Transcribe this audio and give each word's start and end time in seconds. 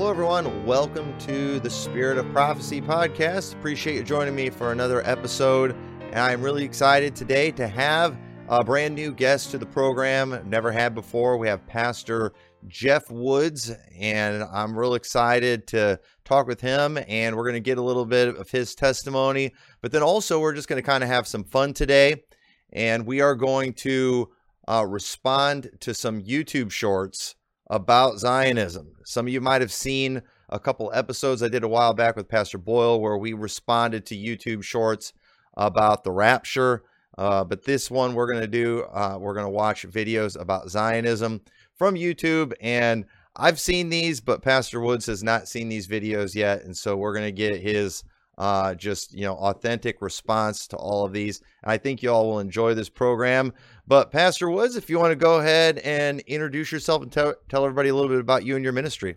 Hello, 0.00 0.08
everyone. 0.08 0.64
Welcome 0.64 1.18
to 1.18 1.60
the 1.60 1.68
Spirit 1.68 2.16
of 2.16 2.26
Prophecy 2.32 2.80
podcast. 2.80 3.52
Appreciate 3.52 3.96
you 3.96 4.02
joining 4.02 4.34
me 4.34 4.48
for 4.48 4.72
another 4.72 5.06
episode. 5.06 5.72
And 5.72 6.18
I'm 6.18 6.40
really 6.40 6.64
excited 6.64 7.14
today 7.14 7.50
to 7.50 7.68
have 7.68 8.16
a 8.48 8.64
brand 8.64 8.94
new 8.94 9.12
guest 9.12 9.50
to 9.50 9.58
the 9.58 9.66
program. 9.66 10.42
Never 10.48 10.72
had 10.72 10.94
before. 10.94 11.36
We 11.36 11.48
have 11.48 11.66
Pastor 11.66 12.32
Jeff 12.66 13.10
Woods, 13.10 13.72
and 13.94 14.42
I'm 14.44 14.74
real 14.74 14.94
excited 14.94 15.66
to 15.66 16.00
talk 16.24 16.46
with 16.46 16.62
him. 16.62 16.98
And 17.06 17.36
we're 17.36 17.44
going 17.44 17.52
to 17.52 17.60
get 17.60 17.76
a 17.76 17.82
little 17.82 18.06
bit 18.06 18.28
of 18.28 18.48
his 18.48 18.74
testimony, 18.74 19.52
but 19.82 19.92
then 19.92 20.02
also 20.02 20.40
we're 20.40 20.54
just 20.54 20.66
going 20.66 20.82
to 20.82 20.90
kind 20.90 21.04
of 21.04 21.10
have 21.10 21.26
some 21.26 21.44
fun 21.44 21.74
today. 21.74 22.24
And 22.72 23.04
we 23.04 23.20
are 23.20 23.34
going 23.34 23.74
to 23.74 24.30
uh, 24.66 24.86
respond 24.88 25.68
to 25.80 25.92
some 25.92 26.22
YouTube 26.22 26.70
shorts 26.70 27.34
about 27.70 28.18
Zionism. 28.18 28.88
Some 29.04 29.26
of 29.26 29.32
you 29.32 29.40
might 29.40 29.60
have 29.60 29.72
seen 29.72 30.22
a 30.48 30.58
couple 30.58 30.90
episodes 30.92 31.42
I 31.42 31.48
did 31.48 31.62
a 31.62 31.68
while 31.68 31.94
back 31.94 32.16
with 32.16 32.28
Pastor 32.28 32.58
Boyle 32.58 33.00
where 33.00 33.16
we 33.16 33.32
responded 33.32 34.04
to 34.06 34.16
YouTube 34.16 34.64
shorts 34.64 35.12
about 35.56 36.02
the 36.02 36.10
rapture. 36.10 36.82
Uh, 37.16 37.44
but 37.44 37.64
this 37.64 37.90
one 37.90 38.14
we're 38.14 38.30
going 38.30 38.42
to 38.42 38.48
do, 38.48 38.82
uh, 38.92 39.16
we're 39.18 39.34
going 39.34 39.46
to 39.46 39.50
watch 39.50 39.86
videos 39.88 40.38
about 40.38 40.68
Zionism 40.68 41.40
from 41.76 41.94
YouTube. 41.94 42.52
And 42.60 43.06
I've 43.36 43.60
seen 43.60 43.88
these, 43.88 44.20
but 44.20 44.42
Pastor 44.42 44.80
Woods 44.80 45.06
has 45.06 45.22
not 45.22 45.46
seen 45.46 45.68
these 45.68 45.86
videos 45.86 46.34
yet. 46.34 46.64
And 46.64 46.76
so 46.76 46.96
we're 46.96 47.14
going 47.14 47.26
to 47.26 47.32
get 47.32 47.60
his 47.60 48.02
uh, 48.40 48.74
just 48.74 49.12
you 49.12 49.24
know 49.24 49.34
authentic 49.34 50.00
response 50.00 50.66
to 50.68 50.76
all 50.76 51.04
of 51.04 51.12
these. 51.12 51.42
And 51.62 51.70
I 51.70 51.76
think 51.76 52.02
you 52.02 52.10
all 52.10 52.26
will 52.26 52.40
enjoy 52.40 52.72
this 52.72 52.88
program. 52.88 53.52
But 53.90 54.12
Pastor 54.12 54.48
Woods, 54.48 54.76
if 54.76 54.88
you 54.88 55.00
want 55.00 55.10
to 55.10 55.16
go 55.16 55.40
ahead 55.40 55.78
and 55.78 56.20
introduce 56.20 56.70
yourself 56.70 57.02
and 57.02 57.10
tell 57.10 57.34
tell 57.48 57.64
everybody 57.64 57.88
a 57.88 57.94
little 57.96 58.08
bit 58.08 58.20
about 58.20 58.44
you 58.44 58.54
and 58.54 58.62
your 58.62 58.72
ministry. 58.72 59.16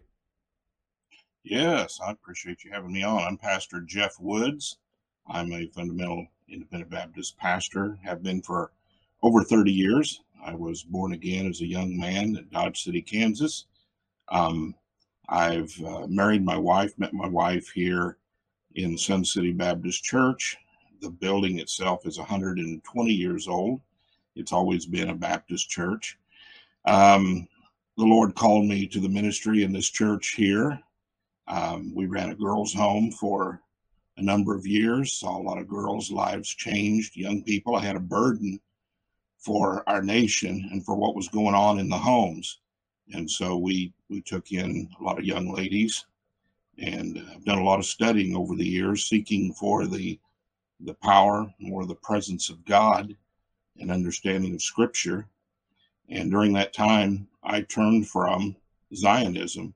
Yes, 1.44 2.00
I 2.04 2.10
appreciate 2.10 2.64
you 2.64 2.72
having 2.72 2.92
me 2.92 3.04
on. 3.04 3.22
I'm 3.22 3.38
Pastor 3.38 3.82
Jeff 3.82 4.16
Woods. 4.20 4.78
I'm 5.28 5.54
a 5.54 5.68
fundamental 5.68 6.26
independent 6.50 6.90
Baptist 6.90 7.38
pastor. 7.38 8.00
Have 8.04 8.24
been 8.24 8.42
for 8.42 8.72
over 9.22 9.44
30 9.44 9.72
years. 9.72 10.22
I 10.44 10.56
was 10.56 10.82
born 10.82 11.14
again 11.14 11.46
as 11.46 11.62
a 11.62 11.68
young 11.68 11.96
man 11.96 12.36
in 12.36 12.48
Dodge 12.52 12.82
City, 12.82 13.04
Kansas. 13.04 13.66
Um, 14.30 14.74
I've 15.30 15.80
uh, 15.86 16.08
married 16.08 16.44
my 16.44 16.58
wife, 16.58 16.98
met 16.98 17.14
my 17.14 17.28
wife 17.28 17.70
here 17.70 18.18
in 18.74 18.98
Sun 18.98 19.26
City 19.26 19.52
Baptist 19.52 20.04
Church. 20.04 20.58
The 21.00 21.12
building 21.12 21.60
itself 21.60 22.08
is 22.08 22.18
120 22.18 23.14
years 23.14 23.48
old. 23.48 23.80
It's 24.36 24.54
always 24.54 24.86
been 24.86 25.10
a 25.10 25.16
Baptist 25.16 25.70
church. 25.70 26.18
Um, 26.86 27.48
the 27.98 28.06
Lord 28.06 28.36
called 28.36 28.66
me 28.66 28.88
to 28.88 29.00
the 29.00 29.10
ministry 29.10 29.64
in 29.64 29.72
this 29.72 29.90
church 29.90 30.30
here. 30.30 30.80
Um, 31.48 31.94
we 31.94 32.06
ran 32.06 32.30
a 32.30 32.36
girls' 32.36 32.74
home 32.74 33.12
for 33.12 33.62
a 34.18 34.22
number 34.22 34.56
of 34.56 34.66
years, 34.66 35.14
saw 35.14 35.38
a 35.38 35.42
lot 35.42 35.58
of 35.58 35.68
girls' 35.68 36.12
lives 36.12 36.50
changed, 36.50 37.16
young 37.16 37.44
people. 37.44 37.76
I 37.76 37.84
had 37.84 37.96
a 37.96 38.02
burden 38.02 38.60
for 39.40 39.88
our 39.88 40.02
nation 40.02 40.70
and 40.72 40.86
for 40.86 40.96
what 40.96 41.16
was 41.16 41.28
going 41.28 41.56
on 41.56 41.80
in 41.80 41.90
the 41.90 41.98
homes. 41.98 42.60
And 43.14 43.30
so 43.30 43.58
we, 43.58 43.94
we 44.10 44.22
took 44.22 44.52
in 44.52 44.90
a 45.00 45.04
lot 45.04 45.20
of 45.20 45.26
young 45.26 45.54
ladies 45.54 46.06
and 46.78 47.24
I've 47.32 47.46
done 47.46 47.60
a 47.60 47.64
lot 47.64 47.80
of 47.80 47.86
studying 47.86 48.36
over 48.36 48.56
the 48.56 48.68
years, 48.68 49.06
seeking 49.06 49.54
for 49.54 49.86
the 49.86 50.20
the 50.80 50.96
power, 50.96 51.54
more 51.60 51.86
the 51.86 51.96
presence 51.96 52.50
of 52.50 52.66
God, 52.66 53.16
and 53.80 53.92
understanding 53.92 54.54
of 54.54 54.62
Scripture. 54.62 55.28
And 56.10 56.32
during 56.32 56.54
that 56.54 56.74
time, 56.74 57.28
I 57.44 57.62
turned 57.62 58.08
from 58.08 58.56
Zionism, 58.96 59.74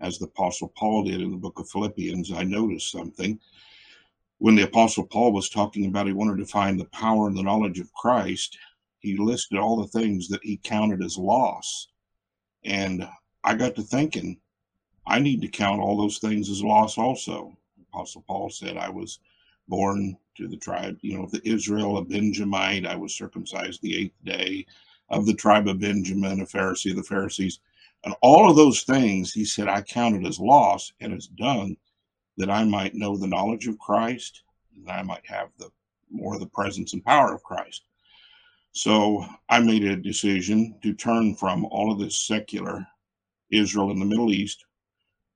as 0.00 0.18
the 0.18 0.26
Apostle 0.26 0.72
Paul 0.76 1.04
did 1.04 1.20
in 1.20 1.30
the 1.30 1.36
book 1.36 1.58
of 1.58 1.68
Philippians. 1.68 2.32
I 2.32 2.44
noticed 2.44 2.90
something 2.90 3.38
when 4.38 4.54
the 4.54 4.62
Apostle 4.62 5.04
Paul 5.04 5.32
was 5.32 5.48
talking 5.48 5.86
about 5.86 6.06
he 6.06 6.12
wanted 6.12 6.38
to 6.38 6.46
find 6.46 6.78
the 6.78 6.84
power 6.86 7.26
and 7.26 7.36
the 7.36 7.42
knowledge 7.42 7.80
of 7.80 7.92
Christ. 7.94 8.56
He 9.00 9.16
listed 9.16 9.58
all 9.58 9.76
the 9.76 9.88
things 9.88 10.28
that 10.28 10.42
he 10.42 10.60
counted 10.62 11.02
as 11.02 11.16
loss, 11.16 11.88
and 12.64 13.08
I 13.44 13.54
got 13.54 13.74
to 13.76 13.82
thinking 13.82 14.40
I 15.06 15.18
need 15.18 15.40
to 15.40 15.48
count 15.48 15.80
all 15.80 15.96
those 15.96 16.18
things 16.18 16.50
as 16.50 16.62
loss 16.62 16.98
also. 16.98 17.56
Apostle 17.92 18.24
Paul 18.26 18.50
said, 18.50 18.76
I 18.76 18.90
was 18.90 19.20
born 19.66 20.16
to 20.38 20.48
the 20.48 20.56
tribe, 20.56 20.98
you 21.02 21.16
know, 21.16 21.24
of 21.24 21.30
the 21.30 21.46
Israel, 21.46 21.98
a 21.98 22.04
Benjamite. 22.04 22.86
I 22.86 22.96
was 22.96 23.14
circumcised 23.14 23.82
the 23.82 23.96
eighth 23.96 24.24
day 24.24 24.66
of 25.10 25.26
the 25.26 25.34
tribe 25.34 25.68
of 25.68 25.80
Benjamin, 25.80 26.40
a 26.40 26.46
Pharisee 26.46 26.90
of 26.90 26.96
the 26.96 27.02
Pharisees. 27.02 27.60
And 28.04 28.14
all 28.22 28.48
of 28.48 28.56
those 28.56 28.82
things, 28.82 29.32
he 29.32 29.44
said, 29.44 29.68
I 29.68 29.82
counted 29.82 30.26
as 30.26 30.38
loss 30.38 30.92
and 31.00 31.12
as 31.12 31.26
dung 31.26 31.76
that 32.36 32.50
I 32.50 32.64
might 32.64 32.94
know 32.94 33.16
the 33.16 33.26
knowledge 33.26 33.66
of 33.66 33.78
Christ 33.78 34.42
and 34.76 34.88
I 34.88 35.02
might 35.02 35.26
have 35.26 35.48
the 35.58 35.70
more 36.10 36.38
the 36.38 36.46
presence 36.46 36.94
and 36.94 37.04
power 37.04 37.34
of 37.34 37.42
Christ. 37.42 37.84
So 38.72 39.24
I 39.48 39.60
made 39.60 39.84
a 39.84 39.96
decision 39.96 40.78
to 40.82 40.94
turn 40.94 41.34
from 41.34 41.64
all 41.66 41.92
of 41.92 41.98
this 41.98 42.26
secular 42.26 42.86
Israel 43.50 43.90
in 43.90 43.98
the 43.98 44.06
Middle 44.06 44.32
East 44.32 44.64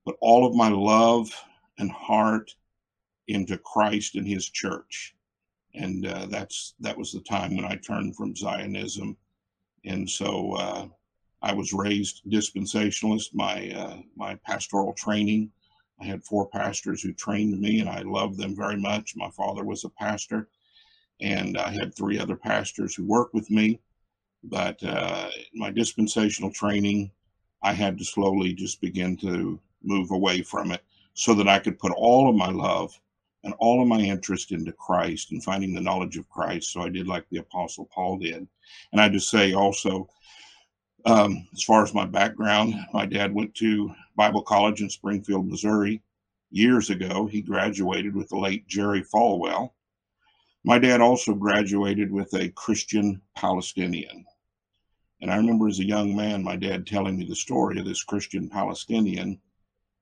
but 0.05 0.15
all 0.21 0.45
of 0.45 0.55
my 0.55 0.69
love 0.69 1.29
and 1.77 1.91
heart 1.91 2.53
into 3.27 3.57
Christ 3.57 4.15
and 4.15 4.27
His 4.27 4.49
church. 4.49 5.15
And 5.75 6.05
uh, 6.05 6.27
that's 6.27 6.75
that 6.79 6.97
was 6.97 7.11
the 7.11 7.21
time 7.21 7.55
when 7.55 7.65
I 7.65 7.75
turned 7.77 8.15
from 8.15 8.35
Zionism, 8.35 9.17
and 9.85 10.07
so 10.07 10.53
uh, 10.53 10.87
I 11.41 11.53
was 11.53 11.73
raised 11.73 12.21
dispensationalist. 12.29 13.33
My 13.33 13.71
uh, 13.71 13.97
my 14.15 14.35
pastoral 14.45 14.93
training, 14.93 15.51
I 15.99 16.05
had 16.05 16.23
four 16.23 16.47
pastors 16.47 17.01
who 17.01 17.11
trained 17.13 17.59
me, 17.59 17.79
and 17.79 17.89
I 17.89 18.01
loved 18.01 18.37
them 18.37 18.55
very 18.55 18.77
much. 18.77 19.15
My 19.15 19.29
father 19.31 19.63
was 19.63 19.83
a 19.83 19.89
pastor, 19.89 20.47
and 21.21 21.57
I 21.57 21.71
had 21.71 21.95
three 21.95 22.19
other 22.19 22.35
pastors 22.35 22.93
who 22.93 23.05
worked 23.05 23.33
with 23.33 23.49
me. 23.49 23.79
But 24.43 24.83
uh, 24.83 25.29
my 25.53 25.71
dispensational 25.71 26.51
training, 26.51 27.11
I 27.63 27.73
had 27.73 27.97
to 27.97 28.05
slowly 28.05 28.53
just 28.53 28.81
begin 28.81 29.17
to 29.17 29.59
move 29.81 30.11
away 30.11 30.41
from 30.41 30.71
it 30.71 30.83
so 31.13 31.33
that 31.35 31.47
I 31.47 31.59
could 31.59 31.79
put 31.79 31.91
all 31.93 32.29
of 32.29 32.35
my 32.35 32.49
love 32.49 32.99
and 33.43 33.53
all 33.59 33.81
of 33.81 33.87
my 33.87 33.99
interest 33.99 34.51
into 34.51 34.71
Christ 34.71 35.31
and 35.31 35.43
finding 35.43 35.73
the 35.73 35.81
knowledge 35.81 36.17
of 36.17 36.29
Christ. 36.29 36.71
So 36.71 36.81
I 36.81 36.89
did 36.89 37.07
like 37.07 37.25
the 37.29 37.39
Apostle 37.39 37.89
Paul 37.93 38.17
did. 38.17 38.47
And 38.91 39.01
I 39.01 39.09
just 39.09 39.29
say 39.29 39.53
also, 39.53 40.09
um, 41.05 41.47
as 41.53 41.63
far 41.63 41.83
as 41.83 41.93
my 41.93 42.05
background, 42.05 42.75
my 42.93 43.05
dad 43.05 43.33
went 43.33 43.53
to 43.55 43.93
Bible 44.15 44.41
College 44.41 44.81
in 44.81 44.89
Springfield, 44.89 45.47
Missouri 45.47 46.01
years 46.51 46.89
ago. 46.89 47.27
He 47.27 47.41
graduated 47.41 48.15
with 48.15 48.29
the 48.29 48.37
late 48.37 48.65
Jerry 48.67 49.03
Falwell. 49.03 49.71
My 50.63 50.79
dad 50.79 51.01
also 51.01 51.33
graduated 51.33 52.11
with 52.11 52.33
a 52.35 52.49
Christian 52.49 53.21
Palestinian. 53.35 54.25
And 55.21 55.29
I 55.29 55.35
remember 55.35 55.67
as 55.67 55.79
a 55.79 55.85
young 55.85 56.15
man, 56.15 56.43
my 56.43 56.55
dad 56.55 56.87
telling 56.87 57.17
me 57.17 57.25
the 57.25 57.35
story 57.35 57.79
of 57.79 57.85
this 57.85 58.03
Christian 58.03 58.49
Palestinian 58.49 59.39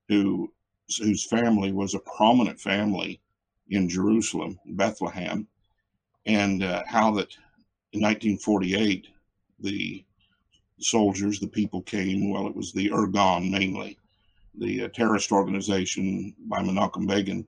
who 0.07 0.51
whose 0.99 1.25
family 1.25 1.71
was 1.71 1.93
a 1.93 1.99
prominent 1.99 2.59
family 2.59 3.21
in 3.71 3.89
Jerusalem, 3.89 4.59
Bethlehem, 4.65 5.47
and 6.25 6.63
uh, 6.63 6.83
how 6.85 7.11
that 7.11 7.35
in 7.93 8.01
1948 8.01 9.07
the 9.59 10.03
soldiers, 10.79 11.39
the 11.39 11.47
people 11.47 11.81
came. 11.81 12.29
Well, 12.29 12.47
it 12.47 12.55
was 12.55 12.71
the 12.71 12.89
Irgun 12.89 13.49
mainly, 13.49 13.97
the 14.55 14.83
uh, 14.83 14.87
terrorist 14.89 15.31
organization 15.31 16.35
by 16.47 16.61
Menachem 16.61 17.07
Begin, 17.07 17.47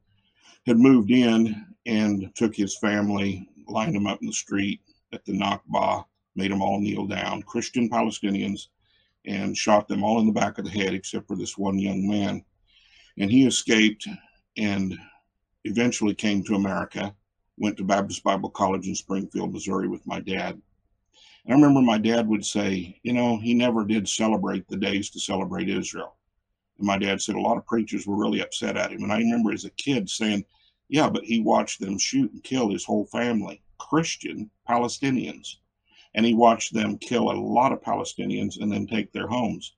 had 0.66 0.78
moved 0.78 1.12
in 1.12 1.66
and 1.86 2.32
took 2.36 2.56
his 2.56 2.78
family, 2.78 3.48
lined 3.68 3.96
them 3.96 4.08
up 4.08 4.22
in 4.22 4.28
the 4.28 4.34
street 4.34 4.82
at 5.12 5.26
the 5.26 5.34
Nakba, 5.34 6.06
made 6.36 6.52
them 6.52 6.62
all 6.62 6.80
kneel 6.80 7.06
down, 7.06 7.44
Christian 7.44 7.90
Palestinians, 7.90 8.68
and 9.26 9.58
shot 9.58 9.88
them 9.88 10.04
all 10.04 10.20
in 10.20 10.26
the 10.26 10.34
back 10.34 10.58
of 10.58 10.66
the 10.66 10.72
head 10.72 10.94
except 10.94 11.28
for 11.28 11.36
this 11.36 11.58
one 11.58 11.80
young 11.80 12.08
man 12.08 12.44
and 13.18 13.32
he 13.32 13.46
escaped 13.46 14.08
and 14.58 14.98
eventually 15.64 16.14
came 16.14 16.44
to 16.44 16.56
America, 16.56 17.16
went 17.58 17.78
to 17.78 17.84
Baptist 17.84 18.24
Bible 18.24 18.50
College 18.50 18.88
in 18.88 18.96
Springfield, 18.96 19.54
Missouri 19.54 19.88
with 19.88 20.06
my 20.06 20.20
dad. 20.20 20.62
And 21.46 21.54
I 21.54 21.56
remember 21.56 21.82
my 21.82 21.98
dad 21.98 22.28
would 22.28 22.46
say, 22.46 23.00
you 23.04 23.14
know, 23.14 23.38
he 23.38 23.54
never 23.54 23.84
did 23.84 24.08
celebrate 24.08 24.68
the 24.68 24.78
days 24.78 25.10
to 25.12 25.20
celebrate 25.20 25.70
Israel. 25.70 26.16
And 26.78 26.88
my 26.88 26.98
dad 26.98 27.22
said 27.22 27.36
a 27.36 27.42
lot 27.42 27.58
of 27.58 27.66
preachers 27.66 28.08
were 28.08 28.16
really 28.16 28.42
upset 28.42 28.78
at 28.78 28.92
him. 28.92 29.04
And 29.04 29.12
I 29.12 29.18
remember 29.18 29.52
as 29.52 29.66
a 29.66 29.70
kid 29.72 30.10
saying, 30.10 30.46
yeah, 30.90 31.10
but 31.10 31.24
he 31.24 31.42
watched 31.42 31.80
them 31.80 31.98
shoot 31.98 32.32
and 32.32 32.44
kill 32.44 32.70
his 32.70 32.86
whole 32.86 33.06
family, 33.08 33.62
Christian 33.78 34.50
Palestinians. 34.70 35.56
And 36.16 36.26
he 36.26 36.34
watched 36.34 36.74
them 36.74 36.98
kill 36.98 37.32
a 37.32 37.34
lot 37.34 37.72
of 37.72 37.82
Palestinians 37.82 38.62
and 38.62 38.72
then 38.72 38.88
take 38.88 39.12
their 39.12 39.28
homes. 39.28 39.76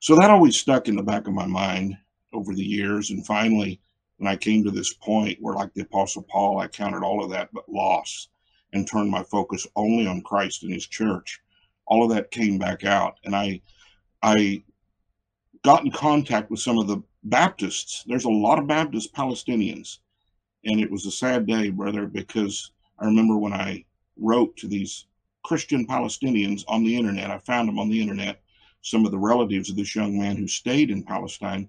So 0.00 0.16
that 0.16 0.30
always 0.30 0.58
stuck 0.58 0.88
in 0.88 0.96
the 0.96 1.02
back 1.02 1.26
of 1.26 1.34
my 1.34 1.46
mind 1.46 1.96
over 2.32 2.54
the 2.54 2.64
years. 2.64 3.10
And 3.10 3.24
finally, 3.26 3.80
when 4.18 4.30
I 4.30 4.36
came 4.36 4.64
to 4.64 4.70
this 4.70 4.92
point 4.92 5.38
where, 5.40 5.54
like 5.54 5.72
the 5.74 5.82
Apostle 5.82 6.22
Paul, 6.22 6.58
I 6.58 6.68
counted 6.68 7.02
all 7.02 7.24
of 7.24 7.30
that 7.30 7.50
but 7.52 7.68
loss 7.68 8.28
and 8.72 8.86
turned 8.86 9.10
my 9.10 9.22
focus 9.22 9.66
only 9.76 10.06
on 10.06 10.22
Christ 10.22 10.62
and 10.62 10.72
His 10.72 10.86
church, 10.86 11.40
all 11.86 12.04
of 12.04 12.10
that 12.14 12.30
came 12.30 12.58
back 12.58 12.84
out. 12.84 13.18
And 13.24 13.34
I, 13.34 13.62
I 14.22 14.62
got 15.64 15.84
in 15.84 15.90
contact 15.90 16.50
with 16.50 16.60
some 16.60 16.78
of 16.78 16.86
the 16.86 17.02
Baptists. 17.24 18.04
There's 18.06 18.26
a 18.26 18.30
lot 18.30 18.58
of 18.58 18.66
Baptist 18.66 19.14
Palestinians, 19.14 19.98
and 20.64 20.80
it 20.80 20.90
was 20.90 21.06
a 21.06 21.10
sad 21.10 21.46
day, 21.46 21.70
brother, 21.70 22.06
because 22.06 22.72
I 22.98 23.06
remember 23.06 23.38
when 23.38 23.52
I 23.52 23.84
wrote 24.16 24.56
to 24.58 24.66
these 24.66 25.06
Christian 25.44 25.86
Palestinians 25.86 26.64
on 26.68 26.84
the 26.84 26.96
internet. 26.96 27.30
I 27.30 27.38
found 27.38 27.68
them 27.68 27.78
on 27.78 27.88
the 27.88 28.00
internet, 28.00 28.42
some 28.82 29.04
of 29.04 29.12
the 29.12 29.18
relatives 29.18 29.70
of 29.70 29.76
this 29.76 29.94
young 29.94 30.18
man 30.18 30.36
who 30.36 30.46
stayed 30.46 30.90
in 30.90 31.02
Palestine. 31.02 31.68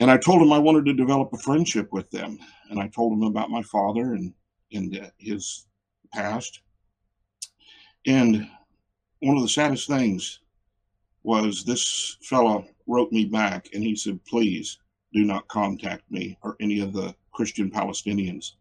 And 0.00 0.10
I 0.10 0.16
told 0.16 0.40
him 0.40 0.52
I 0.52 0.58
wanted 0.58 0.86
to 0.86 0.94
develop 0.94 1.32
a 1.32 1.38
friendship 1.38 1.92
with 1.92 2.10
them. 2.10 2.38
And 2.70 2.80
I 2.80 2.88
told 2.88 3.12
him 3.12 3.22
about 3.22 3.50
my 3.50 3.62
father 3.62 4.14
and, 4.14 4.32
and 4.72 5.10
his 5.18 5.66
past. 6.12 6.62
And 8.06 8.48
one 9.20 9.36
of 9.36 9.42
the 9.42 9.48
saddest 9.48 9.86
things 9.86 10.40
was 11.22 11.64
this 11.64 12.16
fellow 12.22 12.66
wrote 12.86 13.12
me 13.12 13.26
back 13.26 13.68
and 13.74 13.82
he 13.84 13.94
said, 13.94 14.24
please 14.24 14.78
do 15.12 15.22
not 15.24 15.46
contact 15.48 16.10
me 16.10 16.38
or 16.42 16.56
any 16.60 16.80
of 16.80 16.94
the 16.94 17.14
Christian 17.32 17.70
Palestinians. 17.70 18.52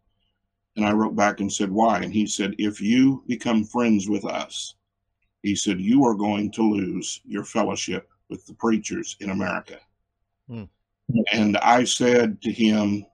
And 0.76 0.86
I 0.86 0.92
wrote 0.92 1.16
back 1.16 1.40
and 1.40 1.52
said, 1.52 1.72
why? 1.72 2.02
And 2.02 2.14
he 2.14 2.28
said, 2.28 2.54
if 2.58 2.82
you 2.82 3.24
become 3.28 3.64
friends 3.64 4.10
with 4.10 4.26
us, 4.26 4.76
he 5.42 5.56
said, 5.56 5.80
you 5.80 6.04
are 6.06 6.16
going 6.16 6.52
to 6.52 6.62
lose 6.62 7.22
your 7.24 7.46
fellowship 7.46 8.10
with 8.30 8.46
the 8.46 8.54
preachers 8.56 9.16
in 9.22 9.30
America. 9.30 9.80
Hmm. 10.50 10.66
And 11.32 11.58
I 11.58 11.84
said 11.84 12.42
to 12.42 12.52
him, 12.52 13.06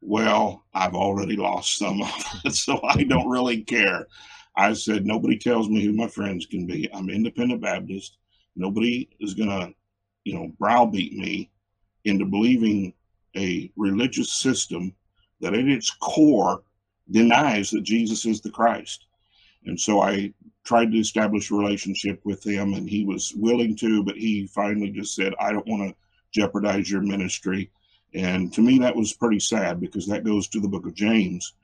well, 0.00 0.64
I've 0.74 0.94
already 0.94 1.36
lost 1.36 1.78
some 1.78 2.02
of 2.02 2.10
it, 2.44 2.54
so 2.54 2.80
I 2.82 3.04
don't 3.04 3.28
really 3.28 3.62
care. 3.62 4.06
I 4.56 4.72
said, 4.74 5.06
nobody 5.06 5.38
tells 5.38 5.68
me 5.68 5.84
who 5.84 5.92
my 5.92 6.08
friends 6.08 6.46
can 6.46 6.66
be. 6.66 6.92
I'm 6.92 7.08
independent 7.08 7.62
Baptist. 7.62 8.18
Nobody 8.56 9.08
is 9.20 9.34
going 9.34 9.48
to, 9.48 9.72
you 10.24 10.34
know, 10.34 10.52
browbeat 10.58 11.14
me 11.14 11.50
into 12.04 12.26
believing 12.26 12.92
a 13.36 13.72
religious 13.76 14.32
system 14.32 14.94
that 15.40 15.54
at 15.54 15.66
its 15.66 15.90
core 15.90 16.62
denies 17.10 17.70
that 17.70 17.82
Jesus 17.82 18.26
is 18.26 18.40
the 18.40 18.50
Christ. 18.50 19.06
And 19.64 19.80
so 19.80 20.02
I 20.02 20.34
tried 20.64 20.92
to 20.92 20.98
establish 20.98 21.50
a 21.50 21.54
relationship 21.54 22.20
with 22.24 22.44
him, 22.44 22.74
and 22.74 22.88
he 22.88 23.04
was 23.04 23.32
willing 23.36 23.76
to, 23.76 24.04
but 24.04 24.16
he 24.16 24.46
finally 24.48 24.90
just 24.90 25.14
said, 25.14 25.34
I 25.40 25.52
don't 25.52 25.66
want 25.66 25.88
to 25.88 25.96
jeopardize 26.32 26.90
your 26.90 27.02
ministry. 27.02 27.70
And 28.14 28.52
to 28.54 28.60
me, 28.60 28.78
that 28.78 28.96
was 28.96 29.12
pretty 29.12 29.40
sad 29.40 29.80
because 29.80 30.06
that 30.06 30.24
goes 30.24 30.48
to 30.48 30.60
the 30.60 30.68
book 30.68 30.86
of 30.86 30.94
James. 30.94 31.54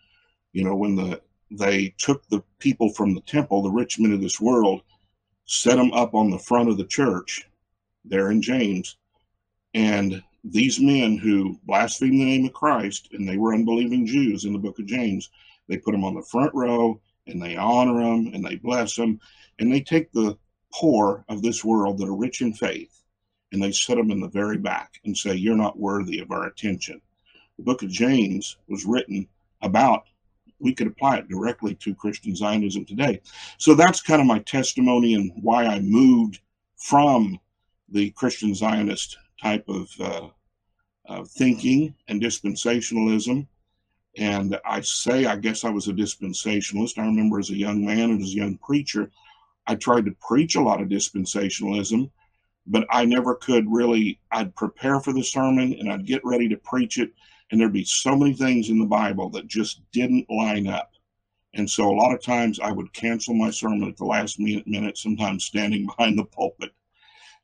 You 0.53 0.65
know, 0.65 0.77
when 0.77 0.95
the 0.95 1.21
they 1.51 1.95
took 1.99 2.27
the 2.29 2.43
people 2.59 2.91
from 2.91 3.15
the 3.15 3.23
temple, 3.23 3.63
the 3.63 3.71
rich 3.71 3.99
men 3.99 4.13
of 4.13 4.21
this 4.21 4.41
world, 4.41 4.83
set 5.47 5.77
them 5.77 5.93
up 5.93 6.15
on 6.15 6.31
the 6.31 6.39
front 6.39 6.69
of 6.69 6.77
the 6.77 6.85
church 6.85 7.49
there 8.05 8.31
in 8.31 8.43
James, 8.43 8.97
and 9.75 10.23
these 10.45 10.81
men 10.81 11.17
who 11.17 11.59
blasphemed 11.65 12.13
the 12.21 12.25
name 12.25 12.47
of 12.47 12.53
Christ 12.53 13.09
and 13.13 13.29
they 13.29 13.37
were 13.37 13.55
unbelieving 13.55 14.07
Jews 14.07 14.45
in 14.45 14.53
the 14.53 14.59
book 14.59 14.79
of 14.79 14.87
James, 14.87 15.31
they 15.69 15.79
put 15.79 15.93
them 15.93 16.05
on 16.05 16.15
the 16.15 16.23
front 16.23 16.55
row 16.55 17.01
and 17.27 17.43
they 17.43 17.57
honor 17.57 18.03
them 18.03 18.31
and 18.33 18.45
they 18.45 18.57
bless 18.57 18.95
them 18.95 19.21
and 19.59 19.73
they 19.73 19.81
take 19.81 20.11
the 20.13 20.39
poor 20.73 21.25
of 21.29 21.43
this 21.43 21.65
world 21.65 21.99
that 21.99 22.09
are 22.09 22.17
rich 22.17 22.41
in 22.41 22.53
faith 22.53 22.98
and 23.53 23.63
they 23.63 23.73
set 23.73 23.97
them 23.97 24.11
in 24.11 24.21
the 24.21 24.29
very 24.29 24.59
back 24.59 25.01
and 25.05 25.17
say, 25.17 25.35
You're 25.35 25.57
not 25.57 25.79
worthy 25.79 26.19
of 26.21 26.31
our 26.31 26.47
attention. 26.47 27.01
The 27.57 27.65
book 27.65 27.83
of 27.83 27.91
James 27.91 28.57
was 28.69 28.85
written 28.85 29.29
about, 29.63 30.05
we 30.61 30.75
could 30.75 30.87
apply 30.87 31.19
it 31.19 31.29
directly 31.29 31.75
to 31.77 31.95
Christian 31.95 32.35
Zionism 32.35 32.85
today. 32.85 33.21
So 33.59 33.75
that's 33.75 34.03
kind 34.03 34.21
of 34.21 34.27
my 34.27 34.41
testimony 34.41 35.15
and 35.15 35.33
why 35.41 35.67
I 35.67 35.81
moved 35.81 36.41
from 36.77 37.39
the 37.89 38.11
Christian 38.11 38.55
Zionist 38.55 39.17
type 39.41 39.69
of 39.69 39.89
uh, 40.01 40.29
uh, 41.09 41.25
thinking 41.25 41.95
and 42.09 42.23
dispensationalism. 42.23 43.47
And 44.17 44.59
I 44.65 44.81
say, 44.81 45.27
I 45.27 45.37
guess 45.37 45.65
I 45.65 45.71
was 45.71 45.89
a 45.89 45.93
dispensationalist. 45.93 46.99
I 46.99 47.07
remember 47.07 47.39
as 47.39 47.51
a 47.51 47.57
young 47.57 47.85
man 47.85 48.11
and 48.11 48.23
as 48.23 48.31
a 48.31 48.37
young 48.37 48.59
preacher, 48.59 49.11
I 49.67 49.75
tried 49.75 50.07
to 50.07 50.17
preach 50.27 50.57
a 50.57 50.63
lot 50.63 50.81
of 50.81 50.89
dispensationalism, 50.89 52.11
but 52.69 52.87
I 52.91 53.05
never 53.05 53.35
could 53.35 53.65
really. 53.69 54.21
I'd 54.31 54.55
prepare 54.55 55.01
for 55.01 55.13
the 55.13 55.25
sermon 55.25 55.75
and 55.75 55.91
I'd 55.91 56.07
get 56.07 56.25
ready 56.25 56.49
to 56.49 56.57
preach 56.57 56.99
it, 56.99 57.11
and 57.51 57.61
there'd 57.61 57.73
be 57.73 57.85
so 57.85 58.15
many 58.15 58.35
things 58.35 58.69
in 58.69 58.79
the 58.79 58.87
Bible 58.87 59.31
that 59.31 59.47
just 59.47 59.81
didn't 59.93 60.31
line 60.31 60.67
up. 60.67 60.93
And 61.55 61.69
so 61.69 61.89
a 61.89 61.97
lot 61.97 62.15
of 62.15 62.23
times 62.23 62.61
I 62.61 62.71
would 62.71 62.93
cancel 62.93 63.35
my 63.35 63.51
sermon 63.51 63.89
at 63.89 63.97
the 63.97 64.05
last 64.05 64.39
minute, 64.39 64.99
sometimes 64.99 65.45
standing 65.45 65.87
behind 65.99 66.19
the 66.19 66.25
pulpit 66.25 66.73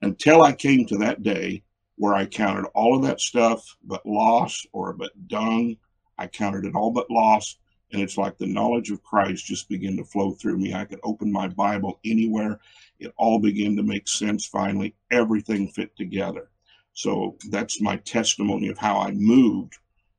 until 0.02 0.42
I 0.42 0.52
came 0.52 0.86
to 0.86 0.98
that 0.98 1.22
day 1.22 1.62
where 1.96 2.14
I 2.14 2.26
counted 2.26 2.68
all 2.74 2.96
of 2.96 3.02
that 3.04 3.20
stuff 3.20 3.76
but 3.82 4.04
loss 4.04 4.66
or 4.72 4.92
but 4.92 5.12
dung. 5.28 5.76
I 6.18 6.26
counted 6.26 6.64
it 6.64 6.74
all 6.74 6.90
but 6.90 7.10
loss. 7.10 7.56
And 7.92 8.02
it's 8.02 8.18
like 8.18 8.36
the 8.36 8.46
knowledge 8.46 8.90
of 8.90 9.02
Christ 9.04 9.46
just 9.46 9.68
began 9.68 9.96
to 9.96 10.04
flow 10.04 10.32
through 10.32 10.58
me. 10.58 10.74
I 10.74 10.84
could 10.84 11.00
open 11.04 11.30
my 11.30 11.48
Bible 11.48 12.00
anywhere. 12.04 12.60
It 12.98 13.12
all 13.16 13.38
began 13.38 13.76
to 13.76 13.82
make 13.82 14.08
sense 14.08 14.46
finally. 14.46 14.94
Everything 15.10 15.68
fit 15.68 15.96
together. 15.96 16.50
So 16.92 17.36
that's 17.50 17.80
my 17.80 17.96
testimony 17.96 18.68
of 18.68 18.78
how 18.78 18.98
I 19.00 19.10
moved 19.10 19.78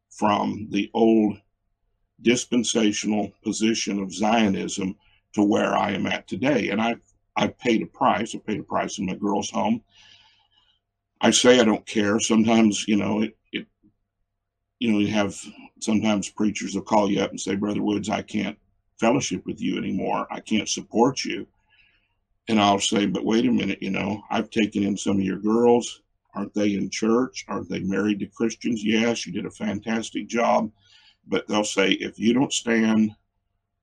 from 0.09 0.67
the 0.71 0.91
old 0.93 1.37
dispensational 2.21 3.31
position 3.43 3.99
of 3.99 4.13
Zionism 4.13 4.95
to 5.33 5.43
where 5.43 5.75
I 5.75 5.91
am 5.91 6.07
at 6.07 6.27
today. 6.27 6.69
And 6.69 6.81
I 6.81 6.95
I 7.35 7.47
paid 7.47 7.81
a 7.81 7.85
price. 7.85 8.33
I 8.33 8.39
paid 8.39 8.59
a 8.59 8.63
price 8.63 8.97
in 8.97 9.05
my 9.05 9.15
girls' 9.15 9.49
home. 9.49 9.81
I 11.21 11.31
say 11.31 11.59
I 11.59 11.63
don't 11.63 11.85
care. 11.85 12.19
Sometimes, 12.19 12.87
you 12.87 12.95
know, 12.95 13.21
it, 13.21 13.37
it, 13.51 13.67
you 14.79 14.91
know, 14.91 14.99
you 14.99 15.07
have 15.07 15.37
sometimes 15.79 16.29
preachers 16.29 16.75
will 16.75 16.81
call 16.81 17.09
you 17.11 17.21
up 17.21 17.31
and 17.31 17.39
say, 17.39 17.55
Brother 17.55 17.81
Woods, 17.81 18.09
I 18.09 18.21
can't 18.21 18.57
fellowship 18.99 19.45
with 19.45 19.61
you 19.61 19.77
anymore. 19.77 20.27
I 20.31 20.39
can't 20.39 20.69
support 20.69 21.25
you. 21.25 21.47
And 22.47 22.59
I'll 22.59 22.79
say, 22.79 23.05
but 23.07 23.25
wait 23.25 23.45
a 23.45 23.51
minute, 23.51 23.81
you 23.81 23.89
know, 23.89 24.21
I've 24.29 24.49
taken 24.49 24.83
in 24.83 24.97
some 24.97 25.17
of 25.17 25.23
your 25.23 25.39
girls. 25.39 26.01
Aren't 26.35 26.53
they 26.53 26.73
in 26.75 26.89
church? 26.89 27.45
Aren't 27.47 27.69
they 27.69 27.79
married 27.79 28.19
to 28.19 28.27
Christians? 28.27 28.83
Yes, 28.83 29.25
you 29.25 29.33
did 29.33 29.45
a 29.45 29.51
fantastic 29.51 30.27
job. 30.27 30.71
But 31.27 31.47
they'll 31.47 31.63
say, 31.63 31.91
if 31.91 32.19
you 32.19 32.33
don't 32.33 32.53
stand 32.53 33.15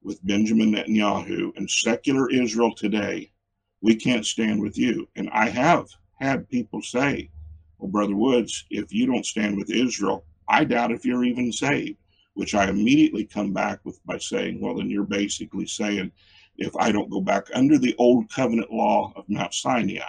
with 0.02 0.24
Benjamin 0.24 0.72
Netanyahu 0.72 1.56
and 1.56 1.68
secular 1.68 2.30
Israel 2.30 2.74
today, 2.74 3.32
we 3.80 3.96
can't 3.96 4.26
stand 4.26 4.60
with 4.60 4.78
you. 4.78 5.08
And 5.16 5.28
I 5.30 5.48
have 5.48 5.88
had 6.20 6.48
people 6.48 6.82
say, 6.82 7.30
Well, 7.78 7.90
Brother 7.90 8.14
Woods, 8.16 8.64
if 8.70 8.92
you 8.92 9.06
don't 9.06 9.26
stand 9.26 9.56
with 9.56 9.70
Israel, 9.70 10.24
I 10.48 10.64
doubt 10.64 10.92
if 10.92 11.04
you're 11.04 11.24
even 11.24 11.52
saved. 11.52 11.98
Which 12.34 12.54
I 12.54 12.70
immediately 12.70 13.26
come 13.26 13.52
back 13.52 13.80
with 13.84 14.00
by 14.06 14.16
saying, 14.16 14.60
Well, 14.60 14.76
then 14.76 14.88
you're 14.88 15.04
basically 15.04 15.66
saying, 15.66 16.12
if 16.56 16.76
I 16.76 16.92
don't 16.92 17.10
go 17.10 17.20
back 17.20 17.46
under 17.54 17.78
the 17.78 17.94
old 17.98 18.30
covenant 18.30 18.72
law 18.72 19.12
of 19.16 19.24
Mount 19.28 19.54
Sinai 19.54 20.00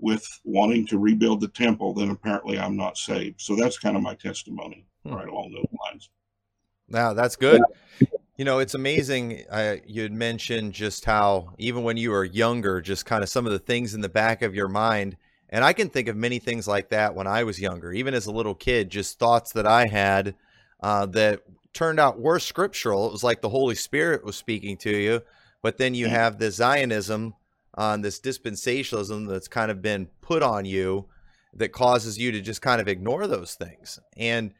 with 0.00 0.26
wanting 0.44 0.86
to 0.86 0.98
rebuild 0.98 1.40
the 1.40 1.48
temple, 1.48 1.94
then 1.94 2.10
apparently 2.10 2.58
I'm 2.58 2.76
not 2.76 2.96
saved. 2.96 3.40
So 3.40 3.56
that's 3.56 3.78
kind 3.78 3.96
of 3.96 4.02
my 4.02 4.14
testimony 4.14 4.86
hmm. 5.04 5.14
right 5.14 5.28
along 5.28 5.52
those 5.52 5.78
lines. 5.86 6.10
Now 6.88 7.12
that's 7.12 7.36
good. 7.36 7.62
You 8.36 8.44
know, 8.44 8.60
it's 8.60 8.74
amazing. 8.74 9.42
Uh, 9.50 9.76
you 9.84 10.02
had 10.02 10.12
mentioned 10.12 10.72
just 10.72 11.04
how, 11.04 11.54
even 11.58 11.82
when 11.82 11.96
you 11.96 12.10
were 12.10 12.24
younger, 12.24 12.80
just 12.80 13.04
kind 13.04 13.24
of 13.24 13.28
some 13.28 13.46
of 13.46 13.52
the 13.52 13.58
things 13.58 13.94
in 13.94 14.00
the 14.00 14.08
back 14.08 14.42
of 14.42 14.54
your 14.54 14.68
mind. 14.68 15.16
And 15.50 15.64
I 15.64 15.72
can 15.72 15.88
think 15.88 16.06
of 16.06 16.16
many 16.16 16.38
things 16.38 16.68
like 16.68 16.90
that 16.90 17.16
when 17.16 17.26
I 17.26 17.42
was 17.42 17.60
younger, 17.60 17.92
even 17.92 18.14
as 18.14 18.26
a 18.26 18.30
little 18.30 18.54
kid, 18.54 18.90
just 18.90 19.18
thoughts 19.18 19.52
that 19.54 19.66
I 19.66 19.86
had 19.86 20.36
uh, 20.80 21.06
that 21.06 21.42
turned 21.72 22.00
out 22.00 22.20
were 22.20 22.38
scriptural. 22.38 23.06
It 23.06 23.12
was 23.12 23.24
like 23.24 23.40
the 23.40 23.48
Holy 23.48 23.74
Spirit 23.74 24.24
was 24.24 24.36
speaking 24.36 24.76
to 24.78 24.90
you. 24.90 25.22
But 25.62 25.76
then 25.76 25.94
you 25.94 26.06
mm. 26.06 26.10
have 26.10 26.38
this 26.38 26.56
Zionism 26.56 27.34
on 27.74 28.00
uh, 28.00 28.02
this 28.02 28.20
dispensationalism 28.20 29.28
that's 29.28 29.48
kind 29.48 29.70
of 29.70 29.82
been 29.82 30.08
put 30.20 30.42
on 30.42 30.64
you 30.64 31.06
that 31.54 31.72
causes 31.72 32.18
you 32.18 32.32
to 32.32 32.40
just 32.40 32.62
kind 32.62 32.80
of 32.80 32.88
ignore 32.88 33.26
those 33.26 33.54
things. 33.54 34.00
And 34.16 34.52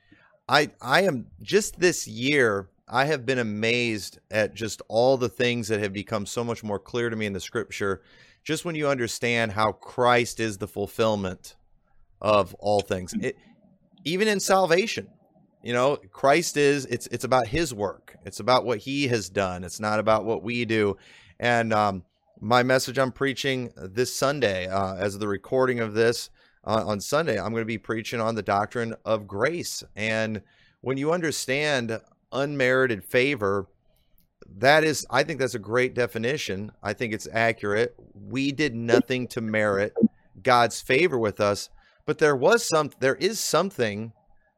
I 0.48 0.70
I 0.80 1.02
am 1.02 1.26
just 1.42 1.78
this 1.80 2.06
year 2.06 2.68
I 2.88 3.04
have 3.04 3.26
been 3.26 3.38
amazed 3.38 4.18
at 4.30 4.54
just 4.54 4.82
all 4.88 5.16
the 5.16 5.28
things 5.28 5.68
that 5.68 5.80
have 5.80 5.92
become 5.92 6.26
so 6.26 6.42
much 6.42 6.64
more 6.64 6.78
clear 6.78 7.10
to 7.10 7.16
me 7.16 7.26
in 7.26 7.32
the 7.32 7.40
scripture. 7.40 8.02
Just 8.44 8.64
when 8.64 8.75
you 8.75 8.88
understand 8.88 9.52
how 9.52 9.72
Christ 9.72 10.40
is 10.40 10.56
the 10.56 10.68
fulfillment 10.68 11.56
of 12.20 12.54
all 12.54 12.80
things, 12.80 13.14
it, 13.20 13.37
even 14.04 14.26
in 14.26 14.40
salvation, 14.40 15.08
you 15.62 15.73
know, 15.73 15.97
Christ 16.12 16.57
is 16.57 16.87
it's 16.87 17.07
it's 17.09 17.25
about 17.25 17.49
His 17.49 17.75
work. 17.75 18.17
It's 18.25 18.41
about 18.41 18.65
what 18.65 18.79
He 18.79 19.09
has 19.09 19.29
done. 19.29 19.65
It's 19.65 19.81
not 19.81 19.99
about 19.99 20.25
what 20.25 20.43
we 20.43 20.65
do. 20.65 20.97
And 21.41 21.73
um, 21.73 22.05
my 22.41 22.62
message 22.62 22.99
I'm 22.99 23.12
preaching 23.12 23.73
this 23.77 24.15
Sunday, 24.15 24.67
uh, 24.69 24.95
as 24.97 25.19
the 25.19 25.29
recording 25.29 25.81
of 25.81 25.95
this 25.95 26.31
uh, 26.65 26.85
on 26.87 27.00
Sunday, 27.00 27.38
I'm 27.38 27.50
going 27.50 27.62
to 27.62 27.67
be 27.67 27.79
preaching 27.79 28.21
on 28.21 28.35
the 28.35 28.43
doctrine 28.43 28.95
of 29.05 29.27
grace. 29.27 29.83
And 29.97 30.43
when 30.81 30.97
you 30.97 31.12
understand 31.12 32.00
unmerited 32.33 33.05
favor, 33.05 33.69
that 34.57 34.85
is, 34.85 35.07
I 35.11 35.25
think 35.25 35.41
that's 35.41 35.55
a 35.55 35.59
great 35.59 35.95
definition. 35.95 36.73
I 36.83 36.93
think 36.93 37.12
it's 37.12 37.29
accurate. 37.33 37.95
We 38.15 38.53
did 38.53 38.75
nothing 38.75 39.27
to 39.29 39.41
merit 39.41 39.95
God's 40.43 40.81
favor 40.81 41.19
with 41.19 41.41
us. 41.41 41.69
but 42.09 42.19
there 42.19 42.35
was 42.35 42.67
some 42.67 42.91
there 43.00 43.17
is 43.17 43.38
something 43.38 44.12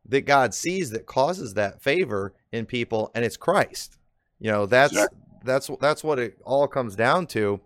that 0.07 0.23
God 0.23 0.54
sees 0.54 0.90
that 0.90 1.07
causes 1.07 1.54
that 1.54 1.83
favor 1.83 2.35
in 2.52 2.66
people 2.66 3.11
and 3.14 3.25
it's 3.25 3.37
Christ. 3.37 3.99
You 4.38 4.50
know, 4.50 4.66
that's 4.66 4.92
exactly. 4.92 5.19
that's 5.45 5.71
that's 5.80 6.04
what 6.04 6.19
it 6.19 6.38
all 6.45 6.66
comes 6.66 6.97
down 6.97 7.26
to. 7.28 7.61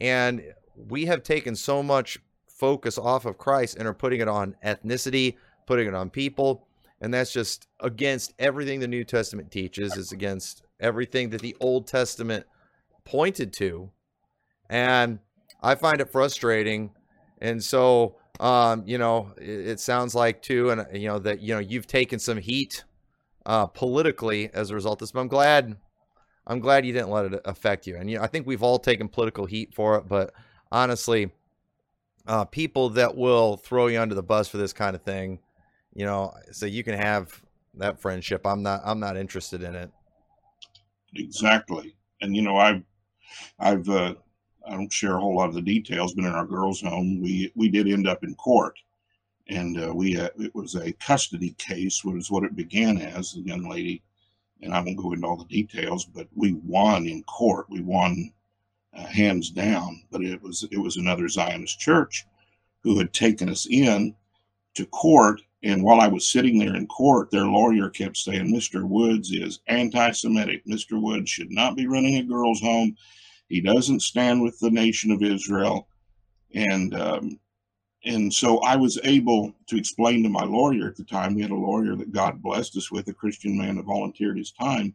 And 0.00 0.42
we 0.76 1.06
have 1.06 1.22
taken 1.22 1.54
so 1.56 1.82
much 1.82 2.18
focus 2.48 2.98
off 2.98 3.24
of 3.24 3.38
Christ 3.38 3.76
and 3.76 3.86
are 3.88 3.94
putting 3.94 4.20
it 4.20 4.28
on 4.28 4.56
ethnicity, 4.64 5.36
putting 5.66 5.88
it 5.88 5.94
on 5.94 6.10
people, 6.10 6.66
and 7.00 7.12
that's 7.12 7.32
just 7.32 7.66
against 7.80 8.32
everything 8.38 8.78
the 8.78 8.86
New 8.86 9.02
Testament 9.04 9.50
teaches. 9.50 9.96
It's 9.96 10.12
against 10.12 10.62
everything 10.78 11.30
that 11.30 11.40
the 11.40 11.56
Old 11.58 11.88
Testament 11.88 12.46
pointed 13.04 13.52
to. 13.54 13.90
And 14.70 15.18
I 15.60 15.74
find 15.74 16.00
it 16.00 16.12
frustrating. 16.12 16.90
And 17.40 17.62
so, 17.62 18.16
um, 18.42 18.82
you 18.86 18.98
know, 18.98 19.32
it, 19.38 19.68
it, 19.68 19.80
sounds 19.80 20.16
like 20.16 20.42
too, 20.42 20.70
and 20.70 20.84
you 20.92 21.06
know 21.06 21.20
that 21.20 21.40
you 21.40 21.54
know 21.54 21.60
you've 21.60 21.86
taken 21.86 22.18
some 22.18 22.38
heat 22.38 22.82
uh, 23.46 23.68
politically 23.68 24.50
as 24.52 24.70
a 24.70 24.74
result 24.74 25.00
of 25.00 25.06
this. 25.06 25.12
But 25.12 25.20
I'm 25.20 25.28
glad, 25.28 25.76
I'm 26.48 26.58
glad 26.58 26.84
you 26.84 26.92
didn't 26.92 27.10
let 27.10 27.32
it 27.32 27.40
affect 27.44 27.86
you. 27.86 27.96
And 27.96 28.10
you 28.10 28.18
know, 28.18 28.24
I 28.24 28.26
think 28.26 28.48
we've 28.48 28.64
all 28.64 28.80
taken 28.80 29.08
political 29.08 29.46
heat 29.46 29.72
for 29.72 29.96
it. 29.96 30.08
But 30.08 30.34
honestly, 30.72 31.30
uh, 32.26 32.44
people 32.44 32.88
that 32.90 33.16
will 33.16 33.58
throw 33.58 33.86
you 33.86 34.00
under 34.00 34.16
the 34.16 34.24
bus 34.24 34.48
for 34.48 34.56
this 34.56 34.72
kind 34.72 34.96
of 34.96 35.02
thing, 35.02 35.38
you 35.94 36.04
know, 36.04 36.34
so 36.50 36.66
you 36.66 36.82
can 36.82 36.98
have 36.98 37.40
that 37.74 38.00
friendship. 38.00 38.44
I'm 38.44 38.64
not, 38.64 38.80
I'm 38.84 38.98
not 38.98 39.16
interested 39.16 39.62
in 39.62 39.76
it. 39.76 39.90
Exactly. 41.14 41.94
And 42.20 42.34
you 42.34 42.42
know, 42.42 42.56
I've, 42.56 42.82
I've, 43.60 43.88
uh, 43.88 44.14
I 44.66 44.72
don't 44.72 44.92
share 44.92 45.16
a 45.16 45.20
whole 45.20 45.36
lot 45.36 45.48
of 45.48 45.54
the 45.54 45.62
details, 45.62 46.14
but 46.14 46.24
in 46.24 46.32
our 46.32 46.46
girls' 46.46 46.80
home, 46.82 47.20
we 47.20 47.52
we 47.54 47.68
did 47.68 47.88
end 47.88 48.06
up 48.06 48.24
in 48.24 48.34
court, 48.36 48.78
and 49.48 49.82
uh, 49.82 49.94
we 49.94 50.18
uh, 50.18 50.28
it 50.38 50.54
was 50.54 50.74
a 50.74 50.92
custody 50.94 51.54
case, 51.58 52.04
was 52.04 52.30
what 52.30 52.44
it 52.44 52.56
began 52.56 52.98
as. 52.98 53.32
The 53.32 53.40
young 53.40 53.68
lady, 53.68 54.02
and 54.60 54.74
I 54.74 54.80
won't 54.80 54.98
go 54.98 55.12
into 55.12 55.26
all 55.26 55.36
the 55.36 55.44
details, 55.44 56.04
but 56.04 56.28
we 56.34 56.54
won 56.64 57.06
in 57.06 57.22
court. 57.24 57.66
We 57.68 57.80
won 57.80 58.32
uh, 58.96 59.06
hands 59.06 59.50
down. 59.50 60.02
But 60.10 60.22
it 60.22 60.42
was 60.42 60.66
it 60.70 60.78
was 60.78 60.96
another 60.96 61.28
Zionist 61.28 61.78
church 61.78 62.26
who 62.82 62.98
had 62.98 63.12
taken 63.12 63.48
us 63.48 63.66
in 63.70 64.14
to 64.74 64.86
court. 64.86 65.40
And 65.64 65.84
while 65.84 66.00
I 66.00 66.08
was 66.08 66.26
sitting 66.26 66.58
there 66.58 66.74
in 66.74 66.88
court, 66.88 67.30
their 67.30 67.44
lawyer 67.46 67.88
kept 67.88 68.16
saying, 68.16 68.52
Mr. 68.52 68.82
Woods 68.82 69.30
is 69.30 69.60
anti 69.68 70.10
Semitic. 70.10 70.66
Mr. 70.66 71.00
Woods 71.00 71.30
should 71.30 71.52
not 71.52 71.76
be 71.76 71.86
running 71.86 72.16
a 72.16 72.22
girls' 72.22 72.60
home. 72.60 72.96
He 73.52 73.60
doesn't 73.60 74.00
stand 74.00 74.40
with 74.40 74.58
the 74.60 74.70
nation 74.70 75.10
of 75.10 75.22
Israel. 75.22 75.86
And 76.54 76.98
um, 76.98 77.38
and 78.02 78.32
so 78.32 78.60
I 78.60 78.76
was 78.76 78.98
able 79.04 79.52
to 79.66 79.76
explain 79.76 80.22
to 80.22 80.30
my 80.30 80.44
lawyer 80.44 80.88
at 80.88 80.96
the 80.96 81.04
time. 81.04 81.34
We 81.34 81.42
had 81.42 81.50
a 81.50 81.54
lawyer 81.54 81.94
that 81.96 82.12
God 82.12 82.42
blessed 82.42 82.78
us 82.78 82.90
with, 82.90 83.08
a 83.08 83.12
Christian 83.12 83.58
man 83.58 83.76
that 83.76 83.84
volunteered 83.84 84.38
his 84.38 84.52
time. 84.52 84.94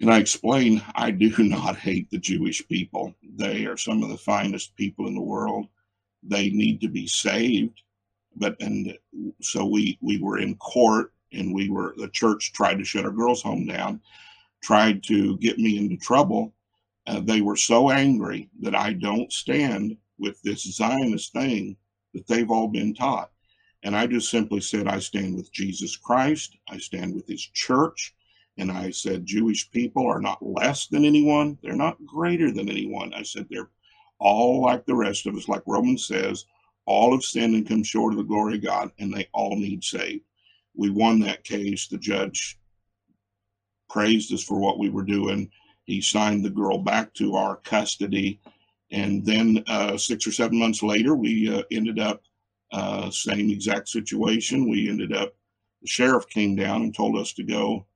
And 0.00 0.10
I 0.10 0.20
explained, 0.20 0.82
I 0.94 1.10
do 1.10 1.30
not 1.40 1.76
hate 1.76 2.08
the 2.08 2.16
Jewish 2.16 2.66
people. 2.66 3.14
They 3.36 3.66
are 3.66 3.76
some 3.76 4.02
of 4.02 4.08
the 4.08 4.16
finest 4.16 4.74
people 4.76 5.06
in 5.06 5.14
the 5.14 5.20
world. 5.20 5.66
They 6.22 6.48
need 6.48 6.80
to 6.80 6.88
be 6.88 7.06
saved. 7.06 7.82
But 8.36 8.56
and 8.60 8.96
so 9.42 9.66
we 9.66 9.98
we 10.00 10.16
were 10.16 10.38
in 10.38 10.56
court 10.56 11.12
and 11.34 11.54
we 11.54 11.68
were 11.68 11.92
the 11.98 12.08
church 12.08 12.54
tried 12.54 12.78
to 12.78 12.84
shut 12.84 13.04
our 13.04 13.10
girls' 13.10 13.42
home 13.42 13.66
down, 13.66 14.00
tried 14.62 15.02
to 15.02 15.36
get 15.36 15.58
me 15.58 15.76
into 15.76 15.98
trouble 15.98 16.54
uh, 17.08 17.20
they 17.20 17.40
were 17.40 17.56
so 17.56 17.90
angry 17.90 18.50
that 18.60 18.74
I 18.74 18.92
don't 18.92 19.32
stand 19.32 19.96
with 20.18 20.40
this 20.42 20.62
Zionist 20.62 21.32
thing 21.32 21.76
that 22.12 22.26
they've 22.26 22.50
all 22.50 22.68
been 22.68 22.94
taught. 22.94 23.30
And 23.82 23.96
I 23.96 24.06
just 24.06 24.30
simply 24.30 24.60
said, 24.60 24.86
I 24.86 24.98
stand 24.98 25.34
with 25.34 25.50
Jesus 25.50 25.96
Christ, 25.96 26.56
I 26.68 26.76
stand 26.76 27.14
with 27.14 27.26
his 27.26 27.40
church. 27.40 28.14
And 28.58 28.70
I 28.70 28.90
said, 28.90 29.24
Jewish 29.24 29.70
people 29.70 30.06
are 30.06 30.20
not 30.20 30.44
less 30.44 30.88
than 30.88 31.04
anyone, 31.04 31.56
they're 31.62 31.76
not 31.76 32.04
greater 32.04 32.50
than 32.50 32.68
anyone. 32.68 33.14
I 33.14 33.22
said, 33.22 33.46
they're 33.48 33.70
all 34.18 34.62
like 34.62 34.84
the 34.84 34.96
rest 34.96 35.26
of 35.26 35.36
us, 35.36 35.48
like 35.48 35.62
Romans 35.64 36.06
says, 36.06 36.44
all 36.84 37.12
have 37.12 37.22
sinned 37.22 37.54
and 37.54 37.68
come 37.68 37.84
short 37.84 38.12
of 38.12 38.18
the 38.18 38.24
glory 38.24 38.56
of 38.56 38.64
God, 38.64 38.90
and 38.98 39.14
they 39.14 39.28
all 39.32 39.56
need 39.56 39.84
saved. 39.84 40.24
We 40.74 40.90
won 40.90 41.20
that 41.20 41.44
case. 41.44 41.86
The 41.86 41.98
judge 41.98 42.58
praised 43.88 44.34
us 44.34 44.42
for 44.42 44.58
what 44.58 44.78
we 44.78 44.90
were 44.90 45.04
doing 45.04 45.50
he 45.88 46.02
signed 46.02 46.44
the 46.44 46.50
girl 46.50 46.76
back 46.76 47.14
to 47.14 47.34
our 47.34 47.56
custody. 47.56 48.38
And 48.90 49.24
then 49.24 49.64
uh, 49.66 49.96
six 49.96 50.26
or 50.26 50.32
seven 50.32 50.58
months 50.58 50.82
later, 50.82 51.14
we 51.14 51.48
uh, 51.52 51.62
ended 51.70 51.98
up 51.98 52.22
uh, 52.72 53.10
same 53.10 53.48
exact 53.48 53.88
situation. 53.88 54.68
We 54.68 54.90
ended 54.90 55.14
up 55.14 55.34
the 55.80 55.88
sheriff 55.88 56.28
came 56.28 56.56
down 56.56 56.82
and 56.82 56.94
told 56.94 57.16
us 57.16 57.32
to 57.34 57.42
go, 57.42 57.86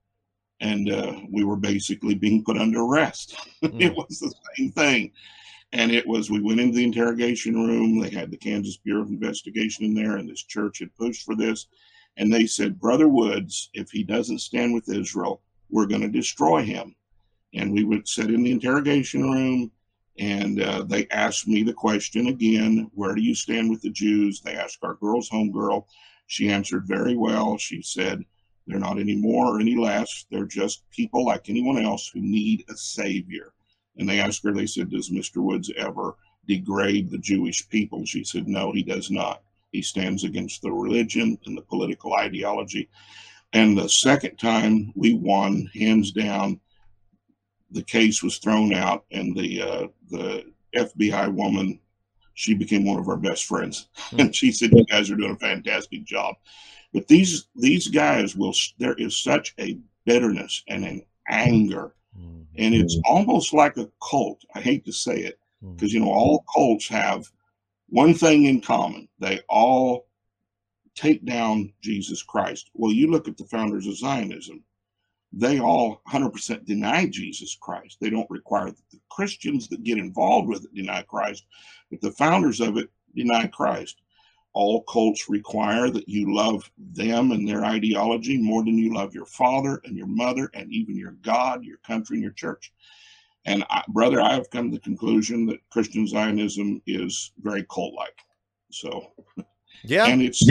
and 0.61 0.91
uh, 0.91 1.17
we 1.31 1.45
were 1.45 1.57
basically 1.57 2.15
being 2.15 2.43
put 2.43 2.57
under 2.57 2.81
arrest. 2.81 3.37
Mm. 3.63 3.81
it 3.81 3.95
was 3.95 4.19
the 4.19 4.33
same 4.57 4.73
thing, 4.73 5.13
and 5.73 5.93
it 5.93 6.05
was 6.05 6.31
we 6.31 6.41
went 6.41 6.61
into 6.61 6.77
the 6.77 6.85
interrogation 6.85 7.55
room. 7.55 8.01
They 8.01 8.11
had 8.11 8.31
the 8.31 8.37
Kansas 8.37 8.79
Bureau 8.79 9.03
of 9.03 9.09
Investigation 9.09 9.85
in 9.85 9.95
there, 9.95 10.17
and 10.17 10.29
this 10.29 10.43
church 10.43 10.81
had 10.81 10.97
pushed 10.97 11.25
for 11.25 11.37
this, 11.37 11.69
and 12.17 12.33
they 12.33 12.47
said, 12.47 12.81
"Brother 12.81 13.09
Woods, 13.09 13.71
if 13.75 13.91
he 13.91 14.03
doesn't 14.03 14.41
stand 14.41 14.75
with 14.75 14.89
Israel, 14.89 15.43
we're 15.71 15.87
going 15.87 16.01
to 16.01 16.09
destroy 16.09 16.63
him." 16.63 16.97
And 17.55 17.73
we 17.73 17.85
would 17.85 18.09
sit 18.09 18.31
in 18.31 18.43
the 18.43 18.53
interrogation 18.53 19.31
room 19.31 19.71
and 20.19 20.61
uh, 20.63 20.83
they 20.83 21.07
asked 21.09 21.49
me 21.49 21.63
the 21.63 21.73
question 21.73 22.29
again 22.29 22.91
where 22.95 23.15
do 23.15 23.23
you 23.23 23.35
stand 23.35 23.71
with 23.71 23.81
the 23.81 23.91
jews? 23.91 24.41
They 24.41 24.55
asked 24.55 24.79
our 24.83 24.95
girl's 24.95 25.29
home 25.29 25.51
girl. 25.51 25.87
She 26.27 26.51
answered 26.51 26.87
very 26.87 27.17
well. 27.17 27.57
She 27.57 27.83
said 27.83 28.25
they're 28.67 28.79
not 28.79 28.99
any 28.99 29.17
more 29.17 29.57
or 29.57 29.61
any 29.61 29.75
less. 29.75 30.27
They're 30.31 30.45
just 30.45 30.89
people 30.91 31.25
like 31.25 31.49
anyone 31.49 31.83
else 31.83 32.11
who 32.13 32.21
need 32.21 32.65
a 32.69 32.77
savior. 32.77 33.53
And 33.97 34.09
they 34.09 34.21
asked 34.21 34.45
her 34.45 34.53
they 34.53 34.67
said 34.67 34.91
does 34.91 35.11
mr 35.11 35.39
woods 35.39 35.71
ever 35.77 36.17
degrade 36.47 37.11
the 37.11 37.19
jewish 37.19 37.69
people? 37.69 38.05
She 38.05 38.25
said 38.25 38.49
no 38.49 38.73
he 38.73 38.83
does 38.83 39.11
not. 39.11 39.43
He 39.73 39.81
stands 39.81 40.25
against 40.25 40.61
the 40.61 40.71
religion 40.71 41.39
and 41.47 41.57
the 41.57 41.63
political 41.63 42.15
ideology. 42.15 42.91
And 43.55 43.77
the 43.77 43.89
second 43.89 44.37
time 44.37 44.93
we 44.95 45.15
won 45.15 45.71
hands 45.75 46.13
down 46.13 46.61
the 47.73 47.83
case 47.83 48.23
was 48.23 48.39
thrown 48.39 48.73
out, 48.73 49.05
and 49.11 49.37
the 49.37 49.63
uh, 49.63 49.87
the 50.11 50.53
FBI 50.75 51.33
woman, 51.33 51.81
she 52.35 52.55
became 52.55 52.85
one 52.85 52.99
of 52.99 53.09
our 53.09 53.17
best 53.17 53.45
friends, 53.45 53.89
mm-hmm. 53.97 54.21
and 54.21 54.37
she 54.41 54.53
said, 54.53 54.73
"You 54.73 54.85
guys 54.85 55.11
are 55.11 55.17
doing 55.17 55.33
a 55.33 55.37
fantastic 55.37 56.05
job." 56.05 56.37
But 56.93 57.09
these 57.09 57.49
these 57.57 57.89
guys 57.89 58.37
will. 58.37 58.55
There 58.79 58.95
is 58.95 59.17
such 59.17 59.55
a 59.59 59.79
bitterness 60.05 60.63
and 60.69 60.85
an 60.85 61.03
anger, 61.29 61.95
mm-hmm. 62.19 62.43
and 62.57 62.75
it's 62.75 62.99
almost 63.05 63.53
like 63.53 63.77
a 63.77 63.91
cult. 64.09 64.45
I 64.55 64.61
hate 64.61 64.85
to 64.87 64.93
say 64.93 65.19
it 65.21 65.39
because 65.75 65.93
hmm. 65.93 65.99
you 65.99 66.05
know 66.05 66.13
all 66.13 66.45
cults 66.53 66.89
have 66.89 67.31
one 67.89 68.15
thing 68.15 68.45
in 68.45 68.61
common: 68.61 69.09
they 69.19 69.41
all 69.49 70.07
take 70.95 71.25
down 71.25 71.73
Jesus 71.81 72.23
Christ. 72.23 72.71
Well, 72.75 72.93
you 72.93 73.11
look 73.11 73.29
at 73.29 73.39
the 73.39 73.45
founders 73.45 73.87
of 73.87 73.97
Zionism 73.97 74.63
they 75.33 75.61
all 75.61 76.03
100% 76.09 76.65
deny 76.67 77.07
Jesus 77.07 77.57
Christ. 77.61 77.99
They 78.01 78.11
don't 78.11 78.31
require 78.31 78.67
that 78.67 78.91
the 78.91 79.01
Christians 79.11 79.69
that 79.69 79.83
get 79.83 79.99
involved 79.99 80.49
with 80.49 80.65
it 80.65 80.75
deny 80.75 81.03
Christ, 81.03 81.47
but 81.91 82.01
the 82.01 82.13
founders 82.13 82.61
of 82.61 82.77
it 82.77 82.91
deny 83.15 83.47
Christ. 83.47 84.03
All 84.55 84.83
cults 84.83 85.31
require 85.31 85.89
that 85.89 86.09
you 86.09 86.35
love 86.35 86.71
them 86.77 87.33
and 87.33 87.49
their 87.49 87.65
ideology 87.65 88.37
more 88.37 88.63
than 88.63 88.77
you 88.77 88.93
love 88.93 89.15
your 89.15 89.25
father 89.25 89.81
and 89.85 89.97
your 89.97 90.07
mother 90.07 90.51
and 90.53 90.71
even 90.71 90.95
your 90.95 91.13
God, 91.23 91.65
your 91.65 91.79
country, 91.79 92.17
and 92.17 92.23
your 92.23 92.33
church. 92.33 92.71
And 93.47 93.65
I, 93.71 93.83
brother, 93.89 94.21
I 94.21 94.35
have 94.35 94.51
come 94.51 94.71
to 94.71 94.77
the 94.77 94.83
conclusion 94.83 95.47
that 95.47 95.61
Christian 95.71 96.07
Zionism 96.07 96.83
is 96.87 97.33
very 97.39 97.65
cult-like. 97.65 98.19
So, 98.71 99.13
yeah, 99.83 100.07
and 100.07 100.21
it's 100.21 100.47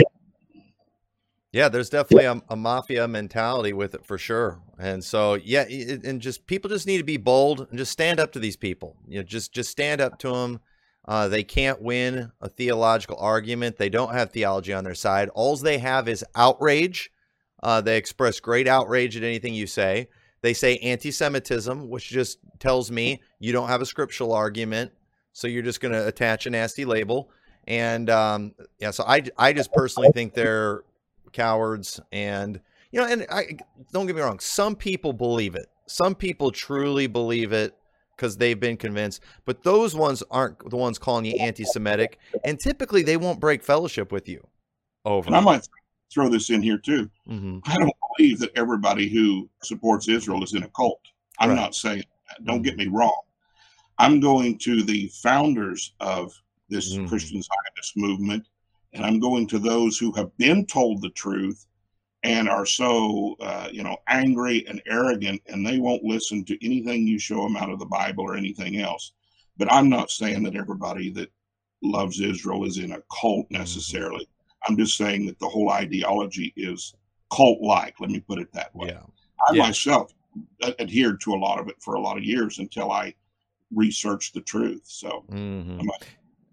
yeah, 1.52 1.68
there's 1.68 1.90
definitely 1.90 2.24
a, 2.24 2.40
a, 2.48 2.56
mafia 2.56 3.06
mentality 3.06 3.74
with 3.74 3.94
it 3.94 4.06
for 4.06 4.16
sure. 4.16 4.60
And 4.78 5.04
so, 5.04 5.34
yeah, 5.34 5.66
it, 5.68 6.02
and 6.02 6.20
just 6.20 6.46
people 6.46 6.70
just 6.70 6.86
need 6.86 6.96
to 6.96 7.04
be 7.04 7.18
bold 7.18 7.66
and 7.68 7.78
just 7.78 7.92
stand 7.92 8.18
up 8.18 8.32
to 8.32 8.38
these 8.38 8.56
people. 8.56 8.96
You 9.06 9.18
know, 9.18 9.22
just 9.22 9.52
just 9.52 9.70
stand 9.70 10.00
up 10.00 10.18
to 10.20 10.32
them. 10.32 10.60
Uh, 11.06 11.28
they 11.28 11.42
can't 11.42 11.82
win 11.82 12.32
a 12.40 12.48
theological 12.48 13.18
argument. 13.18 13.76
They 13.76 13.90
don't 13.90 14.14
have 14.14 14.30
theology 14.30 14.72
on 14.72 14.84
their 14.84 14.94
side. 14.94 15.28
All 15.34 15.54
they 15.56 15.78
have 15.78 16.08
is 16.08 16.24
outrage. 16.34 17.10
Uh, 17.62 17.80
they 17.80 17.98
express 17.98 18.40
great 18.40 18.66
outrage 18.66 19.16
at 19.16 19.22
anything 19.22 19.52
you 19.52 19.66
say. 19.66 20.08
They 20.40 20.54
say 20.54 20.78
anti-Semitism, 20.78 21.88
which 21.88 22.08
just 22.08 22.38
tells 22.60 22.90
me 22.90 23.20
you 23.38 23.52
don't 23.52 23.68
have 23.68 23.82
a 23.82 23.86
scriptural 23.86 24.32
argument, 24.32 24.90
so 25.32 25.48
you're 25.48 25.62
just 25.62 25.80
going 25.80 25.92
to 25.92 26.06
attach 26.06 26.46
a 26.46 26.50
nasty 26.50 26.84
label. 26.84 27.30
And 27.66 28.08
um, 28.08 28.54
yeah, 28.78 28.90
so 28.90 29.04
I 29.06 29.22
I 29.36 29.52
just 29.52 29.72
personally 29.72 30.10
think 30.14 30.32
they're 30.34 30.82
cowards 31.32 32.00
and 32.12 32.60
you 32.90 33.00
know 33.00 33.06
and 33.06 33.26
i 33.30 33.44
don't 33.92 34.06
get 34.06 34.16
me 34.16 34.22
wrong 34.22 34.38
some 34.38 34.74
people 34.76 35.12
believe 35.12 35.54
it 35.54 35.66
some 35.86 36.14
people 36.14 36.50
truly 36.50 37.06
believe 37.06 37.52
it 37.52 37.74
because 38.16 38.36
they've 38.36 38.60
been 38.60 38.76
convinced 38.76 39.22
but 39.44 39.62
those 39.62 39.94
ones 39.94 40.22
aren't 40.30 40.58
the 40.70 40.76
ones 40.76 40.98
calling 40.98 41.24
you 41.24 41.34
anti-semitic 41.38 42.18
and 42.44 42.58
typically 42.60 43.02
they 43.02 43.16
won't 43.16 43.40
break 43.40 43.62
fellowship 43.62 44.12
with 44.12 44.28
you 44.28 44.46
over. 45.04 45.26
And 45.26 45.36
I 45.36 45.40
might 45.40 45.66
throw 46.12 46.28
this 46.28 46.50
in 46.50 46.62
here 46.62 46.78
too. 46.78 47.10
hmm 47.26 47.58
I 47.66 47.76
don't 47.76 47.92
believe 48.16 48.38
that 48.40 48.50
everybody 48.56 49.08
who 49.08 49.48
supports 49.62 50.08
Israel 50.08 50.42
is 50.44 50.54
in 50.54 50.62
a 50.62 50.68
cult. 50.68 51.00
I'm 51.38 51.50
Right. 51.50 51.56
not 51.56 51.74
saying 51.74 52.04
that. 52.28 52.44
Don't 52.44 52.62
get 52.62 52.76
me 52.76 52.86
wrong. 52.86 53.20
I'm 53.98 54.20
going 54.20 54.58
to 54.58 54.82
the 54.82 55.08
founders 55.22 55.94
of 56.00 56.32
this 56.68 56.96
Mhm. 56.96 57.08
Christian 57.08 57.42
Zionist 57.42 57.96
movement, 57.96 58.46
and 58.92 59.04
I'm 59.04 59.18
going 59.18 59.46
to 59.48 59.58
those 59.58 59.98
who 59.98 60.12
have 60.12 60.36
been 60.36 60.66
told 60.66 61.00
the 61.00 61.10
truth 61.10 61.66
and 62.24 62.48
are 62.48 62.66
so, 62.66 63.34
uh, 63.40 63.68
you 63.72 63.82
know, 63.82 63.96
angry 64.06 64.64
and 64.68 64.80
arrogant, 64.86 65.42
and 65.46 65.66
they 65.66 65.78
won't 65.78 66.04
listen 66.04 66.44
to 66.44 66.64
anything 66.64 67.06
you 67.06 67.18
show 67.18 67.42
them 67.42 67.56
out 67.56 67.70
of 67.70 67.78
the 67.80 67.86
Bible 67.86 68.24
or 68.24 68.36
anything 68.36 68.78
else. 68.80 69.12
But 69.56 69.72
I'm 69.72 69.88
not 69.88 70.10
saying 70.10 70.42
that 70.44 70.54
everybody 70.56 71.10
that 71.10 71.32
loves 71.82 72.20
Israel 72.20 72.64
is 72.64 72.78
in 72.78 72.92
a 72.92 73.02
cult 73.20 73.46
Mm-hmm. 73.46 73.58
necessarily. 73.58 74.28
I'm 74.68 74.76
just 74.76 74.96
saying 74.96 75.26
that 75.26 75.38
the 75.40 75.48
whole 75.48 75.70
ideology 75.70 76.52
is 76.56 76.94
cult 77.32 77.60
like. 77.60 77.98
Let 77.98 78.10
me 78.10 78.20
put 78.20 78.38
it 78.38 78.52
that 78.52 78.74
way. 78.74 78.88
Yeah. 78.88 79.02
I 79.48 79.54
Yeah. 79.54 79.62
myself 79.62 80.14
adhered 80.78 81.20
to 81.22 81.34
a 81.34 81.36
lot 81.36 81.58
of 81.58 81.68
it 81.68 81.76
for 81.80 81.94
a 81.94 82.00
lot 82.00 82.16
of 82.16 82.24
years 82.24 82.58
until 82.60 82.92
I 82.92 83.14
researched 83.74 84.34
the 84.34 84.40
truth. 84.42 84.82
So 84.84 85.24
hmm 85.28 85.80
I 85.80 85.82
might 85.82 86.06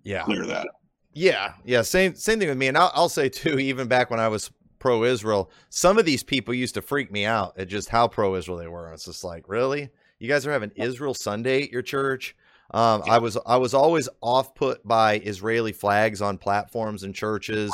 Yeah. 0.04 0.24
clear 0.24 0.46
that 0.48 0.68
up. 0.68 0.79
Yeah, 1.14 1.54
yeah, 1.66 1.82
same 1.82 2.16
same 2.16 2.40
thing 2.40 2.50
with 2.50 2.58
me. 2.58 2.68
And 2.68 2.78
I'll, 2.78 2.92
I'll 2.94 3.10
say 3.10 3.30
too, 3.30 3.60
even 3.60 3.88
back 3.88 4.10
when 4.10 4.20
I 4.20 4.28
was 4.28 4.52
pro-Israel, 4.80 5.52
some 5.70 5.98
of 5.98 6.06
these 6.06 6.24
people 6.24 6.54
used 6.54 6.76
to 6.76 6.82
freak 6.82 7.12
me 7.12 7.26
out 7.26 7.58
at 7.58 7.68
just 7.68 7.90
how 7.90 8.08
pro-Israel 8.08 8.58
they 8.58 8.68
were. 8.68 8.92
It's 8.94 9.06
just 9.06 9.24
like, 9.24 9.50
really, 9.50 9.90
you 10.20 10.28
guys 10.28 10.46
are 10.46 10.52
having 10.52 10.72
Israel 10.76 11.14
Sunday 11.14 11.64
at 11.64 11.72
your 11.72 11.82
church? 11.82 12.36
Um, 12.72 13.02
I 13.08 13.18
was 13.18 13.38
I 13.46 13.58
was 13.58 13.74
always 13.74 14.08
off 14.22 14.54
put 14.54 14.88
by 14.88 15.16
Israeli 15.20 15.72
flags 15.72 16.22
on 16.22 16.38
platforms 16.38 17.04
and 17.04 17.16
churches. 17.16 17.74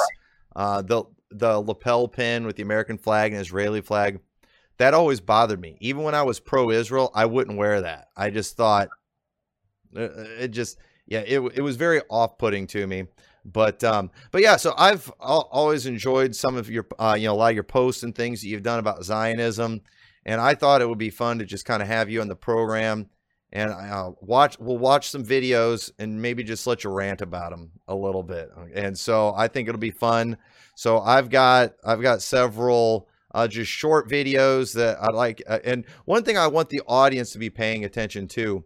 Uh, 0.55 0.81
the 0.81 1.03
the 1.31 1.59
lapel 1.59 2.07
pin 2.07 2.45
with 2.45 2.55
the 2.55 2.63
American 2.63 2.97
flag 2.97 3.33
and 3.33 3.41
Israeli 3.41 3.81
flag, 3.81 4.19
that 4.77 4.93
always 4.93 5.19
bothered 5.19 5.59
me. 5.59 5.77
Even 5.81 6.03
when 6.03 6.15
I 6.15 6.23
was 6.23 6.39
pro-Israel, 6.39 7.11
I 7.13 7.25
wouldn't 7.25 7.57
wear 7.57 7.81
that. 7.81 8.07
I 8.15 8.29
just 8.29 8.55
thought 8.55 8.87
uh, 9.97 10.07
it 10.39 10.49
just 10.49 10.77
yeah 11.07 11.19
it, 11.19 11.39
it 11.55 11.61
was 11.61 11.75
very 11.75 12.01
off-putting 12.09 12.67
to 12.67 12.85
me 12.87 13.05
but 13.45 13.83
um 13.83 14.09
but 14.31 14.41
yeah 14.41 14.55
so 14.55 14.73
i've 14.77 15.11
always 15.19 15.85
enjoyed 15.85 16.35
some 16.35 16.55
of 16.55 16.69
your 16.69 16.85
uh 16.99 17.15
you 17.17 17.27
know 17.27 17.33
a 17.33 17.35
lot 17.35 17.49
of 17.49 17.55
your 17.55 17.63
posts 17.63 18.03
and 18.03 18.15
things 18.15 18.41
that 18.41 18.47
you've 18.47 18.63
done 18.63 18.79
about 18.79 19.03
zionism 19.03 19.81
and 20.25 20.41
i 20.41 20.55
thought 20.55 20.81
it 20.81 20.89
would 20.89 20.97
be 20.97 21.09
fun 21.09 21.39
to 21.39 21.45
just 21.45 21.65
kind 21.65 21.81
of 21.81 21.87
have 21.87 22.09
you 22.09 22.21
on 22.21 22.27
the 22.27 22.35
program 22.35 23.07
and 23.51 23.71
uh, 23.71 24.11
watch 24.21 24.59
we'll 24.59 24.77
watch 24.77 25.09
some 25.09 25.23
videos 25.23 25.91
and 25.99 26.21
maybe 26.21 26.43
just 26.43 26.65
let 26.65 26.83
you 26.83 26.89
rant 26.89 27.21
about 27.21 27.51
them 27.51 27.71
a 27.87 27.95
little 27.95 28.23
bit 28.23 28.49
and 28.73 28.97
so 28.97 29.33
i 29.35 29.47
think 29.47 29.67
it'll 29.69 29.79
be 29.79 29.91
fun. 29.91 30.37
So 30.75 30.99
i've 30.99 31.29
got 31.29 31.73
i've 31.85 32.01
got 32.01 32.21
several 32.21 33.07
uh, 33.33 33.47
just 33.47 33.71
short 33.71 34.09
videos 34.09 34.73
that 34.73 34.97
i 35.01 35.09
like 35.09 35.43
uh, 35.47 35.59
and 35.63 35.85
one 36.05 36.23
thing 36.23 36.37
i 36.37 36.47
want 36.47 36.69
the 36.69 36.81
audience 36.87 37.31
to 37.31 37.39
be 37.39 37.49
paying 37.49 37.85
attention 37.85 38.27
to 38.29 38.65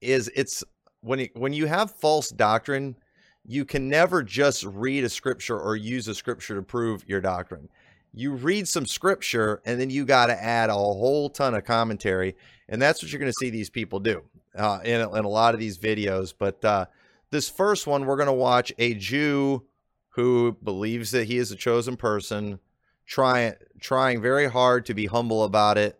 is 0.00 0.30
it's 0.34 0.64
when 1.02 1.20
it, 1.20 1.36
when 1.36 1.52
you 1.52 1.66
have 1.66 1.90
false 1.90 2.30
doctrine, 2.30 2.96
you 3.44 3.64
can 3.64 3.88
never 3.88 4.22
just 4.22 4.64
read 4.64 5.04
a 5.04 5.08
scripture 5.08 5.58
or 5.58 5.76
use 5.76 6.08
a 6.08 6.14
scripture 6.14 6.54
to 6.54 6.62
prove 6.62 7.04
your 7.08 7.20
doctrine. 7.20 7.68
You 8.14 8.32
read 8.32 8.68
some 8.68 8.86
scripture 8.86 9.60
and 9.64 9.80
then 9.80 9.90
you 9.90 10.04
got 10.04 10.26
to 10.26 10.42
add 10.42 10.70
a 10.70 10.74
whole 10.74 11.28
ton 11.28 11.54
of 11.54 11.64
commentary, 11.64 12.36
and 12.68 12.80
that's 12.80 13.02
what 13.02 13.10
you're 13.10 13.20
going 13.20 13.32
to 13.32 13.38
see 13.38 13.50
these 13.50 13.70
people 13.70 14.00
do 14.00 14.22
uh, 14.56 14.80
in 14.84 15.00
in 15.00 15.24
a 15.24 15.28
lot 15.28 15.54
of 15.54 15.60
these 15.60 15.78
videos. 15.78 16.32
But 16.36 16.64
uh, 16.64 16.86
this 17.30 17.48
first 17.48 17.86
one, 17.86 18.06
we're 18.06 18.16
going 18.16 18.26
to 18.26 18.32
watch 18.32 18.72
a 18.78 18.94
Jew 18.94 19.64
who 20.10 20.56
believes 20.62 21.10
that 21.12 21.26
he 21.26 21.38
is 21.38 21.50
a 21.50 21.56
chosen 21.56 21.96
person, 21.96 22.60
trying 23.06 23.54
trying 23.80 24.20
very 24.20 24.48
hard 24.48 24.86
to 24.86 24.94
be 24.94 25.06
humble 25.06 25.42
about 25.42 25.78
it, 25.78 25.98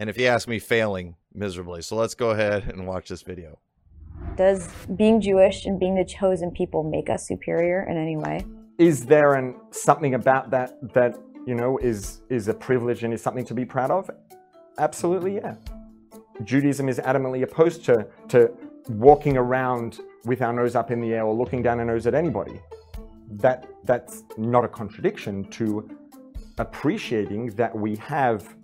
and 0.00 0.10
if 0.10 0.18
you 0.18 0.26
ask 0.26 0.48
me, 0.48 0.58
failing 0.58 1.14
miserably. 1.32 1.82
So 1.82 1.94
let's 1.94 2.14
go 2.14 2.30
ahead 2.30 2.64
and 2.64 2.86
watch 2.86 3.08
this 3.08 3.22
video. 3.22 3.58
Does 4.36 4.68
being 4.96 5.20
Jewish 5.20 5.64
and 5.64 5.78
being 5.78 5.94
the 5.94 6.04
chosen 6.04 6.50
people 6.50 6.82
make 6.82 7.08
us 7.08 7.26
superior 7.26 7.86
in 7.88 7.96
any 7.96 8.16
way? 8.16 8.44
is 8.78 9.06
there 9.06 9.34
an 9.34 9.54
something 9.70 10.14
about 10.14 10.50
that 10.50 10.76
that 10.94 11.16
you 11.46 11.54
know 11.54 11.78
is 11.78 12.22
is 12.28 12.48
a 12.48 12.54
privilege 12.54 13.04
and 13.04 13.14
is 13.14 13.22
something 13.22 13.44
to 13.44 13.54
be 13.54 13.64
proud 13.64 13.90
of? 13.90 14.10
Absolutely 14.78 15.36
yeah. 15.36 15.54
Judaism 16.42 16.88
is 16.88 16.98
adamantly 16.98 17.42
opposed 17.42 17.84
to 17.84 18.06
to 18.28 18.50
walking 18.88 19.36
around 19.36 20.00
with 20.24 20.42
our 20.42 20.52
nose 20.52 20.74
up 20.74 20.90
in 20.90 21.00
the 21.00 21.14
air 21.14 21.24
or 21.24 21.34
looking 21.34 21.62
down 21.62 21.78
our 21.78 21.84
nose 21.84 22.06
at 22.06 22.14
anybody. 22.14 22.60
That 23.30 23.68
that's 23.84 24.24
not 24.36 24.64
a 24.64 24.68
contradiction 24.68 25.44
to 25.50 25.88
appreciating 26.58 27.46
that 27.56 27.74
we 27.76 27.96
have 27.96 28.56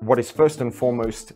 what 0.00 0.18
is 0.18 0.30
first 0.30 0.60
and 0.60 0.74
foremost 0.74 1.32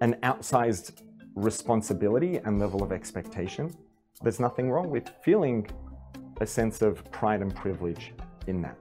an 0.00 0.16
outsized 0.22 1.02
responsibility 1.38 2.36
and 2.44 2.58
level 2.58 2.82
of 2.82 2.92
expectation 2.92 3.74
there's 4.22 4.40
nothing 4.40 4.70
wrong 4.70 4.90
with 4.90 5.10
feeling 5.22 5.68
a 6.40 6.46
sense 6.46 6.82
of 6.82 7.08
pride 7.10 7.40
and 7.40 7.54
privilege 7.54 8.14
in 8.46 8.60
that. 8.62 8.76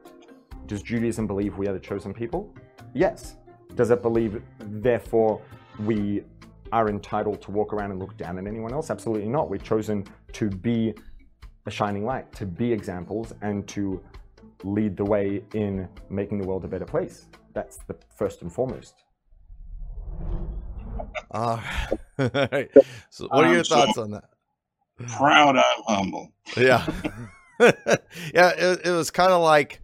Does 0.65 0.81
Judaism 0.81 1.27
believe 1.27 1.57
we 1.57 1.67
are 1.67 1.73
the 1.73 1.79
chosen 1.79 2.13
people? 2.13 2.53
Yes. 2.93 3.35
Does 3.75 3.91
it 3.91 4.01
believe, 4.01 4.41
therefore, 4.59 5.41
we 5.81 6.23
are 6.71 6.89
entitled 6.89 7.41
to 7.43 7.51
walk 7.51 7.71
around 7.71 7.91
and 7.91 7.99
look 7.99 8.17
down 8.17 8.37
at 8.37 8.47
anyone 8.47 8.73
else? 8.73 8.89
Absolutely 8.89 9.29
not. 9.29 9.49
We're 9.49 9.57
chosen 9.57 10.05
to 10.33 10.49
be 10.49 10.93
a 11.67 11.71
shining 11.71 12.05
light, 12.05 12.31
to 12.33 12.45
be 12.45 12.71
examples, 12.73 13.33
and 13.41 13.67
to 13.67 14.01
lead 14.63 14.97
the 14.97 15.05
way 15.05 15.43
in 15.53 15.87
making 16.09 16.39
the 16.39 16.47
world 16.47 16.65
a 16.65 16.67
better 16.67 16.85
place. 16.85 17.27
That's 17.53 17.77
the 17.87 17.95
first 18.15 18.41
and 18.41 18.51
foremost. 18.51 19.03
All 21.31 21.61
right. 22.17 22.69
So, 23.09 23.27
what 23.27 23.45
are 23.45 23.49
your 23.51 23.59
Um, 23.59 23.63
so- 23.65 23.75
thoughts 23.75 23.97
on 23.97 24.11
that? 24.11 24.23
Proud, 25.17 25.55
I'm 25.57 25.63
humble. 25.85 26.31
Yeah, 26.57 26.83
yeah. 27.59 28.49
It, 28.57 28.81
it 28.85 28.91
was 28.91 29.11
kind 29.11 29.31
of 29.31 29.41
like 29.43 29.79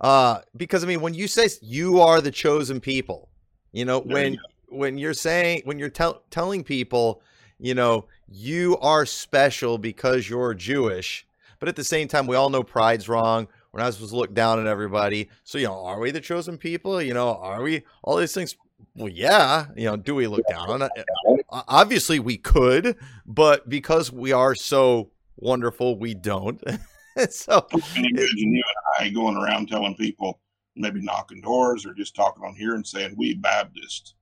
uh, 0.00 0.40
because 0.56 0.84
I 0.84 0.86
mean, 0.86 1.00
when 1.00 1.14
you 1.14 1.26
say 1.26 1.48
you 1.60 2.00
are 2.00 2.20
the 2.20 2.30
chosen 2.30 2.80
people, 2.80 3.28
you 3.72 3.84
know, 3.84 4.00
There 4.00 4.14
when 4.14 4.32
you 4.34 4.38
when 4.68 4.98
you're 4.98 5.14
saying 5.14 5.62
when 5.64 5.78
you're 5.80 5.90
tell, 5.90 6.22
telling 6.30 6.62
people, 6.62 7.22
you 7.58 7.74
know, 7.74 8.06
you 8.28 8.78
are 8.78 9.04
special 9.04 9.78
because 9.78 10.28
you're 10.30 10.54
Jewish, 10.54 11.26
but 11.58 11.68
at 11.68 11.74
the 11.74 11.82
same 11.84 12.06
time, 12.06 12.28
we 12.28 12.36
all 12.36 12.48
know 12.48 12.62
pride's 12.62 13.08
wrong. 13.08 13.48
We're 13.72 13.80
not 13.80 13.94
supposed 13.94 14.12
to 14.12 14.16
look 14.16 14.32
down 14.34 14.60
at 14.60 14.66
everybody. 14.66 15.28
So, 15.44 15.56
you 15.58 15.66
know, 15.66 15.84
are 15.86 15.98
we 15.98 16.10
the 16.12 16.20
chosen 16.20 16.56
people? 16.58 17.00
You 17.02 17.14
know, 17.14 17.36
are 17.36 17.62
we 17.62 17.82
all 18.04 18.16
these 18.16 18.32
things? 18.34 18.54
Well, 18.94 19.08
yeah. 19.08 19.66
You 19.76 19.86
know, 19.86 19.96
do 19.96 20.14
we 20.14 20.26
look 20.26 20.46
down 20.48 20.68
on 20.70 20.82
it? 20.82 21.06
Obviously, 21.50 22.18
we 22.18 22.36
could, 22.36 22.96
but 23.26 23.68
because 23.68 24.12
we 24.12 24.32
are 24.32 24.54
so 24.54 25.10
wonderful, 25.36 25.98
we 25.98 26.14
don't. 26.14 26.62
so, 27.30 27.66
imagine 27.96 28.28
you 28.36 28.62
and 28.98 29.06
I 29.06 29.08
going 29.10 29.36
around 29.36 29.68
telling 29.68 29.94
people, 29.96 30.40
maybe 30.76 31.02
knocking 31.02 31.40
doors 31.40 31.84
or 31.84 31.92
just 31.94 32.14
talking 32.14 32.44
on 32.44 32.54
here 32.54 32.74
and 32.74 32.86
saying, 32.86 33.14
"We 33.16 33.34
Baptists, 33.34 34.14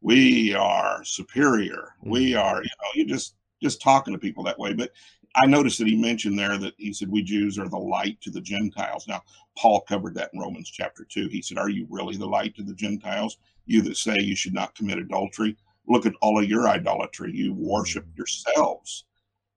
we 0.00 0.54
are 0.54 1.02
superior. 1.04 1.94
We 2.02 2.32
Mm-hmm. 2.32 2.46
are," 2.46 2.62
you 2.62 2.68
know, 2.68 2.90
you 2.94 3.06
just 3.06 3.36
just 3.62 3.80
talking 3.80 4.12
to 4.12 4.18
people 4.18 4.44
that 4.44 4.58
way. 4.58 4.74
But 4.74 4.90
I 5.34 5.46
noticed 5.46 5.78
that 5.78 5.86
he 5.88 5.96
mentioned 5.96 6.38
there 6.38 6.58
that 6.58 6.74
he 6.78 6.92
said 6.92 7.08
we 7.10 7.22
Jews 7.22 7.58
are 7.58 7.68
the 7.68 7.78
light 7.78 8.20
to 8.22 8.30
the 8.30 8.40
Gentiles. 8.40 9.06
Now 9.08 9.22
Paul 9.56 9.80
covered 9.82 10.14
that 10.14 10.30
in 10.34 10.40
Romans 10.40 10.70
chapter 10.70 11.04
two. 11.04 11.28
He 11.28 11.40
said, 11.42 11.58
"Are 11.58 11.70
you 11.70 11.86
really 11.88 12.16
the 12.16 12.26
light 12.26 12.54
to 12.56 12.62
the 12.62 12.74
Gentiles? 12.74 13.38
You 13.66 13.82
that 13.82 13.96
say 13.96 14.16
you 14.18 14.36
should 14.36 14.54
not 14.54 14.74
commit 14.74 14.98
adultery. 14.98 15.56
Look 15.88 16.06
at 16.06 16.14
all 16.20 16.42
of 16.42 16.48
your 16.48 16.68
idolatry. 16.68 17.32
You 17.34 17.54
worship 17.54 18.04
mm-hmm. 18.04 18.16
yourselves." 18.16 19.04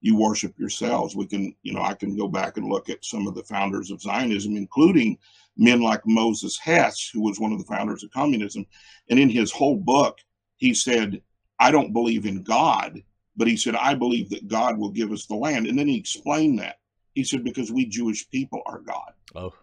you 0.02 0.15
worship 0.15 0.58
yourselves. 0.58 1.15
We 1.15 1.26
can, 1.26 1.54
you 1.63 1.74
know, 1.74 1.82
I 1.82 1.93
can 1.93 2.15
go 2.15 2.28
back 2.28 2.58
and 2.58 2.67
look 2.67 2.89
at 2.89 3.04
some 3.04 3.28
of 3.28 3.36
the 3.36 3.43
founders 3.43 3.91
of 3.91 4.02
Zionism, 4.02 4.56
including 4.56 5.17
men 5.58 5.82
like 5.82 6.02
Moses 6.06 6.58
Hess, 6.58 7.10
who 7.10 7.22
was 7.22 7.39
one 7.39 7.52
of 7.52 7.60
the 7.60 7.65
founders 7.65 8.04
of 8.04 8.12
communism. 8.12 8.65
And 9.10 9.19
in 9.19 9.30
his 9.30 9.52
whole 9.52 9.76
book, 9.76 10.19
he 10.58 10.74
said, 10.74 11.22
I 11.60 11.72
don't 11.72 11.93
believe 11.93 12.26
in 12.26 12.43
God, 12.43 13.02
but 13.36 13.48
he 13.48 13.58
said, 13.58 13.76
I 13.76 13.93
believe 13.93 14.30
that 14.30 14.48
God 14.48 14.78
will 14.78 14.91
give 14.91 15.12
us 15.12 15.26
the 15.26 15.36
land. 15.36 15.67
And 15.67 15.78
then 15.78 15.88
he 15.88 15.98
explained 15.98 16.60
that. 16.60 16.78
He 17.13 17.24
said, 17.24 17.43
because 17.43 17.72
we 17.72 17.86
Jewish 17.86 18.30
people 18.30 18.62
are 18.65 18.80
God. 18.80 19.12
oh, 19.36 19.54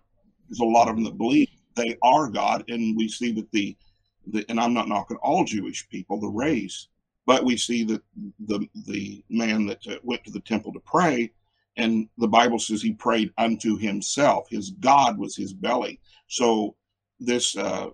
There's 0.49 0.61
a 0.61 0.65
lot 0.65 0.89
of 0.89 0.97
them 0.97 1.05
that 1.05 1.17
believe 1.17 1.49
they 1.75 1.97
are 2.03 2.29
God. 2.29 2.65
And 2.69 2.97
we 2.97 3.09
see 3.09 3.33
that 3.33 3.51
the, 3.53 3.77
the 4.27 4.45
and 4.49 4.61
I'm 4.61 4.75
not 4.75 4.89
knocking 4.89 5.17
all 5.19 5.45
Jewish 5.45 5.89
people, 5.89 6.21
the 6.21 6.29
race, 6.29 6.89
but 7.27 7.45
we 7.45 7.57
see 7.57 7.85
that 7.85 8.03
the 8.41 8.69
the 8.87 9.23
man 9.29 9.67
that 9.67 9.87
uh, 9.87 9.97
went 10.03 10.25
to 10.25 10.31
the 10.31 10.41
temple 10.41 10.73
to 10.73 10.81
pray 10.81 11.33
and 11.79 12.09
the 12.17 12.29
bible 12.29 12.59
says 12.59 12.81
he 12.81 12.93
prayed 12.93 13.33
unto 13.39 13.77
himself. 13.77 14.49
His 14.51 14.71
god 14.71 15.19
was 15.19 15.37
his 15.37 15.53
belly. 15.53 16.01
So 16.29 16.77
this 17.21 17.57
uh 17.57 17.91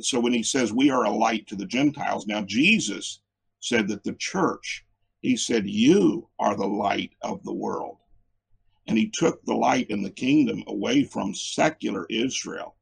so 0.00 0.20
when 0.20 0.32
he 0.32 0.42
says 0.42 0.72
we 0.72 0.90
are 0.90 1.04
a 1.04 1.10
light 1.10 1.46
to 1.46 1.56
the 1.56 1.64
gentiles 1.64 2.26
now 2.26 2.42
jesus 2.42 3.20
said 3.58 3.88
that 3.88 4.04
the 4.04 4.12
church 4.14 4.84
he 5.26 5.36
said 5.36 5.68
you 5.68 6.28
are 6.38 6.54
the 6.54 6.68
light 6.68 7.12
of 7.22 7.42
the 7.42 7.52
world. 7.52 7.96
And 8.86 8.96
he 8.96 9.10
took 9.12 9.44
the 9.44 9.56
light 9.56 9.90
and 9.90 10.04
the 10.04 10.10
kingdom 10.10 10.62
away 10.68 11.02
from 11.02 11.34
secular 11.34 12.06
Israel, 12.08 12.76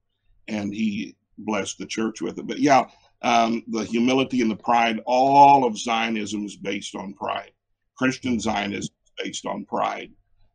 and 0.48 0.74
he 0.74 1.16
blessed 1.38 1.78
the 1.78 1.86
church 1.86 2.20
with 2.20 2.38
it. 2.38 2.46
But 2.46 2.58
yeah, 2.58 2.86
um, 3.22 3.62
the 3.68 3.84
humility 3.84 4.40
and 4.40 4.50
the 4.50 4.56
pride, 4.56 5.00
all 5.06 5.64
of 5.64 5.78
Zionism 5.78 6.44
is 6.44 6.56
based 6.56 6.94
on 6.94 7.14
pride. 7.14 7.52
Christian 7.96 8.38
Zionism 8.40 8.94
is 9.04 9.12
based 9.24 9.46
on 9.46 9.64
pride. 9.64 10.10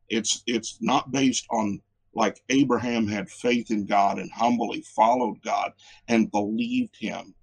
It's 0.10 0.44
it's 0.48 0.78
not 0.82 1.12
based 1.12 1.46
on 1.52 1.82
like 2.14 2.42
Abraham 2.50 3.08
had 3.08 3.30
faith 3.30 3.72
in 3.72 3.86
God 3.86 4.18
and 4.20 4.32
humbly 4.32 4.84
followed 4.96 5.42
God 5.44 5.72
and 6.08 6.32
believed 6.32 6.96
him. 7.00 7.34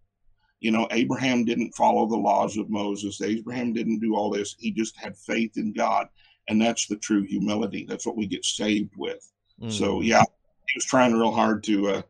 You 0.60 0.72
know, 0.72 0.88
Abraham 0.90 1.44
didn't 1.44 1.74
follow 1.76 2.06
the 2.06 2.16
laws 2.16 2.56
of 2.56 2.70
Moses. 2.70 3.22
Abraham 3.22 3.72
didn't 3.72 4.00
do 4.00 4.16
all 4.16 4.30
this. 4.30 4.56
He 4.58 4.72
just 4.72 4.96
had 4.96 5.16
faith 5.16 5.56
in 5.56 5.72
God. 5.72 6.08
And 6.48 6.60
that's 6.60 6.86
the 6.86 6.96
true 6.96 7.22
humility. 7.22 7.86
That's 7.88 8.06
what 8.06 8.16
we 8.16 8.26
get 8.26 8.44
saved 8.44 8.94
with. 8.96 9.32
Mm. 9.60 9.70
So, 9.70 10.00
yeah, 10.00 10.22
he 10.22 10.72
was 10.76 10.84
trying 10.84 11.14
real 11.14 11.32
hard 11.32 11.62
to 11.64 11.88
uh, 11.88 12.02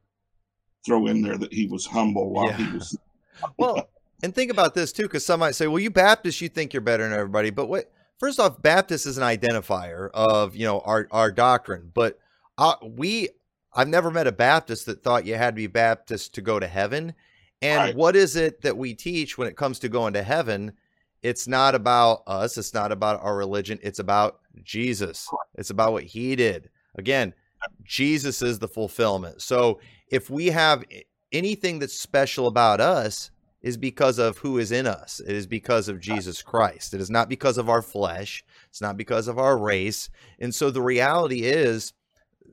throw 0.87 1.07
in 1.07 1.21
there 1.21 1.37
that 1.37 1.53
he 1.53 1.67
was 1.67 1.85
humble 1.85 2.31
while 2.31 2.47
yeah. 2.47 2.57
he 2.57 2.73
was. 2.73 2.99
well, 3.59 3.89
and 4.23 4.35
think 4.35 4.51
about 4.51 4.75
this 4.75 4.93
too, 4.93 5.03
because 5.03 5.27
some 5.27 5.41
might 5.41 5.55
say, 5.55 5.67
well, 5.67 5.79
you 5.79 5.91
Baptists, 5.91 6.41
you 6.41 6.49
think 6.49 6.73
you're 6.73 6.81
better 6.81 7.03
than 7.03 7.13
everybody. 7.13 7.51
But 7.51 7.69
what, 7.69 7.91
first 8.19 8.41
off, 8.41 8.63
Baptist 8.63 9.07
is 9.07 9.19
an 9.19 9.25
identifier 9.25 10.11
of, 10.15 10.57
you 10.57 10.65
know, 10.65 10.81
our, 10.81 11.07
our 11.11 11.31
doctrine. 11.31 11.91
But 11.93 12.19
uh, 12.57 12.77
we, 12.83 13.29
I've 13.75 13.89
never 13.89 14.11
met 14.11 14.27
a 14.27 14.33
Baptist 14.33 14.87
that 14.87 15.03
thought 15.03 15.27
you 15.27 15.35
had 15.35 15.55
to 15.55 15.57
be 15.57 15.67
Baptist 15.67 16.35
to 16.35 16.41
go 16.41 16.59
to 16.59 16.67
heaven. 16.67 17.15
And 17.61 17.79
right. 17.79 17.97
what 17.97 18.17
is 18.17 18.37
it 18.37 18.63
that 18.63 18.77
we 18.77 18.95
teach 18.95 19.37
when 19.37 19.49
it 19.49 19.57
comes 19.57 19.79
to 19.81 19.89
going 19.89 20.15
to 20.15 20.23
heaven? 20.23 20.73
It's 21.23 21.49
not 21.49 21.75
about 21.75 22.23
us. 22.27 22.57
It's 22.57 22.75
not 22.75 22.93
about 22.93 23.23
our 23.23 23.37
religion. 23.37 23.79
It's 23.83 23.99
about 23.99 24.41
Jesus. 24.63 25.29
It's 25.57 25.71
about 25.71 25.93
what 25.93 26.05
he 26.05 26.37
did. 26.37 26.71
Again, 26.95 27.35
Jesus 27.85 28.43
is 28.43 28.59
the 28.59 28.69
fulfillment. 28.69 29.43
So 29.43 29.81
if 30.09 30.31
we 30.31 30.47
have 30.49 30.85
anything 31.33 31.79
that's 31.79 31.99
special 31.99 32.47
about 32.47 32.81
us, 32.81 33.31
is 33.67 33.77
because 33.77 34.21
of 34.21 34.39
who 34.39 34.59
is 34.59 34.71
in 34.71 34.87
us. 34.87 35.21
It 35.27 35.35
is 35.35 35.49
because 35.49 35.89
of 35.89 35.99
Jesus 35.99 36.41
Christ. 36.41 36.95
It 36.95 37.01
is 37.01 37.11
not 37.11 37.29
because 37.29 37.59
of 37.59 37.69
our 37.69 37.83
flesh. 37.83 38.45
It's 38.69 38.81
not 38.81 38.97
because 38.97 39.27
of 39.27 39.41
our 39.41 39.59
race. 39.59 40.09
And 40.39 40.55
so 40.55 40.71
the 40.71 40.83
reality 40.83 41.43
is, 41.43 41.93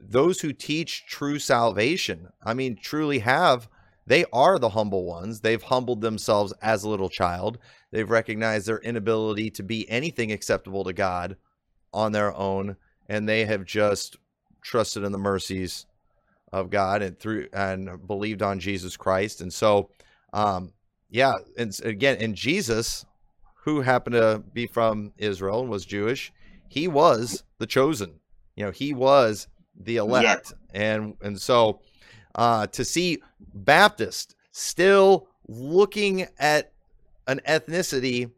those 0.01 0.41
who 0.41 0.53
teach 0.53 1.05
true 1.05 1.37
salvation, 1.37 2.29
I 2.43 2.55
mean, 2.55 2.77
truly 2.81 3.19
have, 3.19 3.69
they 4.07 4.25
are 4.33 4.57
the 4.57 4.69
humble 4.69 5.05
ones. 5.05 5.41
They've 5.41 5.61
humbled 5.61 6.01
themselves 6.01 6.51
as 6.63 6.83
a 6.83 6.89
little 6.89 7.09
child. 7.09 7.59
They've 7.91 8.09
recognized 8.09 8.65
their 8.65 8.79
inability 8.79 9.51
to 9.51 9.61
be 9.61 9.87
anything 9.91 10.31
acceptable 10.31 10.83
to 10.83 10.93
God 10.93 11.37
on 11.93 12.11
their 12.11 12.33
own. 12.35 12.75
And 13.07 13.29
they 13.29 13.45
have 13.45 13.65
just 13.65 14.17
trusted 14.63 15.03
in 15.03 15.11
the 15.11 15.17
mercies 15.17 15.85
of 16.51 16.69
God 16.69 17.01
and 17.01 17.17
through 17.19 17.47
and 17.53 18.07
believed 18.07 18.41
on 18.41 18.59
Jesus 18.59 18.95
Christ. 18.95 19.41
And 19.41 19.51
so, 19.51 19.89
um, 20.33 20.71
yeah, 21.09 21.33
and 21.57 21.77
again, 21.83 22.17
and 22.19 22.35
Jesus, 22.35 23.05
who 23.63 23.81
happened 23.81 24.13
to 24.15 24.43
be 24.53 24.67
from 24.67 25.13
Israel 25.17 25.61
and 25.61 25.69
was 25.69 25.85
Jewish, 25.85 26.31
he 26.67 26.87
was 26.87 27.43
the 27.59 27.67
chosen. 27.67 28.19
You 28.55 28.65
know, 28.65 28.71
he 28.71 28.93
was 28.93 29.47
the 29.75 29.97
elect. 29.97 30.53
And 30.73 31.15
and 31.21 31.39
so 31.39 31.81
uh, 32.35 32.67
to 32.67 32.85
see 32.85 33.21
Baptist 33.53 34.35
still 34.51 35.27
looking 35.47 36.27
at 36.39 36.71
an 37.27 37.41
ethnicity, 37.47 38.31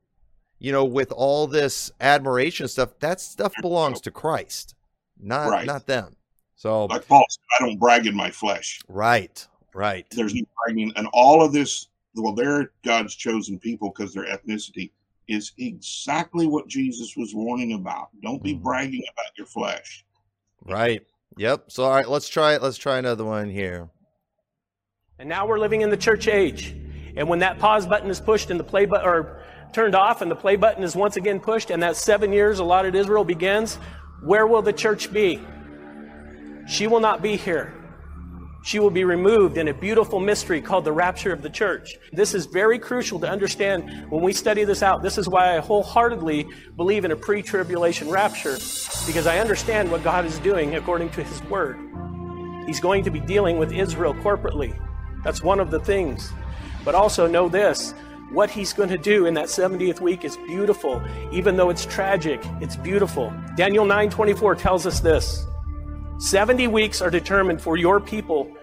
you 0.59 0.71
know, 0.71 0.85
with 0.85 1.11
all 1.11 1.47
this 1.47 1.91
admiration 1.99 2.67
stuff, 2.67 2.99
that 2.99 3.19
stuff 3.19 3.53
belongs 3.61 4.01
to 4.01 4.11
Christ, 4.11 4.75
not 5.19 5.49
right. 5.49 5.65
not 5.65 5.85
them. 5.85 6.15
So 6.55 6.85
like 6.85 7.07
Paul 7.07 7.25
I 7.59 7.65
don't 7.65 7.77
brag 7.77 8.07
in 8.07 8.15
my 8.15 8.31
flesh. 8.31 8.79
Right, 8.87 9.45
right. 9.73 10.05
There's 10.11 10.33
no 10.33 10.43
bragging, 10.65 10.93
and 10.95 11.07
all 11.13 11.43
of 11.43 11.51
this. 11.51 11.87
Well, 12.15 12.33
they're 12.33 12.71
God's 12.85 13.13
chosen 13.13 13.59
people 13.59 13.91
because 13.95 14.13
their 14.13 14.25
ethnicity 14.25 14.91
is 15.27 15.51
exactly 15.57 16.47
what 16.47 16.67
Jesus 16.67 17.17
was 17.17 17.33
warning 17.33 17.73
about. 17.73 18.09
Don't 18.23 18.41
be 18.41 18.53
mm-hmm. 18.53 18.63
bragging 18.63 19.03
about 19.13 19.37
your 19.37 19.47
flesh. 19.47 20.05
Right. 20.63 21.01
Yep. 21.37 21.71
So 21.71 21.83
all 21.83 21.91
right, 21.91 22.07
let's 22.07 22.29
try 22.29 22.53
it. 22.53 22.61
Let's 22.61 22.77
try 22.77 22.97
another 22.97 23.25
one 23.25 23.49
here. 23.49 23.89
And 25.19 25.29
now 25.29 25.47
we're 25.47 25.59
living 25.59 25.81
in 25.81 25.89
the 25.89 25.97
church 25.97 26.27
age. 26.27 26.75
And 27.15 27.29
when 27.29 27.39
that 27.39 27.59
pause 27.59 27.85
button 27.85 28.09
is 28.09 28.19
pushed 28.19 28.51
and 28.51 28.59
the 28.59 28.63
play 28.63 28.85
button 28.85 29.07
or 29.07 29.41
turned 29.71 29.95
off 29.95 30.21
and 30.21 30.29
the 30.29 30.35
play 30.35 30.55
button 30.55 30.83
is 30.83 30.95
once 30.95 31.17
again 31.17 31.39
pushed 31.39 31.69
and 31.69 31.81
that 31.83 31.95
seven 31.95 32.31
years 32.33 32.59
allotted 32.59 32.95
Israel 32.95 33.23
begins, 33.23 33.79
where 34.25 34.47
will 34.47 34.61
the 34.61 34.73
church 34.73 35.13
be? 35.13 35.39
She 36.67 36.87
will 36.87 36.99
not 36.99 37.21
be 37.21 37.35
here. 37.37 37.73
She 38.63 38.79
will 38.79 38.89
be 38.89 39.03
removed 39.03 39.59
in 39.59 39.67
a 39.67 39.73
beautiful 39.75 40.19
mystery 40.19 40.59
called 40.59 40.85
the 40.85 40.91
rapture 40.91 41.31
of 41.31 41.43
the 41.43 41.49
church. 41.51 41.97
This 42.11 42.33
is 42.33 42.47
very 42.47 42.79
crucial 42.79 43.19
to 43.19 43.29
understand 43.29 44.09
when 44.09 44.23
we 44.23 44.33
study 44.33 44.63
this 44.63 44.81
out. 44.81 45.03
This 45.03 45.19
is 45.19 45.29
why 45.29 45.55
I 45.55 45.59
wholeheartedly 45.59 46.47
believe 46.75 47.05
in 47.05 47.11
a 47.11 47.15
pre 47.15 47.43
tribulation 47.43 48.09
rapture, 48.09 48.57
because 49.05 49.27
I 49.27 49.37
understand 49.37 49.91
what 49.91 50.03
God 50.03 50.25
is 50.25 50.39
doing 50.39 50.73
according 50.73 51.11
to 51.11 51.23
His 51.23 51.43
Word. 51.43 51.77
He's 52.65 52.79
going 52.79 53.03
to 53.03 53.11
be 53.11 53.19
dealing 53.19 53.59
with 53.59 53.71
Israel 53.71 54.15
corporately. 54.15 54.75
That's 55.23 55.43
one 55.43 55.59
of 55.59 55.69
the 55.69 55.79
things. 55.79 56.31
But 56.83 56.95
also 56.95 57.27
know 57.27 57.47
this 57.47 57.93
what 58.31 58.49
he's 58.49 58.73
going 58.73 58.89
to 58.89 58.97
do 58.97 59.25
in 59.25 59.33
that 59.35 59.45
70th 59.45 60.01
week 60.01 60.25
is 60.25 60.37
beautiful 60.47 61.01
even 61.31 61.55
though 61.55 61.69
it's 61.69 61.85
tragic 61.85 62.41
it's 62.61 62.75
beautiful 62.75 63.33
daniel 63.55 63.85
9:24 63.85 64.57
tells 64.57 64.85
us 64.85 64.99
this 64.99 65.45
70 66.17 66.67
weeks 66.67 67.01
are 67.01 67.09
determined 67.09 67.61
for 67.61 67.77
your 67.77 67.99
people 67.99 68.55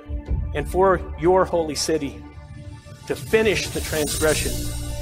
and 0.55 0.69
for 0.69 1.01
your 1.19 1.45
holy 1.45 1.75
city 1.75 2.23
to 3.07 3.17
finish 3.17 3.69
the 3.69 3.81
transgression, 3.81 4.53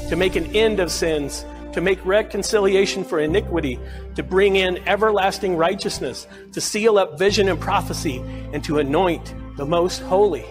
to 0.09 0.16
make 0.16 0.37
an 0.37 0.44
end 0.57 0.81
of 0.81 0.90
sins, 0.90 1.44
to 1.73 1.81
make 1.81 2.05
reconciliation 2.05 3.05
for 3.05 3.20
iniquity, 3.20 3.79
to 4.16 4.23
bring 4.23 4.57
in 4.57 4.77
everlasting 4.88 5.57
righteousness, 5.57 6.27
to 6.53 6.61
seal 6.61 6.99
up 6.99 7.18
vision 7.18 7.49
and 7.49 7.61
prophecy, 7.61 8.18
and 8.53 8.64
to 8.64 8.79
anoint 8.79 9.35
the 9.57 9.64
most 9.64 10.01
holy. 10.03 10.44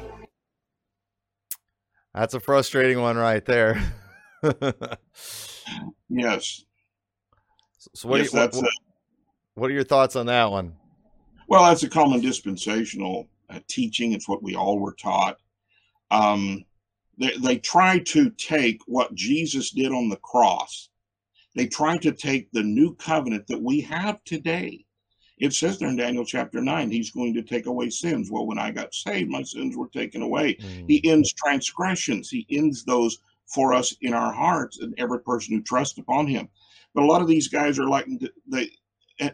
That's 2.13 2.33
a 2.33 2.39
frustrating 2.39 3.01
one 3.01 3.17
right 3.17 3.43
there. 3.45 3.81
yes. 6.09 6.63
So, 7.93 8.09
what, 8.09 8.19
yes, 8.19 8.33
you, 8.33 8.39
what, 8.39 8.53
what, 8.53 8.71
what 9.55 9.71
are 9.71 9.73
your 9.73 9.83
thoughts 9.83 10.15
on 10.15 10.25
that 10.27 10.51
one? 10.51 10.75
Well, 11.47 11.65
that's 11.65 11.83
a 11.83 11.89
common 11.89 12.21
dispensational 12.21 13.27
uh, 13.49 13.59
teaching. 13.67 14.13
It's 14.13 14.27
what 14.27 14.43
we 14.43 14.55
all 14.55 14.79
were 14.79 14.93
taught. 14.93 15.37
Um, 16.11 16.65
they, 17.17 17.37
they 17.37 17.57
try 17.57 17.99
to 17.99 18.29
take 18.31 18.81
what 18.85 19.13
Jesus 19.15 19.71
did 19.71 19.91
on 19.91 20.09
the 20.09 20.17
cross. 20.17 20.89
They 21.55 21.67
try 21.67 21.97
to 21.97 22.11
take 22.11 22.51
the 22.51 22.63
new 22.63 22.95
covenant 22.95 23.47
that 23.47 23.61
we 23.61 23.81
have 23.81 24.23
today. 24.23 24.85
It 25.39 25.53
says 25.53 25.79
there 25.79 25.89
in 25.89 25.95
Daniel 25.95 26.25
chapter 26.25 26.61
9, 26.61 26.91
he's 26.91 27.11
going 27.11 27.33
to 27.33 27.41
take 27.41 27.65
away 27.65 27.89
sins. 27.89 28.29
Well, 28.29 28.45
when 28.45 28.59
I 28.59 28.71
got 28.71 28.93
saved, 28.93 29.29
my 29.29 29.41
sins 29.41 29.75
were 29.75 29.87
taken 29.87 30.21
away. 30.21 30.55
Mm. 30.55 30.85
He 30.87 31.09
ends 31.09 31.33
transgressions. 31.33 32.29
He 32.29 32.45
ends 32.49 32.83
those 32.83 33.19
for 33.49 33.73
us 33.73 33.95
in 34.01 34.13
our 34.13 34.31
hearts 34.31 34.79
and 34.79 34.93
every 34.97 35.19
person 35.19 35.55
who 35.55 35.61
trusts 35.61 35.97
upon 35.97 36.27
him. 36.27 36.47
But 36.93 37.03
a 37.03 37.07
lot 37.07 37.21
of 37.21 37.27
these 37.27 37.47
guys 37.47 37.79
are 37.79 37.87
like 37.87 38.07
they 38.47 38.69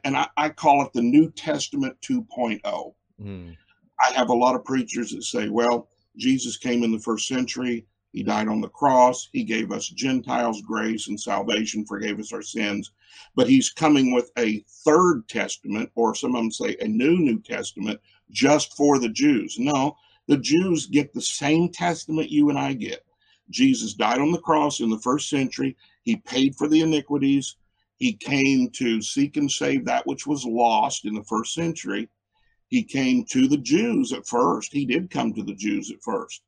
and 0.04 0.18
I, 0.18 0.28
I, 0.36 0.50
call 0.50 0.84
it 0.84 0.94
the 0.94 1.02
New 1.02 1.30
Testament 1.32 1.96
2.0. 2.02 2.94
Mm. 3.22 3.56
I 4.00 4.14
have 4.14 4.30
a 4.30 4.34
lot 4.34 4.56
of 4.56 4.66
preachers 4.66 5.12
that 5.12 5.24
say, 5.24 5.50
well, 5.50 5.90
Jesus 6.18 6.58
came 6.58 6.84
in 6.84 6.92
the 6.92 7.00
first 7.00 7.28
century. 7.28 7.86
He 8.12 8.24
died 8.24 8.48
on 8.48 8.62
the 8.62 8.70
cross. 8.70 9.30
He 9.32 9.44
gave 9.44 9.72
us 9.72 9.88
Gentiles 9.88 10.62
grace 10.62 11.08
and 11.08 11.20
salvation, 11.20 11.86
forgave 11.86 12.20
us 12.20 12.32
our 12.34 12.42
sins. 12.42 12.92
But 13.36 13.50
he's 13.50 13.70
coming 13.70 14.14
with 14.14 14.32
a 14.38 14.64
third 14.86 15.28
testament, 15.28 15.92
or 15.96 16.16
some 16.16 16.34
of 16.36 16.42
them 16.42 16.52
say 16.52 16.78
a 16.80 16.88
new 16.88 17.18
New 17.18 17.40
Testament, 17.42 18.00
just 18.32 18.76
for 18.76 19.00
the 19.00 19.10
Jews. 19.10 19.58
No, 19.60 19.98
the 20.28 20.38
Jews 20.38 20.88
get 20.88 21.14
the 21.14 21.22
same 21.22 21.70
testament 21.70 22.32
you 22.32 22.50
and 22.50 22.58
I 22.58 22.74
get. 22.74 23.05
Jesus 23.50 23.94
died 23.94 24.20
on 24.20 24.32
the 24.32 24.40
cross 24.40 24.80
in 24.80 24.90
the 24.90 25.00
first 25.00 25.30
century. 25.30 25.76
He 26.04 26.18
paid 26.18 26.56
for 26.56 26.68
the 26.68 26.82
iniquities 26.82 27.56
he 27.98 28.14
came 28.14 28.70
to 28.72 29.02
seek 29.02 29.38
and 29.38 29.50
save 29.50 29.86
that 29.86 30.06
which 30.06 30.28
was 30.28 30.46
lost 30.46 31.06
in 31.06 31.14
the 31.14 31.24
first 31.24 31.54
century. 31.54 32.10
He 32.68 32.84
came 32.84 33.24
to 33.26 33.48
the 33.48 33.58
Jews 33.58 34.12
at 34.12 34.28
first. 34.28 34.74
He 34.74 34.86
did 34.86 35.10
come 35.10 35.34
to 35.34 35.44
the 35.44 35.54
Jews 35.54 35.92
at 35.92 36.04
first. 36.04 36.42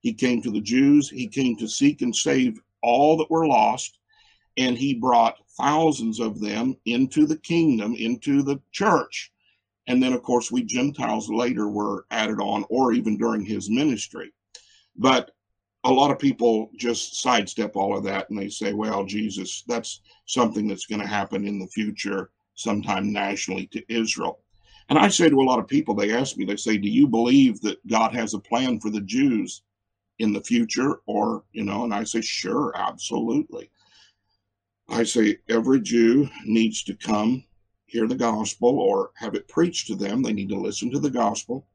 He 0.00 0.14
came 0.14 0.40
to 0.42 0.50
the 0.50 0.60
Jews. 0.60 1.10
He 1.10 1.28
came 1.28 1.56
to 1.56 1.68
seek 1.68 2.00
and 2.00 2.14
save 2.14 2.60
all 2.82 3.16
that 3.18 3.30
were 3.30 3.46
lost. 3.46 3.98
And 4.56 4.78
he 4.78 4.94
brought 4.94 5.38
thousands 5.58 6.20
of 6.20 6.40
them 6.40 6.76
into 6.86 7.26
the 7.26 7.38
kingdom, 7.38 7.94
into 7.94 8.42
the 8.42 8.60
church. 8.72 9.32
And 9.86 10.02
then, 10.02 10.14
of 10.14 10.22
course, 10.22 10.50
we 10.50 10.62
Gentiles 10.62 11.28
later 11.28 11.68
were 11.68 12.06
added 12.10 12.40
on, 12.40 12.64
or 12.70 12.92
even 12.92 13.18
during 13.18 13.44
his 13.44 13.68
ministry. 13.68 14.32
But 14.96 15.32
a 15.84 15.90
lot 15.90 16.10
of 16.10 16.18
people 16.18 16.70
just 16.76 17.20
sidestep 17.20 17.76
all 17.76 17.96
of 17.96 18.04
that 18.04 18.30
and 18.30 18.38
they 18.38 18.48
say, 18.48 18.72
well, 18.72 19.04
Jesus, 19.04 19.62
that's 19.68 20.00
something 20.26 20.66
that's 20.66 20.86
going 20.86 21.00
to 21.00 21.06
happen 21.06 21.46
in 21.46 21.58
the 21.58 21.66
future 21.68 22.30
sometime 22.54 23.12
nationally 23.12 23.66
to 23.66 23.82
Israel. 23.92 24.40
And 24.88 24.98
I 24.98 25.08
say 25.08 25.28
to 25.28 25.40
a 25.40 25.42
lot 25.42 25.58
of 25.58 25.68
people, 25.68 25.94
they 25.94 26.12
ask 26.12 26.36
me, 26.36 26.44
they 26.44 26.56
say, 26.56 26.76
Do 26.76 26.88
you 26.88 27.06
believe 27.06 27.60
that 27.62 27.86
God 27.86 28.14
has 28.14 28.34
a 28.34 28.38
plan 28.38 28.80
for 28.80 28.90
the 28.90 29.00
Jews 29.00 29.62
in 30.18 30.32
the 30.32 30.42
future? 30.42 31.00
Or, 31.06 31.44
you 31.52 31.64
know, 31.64 31.84
and 31.84 31.94
I 31.94 32.04
say, 32.04 32.20
Sure, 32.20 32.72
absolutely. 32.76 33.70
I 34.88 35.04
say, 35.04 35.38
every 35.48 35.80
Jew 35.80 36.28
needs 36.44 36.82
to 36.84 36.94
come 36.94 37.44
hear 37.86 38.06
the 38.06 38.14
gospel 38.14 38.78
or 38.78 39.12
have 39.16 39.34
it 39.34 39.48
preached 39.48 39.86
to 39.86 39.94
them. 39.94 40.22
They 40.22 40.34
need 40.34 40.50
to 40.50 40.58
listen 40.58 40.90
to 40.90 40.98
the 40.98 41.10
gospel, 41.10 41.66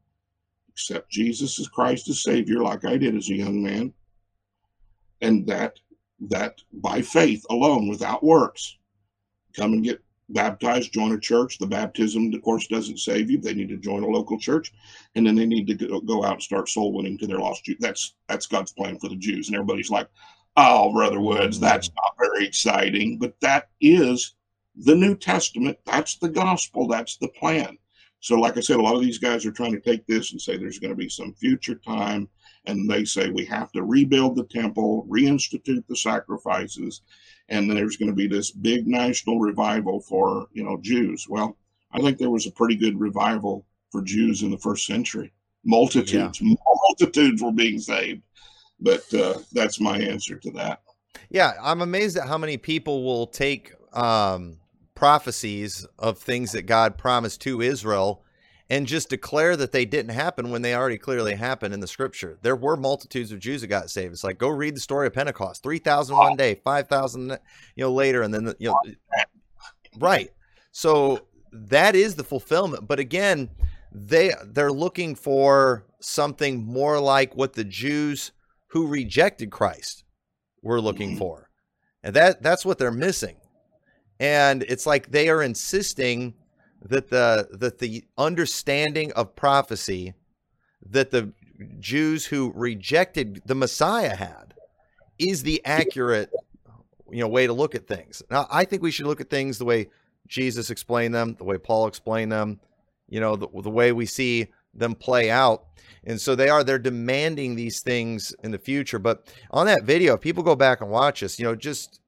accept 0.69 1.09
Jesus 1.09 1.59
as 1.59 1.67
Christ 1.67 2.09
as 2.09 2.21
Savior, 2.21 2.59
like 2.59 2.85
I 2.85 2.97
did 2.97 3.15
as 3.15 3.29
a 3.29 3.35
young 3.35 3.63
man. 3.63 3.93
And 5.21 5.45
that 5.47 5.79
that 6.27 6.61
by 6.73 7.01
faith 7.01 7.45
alone, 7.49 7.87
without 7.87 8.23
works, 8.23 8.77
come 9.55 9.73
and 9.73 9.83
get 9.83 10.01
baptized, 10.29 10.93
join 10.93 11.11
a 11.13 11.19
church. 11.19 11.57
The 11.57 11.67
baptism, 11.67 12.33
of 12.33 12.41
course, 12.41 12.67
doesn't 12.67 12.99
save 12.99 13.29
you. 13.29 13.39
They 13.39 13.53
need 13.53 13.69
to 13.69 13.77
join 13.77 14.03
a 14.03 14.07
local 14.07 14.37
church, 14.39 14.71
and 15.15 15.25
then 15.25 15.35
they 15.35 15.45
need 15.45 15.67
to 15.67 16.01
go 16.05 16.23
out 16.23 16.33
and 16.33 16.43
start 16.43 16.69
soul 16.69 16.93
winning 16.93 17.17
to 17.19 17.27
their 17.27 17.39
lost 17.39 17.65
Jews. 17.65 17.77
That's 17.79 18.15
that's 18.27 18.47
God's 18.47 18.73
plan 18.73 18.99
for 18.99 19.09
the 19.09 19.15
Jews. 19.15 19.47
And 19.47 19.55
everybody's 19.55 19.89
like, 19.89 20.09
"Oh, 20.55 20.91
brother 20.93 21.19
Woods, 21.19 21.59
that's 21.59 21.89
not 21.95 22.15
very 22.19 22.45
exciting," 22.45 23.17
but 23.17 23.39
that 23.41 23.69
is 23.81 24.35
the 24.75 24.95
New 24.95 25.15
Testament. 25.15 25.77
That's 25.85 26.17
the 26.17 26.29
gospel. 26.29 26.87
That's 26.87 27.17
the 27.17 27.29
plan. 27.29 27.77
So, 28.21 28.35
like 28.35 28.57
I 28.57 28.61
said, 28.61 28.77
a 28.77 28.81
lot 28.81 28.95
of 28.95 29.01
these 29.01 29.17
guys 29.17 29.45
are 29.45 29.51
trying 29.51 29.71
to 29.71 29.79
take 29.79 30.05
this 30.05 30.31
and 30.31 30.41
say 30.41 30.57
there's 30.57 30.79
going 30.79 30.91
to 30.91 30.95
be 30.95 31.09
some 31.09 31.33
future 31.33 31.75
time, 31.75 32.27
and 32.65 32.89
they 32.89 33.05
say 33.05 33.29
we 33.29 33.45
have 33.45 33.71
to 33.71 33.83
rebuild 33.83 34.35
the 34.35 34.43
temple, 34.45 35.05
reinstitute 35.09 35.85
the 35.87 35.95
sacrifices, 35.95 37.01
and 37.49 37.69
there's 37.69 37.97
going 37.97 38.09
to 38.09 38.15
be 38.15 38.27
this 38.27 38.51
big 38.51 38.87
national 38.87 39.39
revival 39.39 40.01
for 40.01 40.47
you 40.53 40.63
know 40.63 40.77
Jews. 40.81 41.27
Well, 41.27 41.57
I 41.91 41.99
think 41.99 42.17
there 42.17 42.29
was 42.29 42.47
a 42.47 42.51
pretty 42.51 42.75
good 42.75 42.99
revival 42.99 43.65
for 43.91 44.01
Jews 44.01 44.43
in 44.43 44.51
the 44.51 44.57
first 44.57 44.85
century. 44.85 45.33
Multitudes, 45.65 46.41
yeah. 46.41 46.55
multitudes 46.87 47.41
were 47.41 47.51
being 47.51 47.79
saved, 47.79 48.21
but 48.79 49.13
uh, 49.13 49.39
that's 49.51 49.79
my 49.79 49.97
answer 49.97 50.37
to 50.37 50.51
that. 50.51 50.81
Yeah, 51.29 51.53
I'm 51.61 51.81
amazed 51.81 52.17
at 52.17 52.27
how 52.27 52.37
many 52.37 52.57
people 52.57 53.03
will 53.03 53.27
take 53.27 53.73
um, 53.93 54.57
prophecies 54.95 55.85
of 55.97 56.17
things 56.17 56.51
that 56.51 56.63
God 56.63 56.97
promised 56.97 57.41
to 57.41 57.61
Israel 57.61 58.23
and 58.69 58.85
just 58.85 59.09
declare 59.09 59.57
that 59.57 59.71
they 59.71 59.85
didn't 59.85 60.13
happen 60.13 60.51
when 60.51 60.61
they 60.61 60.75
already 60.75 60.97
clearly 60.97 61.33
happened 61.33 61.73
in 61.73 61.79
the 61.79 61.87
scripture. 61.87 62.37
There 62.41 62.55
were 62.55 62.77
multitudes 62.77 63.31
of 63.31 63.39
Jews 63.39 63.61
that 63.61 63.67
got 63.67 63.89
saved. 63.89 64.13
It's 64.13 64.23
like 64.23 64.37
go 64.37 64.49
read 64.49 64.75
the 64.75 64.81
story 64.81 65.07
of 65.07 65.13
Pentecost. 65.13 65.63
3,000 65.63 66.15
one 66.15 66.35
day, 66.35 66.61
5,000 66.63 67.29
you 67.29 67.37
know 67.83 67.91
later 67.91 68.21
and 68.21 68.33
then 68.33 68.53
you 68.59 68.69
know 68.69 68.79
right. 69.99 70.29
So 70.71 71.27
that 71.51 71.95
is 71.95 72.15
the 72.15 72.23
fulfillment. 72.23 72.87
But 72.87 72.99
again, 72.99 73.49
they 73.91 74.33
they're 74.45 74.71
looking 74.71 75.15
for 75.15 75.85
something 75.99 76.63
more 76.63 76.99
like 76.99 77.35
what 77.35 77.53
the 77.53 77.63
Jews 77.63 78.31
who 78.67 78.87
rejected 78.87 79.49
Christ 79.49 80.03
were 80.61 80.79
looking 80.79 81.11
mm-hmm. 81.11 81.19
for. 81.19 81.49
And 82.03 82.15
that 82.15 82.43
that's 82.43 82.65
what 82.65 82.77
they're 82.77 82.91
missing. 82.91 83.37
And 84.19 84.63
it's 84.63 84.85
like 84.85 85.11
they 85.11 85.29
are 85.29 85.41
insisting 85.41 86.35
that 86.81 87.09
the 87.09 87.47
that 87.51 87.79
the 87.79 88.05
understanding 88.17 89.11
of 89.13 89.35
prophecy 89.35 90.13
that 90.89 91.11
the 91.11 91.33
Jews 91.79 92.25
who 92.25 92.53
rejected 92.55 93.41
the 93.45 93.55
Messiah 93.55 94.15
had 94.15 94.53
is 95.17 95.43
the 95.43 95.61
accurate 95.65 96.31
you 97.11 97.19
know 97.19 97.27
way 97.27 97.47
to 97.47 97.53
look 97.53 97.75
at 97.75 97.87
things. 97.87 98.23
Now 98.31 98.47
I 98.49 98.65
think 98.65 98.81
we 98.81 98.91
should 98.91 99.07
look 99.07 99.21
at 99.21 99.29
things 99.29 99.57
the 99.57 99.65
way 99.65 99.89
Jesus 100.27 100.69
explained 100.69 101.13
them, 101.13 101.35
the 101.37 101.43
way 101.43 101.57
Paul 101.57 101.87
explained 101.87 102.31
them, 102.31 102.59
you 103.09 103.19
know, 103.19 103.35
the, 103.35 103.47
the 103.61 103.69
way 103.69 103.91
we 103.91 104.05
see 104.05 104.47
them 104.73 104.95
play 104.95 105.29
out. 105.31 105.65
And 106.03 106.21
so 106.21 106.35
they 106.35 106.49
are 106.49 106.63
they're 106.63 106.79
demanding 106.79 107.55
these 107.55 107.81
things 107.81 108.33
in 108.43 108.51
the 108.51 108.59
future. 108.59 108.99
But 108.99 109.27
on 109.51 109.65
that 109.65 109.83
video, 109.83 110.15
people 110.15 110.43
go 110.43 110.55
back 110.55 110.81
and 110.81 110.89
watch 110.89 111.19
this, 111.19 111.39
you 111.39 111.45
know, 111.45 111.55
just 111.55 111.99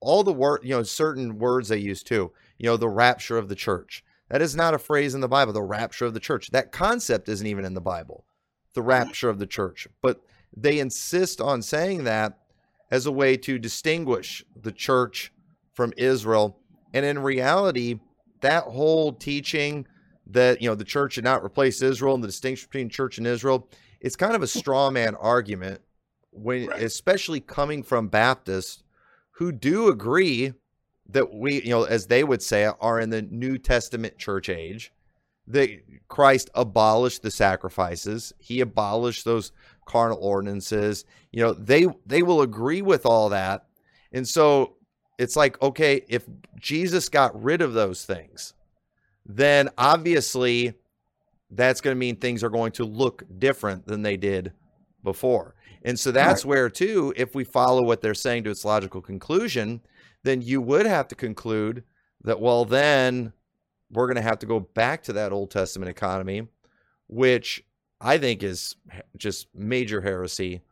all 0.00 0.22
the 0.22 0.32
word, 0.32 0.60
you 0.62 0.70
know, 0.70 0.82
certain 0.82 1.38
words 1.38 1.68
they 1.68 1.78
use 1.78 2.02
too. 2.02 2.30
You 2.58 2.66
know, 2.66 2.76
the 2.76 2.88
rapture 2.88 3.38
of 3.38 3.48
the 3.48 3.54
church. 3.54 4.04
That 4.30 4.42
is 4.42 4.56
not 4.56 4.74
a 4.74 4.78
phrase 4.78 5.14
in 5.14 5.20
the 5.20 5.28
Bible, 5.28 5.52
the 5.52 5.62
rapture 5.62 6.06
of 6.06 6.14
the 6.14 6.20
church. 6.20 6.50
That 6.50 6.72
concept 6.72 7.28
isn't 7.28 7.46
even 7.46 7.64
in 7.64 7.74
the 7.74 7.80
Bible, 7.80 8.24
the 8.74 8.82
rapture 8.82 9.28
of 9.28 9.38
the 9.38 9.46
church. 9.46 9.86
But 10.02 10.20
they 10.56 10.78
insist 10.78 11.40
on 11.40 11.62
saying 11.62 12.04
that 12.04 12.38
as 12.90 13.06
a 13.06 13.12
way 13.12 13.36
to 13.36 13.58
distinguish 13.58 14.44
the 14.60 14.72
church 14.72 15.32
from 15.72 15.92
Israel. 15.96 16.58
And 16.92 17.04
in 17.04 17.18
reality, 17.18 18.00
that 18.40 18.64
whole 18.64 19.12
teaching 19.12 19.86
that, 20.28 20.62
you 20.62 20.68
know, 20.68 20.74
the 20.74 20.84
church 20.84 21.14
should 21.14 21.24
not 21.24 21.44
replace 21.44 21.82
Israel 21.82 22.14
and 22.14 22.22
the 22.22 22.28
distinction 22.28 22.68
between 22.70 22.88
church 22.88 23.18
and 23.18 23.26
Israel, 23.26 23.68
it's 24.00 24.16
kind 24.16 24.34
of 24.34 24.42
a 24.42 24.46
straw 24.46 24.90
man 24.90 25.14
argument 25.16 25.80
when 26.30 26.66
right. 26.66 26.82
especially 26.82 27.40
coming 27.40 27.82
from 27.82 28.08
Baptists 28.08 28.82
who 29.32 29.52
do 29.52 29.88
agree 29.88 30.52
that 31.08 31.34
we, 31.34 31.62
you 31.62 31.70
know, 31.70 31.84
as 31.84 32.06
they 32.06 32.24
would 32.24 32.42
say, 32.42 32.70
are 32.80 33.00
in 33.00 33.10
the 33.10 33.22
New 33.22 33.58
Testament 33.58 34.18
church 34.18 34.48
age. 34.48 34.92
That 35.46 35.68
Christ 36.08 36.48
abolished 36.54 37.22
the 37.22 37.30
sacrifices. 37.30 38.32
He 38.38 38.60
abolished 38.60 39.26
those 39.26 39.52
carnal 39.86 40.18
ordinances. 40.22 41.04
You 41.32 41.42
know, 41.42 41.52
they 41.52 41.86
they 42.06 42.22
will 42.22 42.40
agree 42.40 42.80
with 42.80 43.04
all 43.04 43.28
that. 43.28 43.66
And 44.10 44.26
so 44.26 44.76
it's 45.18 45.36
like, 45.36 45.60
okay, 45.60 46.02
if 46.08 46.24
Jesus 46.58 47.10
got 47.10 47.40
rid 47.42 47.60
of 47.60 47.74
those 47.74 48.06
things, 48.06 48.54
then 49.26 49.68
obviously 49.76 50.74
that's 51.50 51.80
going 51.80 51.94
to 51.94 51.98
mean 51.98 52.16
things 52.16 52.42
are 52.42 52.50
going 52.50 52.72
to 52.72 52.84
look 52.84 53.24
different 53.38 53.86
than 53.86 54.02
they 54.02 54.16
did 54.16 54.52
before. 55.02 55.54
And 55.84 55.98
so 56.00 56.10
that's 56.10 56.44
right. 56.44 56.48
where, 56.48 56.70
too, 56.70 57.12
if 57.16 57.34
we 57.34 57.44
follow 57.44 57.82
what 57.82 58.00
they're 58.00 58.14
saying 58.14 58.44
to 58.44 58.50
its 58.50 58.64
logical 58.64 59.02
conclusion, 59.02 59.82
then 60.24 60.42
you 60.42 60.60
would 60.60 60.86
have 60.86 61.06
to 61.08 61.14
conclude 61.14 61.84
that, 62.24 62.40
well, 62.40 62.64
then 62.64 63.32
we're 63.90 64.06
going 64.06 64.16
to 64.16 64.22
have 64.22 64.40
to 64.40 64.46
go 64.46 64.58
back 64.58 65.02
to 65.04 65.12
that 65.12 65.32
Old 65.32 65.50
Testament 65.50 65.90
economy, 65.90 66.48
which 67.06 67.64
I 68.00 68.18
think 68.18 68.42
is 68.42 68.74
just 69.16 69.46
major 69.54 70.00
heresy. 70.00 70.62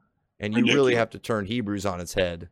And 0.40 0.52
you 0.52 0.62
Ridiculous. 0.62 0.74
really 0.74 0.94
have 0.96 1.10
to 1.10 1.18
turn 1.18 1.46
Hebrews 1.46 1.86
on 1.86 2.00
its 2.00 2.14
head. 2.14 2.48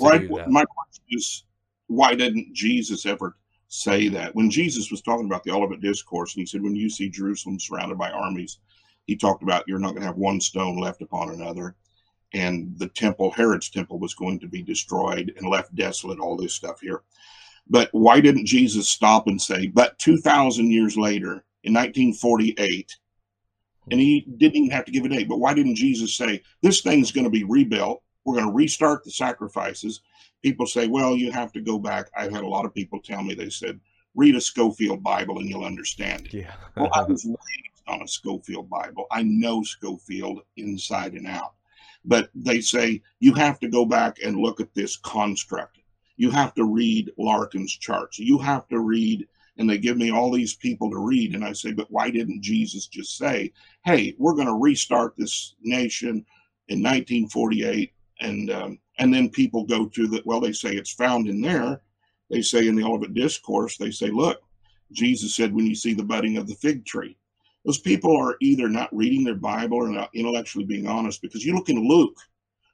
Right. 0.00 0.30
My 0.48 0.64
question 0.64 1.04
is 1.10 1.44
why 1.88 2.14
didn't 2.14 2.54
Jesus 2.54 3.04
ever 3.04 3.36
say 3.68 4.08
that? 4.08 4.34
When 4.34 4.50
Jesus 4.50 4.90
was 4.90 5.02
talking 5.02 5.26
about 5.26 5.44
the 5.44 5.50
Olivet 5.50 5.80
Discourse, 5.80 6.34
and 6.34 6.40
he 6.40 6.46
said, 6.46 6.62
When 6.62 6.74
you 6.74 6.88
see 6.88 7.10
Jerusalem 7.10 7.60
surrounded 7.60 7.98
by 7.98 8.10
armies, 8.10 8.58
he 9.06 9.16
talked 9.16 9.42
about 9.42 9.64
you're 9.66 9.78
not 9.78 9.90
going 9.90 10.00
to 10.02 10.06
have 10.06 10.16
one 10.16 10.40
stone 10.40 10.78
left 10.78 11.02
upon 11.02 11.30
another 11.30 11.74
and 12.34 12.78
the 12.78 12.88
temple 12.88 13.30
herod's 13.30 13.68
temple 13.68 13.98
was 13.98 14.14
going 14.14 14.38
to 14.40 14.48
be 14.48 14.62
destroyed 14.62 15.32
and 15.36 15.48
left 15.48 15.74
desolate 15.74 16.18
all 16.18 16.36
this 16.36 16.54
stuff 16.54 16.80
here. 16.80 17.02
But 17.68 17.88
why 17.92 18.20
didn't 18.20 18.46
jesus 18.46 18.88
stop 18.88 19.26
and 19.26 19.40
say 19.40 19.66
but 19.66 19.98
2000 19.98 20.70
years 20.70 20.96
later 20.96 21.44
in 21.64 21.72
1948 21.72 22.96
and 23.90 24.00
he 24.00 24.26
didn't 24.36 24.56
even 24.56 24.70
have 24.70 24.84
to 24.84 24.92
give 24.92 25.04
a 25.04 25.08
date 25.08 25.28
but 25.28 25.38
why 25.38 25.54
didn't 25.54 25.76
jesus 25.76 26.14
say 26.14 26.42
this 26.60 26.80
thing's 26.80 27.12
going 27.12 27.24
to 27.24 27.30
be 27.30 27.44
rebuilt. 27.44 28.02
We're 28.24 28.36
going 28.36 28.46
to 28.46 28.54
restart 28.54 29.02
the 29.02 29.10
sacrifices. 29.10 30.00
People 30.42 30.66
say 30.66 30.88
well 30.88 31.16
you 31.16 31.30
have 31.32 31.52
to 31.52 31.60
go 31.60 31.78
back. 31.78 32.10
I've 32.16 32.32
had 32.32 32.44
a 32.44 32.48
lot 32.48 32.64
of 32.64 32.74
people 32.74 33.00
tell 33.00 33.22
me 33.22 33.34
they 33.34 33.50
said 33.50 33.80
read 34.14 34.34
a 34.34 34.40
scofield 34.40 35.02
bible 35.02 35.38
and 35.38 35.48
you'll 35.48 35.64
understand 35.64 36.26
it. 36.26 36.34
Yeah. 36.34 36.54
Well 36.76 36.90
i 36.94 37.02
was 37.08 37.24
raised 37.24 37.72
on 37.88 38.02
a 38.02 38.08
Scofield 38.08 38.68
Bible. 38.68 39.06
I 39.10 39.22
know 39.22 39.62
Scofield 39.62 40.42
inside 40.56 41.12
and 41.14 41.26
out. 41.26 41.54
But 42.04 42.30
they 42.34 42.60
say 42.60 43.02
you 43.20 43.34
have 43.34 43.60
to 43.60 43.68
go 43.68 43.84
back 43.84 44.18
and 44.24 44.36
look 44.36 44.60
at 44.60 44.74
this 44.74 44.96
construct. 44.96 45.78
You 46.16 46.30
have 46.30 46.54
to 46.54 46.64
read 46.64 47.10
Larkin's 47.18 47.72
charts. 47.72 48.18
You 48.18 48.38
have 48.38 48.68
to 48.68 48.80
read, 48.80 49.26
and 49.56 49.68
they 49.68 49.78
give 49.78 49.96
me 49.96 50.10
all 50.10 50.30
these 50.30 50.54
people 50.54 50.90
to 50.90 50.98
read. 50.98 51.34
And 51.34 51.44
I 51.44 51.52
say, 51.52 51.72
but 51.72 51.90
why 51.90 52.10
didn't 52.10 52.42
Jesus 52.42 52.86
just 52.86 53.16
say, 53.16 53.52
hey, 53.84 54.14
we're 54.18 54.34
going 54.34 54.46
to 54.46 54.60
restart 54.60 55.14
this 55.16 55.54
nation 55.62 56.24
in 56.68 56.78
1948? 56.82 57.92
And, 58.20 58.50
um, 58.50 58.78
and 58.98 59.12
then 59.12 59.30
people 59.30 59.64
go 59.64 59.86
to 59.86 60.06
the, 60.06 60.22
well, 60.24 60.40
they 60.40 60.52
say 60.52 60.70
it's 60.70 60.92
found 60.92 61.28
in 61.28 61.40
there. 61.40 61.80
They 62.30 62.42
say 62.42 62.68
in 62.68 62.76
the 62.76 62.84
Olivet 62.84 63.14
Discourse, 63.14 63.76
they 63.76 63.90
say, 63.90 64.10
look, 64.10 64.42
Jesus 64.92 65.34
said, 65.34 65.54
when 65.54 65.66
you 65.66 65.74
see 65.74 65.94
the 65.94 66.04
budding 66.04 66.36
of 66.36 66.46
the 66.46 66.54
fig 66.54 66.84
tree, 66.84 67.16
those 67.64 67.78
people 67.78 68.16
are 68.16 68.36
either 68.40 68.68
not 68.68 68.94
reading 68.94 69.24
their 69.24 69.36
Bible 69.36 69.78
or 69.78 69.88
not 69.88 70.10
intellectually 70.14 70.64
being 70.64 70.86
honest. 70.86 71.22
Because 71.22 71.44
you 71.44 71.54
look 71.54 71.68
in 71.68 71.88
Luke, 71.88 72.16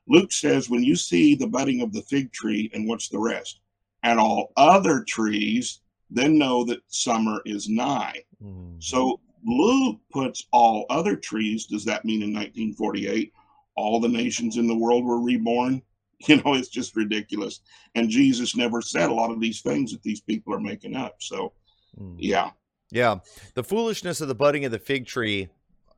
Luke 0.07 0.33
says, 0.33 0.70
when 0.70 0.83
you 0.83 0.96
see 0.96 1.35
the 1.35 1.46
budding 1.46 1.83
of 1.83 1.92
the 1.92 2.03
fig 2.03 2.33
tree, 2.33 2.70
and 2.72 2.88
what's 2.88 3.09
the 3.09 3.18
rest? 3.18 3.61
And 4.03 4.18
all 4.18 4.53
other 4.57 5.05
trees, 5.05 5.81
then 6.11 6.38
know 6.38 6.64
that 6.64 6.81
summer 6.88 7.40
is 7.44 7.68
nigh. 7.68 8.22
Mm. 8.42 8.83
So 8.83 9.20
Luke 9.44 10.01
puts 10.11 10.46
all 10.53 10.87
other 10.88 11.16
trees. 11.16 11.66
Does 11.66 11.85
that 11.85 12.05
mean 12.05 12.22
in 12.22 12.33
1948 12.33 13.33
all 13.77 14.01
the 14.01 14.09
nations 14.09 14.57
in 14.57 14.66
the 14.66 14.77
world 14.77 15.05
were 15.05 15.20
reborn? 15.20 15.83
You 16.27 16.42
know, 16.42 16.55
it's 16.55 16.66
just 16.66 16.96
ridiculous. 16.96 17.61
And 17.94 18.11
Jesus 18.11 18.57
never 18.57 18.83
said 18.83 19.09
a 19.09 19.14
lot 19.14 19.31
of 19.31 19.38
these 19.38 19.61
things 19.61 19.92
that 19.92 20.03
these 20.03 20.20
people 20.20 20.53
are 20.53 20.59
making 20.59 20.96
up. 20.96 21.14
So, 21.20 21.53
mm. 21.96 22.16
yeah, 22.18 22.51
Yeah, 22.90 23.16
the 23.55 23.64
foolishness 23.64 24.20
of 24.20 24.29
the 24.29 24.35
budding 24.35 24.64
of 24.64 24.72
the 24.72 24.79
fig 24.79 25.07
tree 25.07 25.48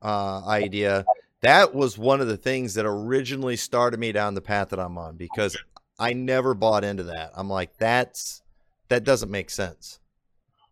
uh, 0.03 0.43
idea. 0.47 1.05
That 1.43 1.75
was 1.75 1.97
one 1.97 2.21
of 2.21 2.27
the 2.27 2.37
things 2.37 2.75
that 2.75 2.85
originally 2.85 3.57
started 3.57 3.99
me 3.99 4.13
down 4.13 4.35
the 4.35 4.43
path 4.43 4.71
that 4.71 4.79
I'm 4.81 4.99
on 4.99 5.17
because 5.17 5.57
I 5.99 6.13
never 6.13 6.53
bought 6.55 6.85
into 6.85 7.05
that. 7.05 7.31
I'm 7.35 7.49
like, 7.49 7.77
that's 7.79 8.43
that 8.89 9.05
doesn't 9.05 9.31
make 9.31 9.51
sense. 9.51 10.01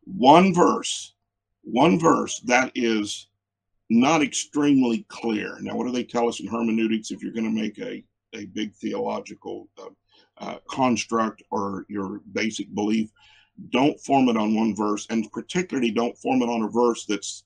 One 0.04 0.52
verse, 0.52 1.14
one 1.62 1.98
verse 1.98 2.40
that 2.40 2.72
is 2.74 3.28
not 3.90 4.22
extremely 4.22 5.06
clear. 5.08 5.56
Now, 5.60 5.76
what 5.76 5.86
do 5.86 5.92
they 5.92 6.04
tell 6.04 6.28
us 6.28 6.40
in 6.40 6.46
hermeneutics? 6.46 7.10
If 7.10 7.22
you're 7.22 7.32
going 7.32 7.44
to 7.44 7.62
make 7.62 7.78
a 7.78 8.04
a 8.34 8.44
big 8.46 8.74
theological 8.74 9.68
uh, 9.78 9.88
uh, 10.38 10.58
construct 10.68 11.42
or 11.50 11.86
your 11.88 12.20
basic 12.32 12.74
belief, 12.74 13.10
don't 13.70 14.00
form 14.00 14.28
it 14.28 14.36
on 14.36 14.54
one 14.54 14.74
verse, 14.74 15.06
and 15.10 15.30
particularly 15.32 15.90
don't 15.90 16.16
form 16.18 16.42
it 16.42 16.48
on 16.48 16.62
a 16.62 16.68
verse 16.68 17.04
that's 17.06 17.44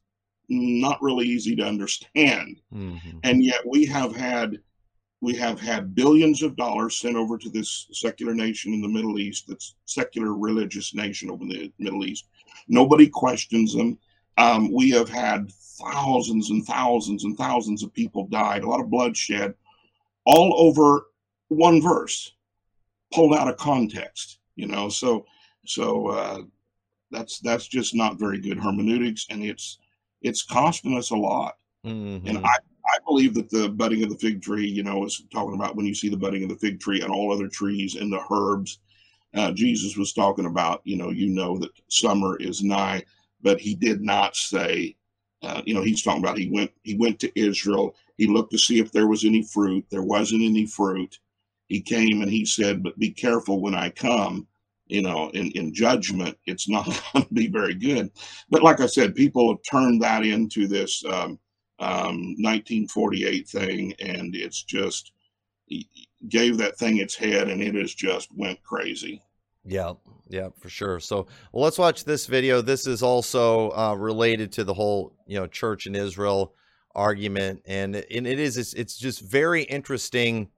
not 0.49 1.01
really 1.03 1.27
easy 1.27 1.57
to 1.57 1.65
understand. 1.65 2.61
Mm-hmm. 2.75 3.19
And 3.23 3.45
yet, 3.45 3.61
we 3.67 3.87
have 3.87 4.15
had 4.15 4.59
we 5.23 5.35
have 5.37 5.61
had 5.61 5.95
billions 5.95 6.43
of 6.43 6.57
dollars 6.57 6.97
sent 6.97 7.15
over 7.15 7.39
to 7.39 7.49
this 7.49 7.87
secular 7.93 8.35
nation 8.35 8.75
in 8.75 8.83
the 8.83 8.89
Middle 8.89 9.21
East, 9.21 9.47
that's 9.47 9.77
secular 9.85 10.35
religious 10.35 10.95
nation 10.95 11.31
over 11.31 11.45
in 11.45 11.49
the 11.49 11.73
Middle 11.79 12.05
East. 12.05 12.27
Nobody 12.67 13.09
questions 13.09 13.73
them. 13.73 13.99
Um, 14.37 14.73
we 14.73 14.91
have 14.91 15.09
had 15.09 15.53
thousands 15.53 16.51
and 16.51 16.67
thousands 16.67 17.23
and 17.23 17.37
thousands 17.39 17.85
of 17.85 17.95
people 17.95 18.27
died, 18.27 18.65
a 18.65 18.69
lot 18.69 18.81
of 18.81 18.91
bloodshed, 18.91 19.55
all 20.27 20.55
over 20.57 21.07
one 21.49 21.81
verse, 21.81 22.35
pulled 23.13 23.35
out 23.37 23.49
of 23.49 23.57
context. 23.57 24.41
You 24.57 24.67
know, 24.67 24.89
so 24.89 25.25
so 25.65 26.09
uh, 26.09 26.43
that's 27.11 27.41
that's 27.41 27.67
just 27.67 27.95
not 27.95 28.19
very 28.19 28.39
good 28.39 28.59
hermeneutics, 28.59 29.27
and 29.31 29.43
it's 29.43 29.79
it's 30.23 30.43
costing 30.43 30.97
us 30.97 31.11
a 31.11 31.17
lot. 31.17 31.57
Mm-hmm. 31.85 32.27
And 32.27 32.39
I 32.39 32.57
I 32.87 32.99
believe 33.07 33.35
that 33.35 33.51
the 33.51 33.69
budding 33.69 34.03
of 34.03 34.11
the 34.11 34.19
fig 34.19 34.43
tree, 34.43 34.67
you 34.67 34.83
know, 34.83 35.05
is 35.05 35.23
talking 35.33 35.55
about 35.55 35.77
when 35.77 35.87
you 35.87 35.95
see 35.95 36.09
the 36.09 36.17
budding 36.17 36.43
of 36.43 36.49
the 36.49 36.57
fig 36.57 36.81
tree 36.81 37.01
and 37.01 37.11
all 37.11 37.33
other 37.33 37.49
trees 37.49 37.95
and 37.95 38.13
the 38.13 38.21
herbs. 38.31 38.81
Uh, 39.35 39.51
Jesus 39.53 39.97
was 39.97 40.13
talking 40.13 40.45
about, 40.45 40.83
you 40.85 40.97
know, 40.97 41.11
you 41.11 41.29
know 41.29 41.57
that 41.59 41.71
summer 41.89 42.37
is 42.37 42.63
nigh, 42.63 43.03
but 43.41 43.59
he 43.59 43.75
did 43.75 44.03
not 44.03 44.37
say, 44.37 44.95
uh, 45.43 45.63
you 45.65 45.73
know, 45.73 45.81
he's 45.81 46.03
talking 46.03 46.23
about 46.23 46.37
he 46.37 46.51
went 46.51 46.71
he 46.83 46.95
went 46.97 47.19
to 47.21 47.39
Israel. 47.39 47.95
He 48.19 48.27
looked 48.27 48.53
to 48.53 48.59
see 48.59 48.79
if 48.79 48.93
there 48.93 49.07
was 49.07 49.25
any 49.25 49.43
fruit. 49.43 49.87
There 49.91 50.03
wasn't 50.03 50.43
any 50.43 50.67
fruit. 50.67 51.19
He 51.69 51.81
came 51.81 52.21
and 52.21 52.31
he 52.31 52.45
said, 52.45 52.83
but 52.83 52.99
be 52.99 53.11
careful 53.11 53.61
when 53.61 53.75
I 53.75 53.89
come 53.89 54.47
you 54.93 55.03
know, 55.03 55.31
in, 55.31 55.51
in 55.53 55.73
judgment, 55.73 56.37
it's 56.47 56.69
not 56.69 56.85
going 57.13 57.25
to 57.25 57.35
be 57.35 57.49
very 57.49 57.75
good. 57.75 58.11
But 58.51 58.63
like 58.63 58.81
I 58.81 58.87
said, 58.87 59.15
people 59.15 59.49
have 59.49 59.63
turned 59.63 60.03
that 60.03 60.25
into 60.25 60.67
this 60.69 61.03
um, 61.07 61.39
um, 61.79 62.37
1948 62.39 63.49
thing, 63.49 63.95
and 64.01 64.37
it's 64.37 64.63
just 64.63 65.13
gave 66.29 66.59
that 66.59 66.77
thing 66.77 66.99
its 66.99 67.17
head, 67.17 67.49
and 67.49 67.63
it 67.63 67.75
has 67.75 67.95
just 67.95 68.29
went 68.37 68.63
crazy. 68.63 69.23
Yeah, 69.65 69.95
yeah, 70.29 70.49
for 70.59 70.69
sure. 70.69 71.01
So 71.01 71.27
well, 71.53 71.65
let's 71.65 71.79
watch 71.79 72.05
this 72.05 72.27
video. 72.27 72.61
This 72.61 72.87
is 72.87 73.03
also 73.03 73.71
uh, 73.71 73.95
related 73.95 74.53
to 74.53 74.65
the 74.65 74.75
whole, 74.75 75.15
you 75.27 75.39
know, 75.39 75.47
church 75.47 75.87
in 75.87 75.95
Israel 75.95 76.55
argument, 76.95 77.63
and 77.65 77.97
and 77.97 78.27
it 78.27 78.39
is 78.39 78.59
it's, 78.59 78.75
it's 78.75 78.99
just 78.99 79.21
very 79.23 79.63
interesting 79.63 80.49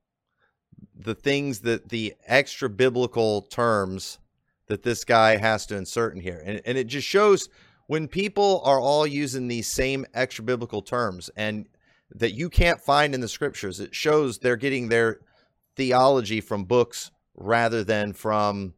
the 0.96 1.14
things 1.14 1.60
that 1.60 1.88
the 1.88 2.14
extra 2.26 2.68
biblical 2.68 3.42
terms 3.42 4.18
that 4.66 4.82
this 4.82 5.04
guy 5.04 5.36
has 5.36 5.66
to 5.66 5.76
insert 5.76 6.14
in 6.14 6.20
here. 6.20 6.42
And, 6.44 6.60
and 6.64 6.78
it 6.78 6.86
just 6.86 7.06
shows 7.06 7.48
when 7.86 8.08
people 8.08 8.62
are 8.64 8.80
all 8.80 9.06
using 9.06 9.48
these 9.48 9.66
same 9.66 10.06
extra 10.14 10.44
biblical 10.44 10.82
terms 10.82 11.30
and 11.36 11.66
that 12.14 12.32
you 12.32 12.48
can't 12.48 12.80
find 12.80 13.14
in 13.14 13.20
the 13.20 13.28
scriptures, 13.28 13.80
it 13.80 13.94
shows 13.94 14.38
they're 14.38 14.56
getting 14.56 14.88
their 14.88 15.20
theology 15.76 16.40
from 16.40 16.64
books 16.64 17.10
rather 17.34 17.84
than 17.84 18.12
from 18.12 18.74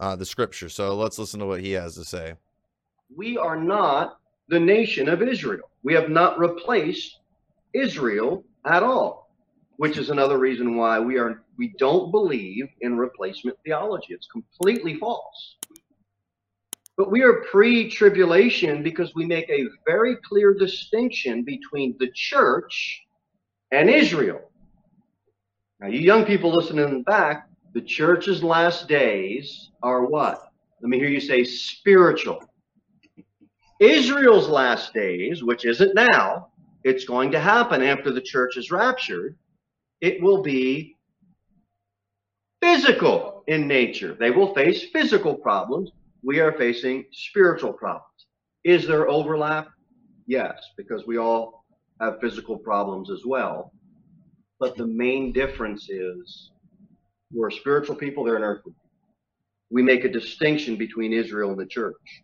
uh, 0.00 0.16
the 0.16 0.26
scripture. 0.26 0.68
So 0.68 0.96
let's 0.96 1.18
listen 1.18 1.40
to 1.40 1.46
what 1.46 1.60
he 1.60 1.72
has 1.72 1.94
to 1.96 2.04
say. 2.04 2.34
We 3.14 3.36
are 3.36 3.56
not 3.56 4.18
the 4.48 4.58
nation 4.58 5.08
of 5.08 5.22
Israel. 5.22 5.70
We 5.82 5.94
have 5.94 6.08
not 6.08 6.38
replaced 6.38 7.18
Israel 7.74 8.44
at 8.64 8.82
all, 8.82 9.30
which 9.76 9.98
is 9.98 10.10
another 10.10 10.38
reason 10.38 10.76
why 10.76 10.98
we 10.98 11.18
are 11.18 11.42
we 11.62 11.72
don't 11.78 12.10
believe 12.10 12.66
in 12.80 12.96
replacement 12.96 13.56
theology. 13.64 14.14
It's 14.14 14.26
completely 14.26 14.96
false. 14.96 15.58
But 16.96 17.12
we 17.12 17.22
are 17.22 17.44
pre 17.52 17.88
tribulation 17.88 18.82
because 18.82 19.14
we 19.14 19.26
make 19.26 19.48
a 19.48 19.68
very 19.86 20.16
clear 20.28 20.54
distinction 20.54 21.44
between 21.44 21.94
the 22.00 22.10
church 22.16 23.00
and 23.70 23.88
Israel. 23.88 24.40
Now, 25.78 25.86
you 25.86 26.00
young 26.00 26.24
people 26.24 26.52
listening 26.52 26.84
in 26.84 26.94
the 26.94 27.04
back, 27.04 27.48
the 27.74 27.80
church's 27.80 28.42
last 28.42 28.88
days 28.88 29.70
are 29.84 30.04
what? 30.04 30.48
Let 30.80 30.88
me 30.88 30.98
hear 30.98 31.10
you 31.10 31.20
say 31.20 31.44
spiritual. 31.44 32.42
Israel's 33.78 34.48
last 34.48 34.92
days, 34.94 35.44
which 35.44 35.64
isn't 35.64 35.94
now, 35.94 36.48
it's 36.82 37.04
going 37.04 37.30
to 37.30 37.38
happen 37.38 37.84
after 37.84 38.10
the 38.10 38.20
church 38.20 38.56
is 38.56 38.72
raptured, 38.72 39.36
it 40.00 40.20
will 40.20 40.42
be 40.42 40.96
physical 42.62 43.42
in 43.48 43.66
nature. 43.66 44.16
They 44.18 44.30
will 44.30 44.54
face 44.54 44.84
physical 44.92 45.34
problems. 45.34 45.90
We 46.22 46.38
are 46.40 46.52
facing 46.52 47.04
spiritual 47.12 47.72
problems. 47.72 48.06
Is 48.64 48.86
there 48.86 49.08
overlap? 49.08 49.68
Yes, 50.26 50.62
because 50.76 51.04
we 51.06 51.18
all 51.18 51.64
have 52.00 52.20
physical 52.20 52.56
problems 52.56 53.10
as 53.10 53.22
well. 53.26 53.72
But 54.60 54.76
the 54.76 54.86
main 54.86 55.32
difference 55.32 55.90
is 55.90 56.52
we're 57.32 57.50
spiritual 57.50 57.96
people, 57.96 58.22
they're 58.22 58.36
an 58.36 58.44
earthly. 58.44 58.74
We 59.70 59.82
make 59.82 60.04
a 60.04 60.08
distinction 60.08 60.76
between 60.76 61.12
Israel 61.12 61.50
and 61.50 61.58
the 61.58 61.66
church. 61.66 62.22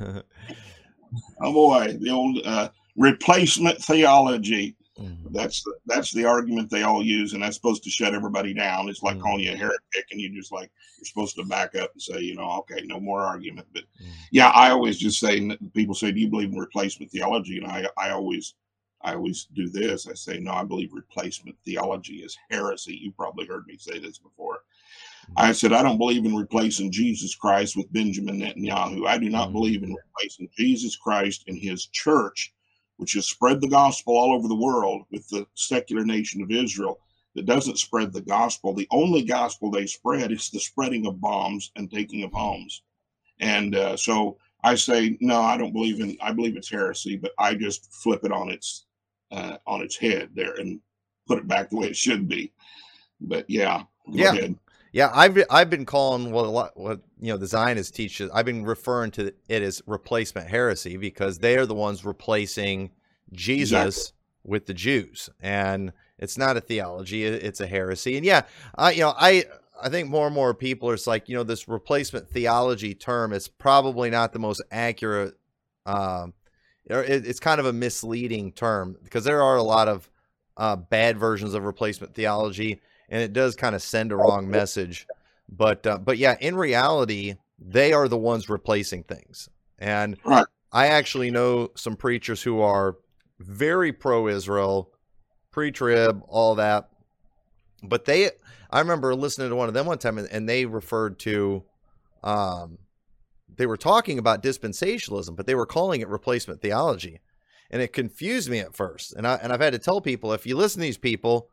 oh 0.00 1.52
boy, 1.52 1.96
the 2.00 2.10
old 2.10 2.40
uh, 2.44 2.70
replacement 2.96 3.78
theology. 3.78 4.76
Mm-hmm. 4.98 5.32
That's 5.32 5.62
the, 5.62 5.74
that's 5.86 6.12
the 6.12 6.24
argument 6.24 6.70
they 6.70 6.82
all 6.82 7.04
use, 7.04 7.34
and 7.34 7.42
that's 7.42 7.56
supposed 7.56 7.84
to 7.84 7.90
shut 7.90 8.14
everybody 8.14 8.54
down. 8.54 8.88
It's 8.88 9.02
like 9.02 9.16
mm-hmm. 9.16 9.24
calling 9.24 9.40
you 9.40 9.52
a 9.52 9.56
heretic, 9.56 10.06
and 10.10 10.20
you 10.20 10.34
just 10.34 10.52
like 10.52 10.70
you're 10.96 11.04
supposed 11.04 11.36
to 11.36 11.44
back 11.44 11.74
up 11.74 11.92
and 11.92 12.00
say, 12.00 12.20
you 12.20 12.34
know, 12.34 12.50
okay, 12.60 12.82
no 12.84 12.98
more 12.98 13.20
argument. 13.20 13.66
But 13.74 13.82
mm-hmm. 13.82 14.10
yeah, 14.32 14.48
I 14.48 14.70
always 14.70 14.98
just 14.98 15.20
say 15.20 15.56
people 15.74 15.94
say, 15.94 16.12
do 16.12 16.20
you 16.20 16.28
believe 16.28 16.50
in 16.52 16.58
replacement 16.58 17.10
theology? 17.10 17.58
And 17.58 17.66
I 17.66 17.86
I 17.98 18.10
always 18.10 18.54
I 19.02 19.14
always 19.14 19.46
do 19.54 19.68
this. 19.68 20.08
I 20.08 20.14
say, 20.14 20.38
no, 20.38 20.52
I 20.52 20.64
believe 20.64 20.92
replacement 20.94 21.56
theology 21.64 22.16
is 22.16 22.36
heresy. 22.50 22.96
You 22.96 23.12
probably 23.12 23.46
heard 23.46 23.66
me 23.66 23.76
say 23.76 23.98
this 23.98 24.18
before. 24.18 24.60
Mm-hmm. 25.24 25.32
I 25.36 25.52
said, 25.52 25.74
I 25.74 25.82
don't 25.82 25.98
believe 25.98 26.24
in 26.24 26.34
replacing 26.34 26.90
Jesus 26.90 27.34
Christ 27.34 27.76
with 27.76 27.92
Benjamin 27.92 28.40
Netanyahu. 28.40 29.06
I 29.06 29.18
do 29.18 29.28
not 29.28 29.48
mm-hmm. 29.48 29.52
believe 29.52 29.82
in 29.82 29.94
replacing 29.94 30.48
Jesus 30.56 30.96
Christ 30.96 31.44
and 31.48 31.58
his 31.58 31.86
church 31.88 32.54
which 32.96 33.12
has 33.14 33.26
spread 33.26 33.60
the 33.60 33.68
gospel 33.68 34.16
all 34.16 34.34
over 34.34 34.48
the 34.48 34.54
world 34.54 35.02
with 35.10 35.28
the 35.28 35.46
secular 35.54 36.04
nation 36.04 36.42
of 36.42 36.50
Israel 36.50 37.00
that 37.34 37.46
doesn't 37.46 37.78
spread 37.78 38.12
the 38.12 38.22
gospel. 38.22 38.72
The 38.72 38.88
only 38.90 39.22
gospel 39.22 39.70
they 39.70 39.86
spread 39.86 40.32
is 40.32 40.50
the 40.50 40.60
spreading 40.60 41.06
of 41.06 41.20
bombs 41.20 41.70
and 41.76 41.90
taking 41.90 42.22
of 42.24 42.32
homes. 42.32 42.82
And 43.40 43.74
uh, 43.76 43.96
so 43.96 44.38
I 44.64 44.74
say, 44.74 45.18
no, 45.20 45.40
I 45.40 45.56
don't 45.58 45.72
believe 45.72 46.00
in. 46.00 46.16
I 46.20 46.32
believe 46.32 46.56
it's 46.56 46.70
heresy, 46.70 47.16
but 47.16 47.32
I 47.38 47.54
just 47.54 47.92
flip 47.92 48.24
it 48.24 48.32
on 48.32 48.50
its 48.50 48.86
uh, 49.30 49.58
on 49.66 49.82
its 49.82 49.96
head 49.96 50.30
there 50.34 50.54
and 50.54 50.80
put 51.26 51.38
it 51.38 51.46
back 51.46 51.68
the 51.68 51.76
way 51.76 51.88
it 51.88 51.96
should 51.96 52.26
be. 52.26 52.52
But 53.20 53.48
yeah, 53.48 53.82
yeah. 54.08 54.32
Ahead. 54.32 54.58
Yeah, 54.96 55.10
I've 55.12 55.38
I've 55.50 55.68
been 55.68 55.84
calling 55.84 56.32
what 56.32 56.74
what 56.74 57.00
you 57.20 57.30
know 57.30 57.36
the 57.36 57.46
Zionists 57.46 57.94
teach. 57.94 58.18
I've 58.32 58.46
been 58.46 58.64
referring 58.64 59.10
to 59.10 59.30
it 59.46 59.62
as 59.62 59.82
replacement 59.86 60.48
heresy 60.48 60.96
because 60.96 61.38
they 61.38 61.58
are 61.58 61.66
the 61.66 61.74
ones 61.74 62.02
replacing 62.02 62.92
Jesus 63.30 63.98
exactly. 63.98 64.16
with 64.44 64.64
the 64.64 64.72
Jews, 64.72 65.28
and 65.38 65.92
it's 66.18 66.38
not 66.38 66.56
a 66.56 66.62
theology; 66.62 67.24
it's 67.24 67.60
a 67.60 67.66
heresy. 67.66 68.16
And 68.16 68.24
yeah, 68.24 68.44
I 68.74 68.92
you 68.92 69.02
know 69.02 69.12
I 69.18 69.44
I 69.82 69.90
think 69.90 70.08
more 70.08 70.24
and 70.24 70.34
more 70.34 70.54
people 70.54 70.88
are 70.88 70.94
it's 70.94 71.06
like 71.06 71.28
you 71.28 71.36
know 71.36 71.44
this 71.44 71.68
replacement 71.68 72.30
theology 72.30 72.94
term 72.94 73.34
is 73.34 73.48
probably 73.48 74.08
not 74.08 74.32
the 74.32 74.38
most 74.38 74.62
accurate. 74.70 75.34
Um, 75.84 76.32
it's 76.86 77.38
kind 77.38 77.60
of 77.60 77.66
a 77.66 77.72
misleading 77.74 78.50
term 78.50 78.96
because 79.04 79.24
there 79.24 79.42
are 79.42 79.56
a 79.56 79.62
lot 79.62 79.88
of 79.88 80.10
uh, 80.56 80.76
bad 80.76 81.18
versions 81.18 81.52
of 81.52 81.64
replacement 81.64 82.14
theology 82.14 82.80
and 83.08 83.22
it 83.22 83.32
does 83.32 83.54
kind 83.54 83.74
of 83.74 83.82
send 83.82 84.12
a 84.12 84.16
wrong 84.16 84.50
message. 84.50 85.06
But 85.48 85.86
uh, 85.86 85.98
but 85.98 86.18
yeah, 86.18 86.36
in 86.40 86.56
reality, 86.56 87.36
they 87.58 87.92
are 87.92 88.08
the 88.08 88.18
ones 88.18 88.48
replacing 88.48 89.04
things. 89.04 89.48
And. 89.78 90.16
I 90.72 90.88
actually 90.88 91.30
know 91.30 91.70
some 91.74 91.96
preachers 91.96 92.42
who 92.42 92.60
are 92.60 92.96
very 93.38 93.92
pro-Israel, 93.92 94.92
pre-trib, 95.50 96.22
all 96.28 96.56
that. 96.56 96.90
But 97.82 98.04
they, 98.04 98.30
I 98.70 98.80
remember 98.80 99.14
listening 99.14 99.48
to 99.48 99.56
one 99.56 99.68
of 99.68 99.74
them 99.74 99.86
one 99.86 99.96
time, 99.96 100.18
and, 100.18 100.28
and 100.30 100.46
they 100.46 100.66
referred 100.66 101.18
to 101.20 101.62
um, 102.22 102.76
they 103.56 103.66
were 103.66 103.78
talking 103.78 104.18
about 104.18 104.42
dispensationalism, 104.42 105.34
but 105.34 105.46
they 105.46 105.54
were 105.54 105.64
calling 105.64 106.02
it 106.02 106.08
replacement 106.08 106.60
theology. 106.60 107.20
And 107.70 107.80
it 107.80 107.94
confused 107.94 108.50
me 108.50 108.58
at 108.58 108.76
first. 108.76 109.14
And 109.14 109.26
I 109.26 109.36
and 109.36 109.52
I've 109.52 109.60
had 109.60 109.72
to 109.72 109.78
tell 109.78 110.00
people 110.00 110.32
if 110.32 110.46
you 110.46 110.56
listen 110.56 110.80
to 110.80 110.86
these 110.86 110.98
people, 110.98 111.48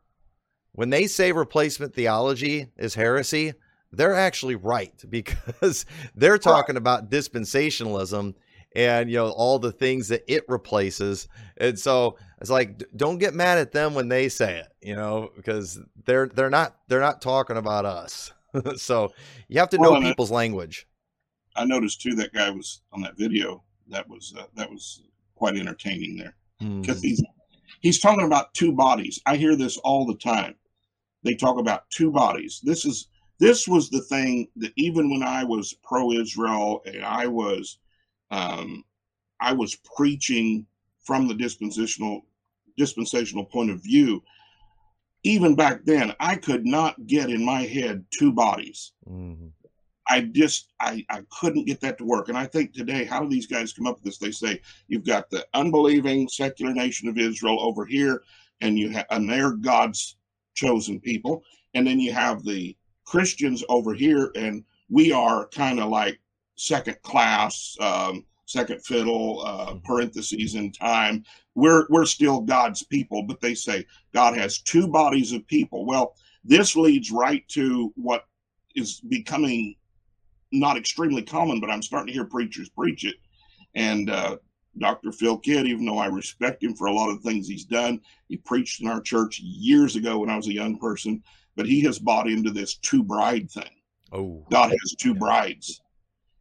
when 0.74 0.90
they 0.90 1.06
say 1.06 1.32
replacement 1.32 1.94
theology 1.94 2.68
is 2.76 2.94
heresy, 2.94 3.54
they're 3.92 4.14
actually 4.14 4.56
right 4.56 4.92
because 5.08 5.86
they're 6.14 6.38
talking 6.38 6.76
about 6.76 7.10
dispensationalism 7.10 8.34
and 8.76 9.08
you 9.08 9.16
know 9.16 9.28
all 9.30 9.58
the 9.60 9.70
things 9.70 10.08
that 10.08 10.24
it 10.26 10.42
replaces 10.48 11.28
and 11.58 11.78
so 11.78 12.16
it's 12.40 12.50
like 12.50 12.82
don't 12.96 13.18
get 13.18 13.32
mad 13.32 13.56
at 13.56 13.70
them 13.70 13.94
when 13.94 14.08
they 14.08 14.28
say 14.28 14.56
it 14.56 14.66
you 14.82 14.96
know 14.96 15.30
because 15.36 15.78
they're 16.06 16.26
they're 16.26 16.50
not 16.50 16.74
they're 16.88 16.98
not 17.00 17.22
talking 17.22 17.56
about 17.56 17.84
us 17.84 18.32
so 18.76 19.12
you 19.46 19.60
have 19.60 19.68
to 19.68 19.78
know 19.78 19.92
Well, 19.92 20.02
I- 20.02 20.08
people's 20.08 20.32
language 20.32 20.88
I 21.54 21.64
noticed 21.64 22.00
too 22.00 22.16
that 22.16 22.32
guy 22.32 22.50
was 22.50 22.80
on 22.92 23.00
that 23.02 23.16
video. 23.16 23.62
That 23.86 24.08
was 24.08 24.34
uh, 24.36 24.46
that 24.56 24.68
was 24.68 25.02
quite 25.36 25.56
entertaining 25.56 26.16
there 26.16 26.34
because 26.80 27.00
he's 27.00 27.22
he's 27.78 28.00
talking 28.00 28.24
about 28.26 28.52
two 28.54 28.72
bodies. 28.72 29.20
I 29.24 29.36
hear 29.36 29.54
this 29.54 29.76
all 29.78 30.04
the 30.04 30.16
time. 30.16 30.56
They 31.24 31.34
talk 31.34 31.58
about 31.58 31.88
two 31.90 32.10
bodies. 32.10 32.60
This 32.62 32.84
is 32.84 33.08
this 33.40 33.66
was 33.66 33.90
the 33.90 34.02
thing 34.02 34.48
that 34.56 34.72
even 34.76 35.10
when 35.10 35.22
I 35.22 35.42
was 35.44 35.74
pro-Israel 35.82 36.82
and 36.86 37.04
I 37.04 37.26
was 37.26 37.78
um, 38.30 38.84
I 39.40 39.52
was 39.52 39.76
preaching 39.96 40.66
from 41.02 41.26
the 41.26 41.34
dispensational 41.34 42.26
dispensational 42.76 43.44
point 43.44 43.70
of 43.70 43.82
view. 43.82 44.22
Even 45.22 45.54
back 45.54 45.84
then, 45.84 46.12
I 46.20 46.36
could 46.36 46.66
not 46.66 47.06
get 47.06 47.30
in 47.30 47.44
my 47.44 47.62
head 47.62 48.04
two 48.10 48.30
bodies. 48.30 48.92
Mm-hmm. 49.08 49.46
I 50.06 50.20
just 50.20 50.72
I, 50.80 51.04
I 51.08 51.22
couldn't 51.30 51.64
get 51.64 51.80
that 51.80 51.96
to 51.98 52.04
work. 52.04 52.28
And 52.28 52.36
I 52.36 52.46
think 52.46 52.72
today, 52.74 53.04
how 53.04 53.22
do 53.22 53.28
these 53.28 53.46
guys 53.46 53.72
come 53.72 53.86
up 53.86 53.96
with 53.96 54.04
this? 54.04 54.18
They 54.18 54.32
say 54.32 54.60
you've 54.86 55.06
got 55.06 55.30
the 55.30 55.46
unbelieving 55.54 56.28
secular 56.28 56.74
nation 56.74 57.08
of 57.08 57.18
Israel 57.18 57.58
over 57.60 57.86
here, 57.86 58.22
and 58.60 58.78
you 58.78 58.90
have 58.90 59.06
and 59.10 59.28
they're 59.28 59.52
God's 59.52 60.16
chosen 60.54 61.00
people, 61.00 61.42
and 61.74 61.86
then 61.86 62.00
you 62.00 62.12
have 62.12 62.42
the 62.44 62.76
Christians 63.04 63.62
over 63.68 63.94
here, 63.94 64.30
and 64.34 64.64
we 64.88 65.12
are 65.12 65.48
kind 65.48 65.80
of 65.80 65.88
like 65.90 66.18
second 66.56 67.00
class, 67.02 67.76
um, 67.80 68.24
second 68.46 68.84
fiddle, 68.84 69.42
uh, 69.44 69.74
parentheses 69.84 70.54
in 70.54 70.72
time. 70.72 71.24
We're 71.54 71.86
we're 71.90 72.06
still 72.06 72.40
God's 72.40 72.82
people, 72.82 73.22
but 73.22 73.40
they 73.40 73.54
say 73.54 73.86
God 74.12 74.36
has 74.36 74.60
two 74.60 74.88
bodies 74.88 75.32
of 75.32 75.46
people. 75.46 75.86
Well, 75.86 76.14
this 76.44 76.76
leads 76.76 77.10
right 77.10 77.46
to 77.48 77.92
what 77.96 78.26
is 78.74 79.00
becoming 79.00 79.76
not 80.52 80.76
extremely 80.76 81.22
common, 81.22 81.60
but 81.60 81.70
I'm 81.70 81.82
starting 81.82 82.08
to 82.08 82.12
hear 82.12 82.24
preachers 82.24 82.68
preach 82.68 83.04
it. 83.04 83.16
And 83.74 84.10
uh, 84.10 84.36
Dr. 84.78 85.12
Phil 85.12 85.38
Kidd, 85.38 85.66
even 85.66 85.86
though 85.86 85.98
I 85.98 86.06
respect 86.06 86.62
him 86.62 86.74
for 86.74 86.86
a 86.86 86.92
lot 86.92 87.10
of 87.10 87.22
the 87.22 87.28
things 87.28 87.46
he's 87.46 87.64
done, 87.64 88.00
he 88.28 88.36
preached 88.36 88.80
in 88.80 88.88
our 88.88 89.00
church 89.00 89.40
years 89.40 89.96
ago 89.96 90.18
when 90.18 90.30
I 90.30 90.36
was 90.36 90.48
a 90.48 90.54
young 90.54 90.78
person, 90.78 91.22
but 91.56 91.66
he 91.66 91.80
has 91.82 91.98
bought 91.98 92.28
into 92.28 92.50
this 92.50 92.76
two 92.76 93.02
bride 93.02 93.50
thing. 93.50 93.70
oh 94.12 94.44
God 94.50 94.70
has 94.70 94.94
two 94.98 95.14
brides. 95.14 95.80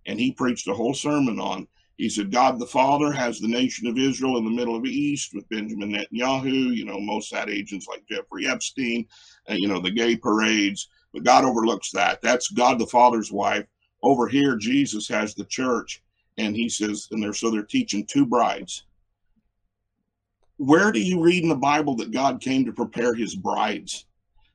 And 0.05 0.19
he 0.19 0.31
preached 0.31 0.67
a 0.67 0.73
whole 0.73 0.93
sermon 0.93 1.39
on. 1.39 1.67
He 1.97 2.09
said, 2.09 2.31
God 2.31 2.59
the 2.59 2.65
Father 2.65 3.11
has 3.11 3.39
the 3.39 3.47
nation 3.47 3.87
of 3.87 3.97
Israel 3.97 4.37
in 4.37 4.45
the 4.45 4.51
middle 4.51 4.75
of 4.75 4.83
the 4.83 4.89
East 4.89 5.31
with 5.33 5.47
Benjamin 5.49 5.93
Netanyahu, 5.93 6.75
you 6.75 6.85
know, 6.85 6.97
Mossad 6.97 7.49
agents 7.49 7.87
like 7.87 8.05
Jeffrey 8.09 8.47
Epstein, 8.47 9.05
and, 9.47 9.59
you 9.59 9.67
know, 9.67 9.79
the 9.79 9.91
gay 9.91 10.17
parades. 10.17 10.89
But 11.13 11.23
God 11.23 11.45
overlooks 11.45 11.91
that. 11.91 12.21
That's 12.21 12.49
God 12.49 12.79
the 12.79 12.87
Father's 12.87 13.31
wife. 13.31 13.65
Over 14.01 14.27
here, 14.27 14.57
Jesus 14.57 15.07
has 15.07 15.33
the 15.33 15.45
church. 15.45 16.02
And 16.37 16.55
he 16.55 16.69
says, 16.69 17.07
and 17.11 17.21
they're 17.21 17.33
so 17.33 17.51
they're 17.51 17.63
teaching 17.63 18.05
two 18.05 18.25
brides. 18.25 18.85
Where 20.57 20.91
do 20.91 20.99
you 20.99 21.21
read 21.21 21.43
in 21.43 21.49
the 21.49 21.55
Bible 21.55 21.95
that 21.97 22.11
God 22.11 22.41
came 22.41 22.65
to 22.65 22.71
prepare 22.71 23.13
his 23.13 23.35
brides? 23.35 24.05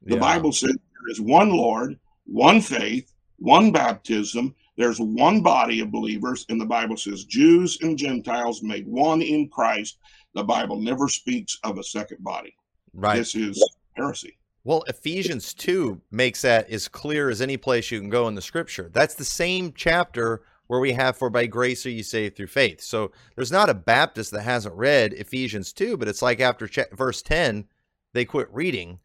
The 0.03 0.15
yeah. 0.15 0.21
Bible 0.21 0.53
says 0.53 0.71
there 0.71 1.11
is 1.11 1.21
one 1.21 1.51
Lord, 1.51 1.99
one 2.25 2.61
faith, 2.61 3.13
one 3.39 3.73
baptism. 3.73 4.55
There's 4.77 5.01
one 5.01 5.43
body 5.43 5.81
of 5.81 5.91
believers, 5.91 6.47
and 6.49 6.61
the 6.61 6.67
Bible 6.67 6.97
says 6.97 7.25
Jews 7.25 7.79
and 7.83 7.99
Gentiles 7.99 8.63
made 8.63 8.87
one 8.87 9.23
in 9.23 9.49
Christ. 9.49 9.99
The 10.35 10.45
Bible 10.45 10.81
never 10.81 11.09
speaks 11.09 11.59
of 11.65 11.79
a 11.79 11.83
second 11.85 12.23
body. 12.23 12.55
right 12.95 13.17
This 13.17 13.35
is 13.35 13.63
heresy. 13.95 14.39
Well, 14.65 14.85
Ephesians 14.87 15.55
2 15.55 16.01
makes 16.11 16.43
that 16.43 16.69
as 16.71 16.89
clear 16.89 17.31
as 17.31 17.41
any 17.41 17.57
place 17.57 17.91
you 17.91 18.01
can 18.01 18.11
go 18.11 18.29
in 18.29 18.35
the 18.35 18.43
scripture. 18.43 18.91
That's 18.93 19.15
the 19.15 19.25
same 19.25 19.73
chapter 19.75 20.43
where 20.69 20.81
we 20.81 20.93
have 20.93 21.17
for 21.17 21.29
by 21.29 21.47
grace 21.47 21.85
are 21.85 21.91
you 21.91 22.03
saved 22.03 22.37
through 22.37 22.47
faith. 22.47 22.81
So 22.81 23.11
there's 23.35 23.51
not 23.51 23.71
a 23.71 23.75
Baptist 23.75 24.31
that 24.31 24.43
hasn't 24.43 24.75
read 24.75 25.15
Ephesians 25.15 25.73
2, 25.73 25.97
but 25.97 26.09
it's 26.09 26.23
like 26.23 26.41
after 26.41 26.69
cha- 26.69 26.85
verse 26.93 27.21
10, 27.23 27.65
they 28.13 28.25
quit 28.25 28.49
reading. 28.53 29.01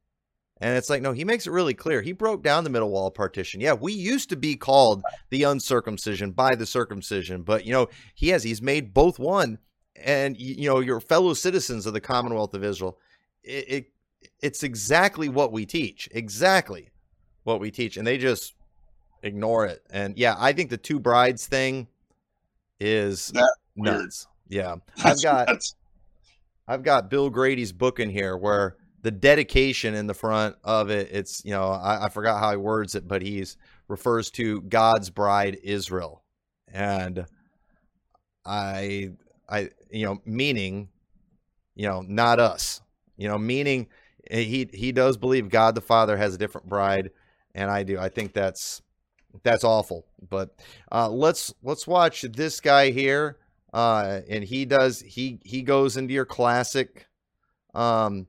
And 0.57 0.77
it's 0.77 0.89
like, 0.89 1.01
no, 1.01 1.13
he 1.13 1.25
makes 1.25 1.47
it 1.47 1.51
really 1.51 1.73
clear. 1.73 2.01
He 2.01 2.11
broke 2.11 2.43
down 2.43 2.63
the 2.63 2.69
middle 2.69 2.91
wall 2.91 3.11
partition. 3.11 3.59
Yeah, 3.59 3.73
we 3.73 3.91
used 3.91 4.29
to 4.29 4.35
be 4.35 4.55
called 4.55 5.03
the 5.29 5.43
uncircumcision 5.43 6.31
by 6.31 6.55
the 6.55 6.65
circumcision, 6.65 7.41
but, 7.41 7.65
you 7.65 7.73
know, 7.73 7.89
he 8.13 8.29
has, 8.29 8.43
he's 8.43 8.61
made 8.61 8.93
both 8.93 9.17
one. 9.17 9.57
And, 9.95 10.37
you 10.37 10.67
know, 10.67 10.79
your 10.79 10.99
fellow 10.99 11.33
citizens 11.33 11.85
of 11.85 11.93
the 11.93 12.01
Commonwealth 12.01 12.53
of 12.53 12.63
Israel. 12.63 12.97
It, 13.43 13.65
it 13.69 13.85
it's 14.41 14.63
exactly 14.63 15.29
what 15.29 15.51
we 15.51 15.65
teach. 15.65 16.09
Exactly 16.11 16.89
what 17.43 17.59
we 17.59 17.71
teach. 17.71 17.97
And 17.97 18.07
they 18.07 18.17
just 18.17 18.53
ignore 19.23 19.65
it. 19.65 19.81
And 19.89 20.17
yeah, 20.17 20.35
I 20.37 20.53
think 20.53 20.69
the 20.69 20.77
two 20.77 20.99
brides 20.99 21.47
thing 21.47 21.87
is 22.79 23.27
That 23.29 23.49
weird. 23.75 23.97
nuts. 23.97 24.27
Yeah. 24.47 24.75
I've 25.03 25.21
got 25.23 25.47
that's- 25.47 25.75
I've 26.67 26.83
got 26.83 27.09
Bill 27.09 27.29
Grady's 27.29 27.73
book 27.73 27.99
in 27.99 28.09
here 28.09 28.37
where 28.37 28.77
the 29.01 29.11
dedication 29.11 29.95
in 29.95 30.07
the 30.07 30.13
front 30.13 30.55
of 30.63 30.89
it, 30.89 31.09
it's 31.11 31.43
you 31.43 31.51
know, 31.51 31.67
I, 31.69 32.05
I 32.05 32.09
forgot 32.09 32.39
how 32.39 32.51
he 32.51 32.57
words 32.57 32.95
it, 32.95 33.05
but 33.07 33.21
he's 33.21 33.57
refers 33.89 34.31
to 34.31 34.61
God's 34.61 35.09
bride 35.09 35.57
Israel. 35.61 36.23
And 36.71 37.25
I 38.45 39.11
I 39.49 39.69
you 39.91 40.05
know, 40.05 40.19
meaning, 40.25 40.89
you 41.75 41.87
know, 41.87 42.01
not 42.01 42.39
us. 42.39 42.81
You 43.17 43.27
know, 43.27 43.37
meaning 43.37 43.87
eh, 44.29 44.41
he 44.41 44.69
he 44.73 44.91
does 44.91 45.17
believe 45.17 45.49
God 45.49 45.75
the 45.75 45.81
Father 45.81 46.15
has 46.17 46.33
a 46.33 46.37
different 46.37 46.67
bride, 46.67 47.11
and 47.53 47.69
I 47.69 47.83
do. 47.83 47.99
I 47.99 48.09
think 48.09 48.33
that's 48.33 48.81
that's 49.41 49.63
awful. 49.63 50.05
But 50.29 50.55
uh, 50.91 51.09
let's 51.09 51.53
let's 51.63 51.87
watch 51.87 52.21
this 52.21 52.59
guy 52.59 52.91
here, 52.91 53.37
uh, 53.73 54.21
and 54.29 54.43
he 54.43 54.65
does 54.65 54.99
he 55.01 55.39
he 55.43 55.63
goes 55.63 55.97
into 55.97 56.13
your 56.13 56.25
classic, 56.25 57.07
um, 57.73 58.27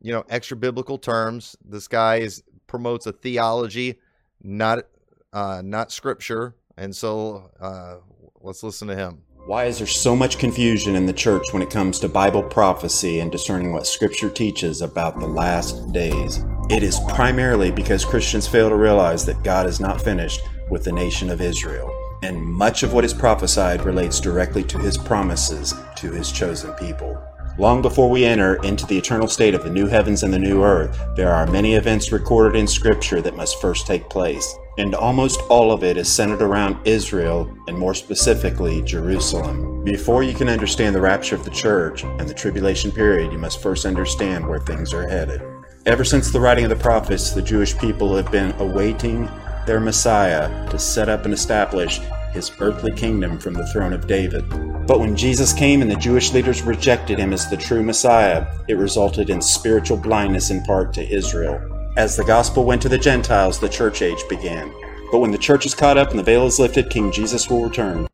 you 0.00 0.12
know, 0.12 0.24
extra 0.28 0.56
biblical 0.56 0.98
terms. 0.98 1.56
This 1.64 1.88
guy 1.88 2.16
is 2.16 2.42
promotes 2.66 3.06
a 3.06 3.12
theology, 3.12 3.98
not 4.42 4.86
uh, 5.32 5.62
not 5.64 5.90
scripture, 5.90 6.56
and 6.76 6.94
so 6.94 7.50
uh, 7.60 7.96
let's 8.40 8.62
listen 8.62 8.88
to 8.88 8.96
him. 8.96 9.22
Why 9.44 9.64
is 9.64 9.78
there 9.78 9.88
so 9.88 10.14
much 10.14 10.38
confusion 10.38 10.94
in 10.94 11.04
the 11.04 11.12
church 11.12 11.52
when 11.52 11.62
it 11.62 11.70
comes 11.70 11.98
to 11.98 12.08
Bible 12.08 12.44
prophecy 12.44 13.18
and 13.18 13.32
discerning 13.32 13.72
what 13.72 13.88
Scripture 13.88 14.30
teaches 14.30 14.82
about 14.82 15.18
the 15.18 15.26
last 15.26 15.90
days? 15.92 16.44
It 16.70 16.84
is 16.84 17.00
primarily 17.08 17.72
because 17.72 18.04
Christians 18.04 18.46
fail 18.46 18.68
to 18.68 18.76
realize 18.76 19.26
that 19.26 19.42
God 19.42 19.66
is 19.66 19.80
not 19.80 20.00
finished 20.00 20.42
with 20.70 20.84
the 20.84 20.92
nation 20.92 21.28
of 21.28 21.40
Israel, 21.40 21.92
and 22.22 22.40
much 22.40 22.84
of 22.84 22.92
what 22.92 23.04
is 23.04 23.12
prophesied 23.12 23.82
relates 23.82 24.20
directly 24.20 24.62
to 24.62 24.78
his 24.78 24.96
promises 24.96 25.74
to 25.96 26.12
his 26.12 26.30
chosen 26.30 26.72
people. 26.74 27.20
Long 27.58 27.82
before 27.82 28.08
we 28.08 28.24
enter 28.24 28.56
into 28.64 28.86
the 28.86 28.96
eternal 28.96 29.28
state 29.28 29.54
of 29.54 29.62
the 29.62 29.70
new 29.70 29.86
heavens 29.86 30.22
and 30.22 30.32
the 30.32 30.38
new 30.38 30.64
earth, 30.64 30.98
there 31.16 31.32
are 31.32 31.46
many 31.46 31.74
events 31.74 32.10
recorded 32.10 32.58
in 32.58 32.66
Scripture 32.66 33.20
that 33.20 33.36
must 33.36 33.60
first 33.60 33.86
take 33.86 34.08
place 34.08 34.56
and 34.78 34.94
almost 34.94 35.40
all 35.50 35.70
of 35.70 35.84
it 35.84 35.96
is 35.96 36.10
centered 36.10 36.40
around 36.40 36.78
Israel 36.86 37.54
and 37.66 37.78
more 37.78 37.94
specifically 37.94 38.80
Jerusalem. 38.82 39.84
Before 39.84 40.22
you 40.22 40.32
can 40.34 40.48
understand 40.48 40.94
the 40.94 41.00
rapture 41.00 41.34
of 41.34 41.44
the 41.44 41.50
church 41.50 42.04
and 42.04 42.28
the 42.28 42.34
tribulation 42.34 42.90
period, 42.90 43.32
you 43.32 43.38
must 43.38 43.60
first 43.60 43.84
understand 43.84 44.46
where 44.48 44.60
things 44.60 44.94
are 44.94 45.06
headed. 45.06 45.42
Ever 45.84 46.04
since 46.04 46.30
the 46.30 46.40
writing 46.40 46.64
of 46.64 46.70
the 46.70 46.76
prophets, 46.76 47.32
the 47.32 47.42
Jewish 47.42 47.76
people 47.76 48.14
have 48.16 48.30
been 48.32 48.52
awaiting 48.52 49.28
their 49.66 49.80
Messiah 49.80 50.70
to 50.70 50.78
set 50.78 51.08
up 51.08 51.24
and 51.24 51.34
establish 51.34 52.00
his 52.32 52.50
earthly 52.60 52.92
kingdom 52.92 53.38
from 53.38 53.52
the 53.54 53.66
throne 53.66 53.92
of 53.92 54.06
David. 54.06 54.44
But 54.92 55.00
when 55.00 55.16
Jesus 55.16 55.54
came 55.54 55.80
and 55.80 55.90
the 55.90 55.96
Jewish 55.96 56.34
leaders 56.34 56.60
rejected 56.60 57.18
him 57.18 57.32
as 57.32 57.48
the 57.48 57.56
true 57.56 57.82
Messiah, 57.82 58.46
it 58.68 58.74
resulted 58.74 59.30
in 59.30 59.40
spiritual 59.40 59.96
blindness 59.96 60.50
in 60.50 60.62
part 60.64 60.92
to 60.92 61.08
Israel. 61.10 61.58
As 61.96 62.14
the 62.14 62.24
gospel 62.24 62.66
went 62.66 62.82
to 62.82 62.90
the 62.90 62.98
Gentiles, 62.98 63.58
the 63.58 63.70
church 63.70 64.02
age 64.02 64.22
began. 64.28 64.70
But 65.10 65.20
when 65.20 65.30
the 65.30 65.38
church 65.38 65.64
is 65.64 65.74
caught 65.74 65.96
up 65.96 66.10
and 66.10 66.18
the 66.18 66.22
veil 66.22 66.44
is 66.44 66.58
lifted, 66.58 66.90
King 66.90 67.10
Jesus 67.10 67.48
will 67.48 67.64
return. 67.64 68.06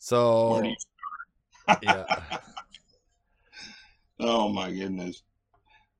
So 0.00 0.54
Where 0.54 0.62
do 0.64 0.68
you- 0.70 0.76
yeah, 1.80 2.06
oh 4.20 4.48
my 4.48 4.72
goodness. 4.72 5.22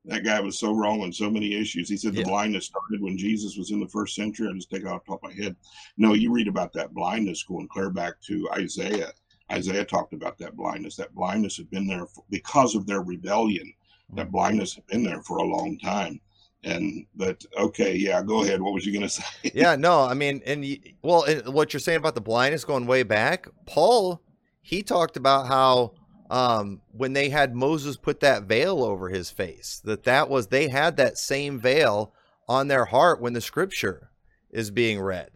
That 0.07 0.25
guy 0.25 0.41
was 0.41 0.59
so 0.59 0.73
wrong 0.73 1.03
on 1.03 1.13
so 1.13 1.29
many 1.29 1.55
issues. 1.55 1.89
He 1.89 1.97
said 1.97 2.15
the 2.15 2.21
Yeah. 2.21 2.27
blindness 2.29 2.67
started 2.67 3.01
when 3.03 3.19
Jesus 3.19 3.57
was 3.57 3.71
in 3.73 3.81
the 3.81 3.89
first 3.89 4.15
century. 4.15 4.49
I 4.49 4.53
just 4.55 4.71
take 4.71 4.83
it 4.83 4.87
off 4.87 5.05
the 5.05 5.13
top 5.13 5.25
of 5.25 5.31
my 5.31 5.43
head. 5.43 5.57
No, 5.97 6.15
you 6.15 6.33
read 6.33 6.49
about 6.49 6.73
that 6.75 6.95
blindness 6.95 7.43
going 7.43 7.69
clear 7.69 7.91
back 7.91 8.15
to 8.29 8.49
Isaiah. 8.53 9.13
Isaiah 9.51 9.85
talked 9.85 10.13
about 10.13 10.39
that 10.39 10.57
blindness. 10.57 10.97
That 10.97 11.15
blindness 11.15 11.57
had 11.57 11.71
been 11.71 11.87
there 11.87 12.07
for, 12.07 12.25
because 12.31 12.75
of 12.75 12.87
their 12.87 13.03
rebellion. 13.03 13.73
That 14.15 14.31
blindness 14.31 14.75
had 14.75 14.87
been 14.87 15.03
there 15.03 15.23
for 15.23 15.39
a 15.39 15.43
long 15.45 15.79
time. 15.79 16.21
And 16.65 17.07
but 17.17 17.45
okay, 17.59 17.95
yeah, 17.97 18.23
go 18.23 18.43
ahead. 18.43 18.61
What 18.63 18.73
was 18.75 18.87
you 18.87 18.93
going 18.93 19.03
to 19.09 19.09
say? 19.09 19.25
yeah, 19.55 19.75
no, 19.77 20.03
I 20.03 20.15
mean, 20.15 20.41
and 20.47 20.65
well, 21.03 21.25
and 21.25 21.47
what 21.53 21.73
you're 21.73 21.81
saying 21.81 21.99
about 21.99 22.15
the 22.15 22.21
blindness 22.21 22.65
going 22.65 22.87
way 22.87 23.03
back, 23.03 23.49
Paul, 23.67 24.23
he 24.63 24.83
talked 24.83 25.17
about 25.17 25.47
how 25.49 25.93
um, 26.31 26.81
when 26.93 27.13
they 27.13 27.29
had 27.29 27.55
Moses 27.55 27.97
put 27.97 28.21
that 28.21 28.45
veil 28.45 28.83
over 28.83 29.09
his 29.09 29.31
face, 29.31 29.81
that 29.85 30.05
that 30.05 30.29
was 30.29 30.49
they 30.49 30.69
had 30.69 30.97
that 30.97 31.19
same 31.19 31.59
veil 31.59 32.13
on 32.49 32.69
their 32.69 32.87
heart 32.87 33.21
when 33.21 33.33
the 33.33 33.41
scripture 33.41 34.11
is 34.51 34.71
being 34.71 35.01
read, 35.01 35.31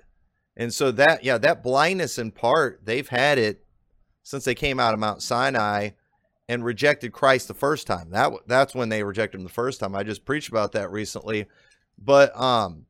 and 0.56 0.72
so 0.72 0.90
that 0.92 1.24
yeah, 1.24 1.38
that 1.38 1.62
blindness 1.62 2.18
in 2.18 2.30
part 2.30 2.80
they've 2.84 3.08
had 3.08 3.38
it 3.38 3.64
since 4.22 4.44
they 4.44 4.54
came 4.54 4.80
out 4.80 4.94
of 4.94 5.00
Mount 5.00 5.22
Sinai 5.22 5.90
and 6.48 6.64
rejected 6.64 7.12
Christ 7.12 7.48
the 7.48 7.54
first 7.54 7.86
time. 7.86 8.10
That 8.10 8.32
that's 8.46 8.74
when 8.74 8.88
they 8.88 9.02
rejected 9.02 9.38
him 9.38 9.44
the 9.44 9.50
first 9.50 9.80
time. 9.80 9.94
I 9.94 10.02
just 10.02 10.24
preached 10.24 10.48
about 10.48 10.72
that 10.72 10.90
recently, 10.90 11.46
but 11.98 12.38
um 12.40 12.86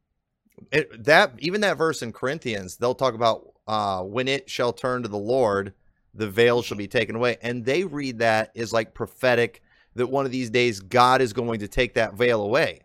it, 0.71 1.05
that 1.05 1.35
even 1.39 1.61
that 1.63 1.79
verse 1.79 2.03
in 2.03 2.13
Corinthians, 2.13 2.77
they'll 2.77 2.95
talk 2.95 3.15
about 3.15 3.55
uh, 3.67 4.03
when 4.03 4.29
it 4.29 4.51
shall 4.51 4.73
turn 4.73 5.03
to 5.03 5.09
the 5.09 5.19
Lord, 5.19 5.75
the 6.15 6.29
veil 6.29 6.63
shall 6.63 6.77
be 6.77 6.89
taken 6.89 7.17
away, 7.17 7.37
and 7.43 7.65
they 7.65 7.85
read 7.85 8.19
that 8.19 8.51
as 8.57 8.73
like 8.73 8.95
prophetic 8.95 9.63
that 9.95 10.07
one 10.07 10.25
of 10.27 10.33
these 10.33 10.51
days 10.51 10.81
God 10.81 11.21
is 11.21 11.33
going 11.33 11.61
to 11.61 11.69
take 11.69 11.95
that 11.95 12.15
veil 12.15 12.43
away, 12.43 12.81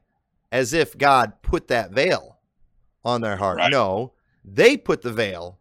as 0.52 0.74
if 0.74 0.98
God 0.98 1.34
put 1.42 1.68
that 1.70 1.92
veil 1.92 2.40
on 3.04 3.22
their 3.22 3.38
heart. 3.38 3.58
Right. 3.58 3.72
No, 3.72 4.14
they 4.44 4.78
put 4.78 5.02
the 5.02 5.12
veil 5.14 5.60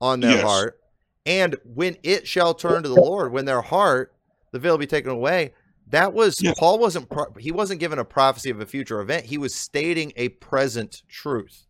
on 0.00 0.20
their 0.20 0.32
Yes. 0.36 0.42
heart, 0.42 0.80
and 1.24 1.56
when 1.64 1.96
it 2.02 2.26
shall 2.28 2.54
turn 2.54 2.82
to 2.82 2.88
the 2.88 3.00
Lord, 3.00 3.32
when 3.32 3.44
their 3.44 3.62
heart, 3.62 4.14
the 4.52 4.58
veil 4.58 4.78
be 4.78 4.86
taken 4.86 5.10
away. 5.10 5.52
That 5.88 6.12
was 6.12 6.40
Yes. 6.42 6.58
Paul 6.58 6.78
wasn't 6.80 7.08
pro- 7.08 7.32
he 7.38 7.52
wasn't 7.52 7.78
given 7.80 7.98
a 8.00 8.04
prophecy 8.04 8.50
of 8.50 8.60
a 8.60 8.66
future 8.66 9.00
event. 9.00 9.26
He 9.26 9.38
was 9.38 9.54
stating 9.54 10.12
a 10.16 10.30
present 10.30 11.02
truth. 11.08 11.66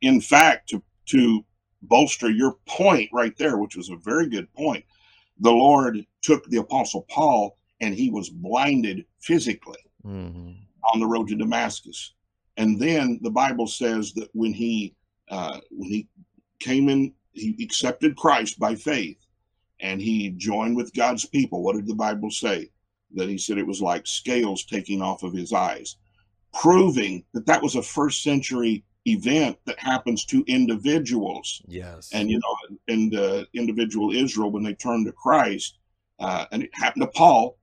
in 0.00 0.20
fact, 0.20 0.68
to 0.70 0.82
to 1.06 1.44
bolster 1.82 2.30
your 2.30 2.56
point 2.66 3.08
right 3.12 3.36
there, 3.36 3.58
which 3.58 3.76
was 3.76 3.90
a 3.90 3.96
very 3.96 4.28
good 4.28 4.52
point, 4.54 4.84
the 5.40 5.50
Lord 5.50 6.04
took 6.22 6.44
the 6.46 6.58
apostle 6.58 7.06
Paul 7.08 7.56
and 7.80 7.94
he 7.94 8.10
was 8.10 8.28
blinded 8.28 9.04
physically 9.20 9.78
Mm-hmm. 10.06 10.52
on 10.94 11.00
the 11.00 11.06
road 11.06 11.28
to 11.28 11.34
Damascus. 11.34 12.14
And 12.56 12.80
then 12.80 13.18
the 13.22 13.30
Bible 13.30 13.66
says 13.66 14.12
that 14.14 14.28
when 14.32 14.52
he 14.52 14.94
uh, 15.28 15.58
when 15.70 15.88
he 15.90 16.08
came 16.60 16.88
in, 16.88 17.12
he 17.32 17.56
accepted 17.62 18.16
Christ 18.16 18.58
by 18.58 18.74
faith, 18.74 19.18
and 19.80 20.00
he 20.00 20.30
joined 20.30 20.76
with 20.76 20.94
God's 20.94 21.26
people. 21.26 21.62
What 21.62 21.76
did 21.76 21.86
the 21.86 21.94
Bible 21.94 22.30
say? 22.30 22.70
That 23.14 23.28
he 23.28 23.38
said 23.38 23.58
it 23.58 23.66
was 23.66 23.82
like 23.82 24.06
scales 24.06 24.64
taking 24.64 25.02
off 25.02 25.24
of 25.24 25.32
his 25.32 25.52
eyes, 25.52 25.96
proving 26.54 27.24
that 27.34 27.46
that 27.46 27.62
was 27.62 27.74
a 27.74 27.82
first 27.82 28.22
century 28.22 28.84
event 29.12 29.58
that 29.64 29.78
happens 29.78 30.24
to 30.26 30.44
individuals 30.46 31.62
Yes. 31.66 32.10
and 32.12 32.30
you 32.30 32.38
know 32.38 32.76
and 32.88 33.12
the 33.12 33.46
individual 33.54 34.12
israel 34.14 34.50
when 34.50 34.62
they 34.62 34.74
turned 34.74 35.06
to 35.06 35.12
christ 35.12 35.78
uh, 36.20 36.46
and 36.52 36.62
it 36.62 36.70
happened 36.72 37.02
to 37.02 37.08
paul 37.08 37.58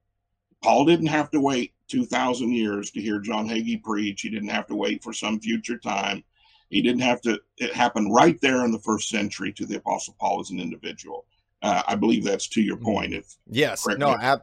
paul 0.63 0.85
didn't 0.85 1.07
have 1.07 1.29
to 1.31 1.39
wait 1.39 1.73
2000 1.87 2.51
years 2.51 2.91
to 2.91 3.01
hear 3.01 3.19
john 3.19 3.47
hagee 3.47 3.81
preach 3.81 4.21
he 4.21 4.29
didn't 4.29 4.49
have 4.49 4.67
to 4.67 4.75
wait 4.75 5.03
for 5.03 5.13
some 5.13 5.39
future 5.39 5.77
time 5.77 6.23
he 6.69 6.81
didn't 6.81 7.01
have 7.01 7.21
to 7.21 7.39
it 7.57 7.73
happened 7.73 8.13
right 8.13 8.39
there 8.41 8.65
in 8.65 8.71
the 8.71 8.79
first 8.79 9.09
century 9.09 9.51
to 9.53 9.65
the 9.65 9.77
apostle 9.77 10.15
paul 10.19 10.39
as 10.39 10.49
an 10.49 10.59
individual 10.59 11.25
uh, 11.61 11.83
i 11.87 11.95
believe 11.95 12.23
that's 12.23 12.47
to 12.47 12.61
your 12.61 12.77
point 12.77 13.13
if 13.13 13.37
yes. 13.49 13.87
No. 13.97 14.15
Ab- 14.19 14.41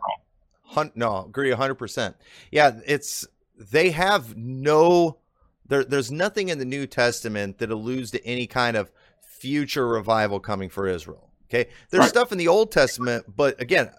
hun- 0.65 0.93
no. 0.95 1.27
Agree 1.27 1.51
hundred 1.53 1.75
percent. 1.77 2.17
Yeah. 2.51 2.81
It's 2.87 3.27
they 3.57 3.91
have 3.91 4.37
no. 4.37 5.19
There, 5.67 5.85
there's 5.85 6.11
nothing 6.11 6.49
in 6.49 6.59
the 6.59 6.65
New 6.65 6.87
Testament 6.87 7.59
that 7.59 7.71
alludes 7.71 8.11
to 8.13 8.25
any 8.27 8.47
kind 8.47 8.77
of 8.77 8.91
future 9.23 9.87
revival 9.89 10.41
coming 10.41 10.69
for 10.69 10.87
Israel. 10.87 11.31
Okay. 11.49 11.69
There's 11.91 12.03
Right. 12.03 12.09
stuff 12.09 12.33
in 12.33 12.39
the 12.39 12.49
Old 12.49 12.73
Testament, 12.73 13.25
but 13.37 13.61
again, 13.61 13.91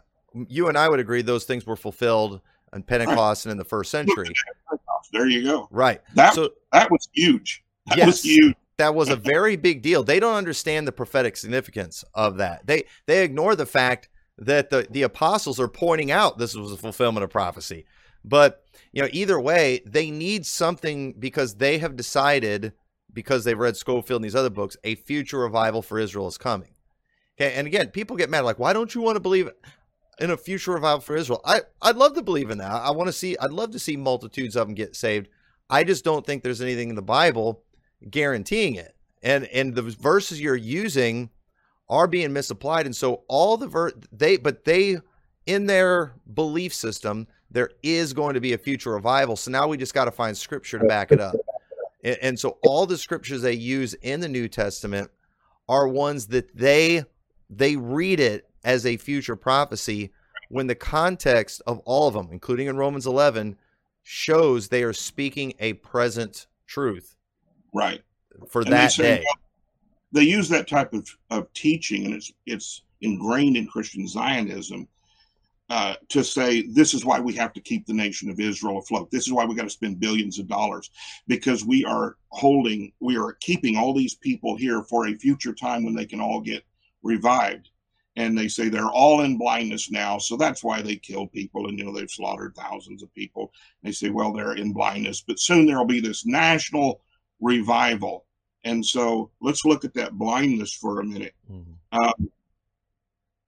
you 0.47 0.67
and 0.67 0.77
I 0.77 0.89
would 0.89 0.99
agree 0.99 1.21
those 1.21 1.43
things 1.45 1.65
were 1.65 1.75
fulfilled 1.75 2.41
on 2.73 2.81
Pentecost 2.83 3.45
and 3.45 3.51
in 3.51 3.57
the 3.57 3.63
first 3.65 3.91
century. 3.91 4.27
there 5.11 5.27
you 5.27 5.43
go 5.43 5.67
Right. 5.69 6.01
that 6.15 6.33
So 6.33 6.51
that 6.71 6.89
was 6.89 7.07
huge 7.13 7.63
that 7.87 7.97
Yes. 7.97 8.07
was 8.07 8.21
huge 8.23 8.55
that 8.77 8.95
was 8.95 9.09
a 9.09 9.15
very 9.15 9.55
big 9.55 9.83
deal. 9.83 10.03
They 10.03 10.19
don't 10.19 10.33
understand 10.35 10.87
the 10.87 10.91
prophetic 10.91 11.37
significance 11.37 12.03
of 12.15 12.37
that. 12.37 12.65
They 12.65 12.85
they 13.05 13.23
ignore 13.23 13.55
the 13.55 13.67
fact 13.67 14.09
that 14.39 14.71
the 14.71 14.87
the 14.89 15.03
apostles 15.03 15.59
are 15.59 15.67
pointing 15.67 16.09
out 16.09 16.39
this 16.39 16.55
was 16.55 16.71
a 16.71 16.77
fulfillment 16.77 17.23
of 17.23 17.29
prophecy. 17.29 17.85
But 18.25 18.63
you 18.93 19.01
know, 19.01 19.09
either 19.11 19.39
way, 19.39 19.81
they 19.85 20.11
need 20.11 20.45
something 20.45 21.13
because 21.13 21.55
they 21.55 21.79
have 21.79 21.95
decided 21.95 22.73
because 23.11 23.43
they've 23.43 23.57
read 23.57 23.75
Scofield 23.75 24.21
and 24.21 24.25
these 24.25 24.35
other 24.35 24.49
books, 24.49 24.77
a 24.83 24.95
future 24.95 25.39
revival 25.39 25.81
for 25.81 25.99
Israel 25.99 26.27
is 26.27 26.37
coming. 26.37 26.75
Okay, 27.39 27.53
and 27.53 27.67
again, 27.67 27.89
people 27.89 28.15
get 28.15 28.29
mad 28.29 28.41
like, 28.41 28.59
why 28.59 28.73
don't 28.73 28.93
you 28.93 29.01
want 29.01 29.15
to 29.15 29.19
believe 29.19 29.49
in 30.19 30.29
a 30.29 30.37
future 30.37 30.71
revival 30.71 31.01
for 31.01 31.15
Israel? 31.15 31.41
I 31.43 31.61
I'd 31.81 31.95
love 31.95 32.13
to 32.13 32.21
believe 32.21 32.51
in 32.51 32.59
that. 32.59 32.71
I 32.71 32.91
want 32.91 33.07
to 33.07 33.13
see. 33.13 33.35
I'd 33.37 33.51
love 33.51 33.71
to 33.71 33.79
see 33.79 33.97
multitudes 33.97 34.55
of 34.55 34.67
them 34.67 34.75
get 34.75 34.95
saved. 34.95 35.27
I 35.69 35.83
just 35.83 36.03
don't 36.03 36.25
think 36.25 36.43
there's 36.43 36.61
anything 36.61 36.89
in 36.89 36.95
the 36.95 37.01
Bible 37.01 37.63
guaranteeing 38.07 38.75
it. 38.75 38.95
And 39.23 39.45
and 39.45 39.73
the 39.73 39.81
verses 39.81 40.39
you're 40.39 40.55
using 40.55 41.31
are 41.89 42.07
being 42.07 42.33
misapplied. 42.33 42.85
And 42.85 42.95
so 42.95 43.23
all 43.27 43.57
the 43.57 43.67
ver 43.67 43.91
they 44.11 44.37
but 44.37 44.65
they 44.65 44.97
in 45.45 45.65
their 45.65 46.13
belief 46.31 46.73
system, 46.73 47.27
there 47.53 47.69
is 47.83 48.13
going 48.13 48.33
to 48.33 48.41
be 48.41 48.53
a 48.53 48.57
future 48.57 48.91
revival. 48.91 49.35
So 49.35 49.51
now 49.51 49.67
we 49.67 49.77
just 49.77 49.93
got 49.93 50.05
to 50.05 50.11
find 50.11 50.35
scripture 50.35 50.79
to 50.79 50.85
back 50.85 51.11
it 51.11 51.21
up. 51.21 51.35
And, 52.03 52.17
and 52.21 52.39
so 52.39 52.57
all 52.63 52.85
the 52.85 52.97
scriptures 52.97 53.41
they 53.41 53.53
use 53.53 53.93
in 53.93 54.19
the 54.19 54.27
New 54.27 54.49
Testament 54.49 55.09
are 55.69 55.87
ones 55.87 56.27
that 56.27 56.55
they 56.57 57.05
they 57.49 57.75
read 57.75 58.19
it 58.19 58.49
as 58.63 58.85
a 58.85 58.97
future 58.97 59.35
prophecy 59.35 60.11
when 60.49 60.67
the 60.67 60.75
context 60.75 61.61
of 61.67 61.79
all 61.79 62.07
of 62.07 62.13
them, 62.13 62.29
including 62.31 62.67
in 62.67 62.75
Romans 62.75 63.05
11, 63.05 63.55
shows 64.01 64.67
they 64.67 64.83
are 64.83 64.93
speaking 64.93 65.53
a 65.59 65.73
present 65.73 66.47
truth 66.65 67.15
right 67.73 68.01
for 68.49 68.61
And 68.61 68.71
that 68.71 68.83
they 68.97 69.03
say, 69.03 69.15
day. 69.17 69.23
they 70.11 70.23
use 70.23 70.49
that 70.49 70.67
type 70.67 70.93
of, 70.93 71.07
of 71.29 71.53
teaching, 71.53 72.05
and 72.05 72.15
it's 72.15 72.31
it's 72.47 72.81
ingrained 73.01 73.57
in 73.57 73.67
Christian 73.67 74.07
Zionism 74.07 74.87
uh, 75.69 75.95
to 76.09 76.23
say 76.23 76.63
this 76.63 76.93
is 76.93 77.05
why 77.05 77.19
we 77.19 77.33
have 77.33 77.53
to 77.53 77.61
keep 77.61 77.85
the 77.85 77.93
nation 77.93 78.29
of 78.29 78.39
Israel 78.39 78.79
afloat. 78.79 79.09
This 79.11 79.25
is 79.25 79.33
why 79.33 79.45
we 79.45 79.55
got 79.55 79.63
to 79.63 79.69
spend 79.69 79.99
billions 79.99 80.37
of 80.37 80.47
dollars 80.47 80.89
because 81.27 81.65
we 81.65 81.85
are 81.85 82.17
holding, 82.29 82.91
we 82.99 83.17
are 83.17 83.37
keeping 83.39 83.77
all 83.77 83.93
these 83.93 84.15
people 84.15 84.57
here 84.57 84.83
for 84.83 85.07
a 85.07 85.15
future 85.15 85.53
time 85.53 85.83
when 85.83 85.95
they 85.95 86.05
can 86.05 86.19
all 86.19 86.41
get 86.41 86.63
revived. 87.01 87.69
And 88.15 88.37
they 88.37 88.47
say 88.47 88.69
they're 88.69 88.85
all 88.85 89.21
in 89.21 89.39
blindness 89.39 89.89
now, 89.89 90.19
so 90.19 90.37
that's 90.37 90.63
why 90.63 90.83
they 90.83 90.97
kill 90.97 91.25
people, 91.25 91.67
and 91.67 91.79
you 91.79 91.85
know 91.85 91.91
they've 91.91 92.07
slaughtered 92.07 92.53
thousands 92.55 93.01
of 93.01 93.11
people. 93.15 93.51
They 93.81 93.91
say, 93.91 94.11
well, 94.11 94.31
they're 94.31 94.53
in 94.53 94.71
blindness, 94.71 95.23
but 95.25 95.39
soon 95.39 95.65
there 95.65 95.79
will 95.79 95.85
be 95.85 95.99
this 95.99 96.23
national 96.23 97.01
revival. 97.39 98.27
And 98.65 98.85
so 98.85 99.31
let's 99.41 99.65
look 99.65 99.83
at 99.83 99.95
that 99.95 100.13
blindness 100.13 100.75
for 100.75 100.99
a 100.99 101.03
minute. 101.03 101.33
Mhm. 101.49 101.75
Um, 101.91 102.31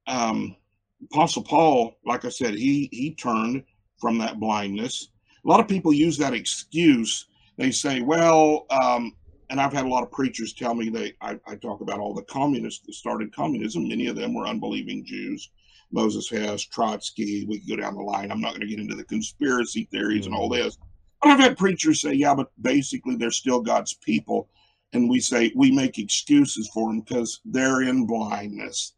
um, 0.08 0.56
Apostle 1.04 1.44
Paul, 1.44 1.98
like 2.06 2.26
I 2.26 2.30
said, 2.30 2.56
he 2.56 2.90
he 2.92 3.14
turned 3.16 3.64
from 4.00 4.18
that 4.20 4.40
blindness. 4.40 5.10
A 5.46 5.48
lot 5.48 5.60
of 5.60 5.68
people 5.68 5.94
use 5.94 6.18
that 6.18 6.34
excuse. 6.34 7.28
They 7.58 7.72
say, 7.72 8.02
"Well," 8.02 8.66
um, 8.70 9.16
and 9.50 9.62
I've 9.62 9.74
had 9.74 9.86
a 9.86 9.90
lot 9.90 10.04
of 10.04 10.12
preachers 10.12 10.54
tell 10.54 10.74
me 10.74 10.90
they. 10.90 11.14
I, 11.22 11.40
I 11.48 11.56
talk 11.56 11.82
about 11.82 12.00
all 12.00 12.14
the 12.14 12.24
communists 12.24 12.86
that 12.86 12.94
started 12.94 13.36
communism. 13.36 13.88
Many 13.88 14.08
of 14.08 14.16
them 14.16 14.34
were 14.34 14.48
unbelieving 14.48 15.06
Jews. 15.06 15.50
Moses 15.92 16.30
Hess, 16.30 16.64
Trotsky. 16.64 17.46
We 17.46 17.60
could 17.60 17.70
go 17.70 17.76
down 17.78 17.96
the 17.96 18.02
line. 18.02 18.32
I'm 18.32 18.42
not 18.42 18.52
going 18.52 18.62
to 18.62 18.68
get 18.68 18.80
into 18.80 18.96
the 18.96 19.04
conspiracy 19.04 19.88
theories 19.92 20.26
and 20.26 20.36
all 20.36 20.50
this. 20.50 20.78
But 21.22 21.30
I've 21.30 21.40
had 21.40 21.58
preachers 21.58 22.02
say, 22.02 22.14
"Yeah, 22.14 22.36
but 22.36 22.52
basically 22.62 23.16
they're 23.16 23.32
still 23.32 23.62
God's 23.62 23.94
people," 23.94 24.50
and 24.94 25.10
we 25.10 25.20
say 25.20 25.52
we 25.56 25.72
make 25.72 26.00
excuses 26.00 26.70
for 26.74 26.90
them 26.90 27.02
because 27.02 27.42
they're 27.46 27.84
in 27.84 28.06
blindness. 28.06 28.95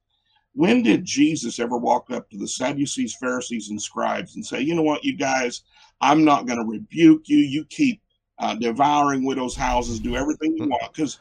When 0.57 0.81
did 0.81 1.05
Jesus 1.05 1.59
ever 1.59 1.77
walk 1.77 2.09
up 2.09 2.31
to 2.31 2.37
the 2.37 2.47
Sadducees, 2.47 3.15
Pharisees, 3.21 3.69
and 3.69 3.79
scribes 3.79 4.35
and 4.35 4.43
say, 4.43 4.59
"You 4.59 4.73
know 4.73 4.81
what, 4.81 5.03
you 5.03 5.15
guys, 5.15 5.61
I'm 6.01 6.25
not 6.25 6.47
going 6.47 6.57
to 6.57 6.65
rebuke 6.65 7.29
you. 7.29 7.37
You 7.37 7.63
keep 7.65 8.01
uh, 8.39 8.55
devouring 8.55 9.23
widows' 9.23 9.55
houses, 9.55 9.99
do 9.99 10.15
everything 10.15 10.57
you 10.57 10.67
want, 10.67 10.91
because 10.91 11.19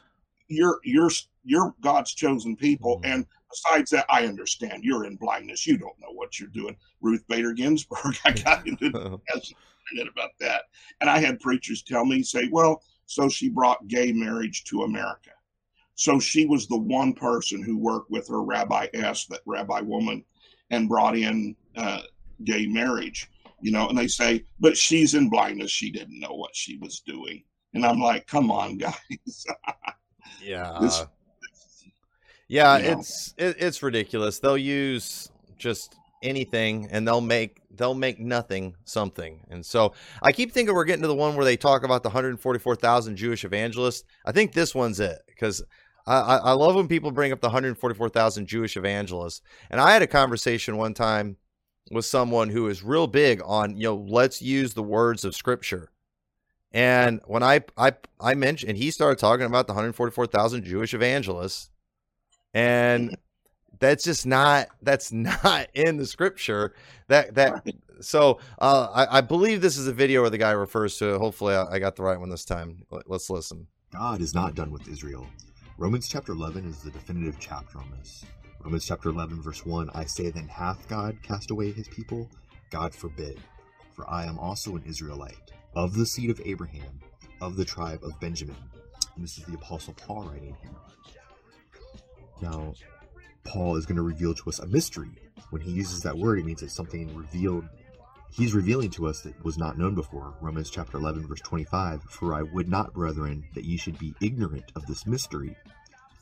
you're 0.49 0.81
you're 0.85 1.11
you're 1.45 1.75
God's 1.83 2.15
chosen 2.15 2.57
people." 2.57 2.99
Mhm. 3.01 3.13
And 3.13 3.27
besides 3.51 3.91
that, 3.91 4.07
I 4.09 4.25
understand 4.25 4.85
you're 4.85 5.05
in 5.05 5.17
blindness. 5.17 5.67
You 5.67 5.77
don't 5.77 6.01
know 6.01 6.13
what 6.13 6.41
you're 6.41 6.49
doing. 6.49 6.75
Ruth 7.03 7.23
Bader 7.29 7.53
Ginsburg, 7.53 8.17
I 8.25 8.31
got 8.31 8.67
into 8.67 8.87
it 9.93 10.09
about 10.09 10.31
that. 10.41 10.63
And 11.03 11.11
I 11.11 11.19
had 11.19 11.41
preachers 11.41 11.83
tell 11.83 12.07
me, 12.07 12.23
say, 12.23 12.49
well, 12.51 12.83
so 13.05 13.29
she 13.29 13.51
brought 13.51 13.87
gay 13.87 14.13
marriage 14.13 14.65
to 14.65 14.85
America. 14.85 15.33
So 15.97 16.21
she 16.21 16.47
was 16.47 16.69
the 16.69 16.79
one 16.79 17.15
person 17.15 17.63
who 17.63 17.79
worked 17.79 18.11
with 18.11 18.29
her 18.29 18.43
Rabbi 18.43 18.87
S, 18.95 19.27
that 19.27 19.41
rabbi 19.47 19.81
woman, 19.81 20.25
and 20.71 20.89
brought 20.89 21.17
in 21.17 21.57
uh, 21.75 22.03
gay 22.45 22.67
marriage. 22.67 23.29
You 23.63 23.73
know, 23.73 23.89
and 23.89 23.99
they 23.99 24.07
say, 24.07 24.45
but 24.61 24.77
she's 24.77 25.15
in 25.15 25.31
blindness. 25.31 25.71
She 25.71 25.91
didn't 25.91 26.21
know 26.21 26.35
what 26.35 26.55
she 26.55 26.77
was 26.77 27.01
doing. 27.01 27.43
And 27.73 27.85
I'm 27.85 27.99
like, 27.99 28.27
come 28.27 28.51
on, 28.51 28.77
guys. 28.79 29.47
yeah. 30.43 30.79
This, 30.81 31.05
yeah, 32.49 32.77
you 32.77 32.85
know. 32.85 32.99
it's 33.01 33.35
it, 33.39 33.57
it's 33.59 33.83
ridiculous. 33.83 34.39
They'll 34.39 34.59
use 34.59 35.31
just 35.59 35.97
anything 36.23 36.89
and 36.91 37.07
they'll 37.07 37.21
make 37.21 37.61
they'll 37.75 37.95
make 37.95 38.21
nothing 38.21 38.75
something. 38.85 39.41
And 39.51 39.65
so 39.65 39.95
I 40.23 40.33
keep 40.33 40.53
thinking 40.53 40.75
we're 40.75 40.85
getting 40.85 41.03
to 41.03 41.09
the 41.09 41.15
one 41.15 41.37
where 41.37 41.45
they 41.45 41.57
talk 41.57 41.85
about 41.85 42.03
the 42.03 42.09
144,000 42.09 43.17
Jewish 43.17 43.45
evangelists. 43.45 44.05
I 44.25 44.33
think 44.33 44.53
this 44.53 44.75
one's 44.75 45.01
it 45.01 45.19
because 45.27 45.63
I, 46.07 46.37
I 46.37 46.53
love 46.53 46.77
when 46.77 46.87
people 46.87 47.11
bring 47.11 47.33
up 47.33 47.41
the 47.41 47.49
144,000 47.49 48.47
Jewish 48.47 48.77
evangelists. 48.77 49.43
And 49.71 49.81
I 49.81 49.93
had 49.93 50.03
a 50.03 50.07
conversation 50.07 50.77
one 50.77 50.95
time 50.95 51.37
with 51.91 52.05
someone 52.05 52.49
who 52.49 52.69
is 52.69 52.83
real 52.83 53.07
big 53.07 53.41
on, 53.45 53.77
you 53.77 53.85
know, 53.85 53.97
let's 53.97 54.41
use 54.41 54.75
the 54.75 54.83
words 54.83 55.25
of 55.25 55.35
scripture. 55.35 55.91
And 56.73 57.21
when 57.27 57.43
I 57.43 57.63
I 57.77 57.93
I 58.21 58.35
mentioned 58.35 58.71
and 58.71 58.79
he 58.79 58.91
started 58.91 59.19
talking 59.19 59.47
about 59.47 59.67
the 59.67 59.73
144,000 59.73 60.65
Jewish 60.65 60.95
evangelists. 60.95 61.71
And 62.55 63.17
that's 63.79 64.05
just 64.05 64.27
not 64.27 64.69
that's 64.83 65.11
not 65.13 65.69
in 65.75 65.97
the 65.97 66.07
scripture. 66.07 66.75
That 67.09 67.35
that 67.35 67.67
so 68.01 68.41
uh, 68.59 68.89
I, 68.93 69.19
I, 69.19 69.21
believe 69.23 69.63
this 69.63 69.79
is 69.79 69.87
a 69.87 69.93
video 69.93 70.21
where 70.21 70.29
the 70.29 70.37
guy 70.37 70.51
refers 70.51 70.99
to 70.99 71.19
hopefully 71.19 71.55
I, 71.55 71.65
I 71.65 71.79
got 71.79 71.97
the 71.97 72.03
right 72.03 72.21
one 72.21 72.29
this 72.29 72.45
time. 72.45 72.85
Let's 73.07 73.31
listen. 73.31 73.69
God 73.91 74.21
is 74.21 74.35
not 74.35 74.55
done 74.55 74.71
with 74.71 74.87
israel 74.87 75.27
romans 75.79 76.09
chapter 76.09 76.33
11 76.33 76.67
is 76.67 76.83
the 76.83 76.91
definitive 76.91 77.37
chapter 77.39 77.79
on 77.79 77.91
this 77.99 78.25
romans 78.65 78.85
chapter 78.85 79.09
11 79.09 79.43
verse 79.43 79.65
1 79.65 79.91
i 79.95 80.05
say 80.05 80.31
then 80.31 80.49
hath 80.49 80.89
god 80.89 81.17
cast 81.23 81.51
away 81.51 81.71
his 81.73 81.89
people 81.89 82.29
god 82.71 82.95
forbid 82.95 83.39
for 83.93 84.09
i 84.11 84.25
am 84.25 84.39
also 84.39 84.77
an 84.77 84.83
israelite 84.87 85.53
of 85.75 85.95
the 85.95 86.07
seed 86.07 86.31
of 86.31 86.41
abraham 86.45 87.01
of 87.41 87.57
the 87.57 87.65
tribe 87.65 88.03
of 88.03 88.19
benjamin 88.21 88.57
and 89.15 89.25
this 89.25 89.39
is 89.39 89.45
the 89.45 89.55
apostle 89.55 89.95
paul 89.95 90.25
writing 90.25 90.57
here 90.63 90.71
now 92.41 92.73
Paul 93.47 93.77
is 93.77 93.87
going 93.87 93.97
to 93.97 94.03
reveal 94.03 94.35
to 94.35 94.49
us 94.51 94.59
a 94.59 94.67
mystery. 94.67 95.11
When 95.51 95.63
he 95.63 95.71
uses 95.71 96.03
that 96.03 96.19
word, 96.19 96.41
it 96.41 96.45
means 96.45 96.63
it's 96.63 96.75
something 96.75 97.15
revealed. 97.17 97.69
He's 98.31 98.55
revealing 98.55 98.91
to 98.91 99.07
us 99.07 99.23
that 99.23 99.43
was 99.45 99.57
not 99.57 99.79
known 99.79 99.95
before. 99.95 100.35
Romans 100.41 100.71
chapter 100.71 100.99
11, 100.99 101.27
verse 101.27 101.41
25 101.41 102.03
For 102.03 102.35
I 102.35 102.43
would 102.43 102.69
not, 102.69 102.93
brethren, 102.93 103.45
that 103.55 103.65
ye 103.65 103.77
should 103.77 103.99
be 103.99 104.15
ignorant 104.21 104.73
of 104.75 104.87
this 104.87 105.07
mystery, 105.07 105.57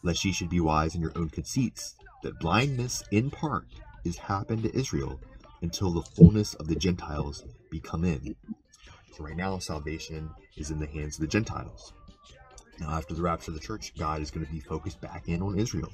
lest 0.03 0.25
ye 0.25 0.33
should 0.33 0.51
be 0.51 0.61
wise 0.61 0.95
in 0.95 1.01
your 1.01 1.13
own 1.17 1.31
conceits, 1.31 1.97
that 2.23 2.39
blindness 2.39 3.03
in 3.11 3.31
part 3.31 3.67
is 4.05 4.17
happened 4.17 4.63
to 4.63 4.77
Israel 4.79 5.21
until 5.63 5.91
the 5.91 6.03
fullness 6.03 6.55
of 6.55 6.69
the 6.69 6.77
Gentiles 6.77 7.45
be 7.71 7.81
come 7.81 8.05
in. 8.05 8.37
So 9.17 9.25
right 9.25 9.37
now, 9.37 9.59
salvation 9.59 10.31
is 10.57 10.71
in 10.71 10.79
the 10.79 10.87
hands 10.87 11.17
of 11.17 11.23
the 11.23 11.27
Gentiles. 11.27 11.93
Now, 12.79 12.91
after 12.91 13.15
the 13.15 13.23
rapture 13.23 13.51
of 13.51 13.55
the 13.55 13.65
church, 13.65 13.93
God 13.99 14.21
is 14.21 14.31
going 14.31 14.47
to 14.47 14.53
be 14.53 14.61
focused 14.61 15.01
back 15.01 15.29
in 15.29 15.43
on 15.43 15.59
Israel 15.59 15.93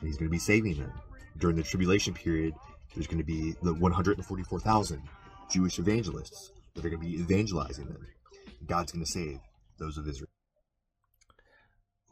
and 0.00 0.08
he's 0.08 0.16
going 0.16 0.28
to 0.28 0.34
be 0.34 0.38
saving 0.38 0.78
them. 0.78 0.92
During 1.38 1.56
the 1.56 1.62
tribulation 1.62 2.14
period, 2.14 2.54
there's 2.94 3.06
going 3.06 3.18
to 3.18 3.24
be 3.24 3.54
the 3.62 3.74
144,000 3.74 5.02
Jewish 5.50 5.78
evangelists 5.78 6.52
that 6.74 6.84
are 6.84 6.90
going 6.90 7.02
to 7.02 7.06
be 7.06 7.20
evangelizing 7.20 7.86
them. 7.86 8.06
God's 8.66 8.92
going 8.92 9.04
to 9.04 9.10
save 9.10 9.38
those 9.78 9.98
of 9.98 10.08
Israel. 10.08 10.28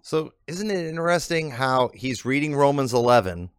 So, 0.03 0.33
isn't 0.47 0.71
it 0.71 0.87
interesting 0.87 1.51
how 1.51 1.91
he's 1.95 2.25
reading 2.25 2.55
Romans 2.55 2.93
11, 2.93 3.51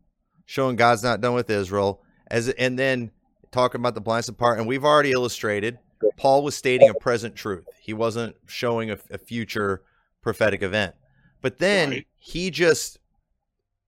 showing 0.46 0.76
God's 0.76 1.04
not 1.04 1.20
done 1.20 1.34
with 1.34 1.50
Israel, 1.50 2.02
as 2.30 2.50
and 2.50 2.78
then 2.78 3.12
talking 3.52 3.82
about 3.82 3.96
the 3.96 4.02
blindness 4.02 4.30
part, 4.32 4.60
and 4.60 4.68
we've 4.68 4.86
already 4.86 5.12
illustrated 5.12 5.80
Paul 6.18 6.44
was 6.44 6.56
stating 6.56 6.90
a 6.90 6.94
present 6.94 7.36
truth. 7.36 7.66
He 7.80 7.94
wasn't 7.94 8.36
showing 8.48 8.92
a, 8.92 8.98
a 9.12 9.18
future 9.18 9.82
prophetic 10.22 10.62
event. 10.62 10.96
But 11.42 11.60
then 11.60 11.90
right. 11.90 12.08
he 12.18 12.50
just 12.50 12.98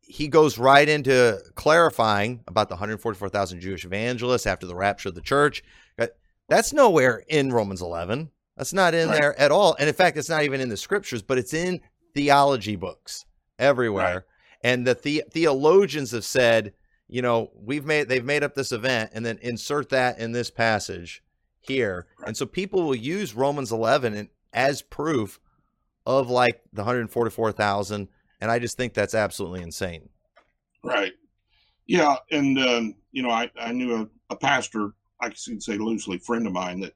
he 0.07 0.27
goes 0.27 0.57
right 0.57 0.87
into 0.87 1.39
clarifying 1.55 2.41
about 2.47 2.69
the 2.69 2.75
144,000 2.75 3.59
Jewish 3.59 3.85
evangelists 3.85 4.45
after 4.45 4.65
the 4.65 4.75
rapture 4.75 5.09
of 5.09 5.15
the 5.15 5.21
church. 5.21 5.63
That's 6.49 6.71
nowhere 6.71 7.23
in 7.27 7.51
Romans 7.51 7.81
11. 7.81 8.31
That's 8.55 8.73
not 8.73 8.93
in 8.93 9.09
right. 9.09 9.19
there 9.19 9.39
at 9.39 9.51
all. 9.51 9.75
And 9.79 9.89
in 9.89 9.93
fact, 9.93 10.17
it's 10.17 10.29
not 10.29 10.43
even 10.43 10.61
in 10.61 10.69
the 10.69 10.77
scriptures, 10.77 11.21
but 11.21 11.37
it's 11.37 11.53
in 11.53 11.81
theology 12.13 12.75
books 12.75 13.25
everywhere. 13.59 14.13
Right. 14.13 14.23
And 14.63 14.87
the, 14.87 14.95
the 14.95 15.23
theologians 15.29 16.11
have 16.11 16.23
said, 16.23 16.73
you 17.09 17.21
know, 17.21 17.51
we've 17.53 17.85
made 17.85 18.09
they've 18.09 18.23
made 18.23 18.43
up 18.43 18.55
this 18.55 18.71
event 18.71 19.11
and 19.13 19.25
then 19.25 19.39
insert 19.41 19.89
that 19.89 20.19
in 20.19 20.31
this 20.31 20.49
passage 20.49 21.21
here. 21.59 22.07
Right. 22.19 22.29
And 22.29 22.37
so 22.37 22.45
people 22.45 22.83
will 22.83 22.95
use 22.95 23.35
Romans 23.35 23.71
11 23.71 24.29
as 24.53 24.81
proof 24.81 25.39
of 26.05 26.29
like 26.29 26.61
the 26.73 26.81
144,000 26.81 28.07
and 28.41 28.51
I 28.51 28.59
just 28.59 28.77
think 28.77 28.93
that's 28.93 29.15
absolutely 29.15 29.61
insane. 29.61 30.09
Right. 30.83 31.13
Yeah, 31.85 32.15
and 32.31 32.59
um, 32.59 32.95
you 33.11 33.23
know, 33.23 33.29
I 33.29 33.49
I 33.59 33.71
knew 33.71 33.95
a, 33.95 34.33
a 34.33 34.35
pastor, 34.35 34.91
I 35.21 35.29
could 35.29 35.63
say 35.63 35.77
loosely, 35.77 36.17
friend 36.17 36.45
of 36.45 36.53
mine 36.53 36.81
that 36.81 36.93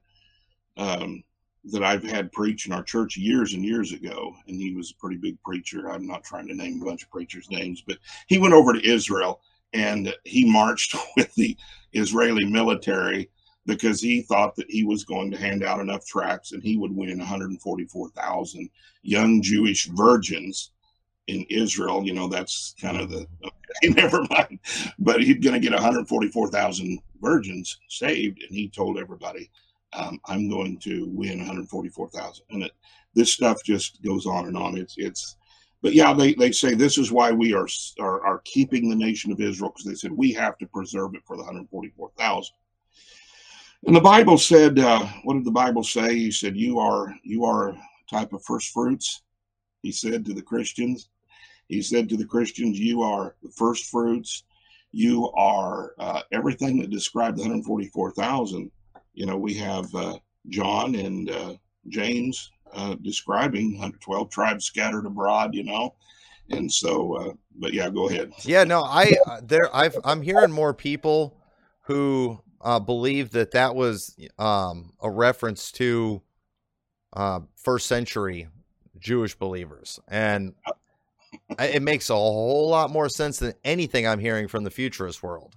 um, 0.76 1.22
that 1.64 1.82
I've 1.82 2.02
had 2.02 2.32
preach 2.32 2.66
in 2.66 2.72
our 2.72 2.82
church 2.82 3.16
years 3.16 3.54
and 3.54 3.64
years 3.64 3.92
ago, 3.92 4.34
and 4.46 4.60
he 4.60 4.74
was 4.74 4.90
a 4.90 5.00
pretty 5.00 5.16
big 5.16 5.40
preacher. 5.42 5.90
I'm 5.90 6.06
not 6.06 6.24
trying 6.24 6.48
to 6.48 6.54
name 6.54 6.82
a 6.82 6.84
bunch 6.84 7.04
of 7.04 7.10
preachers' 7.10 7.50
names, 7.50 7.82
but 7.86 7.98
he 8.26 8.38
went 8.38 8.54
over 8.54 8.72
to 8.72 8.86
Israel 8.86 9.40
and 9.72 10.12
he 10.24 10.50
marched 10.50 10.94
with 11.16 11.34
the 11.34 11.56
Israeli 11.92 12.44
military 12.44 13.30
because 13.64 14.00
he 14.00 14.22
thought 14.22 14.56
that 14.56 14.68
he 14.68 14.84
was 14.84 15.04
going 15.04 15.30
to 15.30 15.38
hand 15.38 15.62
out 15.62 15.80
enough 15.80 16.04
tracts 16.04 16.52
and 16.52 16.62
he 16.62 16.76
would 16.76 16.94
win 16.94 17.18
144,000 17.18 18.70
young 19.02 19.40
Jewish 19.40 19.86
virgins 19.86 20.71
in 21.26 21.44
Israel, 21.50 22.04
you 22.04 22.12
know, 22.12 22.28
that's 22.28 22.74
kind 22.80 23.00
of 23.00 23.10
the 23.10 23.26
okay, 23.44 23.88
never 23.94 24.26
mind. 24.30 24.58
But 24.98 25.22
he's 25.22 25.38
going 25.38 25.54
to 25.54 25.60
get 25.60 25.72
144,000 25.72 26.98
virgins 27.20 27.78
saved, 27.88 28.42
and 28.42 28.54
he 28.54 28.68
told 28.68 28.98
everybody, 28.98 29.50
um, 29.92 30.18
"I'm 30.26 30.48
going 30.48 30.78
to 30.80 31.06
win 31.08 31.38
144,000." 31.38 32.44
And 32.50 32.64
it, 32.64 32.72
this 33.14 33.32
stuff 33.32 33.58
just 33.64 34.02
goes 34.02 34.26
on 34.26 34.46
and 34.46 34.56
on. 34.56 34.76
It's 34.76 34.94
it's, 34.98 35.36
but 35.80 35.94
yeah, 35.94 36.12
they 36.12 36.34
they 36.34 36.50
say 36.50 36.74
this 36.74 36.98
is 36.98 37.12
why 37.12 37.30
we 37.30 37.54
are 37.54 37.68
are, 38.00 38.26
are 38.26 38.42
keeping 38.44 38.88
the 38.88 38.96
nation 38.96 39.30
of 39.30 39.40
Israel 39.40 39.70
because 39.70 39.84
they 39.84 39.94
said 39.94 40.12
we 40.12 40.32
have 40.32 40.58
to 40.58 40.66
preserve 40.66 41.14
it 41.14 41.22
for 41.24 41.36
the 41.36 41.42
144,000. 41.42 42.54
And 43.84 43.96
the 43.96 44.00
Bible 44.00 44.38
said, 44.38 44.78
uh, 44.78 45.04
what 45.24 45.34
did 45.34 45.44
the 45.44 45.50
Bible 45.50 45.82
say? 45.82 46.14
He 46.14 46.30
said, 46.30 46.56
"You 46.56 46.78
are 46.78 47.14
you 47.22 47.44
are 47.44 47.70
a 47.70 47.78
type 48.10 48.32
of 48.32 48.44
first 48.44 48.72
fruits." 48.72 49.22
He 49.82 49.92
said 49.92 50.24
to 50.24 50.32
the 50.32 50.42
Christians, 50.42 51.08
he 51.72 51.80
said 51.80 52.08
to 52.10 52.16
the 52.16 52.24
Christians, 52.24 52.78
You 52.78 53.02
are 53.02 53.34
the 53.42 53.50
first 53.50 53.86
fruits. 53.86 54.44
You 54.92 55.30
are 55.30 55.92
uh, 55.98 56.20
everything 56.30 56.78
that 56.80 56.90
described 56.90 57.38
the 57.38 57.42
144,000. 57.42 58.70
You 59.14 59.26
know, 59.26 59.38
we 59.38 59.54
have 59.54 59.94
uh, 59.94 60.18
John 60.48 60.94
and 60.94 61.30
uh, 61.30 61.54
James 61.88 62.50
uh, 62.74 62.96
describing 63.02 63.72
112 63.72 64.30
tribes 64.30 64.66
scattered 64.66 65.06
abroad, 65.06 65.54
you 65.54 65.64
know. 65.64 65.94
And 66.50 66.70
so, 66.70 67.14
uh, 67.14 67.32
but 67.56 67.72
yeah, 67.72 67.88
go 67.88 68.08
ahead. 68.08 68.32
Yeah, 68.44 68.64
no, 68.64 68.82
I, 68.82 69.14
uh, 69.26 69.40
there, 69.42 69.74
I've, 69.74 69.96
I'm 70.04 70.20
hearing 70.20 70.52
more 70.52 70.74
people 70.74 71.38
who 71.82 72.38
believe 72.84 73.30
that 73.30 73.52
that 73.52 73.74
was 73.74 74.14
um, 74.38 74.92
a 75.00 75.10
reference 75.10 75.72
to 75.72 76.20
first 77.56 77.86
century 77.86 78.48
Jewish 79.02 79.34
believers. 79.34 80.00
And 80.08 80.54
it 81.58 81.82
makes 81.82 82.08
a 82.08 82.14
whole 82.14 82.70
lot 82.70 82.90
more 82.90 83.08
sense 83.08 83.38
than 83.38 83.54
anything 83.64 84.06
I'm 84.06 84.20
hearing 84.20 84.48
from 84.48 84.64
the 84.64 84.70
futurist 84.70 85.22
world. 85.22 85.56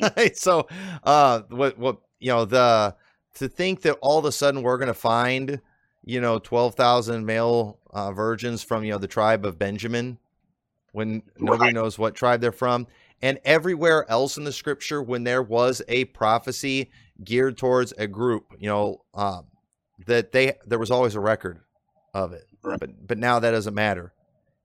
so, 0.34 0.66
uh, 1.04 1.42
what 1.48 1.78
what 1.78 1.98
you 2.18 2.32
know 2.32 2.44
the 2.44 2.96
to 3.34 3.48
think 3.48 3.82
that 3.82 3.96
all 4.00 4.18
of 4.18 4.24
a 4.24 4.32
sudden 4.32 4.62
we're 4.62 4.78
going 4.78 4.88
to 4.88 4.94
find 4.94 5.60
you 6.04 6.20
know 6.20 6.38
twelve 6.38 6.74
thousand 6.74 7.26
male 7.26 7.78
uh, 7.90 8.12
virgins 8.12 8.62
from 8.62 8.84
you 8.84 8.92
know 8.92 8.98
the 8.98 9.06
tribe 9.06 9.44
of 9.44 9.58
Benjamin 9.58 10.18
when 10.92 11.22
nobody 11.38 11.66
right. 11.66 11.74
knows 11.74 11.98
what 11.98 12.14
tribe 12.14 12.40
they're 12.40 12.52
from. 12.52 12.86
And 13.22 13.38
everywhere 13.44 14.10
else 14.10 14.38
in 14.38 14.44
the 14.44 14.52
scripture, 14.52 15.02
when 15.02 15.24
there 15.24 15.42
was 15.42 15.82
a 15.88 16.06
prophecy 16.06 16.90
geared 17.22 17.58
towards 17.58 17.92
a 17.98 18.06
group, 18.06 18.54
you 18.58 18.68
know, 18.68 19.02
um, 19.12 19.46
that 20.06 20.32
they 20.32 20.54
there 20.66 20.78
was 20.78 20.90
always 20.90 21.14
a 21.14 21.20
record 21.20 21.60
of 22.14 22.32
it. 22.32 22.46
Right. 22.62 22.78
But 22.78 23.06
but 23.06 23.18
now 23.18 23.38
that 23.38 23.50
doesn't 23.50 23.74
matter 23.74 24.12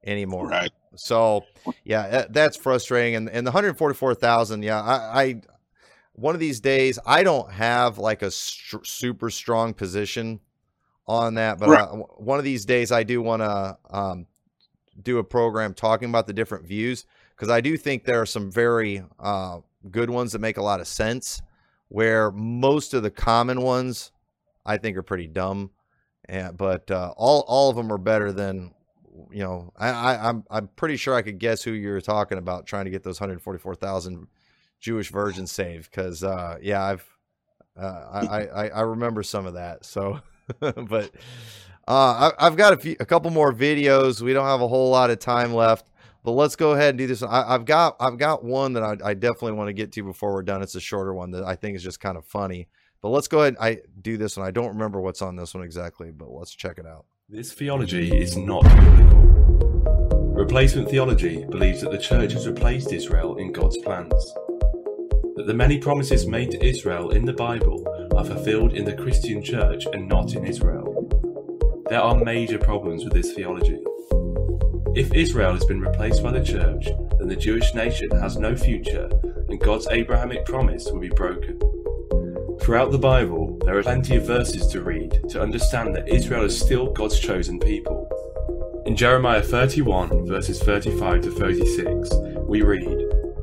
anymore. 0.04 0.48
Right. 0.48 0.72
So, 0.96 1.46
yeah, 1.84 2.26
that's 2.30 2.56
frustrating. 2.58 3.16
And 3.16 3.30
and 3.30 3.46
the 3.46 3.52
144,000, 3.52 4.64
yeah, 4.64 4.82
I, 4.82 5.24
I 5.24 5.42
one 6.14 6.34
of 6.36 6.40
these 6.40 6.60
days, 6.62 6.98
I 7.06 7.24
don't 7.24 7.52
have 7.52 7.98
like 7.98 8.22
a 8.22 8.32
str- 8.32 8.84
super 8.84 9.30
strong 9.30 9.74
position 9.74 10.40
on 11.08 11.36
that, 11.36 11.60
but 11.60 11.70
Right. 11.70 11.86
w- 11.86 12.06
one 12.18 12.38
of 12.40 12.46
these 12.46 12.66
days, 12.66 12.92
I 12.92 13.04
do 13.04 13.22
want 13.22 13.42
to 13.42 13.78
um, 13.90 14.26
do 15.02 15.18
a 15.18 15.24
program 15.24 15.74
talking 15.74 16.10
about 16.10 16.26
the 16.28 16.34
different 16.34 16.66
views 16.66 17.06
because 17.36 17.50
I 17.50 17.60
do 17.62 17.76
think 17.78 18.06
there 18.06 18.22
are 18.22 18.26
some 18.26 18.50
very 18.50 19.04
uh, 19.20 19.60
good 19.92 20.10
ones 20.10 20.32
that 20.32 20.40
make 20.40 20.58
a 20.58 20.64
lot 20.64 20.80
of 20.80 20.88
sense. 20.88 21.42
Where 21.90 22.32
most 22.32 22.94
of 22.96 23.04
the 23.04 23.12
common 23.12 23.62
ones, 23.62 24.12
I 24.66 24.78
think, 24.78 24.98
are 24.98 25.04
pretty 25.04 25.28
dumb, 25.28 25.70
and 26.28 26.58
but 26.58 26.90
uh, 26.92 27.14
all 27.18 27.44
all 27.48 27.70
of 27.70 27.76
them 27.76 27.92
are 27.92 27.98
better 27.98 28.32
than 28.32 28.74
you 29.32 29.44
know. 29.44 29.72
I, 29.78 29.90
I 29.90 30.30
I'm 30.30 30.44
I'm 30.50 30.68
pretty 30.76 30.98
sure 30.98 31.14
I 31.14 31.22
could 31.22 31.40
guess 31.40 31.64
who 31.64 31.72
you're 31.72 32.02
talking 32.02 32.38
about 32.38 32.66
trying 32.66 32.86
to 32.86 32.92
get 32.92 33.04
those 33.04 33.20
144,000 33.20 34.28
Jewish 34.80 35.12
virgins 35.12 35.52
saved 35.52 35.92
because 35.92 36.24
uh, 36.24 36.58
yeah, 36.62 36.84
I've 36.84 37.08
uh, 37.80 38.28
I, 38.30 38.48
I 38.48 38.68
I 38.70 38.82
remember 38.82 39.24
some 39.24 39.46
of 39.46 39.54
that. 39.56 39.86
So, 39.86 40.22
but 40.60 41.12
uh, 41.88 42.32
I, 42.40 42.48
I've 42.48 42.56
got 42.56 42.74
a 42.74 42.78
few 42.78 42.96
a 43.00 43.06
couple 43.06 43.32
more 43.32 43.54
videos. 43.54 44.22
We 44.22 44.34
don't 44.34 44.46
have 44.46 44.62
a 44.62 44.68
whole 44.68 44.90
lot 44.90 45.10
of 45.10 45.20
time 45.20 45.54
left. 45.54 45.92
But 46.26 46.32
let's 46.32 46.56
go 46.56 46.72
ahead 46.72 46.90
and 46.90 46.98
do 46.98 47.06
this. 47.06 47.22
I, 47.22 47.54
I've 47.54 47.66
got 47.66 47.98
I've 48.00 48.18
got 48.18 48.44
one 48.44 48.74
that 48.74 48.84
I, 48.84 48.98
I 49.12 49.14
definitely 49.14 49.52
want 49.52 49.68
to 49.68 49.74
get 49.74 49.92
to 49.92 50.04
before 50.04 50.34
we're 50.34 50.42
done. 50.42 50.64
It's 50.64 50.74
a 50.74 50.82
shorter 50.82 51.14
one 51.14 51.30
that 51.32 51.44
I 51.44 51.56
think 51.56 51.76
is 51.76 51.84
just 51.84 52.00
kind 52.00 52.18
of 52.18 52.26
funny. 52.26 52.68
But 53.06 53.12
let's 53.12 53.28
go 53.28 53.42
ahead 53.42 53.56
I 53.60 53.82
do 54.02 54.18
this 54.18 54.36
one. 54.36 54.48
I 54.48 54.50
don't 54.50 54.70
remember 54.70 55.00
what's 55.00 55.22
on 55.22 55.36
this 55.36 55.54
one 55.54 55.64
exactly, 55.64 56.10
but 56.10 56.28
let's 56.32 56.56
check 56.56 56.80
it 56.80 56.88
out. 56.88 57.06
This 57.30 57.54
theology 57.54 58.12
is 58.12 58.36
not 58.36 58.64
biblical. 58.64 59.20
Replacement 60.34 60.90
theology 60.90 61.46
believes 61.46 61.82
that 61.82 61.92
the 61.92 62.00
church 62.00 62.34
has 62.34 62.48
replaced 62.48 62.92
Israel 62.92 63.36
in 63.36 63.52
God's 63.52 63.78
plans. 63.78 64.34
That 65.36 65.44
the 65.46 65.54
many 65.54 65.78
promises 65.78 66.26
made 66.26 66.50
to 66.50 66.66
Israel 66.66 67.12
in 67.12 67.26
the 67.26 67.34
Bible 67.34 67.86
are 68.18 68.26
fulfilled 68.26 68.74
in 68.74 68.86
the 68.86 68.96
Christian 68.96 69.44
church 69.44 69.86
and 69.94 70.10
not 70.10 70.34
in 70.34 70.44
Israel. 70.44 71.08
There 71.88 72.02
are 72.02 72.18
major 72.18 72.58
problems 72.58 73.04
with 73.04 73.14
this 73.14 73.34
theology. 73.34 73.84
If 74.96 75.14
Israel 75.14 75.54
has 75.54 75.66
been 75.66 75.80
replaced 75.80 76.24
by 76.24 76.32
the 76.32 76.44
church, 76.44 76.88
then 77.20 77.28
the 77.28 77.36
Jewish 77.36 77.72
nation 77.76 78.10
has 78.20 78.38
no 78.38 78.56
future 78.56 79.12
and 79.48 79.60
God's 79.60 79.88
Abrahamic 79.92 80.44
promise 80.46 80.90
will 80.92 81.02
be 81.02 81.10
broken. 81.10 81.60
Throughout 82.66 82.90
the 82.90 82.98
Bible, 82.98 83.60
there 83.64 83.78
are 83.78 83.84
plenty 83.84 84.16
of 84.16 84.26
verses 84.26 84.66
to 84.70 84.82
read 84.82 85.30
to 85.30 85.40
understand 85.40 85.94
that 85.94 86.10
Israel 86.10 86.46
is 86.46 86.60
still 86.60 86.92
God's 86.92 87.20
chosen 87.20 87.60
people. 87.60 88.10
In 88.88 88.96
Jeremiah 88.96 89.44
31, 89.44 90.26
verses 90.26 90.60
35 90.64 91.22
to 91.22 91.32
36, 91.32 92.10
we 92.48 92.64
read 92.64 92.98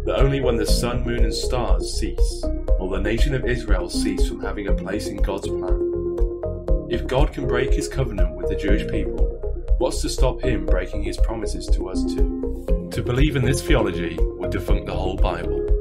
that 0.07 0.19
only 0.19 0.41
when 0.41 0.57
the 0.57 0.67
sun, 0.67 1.05
moon, 1.05 1.23
and 1.23 1.33
stars 1.33 1.97
cease 1.97 2.45
will 2.81 2.91
the 2.91 2.99
nation 2.99 3.33
of 3.33 3.45
Israel 3.45 3.89
cease 3.89 4.27
from 4.27 4.41
having 4.41 4.67
a 4.67 4.75
place 4.75 5.07
in 5.07 5.19
God's 5.19 5.47
plan. 5.47 6.89
If 6.91 7.07
God 7.07 7.33
can 7.33 7.47
break 7.47 7.73
his 7.73 7.87
covenant 7.87 8.35
with 8.35 8.49
the 8.49 8.57
Jewish 8.57 8.91
people, 8.91 9.39
what's 9.79 10.03
to 10.03 10.09
stop 10.09 10.41
him 10.41 10.67
breaking 10.67 11.05
his 11.05 11.17
promises 11.19 11.69
to 11.69 11.89
us 11.91 12.03
too? 12.13 12.89
To 12.91 13.03
believe 13.05 13.37
in 13.37 13.45
this 13.45 13.63
theology 13.63 14.19
would 14.21 14.51
defunct 14.51 14.87
the 14.87 14.95
whole 14.95 15.17
Bible. 15.17 15.72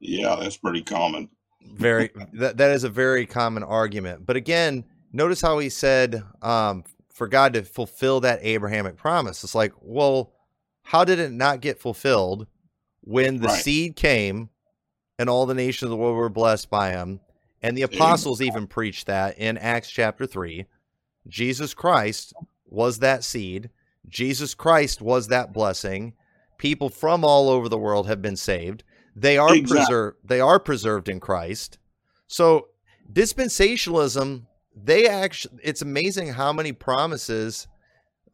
Yeah, 0.00 0.36
that's 0.40 0.56
pretty 0.56 0.82
common. 0.82 1.28
Very 1.74 2.10
that 2.34 2.56
that 2.56 2.70
is 2.72 2.84
a 2.84 2.88
very 2.88 3.26
common 3.26 3.62
argument. 3.62 4.26
But 4.26 4.36
again, 4.36 4.84
notice 5.12 5.40
how 5.40 5.58
he 5.58 5.68
said 5.68 6.22
um, 6.42 6.84
for 7.12 7.28
God 7.28 7.52
to 7.52 7.62
fulfill 7.62 8.20
that 8.20 8.40
Abrahamic 8.42 8.96
promise. 8.96 9.44
It's 9.44 9.54
like, 9.54 9.72
well, 9.80 10.32
how 10.82 11.04
did 11.04 11.18
it 11.18 11.32
not 11.32 11.60
get 11.60 11.78
fulfilled 11.78 12.46
when 13.02 13.38
the 13.38 13.48
Right. 13.48 13.62
seed 13.62 13.96
came 13.96 14.48
and 15.18 15.28
all 15.28 15.44
the 15.44 15.54
nations 15.54 15.84
of 15.84 15.90
the 15.90 15.96
world 15.96 16.16
were 16.16 16.28
blessed 16.30 16.70
by 16.70 16.90
him? 16.92 17.20
And 17.62 17.76
the 17.76 17.82
apostles 17.82 18.40
even 18.40 18.66
preached 18.66 19.06
that 19.06 19.36
in 19.36 19.58
Acts 19.58 19.90
chapter 19.90 20.26
3. 20.26 20.64
Jesus 21.28 21.74
Christ 21.74 22.32
was 22.64 23.00
that 23.00 23.22
seed. 23.22 23.68
Jesus 24.08 24.54
Christ 24.54 25.02
was 25.02 25.28
that 25.28 25.52
blessing. 25.52 26.14
People 26.56 26.88
from 26.88 27.22
all 27.22 27.50
over 27.50 27.68
the 27.68 27.76
world 27.78 28.06
have 28.06 28.22
been 28.22 28.36
saved. 28.36 28.82
They 29.16 29.38
are 29.38 29.54
Exactly. 29.54 29.76
preserved. 29.84 30.16
They 30.24 30.40
are 30.40 30.58
preserved 30.58 31.08
in 31.08 31.20
Christ. 31.20 31.78
So 32.26 32.68
dispensationalism, 33.12 34.46
they 34.76 35.08
actually, 35.08 35.58
it's 35.62 35.82
amazing 35.82 36.28
how 36.28 36.52
many 36.52 36.72
promises 36.72 37.66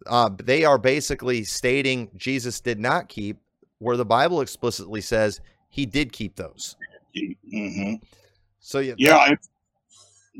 uh, 0.06 0.30
they 0.42 0.64
are 0.64 0.78
basically 0.78 1.42
stating 1.44 2.10
Jesus 2.16 2.60
did 2.60 2.78
not 2.78 3.08
keep, 3.08 3.38
where 3.78 3.96
the 3.96 4.04
Bible 4.04 4.40
explicitly 4.40 5.00
says 5.00 5.40
he 5.70 5.86
did 5.86 6.12
keep 6.12 6.36
those. 6.36 6.76
hmm 7.50 7.94
So 8.60 8.78
yeah, 8.80 8.94
Yeah. 8.98 9.32
It, 9.32 9.38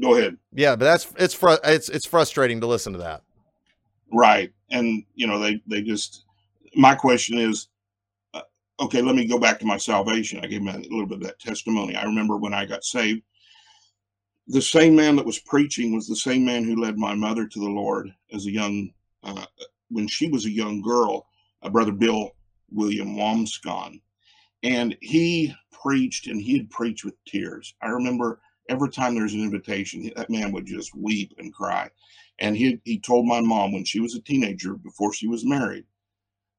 go 0.01 0.15
ahead. 0.17 0.37
yeah, 0.53 0.77
but 0.77 0.85
that's 0.85 1.13
it's 1.19 1.35
fr- 1.35 1.55
it's 1.65 1.89
it's 1.89 2.05
frustrating 2.07 2.61
to 2.61 2.67
listen 2.67 2.93
to 2.93 2.99
that. 3.01 3.23
Right. 4.13 4.53
And, 4.71 5.05
you 5.15 5.27
know, 5.27 5.39
they, 5.41 5.61
they 5.67 5.83
just, 5.83 6.25
my 6.75 6.95
question 6.95 7.39
is, 7.39 7.69
okay, 8.81 9.03
let 9.03 9.15
me 9.15 9.27
go 9.27 9.39
back 9.39 9.59
to 9.59 9.67
my 9.67 9.77
salvation. 9.77 10.41
I 10.43 10.47
gave 10.47 10.65
them 10.65 10.75
a 10.75 10.79
little 10.79 11.07
bit 11.07 11.19
of 11.19 11.25
that 11.25 11.39
testimony. 11.39 11.97
I 11.97 12.05
remember 12.05 12.37
when 12.37 12.55
I 12.55 12.67
got 12.67 12.85
saved, 12.85 13.23
the 14.49 14.63
same 14.63 14.95
man 14.95 15.17
that 15.17 15.27
was 15.27 15.39
preaching 15.41 15.95
was 15.95 16.07
the 16.07 16.17
same 16.17 16.45
man 16.45 16.65
who 16.65 16.81
led 16.81 16.97
my 16.97 17.15
mother 17.15 17.47
to 17.47 17.59
the 17.59 17.69
Lord 17.69 18.15
as 18.33 18.47
a 18.47 18.51
young, 18.53 18.93
uh, 19.25 19.47
when 19.91 20.07
she 20.07 20.29
was 20.29 20.47
a 20.47 20.51
young 20.51 20.81
girl, 20.81 21.27
uh, 21.63 21.69
Brother 21.69 21.93
Bill 21.93 22.31
William 22.71 23.17
Wamscon. 23.17 24.01
And 24.63 24.97
he 25.01 25.55
preached 25.73 26.27
and 26.27 26.41
he'd 26.41 26.71
preach 26.71 27.05
with 27.05 27.15
tears. 27.25 27.75
I 27.83 27.89
remember 27.89 28.41
every 28.69 28.91
time 28.91 29.15
there's 29.15 29.35
an 29.35 29.43
invitation, 29.43 30.11
that 30.17 30.31
man 30.31 30.53
would 30.53 30.67
just 30.67 30.95
weep 30.95 31.35
and 31.39 31.53
cry. 31.55 31.91
And 32.39 32.57
he 32.57 32.81
he 32.85 32.99
told 32.99 33.27
my 33.27 33.41
mom 33.41 33.73
when 33.73 33.85
she 33.85 34.01
was 34.01 34.15
a 34.15 34.21
teenager, 34.21 34.75
before 34.75 35.13
she 35.13 35.27
was 35.27 35.45
married, 35.45 35.85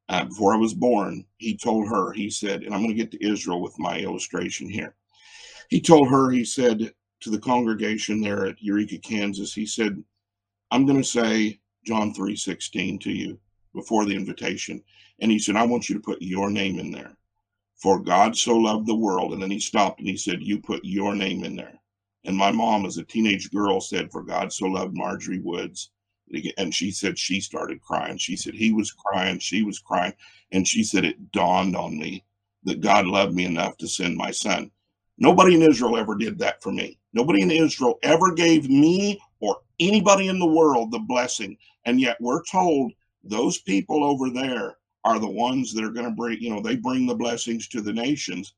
uh, 0.09 0.25
before 0.25 0.53
I 0.53 0.57
was 0.57 0.73
born, 0.73 1.25
he 1.37 1.57
told 1.57 1.87
her, 1.89 2.13
he 2.13 2.29
said, 2.29 2.63
and 2.63 2.73
I'm 2.73 2.81
going 2.81 2.95
to 2.95 3.03
get 3.03 3.11
to 3.11 3.25
Israel 3.25 3.61
with 3.61 3.77
my 3.77 3.99
illustration 3.99 4.69
here. 4.69 4.95
He 5.69 5.81
told 5.81 6.09
her, 6.09 6.29
he 6.29 6.45
said 6.45 6.93
to 7.21 7.29
the 7.29 7.39
congregation 7.39 8.21
there 8.21 8.45
at 8.45 8.61
Eureka, 8.61 8.99
Kansas, 8.99 9.53
he 9.53 9.65
said, 9.65 10.01
I'm 10.71 10.85
going 10.85 11.01
to 11.01 11.07
say 11.07 11.59
John 11.85 12.13
3:16 12.13 13.01
to 13.01 13.11
you 13.11 13.39
before 13.73 14.05
the 14.05 14.15
invitation. 14.15 14.83
And 15.19 15.31
he 15.31 15.39
said, 15.39 15.55
I 15.55 15.65
want 15.65 15.89
you 15.89 15.95
to 15.95 16.01
put 16.01 16.21
your 16.21 16.49
name 16.49 16.79
in 16.79 16.91
there. 16.91 17.17
For 17.75 17.99
God 17.99 18.35
so 18.35 18.55
loved 18.55 18.87
the 18.87 18.95
world. 18.95 19.33
And 19.33 19.41
then 19.41 19.51
he 19.51 19.59
stopped 19.59 19.99
and 19.99 20.07
he 20.07 20.17
said, 20.17 20.41
You 20.41 20.59
put 20.59 20.83
your 20.83 21.15
name 21.15 21.43
in 21.43 21.55
there. 21.55 21.79
And 22.25 22.35
my 22.35 22.51
mom, 22.51 22.85
as 22.85 22.97
a 22.97 23.03
teenage 23.03 23.51
girl, 23.51 23.79
said, 23.79 24.11
For 24.11 24.23
God 24.23 24.51
so 24.51 24.65
loved 24.65 24.95
Marjorie 24.95 25.39
Woods. 25.39 25.91
And 26.57 26.73
she 26.73 26.91
said 26.91 27.17
she 27.17 27.39
started 27.39 27.81
crying. 27.81 28.17
She 28.17 28.35
said 28.35 28.53
he 28.53 28.71
was 28.71 28.91
crying, 28.91 29.39
she 29.39 29.63
was 29.63 29.79
crying. 29.79 30.13
And 30.51 30.67
she 30.67 30.83
said 30.83 31.05
it 31.05 31.31
dawned 31.31 31.75
on 31.75 31.97
me 31.97 32.23
that 32.63 32.81
God 32.81 33.05
loved 33.05 33.33
me 33.33 33.45
enough 33.45 33.77
to 33.77 33.87
send 33.87 34.17
my 34.17 34.31
son. 34.31 34.71
Nobody 35.17 35.55
in 35.55 35.61
Israel 35.61 35.97
ever 35.97 36.15
did 36.15 36.37
that 36.39 36.61
for 36.61 36.71
me. 36.71 36.99
Nobody 37.13 37.41
in 37.41 37.51
Israel 37.51 37.97
ever 38.03 38.33
gave 38.33 38.69
me 38.69 39.19
or 39.39 39.57
anybody 39.79 40.27
in 40.27 40.37
the 40.37 40.45
world 40.45 40.91
the 40.91 40.99
blessing. 40.99 41.57
And 41.85 41.99
yet 41.99 42.17
we're 42.19 42.43
told 42.43 42.91
those 43.23 43.59
people 43.59 44.03
over 44.03 44.29
there 44.29 44.77
are 45.03 45.19
the 45.19 45.29
ones 45.29 45.73
that 45.73 45.83
are 45.83 45.91
going 45.91 46.05
to 46.05 46.11
bring, 46.11 46.39
you 46.41 46.49
know, 46.49 46.61
they 46.61 46.75
bring 46.75 47.05
the 47.05 47.15
blessings 47.15 47.67
to 47.69 47.81
the 47.81 47.93
nations. 47.93 48.53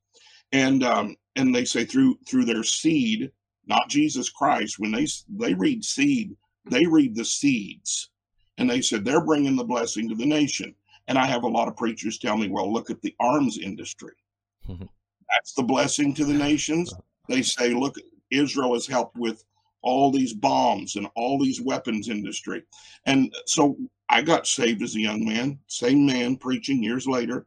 And 0.51 0.83
um, 0.83 1.15
and 1.35 1.53
they 1.53 1.63
say 1.63 1.85
through 1.85 2.17
through 2.27 2.45
their 2.45 2.63
seed, 2.63 3.31
not 3.67 3.87
Jesus 3.87 4.29
Christ. 4.29 4.79
When 4.79 4.91
they 4.91 5.05
they 5.29 5.53
read 5.53 5.85
seed, 5.85 6.35
they 6.69 6.85
read 6.85 7.15
the 7.15 7.25
seeds, 7.25 8.09
and 8.57 8.69
they 8.69 8.81
said 8.81 9.03
they're 9.03 9.25
bringing 9.25 9.55
the 9.55 9.63
blessing 9.63 10.09
to 10.09 10.15
the 10.15 10.25
nation. 10.25 10.75
And 11.07 11.17
I 11.17 11.25
have 11.25 11.43
a 11.43 11.47
lot 11.47 11.67
of 11.67 11.75
preachers 11.75 12.19
tell 12.19 12.37
me, 12.37 12.49
well, 12.49 12.71
look 12.71 12.89
at 12.89 13.01
the 13.01 13.15
arms 13.19 13.57
industry. 13.57 14.13
That's 14.67 15.53
the 15.55 15.63
blessing 15.63 16.13
to 16.15 16.25
the 16.25 16.33
nations. 16.33 16.93
They 17.27 17.41
say, 17.41 17.73
look, 17.73 17.95
Israel 18.31 18.73
has 18.73 18.87
helped 18.87 19.17
with 19.17 19.43
all 19.81 20.11
these 20.11 20.33
bombs 20.33 20.95
and 20.95 21.07
all 21.15 21.39
these 21.39 21.61
weapons 21.61 22.09
industry. 22.09 22.63
And 23.05 23.33
so 23.45 23.77
I 24.09 24.21
got 24.21 24.47
saved 24.47 24.81
as 24.81 24.95
a 24.95 24.99
young 24.99 25.25
man, 25.25 25.59
same 25.67 26.05
man 26.05 26.35
preaching 26.35 26.83
years 26.83 27.07
later. 27.07 27.45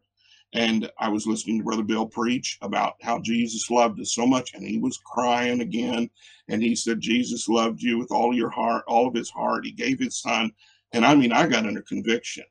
And 0.54 0.90
I 0.98 1.08
was 1.08 1.26
listening 1.26 1.58
to 1.58 1.64
Brother 1.64 1.82
Bill 1.82 2.06
preach 2.06 2.58
about 2.60 2.96
how 3.00 3.18
Jesus 3.20 3.70
loved 3.70 4.00
us 4.00 4.12
so 4.12 4.26
much. 4.26 4.52
And 4.52 4.66
he 4.66 4.78
was 4.78 4.98
crying 4.98 5.62
again. 5.62 6.10
And 6.48 6.62
he 6.62 6.76
said, 6.76 7.00
Jesus 7.00 7.48
loved 7.48 7.80
you 7.80 7.98
with 7.98 8.12
all 8.12 8.34
your 8.34 8.50
heart, 8.50 8.84
all 8.86 9.06
of 9.06 9.14
his 9.14 9.30
heart. 9.30 9.64
He 9.64 9.72
gave 9.72 9.98
his 9.98 10.20
son. 10.20 10.52
And 10.92 11.06
I 11.06 11.14
mean, 11.14 11.32
I 11.32 11.46
got 11.46 11.64
under 11.64 11.80
conviction. 11.82 12.44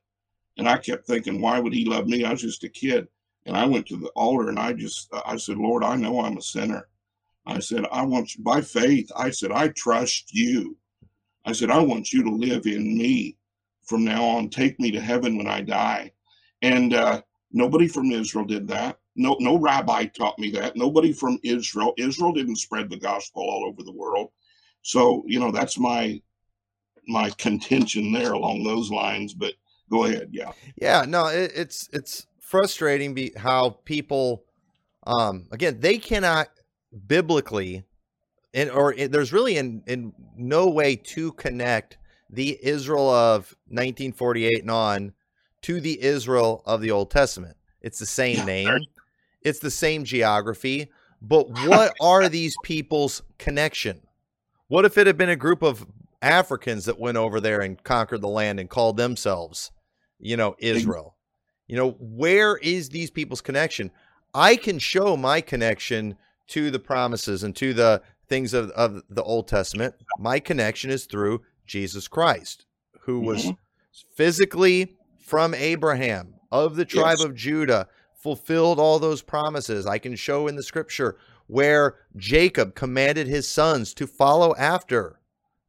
And 0.57 0.67
I 0.67 0.77
kept 0.77 1.05
thinking, 1.05 1.41
why 1.41 1.59
would 1.59 1.73
he 1.73 1.85
love 1.85 2.07
me? 2.07 2.23
I 2.23 2.31
was 2.31 2.41
just 2.41 2.63
a 2.63 2.69
kid. 2.69 3.07
And 3.45 3.55
I 3.55 3.65
went 3.65 3.87
to 3.87 3.97
the 3.97 4.09
altar 4.09 4.49
and 4.49 4.59
I 4.59 4.73
just, 4.73 5.07
I 5.25 5.37
said, 5.37 5.57
Lord, 5.57 5.83
I 5.83 5.95
know 5.95 6.21
I'm 6.21 6.37
a 6.37 6.41
sinner. 6.41 6.87
I 7.45 7.59
said, 7.59 7.85
I 7.91 8.03
want 8.03 8.35
you, 8.35 8.43
by 8.43 8.61
faith, 8.61 9.11
I 9.15 9.31
said, 9.31 9.51
I 9.51 9.69
trust 9.69 10.33
you. 10.33 10.77
I 11.45 11.53
said, 11.53 11.71
I 11.71 11.79
want 11.79 12.13
you 12.13 12.23
to 12.23 12.29
live 12.29 12.67
in 12.67 12.97
me 12.97 13.37
from 13.83 14.05
now 14.05 14.23
on. 14.23 14.49
Take 14.49 14.79
me 14.79 14.91
to 14.91 15.01
heaven 15.01 15.37
when 15.37 15.47
I 15.47 15.61
die. 15.61 16.11
And 16.61 16.93
uh, 16.93 17.21
Nobody 17.53 17.87
from 17.87 18.11
Israel 18.11 18.45
did 18.45 18.67
that. 18.69 18.99
No, 19.15 19.35
no 19.39 19.57
rabbi 19.57 20.05
taught 20.05 20.39
me 20.39 20.51
that. 20.51 20.75
Nobody 20.75 21.11
from 21.11 21.37
Israel. 21.43 21.93
Israel 21.97 22.31
didn't 22.31 22.57
spread 22.57 22.89
the 22.89 22.97
gospel 22.97 23.43
all 23.43 23.65
over 23.67 23.83
the 23.83 23.91
world. 23.91 24.29
So, 24.81 25.23
you 25.27 25.39
know, 25.39 25.51
that's 25.51 25.77
my 25.77 26.21
my 27.07 27.29
contention 27.31 28.11
there 28.11 28.33
along 28.33 28.63
those 28.63 28.89
lines. 28.89 29.33
But 29.33 29.53
go 29.89 30.05
ahead, 30.05 30.29
yeah. 30.31 30.51
Yeah, 30.75 31.05
no, 31.07 31.27
it, 31.27 31.51
it's 31.55 31.89
it's 31.91 32.27
frustrating 32.39 33.13
be, 33.13 33.33
how 33.35 33.71
people, 33.85 34.43
um, 35.05 35.47
again, 35.51 35.79
they 35.79 35.97
cannot 35.97 36.49
biblically, 37.07 37.83
and 38.53 38.69
or 38.69 38.93
it, 38.93 39.11
there's 39.11 39.33
really 39.33 39.57
in 39.57 39.83
in 39.87 40.13
no 40.37 40.69
way 40.69 40.95
to 40.95 41.33
connect 41.33 41.97
the 42.29 42.57
Israel 42.61 43.09
of 43.09 43.55
1948 43.67 44.61
and 44.61 44.71
on 44.71 45.13
to 45.63 45.79
the 45.79 46.01
Israel 46.01 46.63
of 46.65 46.81
the 46.81 46.91
Old 46.91 47.11
Testament. 47.11 47.57
It's 47.81 47.99
the 47.99 48.05
same 48.05 48.45
name, 48.45 48.85
it's 49.41 49.59
the 49.59 49.71
same 49.71 50.03
geography, 50.03 50.91
but 51.21 51.49
what 51.67 51.93
are 52.01 52.29
these 52.29 52.55
people's 52.63 53.21
connection? 53.37 54.01
What 54.67 54.85
if 54.85 54.97
it 54.97 55.07
had 55.07 55.17
been 55.17 55.29
a 55.29 55.35
group 55.35 55.61
of 55.61 55.85
Africans 56.21 56.85
that 56.85 56.99
went 56.99 57.17
over 57.17 57.39
there 57.41 57.61
and 57.61 57.83
conquered 57.83 58.21
the 58.21 58.27
land 58.27 58.59
and 58.59 58.69
called 58.69 58.97
themselves, 58.97 59.71
you 60.19 60.37
know, 60.37 60.55
Israel? 60.59 61.15
You 61.67 61.77
know, 61.77 61.91
where 61.99 62.57
is 62.57 62.89
these 62.89 63.11
people's 63.11 63.41
connection? 63.41 63.91
I 64.33 64.55
can 64.55 64.79
show 64.79 65.17
my 65.17 65.41
connection 65.41 66.17
to 66.47 66.71
the 66.71 66.79
promises 66.79 67.43
and 67.43 67.55
to 67.57 67.73
the 67.73 68.01
things 68.27 68.53
of, 68.53 68.69
of 68.71 69.01
the 69.09 69.23
Old 69.23 69.47
Testament. 69.47 69.95
My 70.17 70.39
connection 70.39 70.89
is 70.89 71.05
through 71.05 71.41
Jesus 71.65 72.07
Christ, 72.07 72.65
who 73.01 73.19
was 73.19 73.45
mm-hmm. 73.45 73.51
physically 74.15 74.95
from 75.31 75.53
Abraham 75.53 76.33
of 76.51 76.75
the 76.75 76.83
tribe 76.83 77.19
yes. 77.19 77.23
of 77.23 77.33
Judah, 77.33 77.87
fulfilled 78.13 78.81
all 78.81 78.99
those 78.99 79.21
promises. 79.21 79.87
I 79.87 79.97
can 79.97 80.13
show 80.17 80.47
in 80.47 80.57
the 80.57 80.61
scripture 80.61 81.15
where 81.47 81.99
Jacob 82.17 82.75
commanded 82.75 83.27
his 83.27 83.47
sons 83.47 83.93
to 83.93 84.07
follow 84.07 84.53
after 84.57 85.21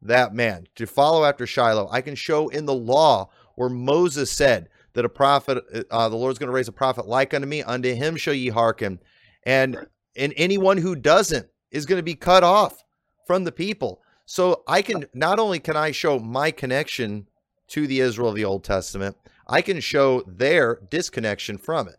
that 0.03 0.35
man, 0.35 0.67
to 0.75 0.85
follow 0.85 1.25
after 1.25 1.47
Shiloh. 1.47 1.89
I 1.93 2.01
can 2.01 2.17
show 2.17 2.49
in 2.49 2.67
the 2.67 2.75
law 2.75 3.31
where 3.55 3.69
Moses 3.69 4.33
said 4.33 4.69
that 4.95 5.05
a 5.05 5.09
prophet, 5.09 5.63
uh, 5.93 6.09
the 6.09 6.17
Lord's 6.17 6.41
going 6.41 6.49
to 6.49 6.53
raise 6.53 6.67
a 6.67 6.73
prophet 6.73 7.07
like 7.07 7.33
unto 7.33 7.47
me, 7.47 7.63
unto 7.63 7.95
him 7.95 8.17
shall 8.17 8.35
ye 8.35 8.49
hearken. 8.49 8.99
And, 9.47 9.87
and 10.17 10.35
anyone 10.37 10.79
who 10.79 10.97
doesn't 10.97 11.47
is 11.71 11.87
going 11.87 12.01
to 12.01 12.03
be 12.03 12.17
cut 12.17 12.43
off 12.43 12.83
from 13.29 13.45
the 13.45 13.53
people. 13.53 14.03
So 14.27 14.65
I 14.67 14.83
can 14.83 15.05
not 15.15 15.39
only 15.39 15.61
can 15.61 15.77
I 15.77 15.93
show 15.93 16.19
my 16.19 16.51
connection 16.51 17.29
to 17.69 17.87
the 17.87 18.01
Israel 18.01 18.31
of 18.31 18.35
the 18.35 18.45
Old 18.45 18.65
Testament, 18.65 19.17
I 19.53 19.63
can 19.63 19.81
show 19.81 20.23
their 20.27 20.81
disconnection 20.91 21.59
from 21.59 21.89
it. 21.89 21.97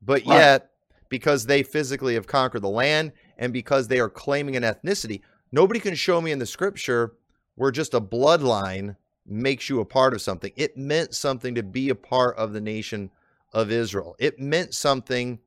But 0.00 0.24
right. 0.26 0.38
yet, 0.38 0.70
because 1.08 1.46
they 1.46 1.62
physically 1.62 2.14
have 2.14 2.26
conquered 2.26 2.62
the 2.62 2.68
land 2.68 3.12
and 3.36 3.52
because 3.52 3.88
they 3.88 4.00
are 4.00 4.08
claiming 4.08 4.56
an 4.56 4.62
ethnicity, 4.62 5.20
nobody 5.52 5.80
can 5.80 5.94
show 5.94 6.20
me 6.20 6.32
in 6.32 6.38
the 6.38 6.46
scripture 6.46 7.12
where 7.54 7.70
just 7.70 7.94
a 7.94 8.00
bloodline 8.00 8.96
makes 9.26 9.68
you 9.68 9.80
a 9.80 9.84
part 9.84 10.14
of 10.14 10.22
something. 10.22 10.52
It 10.56 10.76
meant 10.76 11.14
something 11.14 11.54
to 11.54 11.62
be 11.62 11.90
a 11.90 11.94
part 11.94 12.36
of 12.36 12.52
the 12.52 12.60
nation 12.60 13.10
of 13.52 13.70
Israel. 13.70 14.16
It 14.18 14.38
meant 14.38 14.74
something 14.74 15.38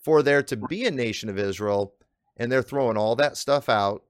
for 0.00 0.22
there 0.22 0.42
to 0.44 0.56
be 0.56 0.86
a 0.86 0.90
nation 0.90 1.28
of 1.28 1.38
Israel, 1.38 1.94
and 2.36 2.50
they're 2.50 2.62
throwing 2.62 2.96
all 2.96 3.16
that 3.16 3.36
stuff 3.36 3.68
out. 3.68 4.02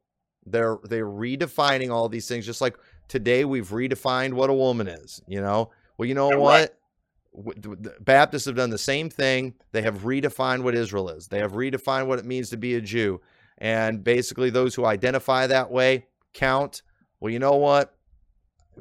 They're 0.47 0.79
they're 0.85 1.07
redefining 1.07 1.91
all 1.91 2.09
these 2.09 2.29
things, 2.29 2.47
just 2.47 2.61
like 2.61 2.79
today 3.09 3.45
we've 3.45 3.69
redefined 3.69 4.33
what 4.33 4.51
a 4.51 4.55
woman 4.55 4.89
is. 4.89 5.21
You 5.27 5.41
know, 5.41 5.71
well, 6.01 6.09
you 6.09 6.15
know 6.15 6.31
what? 6.31 6.79
Baptists 8.01 8.47
have 8.47 8.57
done 8.57 8.71
the 8.71 8.79
same 8.79 9.11
thing. 9.11 9.53
They 9.73 9.83
have 9.83 9.99
redefined 9.99 10.63
what 10.63 10.75
Israel 10.75 11.11
is. 11.11 11.27
They 11.27 11.41
have 11.41 11.53
redefined 11.53 12.07
what 12.07 12.19
it 12.19 12.25
means 12.25 12.49
to 12.49 12.57
be 12.57 12.75
a 12.75 12.81
Jew. 12.81 13.21
And 13.59 14.03
basically, 14.03 14.49
those 14.49 14.75
who 14.75 14.87
identify 14.87 15.47
that 15.49 15.71
way 15.71 16.07
count. 16.33 16.81
Well, 17.21 17.31
you 17.31 17.39
know 17.39 17.57
what? 17.57 17.95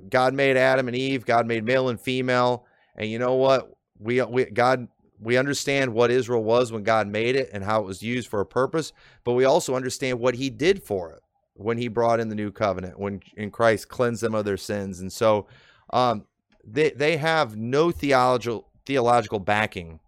God 0.10 0.34
made 0.34 0.56
Adam 0.56 0.88
and 0.88 0.96
Eve. 0.96 1.26
God 1.26 1.46
made 1.46 1.66
male 1.66 1.90
and 1.90 2.00
female. 2.00 2.66
And 2.96 3.10
you 3.10 3.20
know 3.20 3.34
what? 3.34 3.70
We, 4.00 4.22
we 4.22 4.46
God 4.46 4.88
we 5.20 5.36
understand 5.36 5.94
what 5.94 6.10
Israel 6.10 6.42
was 6.42 6.72
when 6.72 6.84
God 6.84 7.06
made 7.10 7.36
it 7.36 7.50
and 7.52 7.66
how 7.66 7.82
it 7.82 7.86
was 7.86 8.02
used 8.02 8.30
for 8.30 8.40
a 8.40 8.46
purpose, 8.46 8.94
but 9.26 9.34
we 9.34 9.44
also 9.44 9.76
understand 9.76 10.22
what 10.22 10.36
He 10.36 10.50
did 10.50 10.82
for 10.82 11.12
it 11.12 11.22
when 11.56 11.78
He 11.78 11.90
brought 11.90 12.22
in 12.22 12.30
the 12.30 12.36
new 12.36 12.50
covenant, 12.50 12.98
when 12.98 13.20
in 13.36 13.52
Christ 13.52 13.90
cleansed 13.90 14.24
them 14.24 14.34
of 14.34 14.46
their 14.46 14.56
sins. 14.56 15.02
And 15.02 15.12
so, 15.12 15.48
um, 15.90 16.24
they 16.66 16.92
they 16.92 17.18
have 17.18 17.56
no 17.56 17.92
theological 17.92 18.70
theological 18.86 19.40
backing 19.40 20.00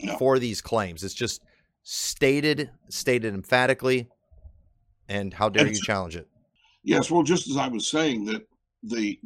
no. 0.00 0.16
for 0.16 0.38
these 0.38 0.60
claims. 0.60 1.04
It's 1.04 1.14
just 1.14 1.42
stated 1.82 2.70
stated 2.88 3.34
emphatically. 3.34 4.08
And 5.08 5.34
how 5.34 5.48
dare 5.48 5.66
you 5.66 5.74
challenge 5.74 6.14
it? 6.14 6.28
Yes, 6.84 7.10
well, 7.10 7.24
just 7.24 7.48
as 7.48 7.56
I 7.56 7.66
was 7.66 7.88
saying 7.88 8.26
that 8.26 8.46
the 8.82 9.18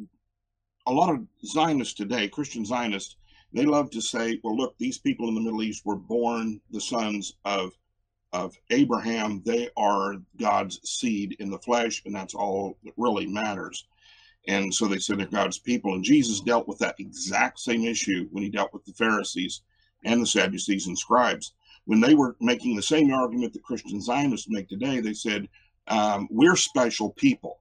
a 0.87 0.91
lot 0.91 1.13
of 1.13 1.25
Zionists 1.43 1.93
today, 1.93 2.27
Christian 2.27 2.65
Zionists, 2.65 3.15
they 3.53 3.65
love 3.65 3.89
to 3.91 4.01
say, 4.01 4.39
"Well, 4.43 4.57
look, 4.57 4.77
these 4.77 4.97
people 4.97 5.29
in 5.29 5.35
the 5.35 5.41
Middle 5.41 5.63
East 5.63 5.85
were 5.85 5.95
born 5.95 6.59
the 6.71 6.81
sons 6.81 7.33
of 7.45 7.71
of 8.33 8.57
Abraham. 8.71 9.41
They 9.45 9.69
are 9.77 10.15
God's 10.37 10.79
seed 10.89 11.37
in 11.39 11.49
the 11.49 11.59
flesh, 11.59 12.01
and 12.05 12.13
that's 12.13 12.33
all 12.33 12.77
that 12.83 12.93
really 12.97 13.27
matters." 13.27 13.85
And 14.47 14.73
so 14.73 14.87
they 14.87 14.99
said 14.99 15.19
they're 15.19 15.27
God's 15.27 15.57
people. 15.57 15.93
And 15.93 16.03
Jesus 16.03 16.39
dealt 16.41 16.67
with 16.67 16.77
that 16.79 16.95
exact 16.99 17.59
same 17.59 17.83
issue 17.85 18.27
when 18.31 18.43
he 18.43 18.49
dealt 18.49 18.73
with 18.73 18.85
the 18.85 18.93
Pharisees 18.93 19.61
and 20.03 20.21
the 20.21 20.27
Sadducees 20.27 20.87
and 20.87 20.97
scribes. 20.97 21.53
When 21.85 21.99
they 21.99 22.15
were 22.15 22.35
making 22.39 22.75
the 22.75 22.81
same 22.81 23.11
argument 23.13 23.53
that 23.53 23.63
Christian 23.63 24.01
Zionists 24.01 24.49
make 24.49 24.67
today, 24.67 24.99
they 24.99 25.13
said, 25.13 25.47
um, 25.87 26.27
We're 26.31 26.55
special 26.55 27.11
people. 27.11 27.59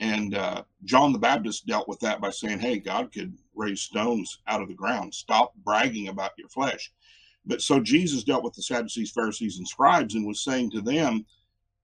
And 0.00 0.34
uh, 0.34 0.62
John 0.84 1.12
the 1.12 1.18
Baptist 1.18 1.66
dealt 1.66 1.88
with 1.88 2.00
that 2.00 2.20
by 2.20 2.30
saying, 2.30 2.60
Hey, 2.60 2.78
God 2.78 3.12
could 3.12 3.36
raise 3.54 3.80
stones 3.82 4.38
out 4.46 4.62
of 4.62 4.68
the 4.68 4.74
ground. 4.74 5.14
Stop 5.14 5.54
bragging 5.64 6.08
about 6.08 6.32
your 6.38 6.48
flesh. 6.48 6.92
But 7.46 7.62
so 7.62 7.80
Jesus 7.80 8.24
dealt 8.24 8.44
with 8.44 8.54
the 8.54 8.62
Sadducees, 8.62 9.10
Pharisees, 9.10 9.58
and 9.58 9.66
scribes 9.66 10.14
and 10.14 10.26
was 10.26 10.44
saying 10.44 10.70
to 10.72 10.80
them, 10.80 11.24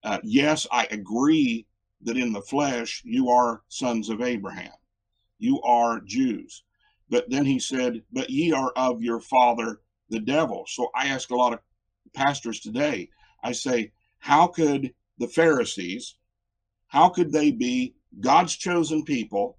uh, 0.04 0.18
Yes, 0.22 0.66
I 0.70 0.86
agree 0.90 1.66
that 2.04 2.16
in 2.16 2.32
the 2.32 2.42
flesh 2.42 3.02
you 3.04 3.30
are 3.30 3.62
sons 3.68 4.08
of 4.08 4.22
Abraham. 4.22 4.72
You 5.38 5.60
are 5.62 6.00
Jews. 6.00 6.64
But 7.08 7.28
then 7.28 7.44
he 7.44 7.58
said, 7.58 8.02
But 8.12 8.30
ye 8.30 8.52
are 8.52 8.72
of 8.76 9.02
your 9.02 9.20
father, 9.20 9.80
the 10.08 10.20
devil. 10.20 10.64
So 10.68 10.88
I 10.94 11.08
ask 11.08 11.30
a 11.30 11.36
lot 11.36 11.52
of 11.52 11.60
pastors 12.14 12.60
today, 12.60 13.10
I 13.42 13.52
say, 13.52 13.92
How 14.18 14.46
could 14.46 14.94
the 15.18 15.28
Pharisees, 15.28 16.16
how 16.86 17.08
could 17.08 17.32
they 17.32 17.50
be 17.50 17.94
God's 18.20 18.56
chosen 18.56 19.04
people, 19.04 19.58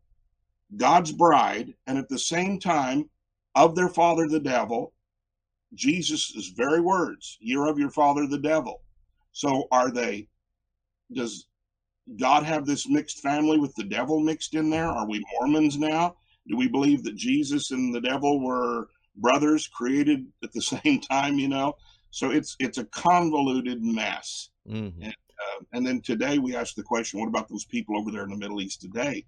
God's 0.76 1.12
bride, 1.12 1.74
and 1.88 1.98
at 1.98 2.10
the 2.10 2.20
same 2.20 2.60
time 2.60 3.10
of 3.56 3.76
their 3.76 3.89
father, 3.89 4.28
the 4.28 4.39
devil? 4.39 4.93
Jesus' 5.74 6.54
very 6.56 6.80
words, 6.80 7.38
you're 7.41 7.68
of 7.68 7.78
your 7.78 7.89
father, 7.89 8.28
the 8.28 8.38
devil. 8.38 8.82
So 9.34 9.68
are 9.72 9.91
they, 9.91 10.30
does 11.12 11.48
God 12.18 12.43
have 12.43 12.66
this 12.66 12.88
mixed 12.88 13.22
family 13.22 13.58
with 13.58 13.74
the 13.76 13.84
devil 13.84 14.20
mixed 14.20 14.53
in 14.53 14.70
there? 14.70 14.88
Are 14.88 15.08
we 15.08 15.24
Mormons 15.34 15.78
now? 15.78 16.16
Do 16.47 16.56
we 16.56 16.68
believe 16.68 17.03
that 17.03 17.16
Jesus 17.16 17.72
and 17.72 17.93
the 17.93 18.01
devil 18.01 18.43
were 18.43 18.89
brothers 19.16 19.68
created 19.68 20.26
at 20.43 20.51
the 20.53 20.62
same 20.84 21.01
time? 21.01 21.39
You 21.39 21.49
know, 21.49 21.76
so 22.12 22.32
it's 22.32 22.56
it's 22.60 22.78
a 22.78 22.86
convoluted 22.86 23.84
mess. 23.84 24.49
Mm-hmm. 24.70 25.01
And, 25.01 25.14
uh, 25.14 25.64
and 25.74 25.86
then 25.86 26.01
today 26.01 26.38
we 26.38 26.56
ask 26.56 26.76
the 26.76 26.84
question: 26.84 27.20
What 27.20 27.30
about 27.30 27.49
those 27.49 27.66
people 27.66 27.97
over 27.97 28.12
there 28.12 28.24
in 28.24 28.30
the 28.30 28.38
Middle 28.38 28.62
East 28.62 28.82
today? 28.82 29.26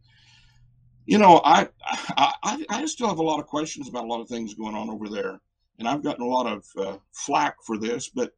You 1.05 1.17
know, 1.17 1.41
I 1.43 1.67
I, 1.83 2.63
I 2.69 2.85
still 2.85 3.07
have 3.07 3.17
a 3.17 3.23
lot 3.23 3.39
of 3.39 3.47
questions 3.47 3.89
about 3.89 4.03
a 4.03 4.07
lot 4.07 4.21
of 4.21 4.27
things 4.27 4.53
going 4.53 4.75
on 4.75 4.89
over 4.89 5.09
there, 5.09 5.39
and 5.79 5.87
I've 5.87 6.03
gotten 6.03 6.23
a 6.23 6.29
lot 6.29 6.45
of 6.45 6.65
uh, 6.77 6.97
flack 7.13 7.55
for 7.65 7.77
this, 7.77 8.09
but 8.09 8.31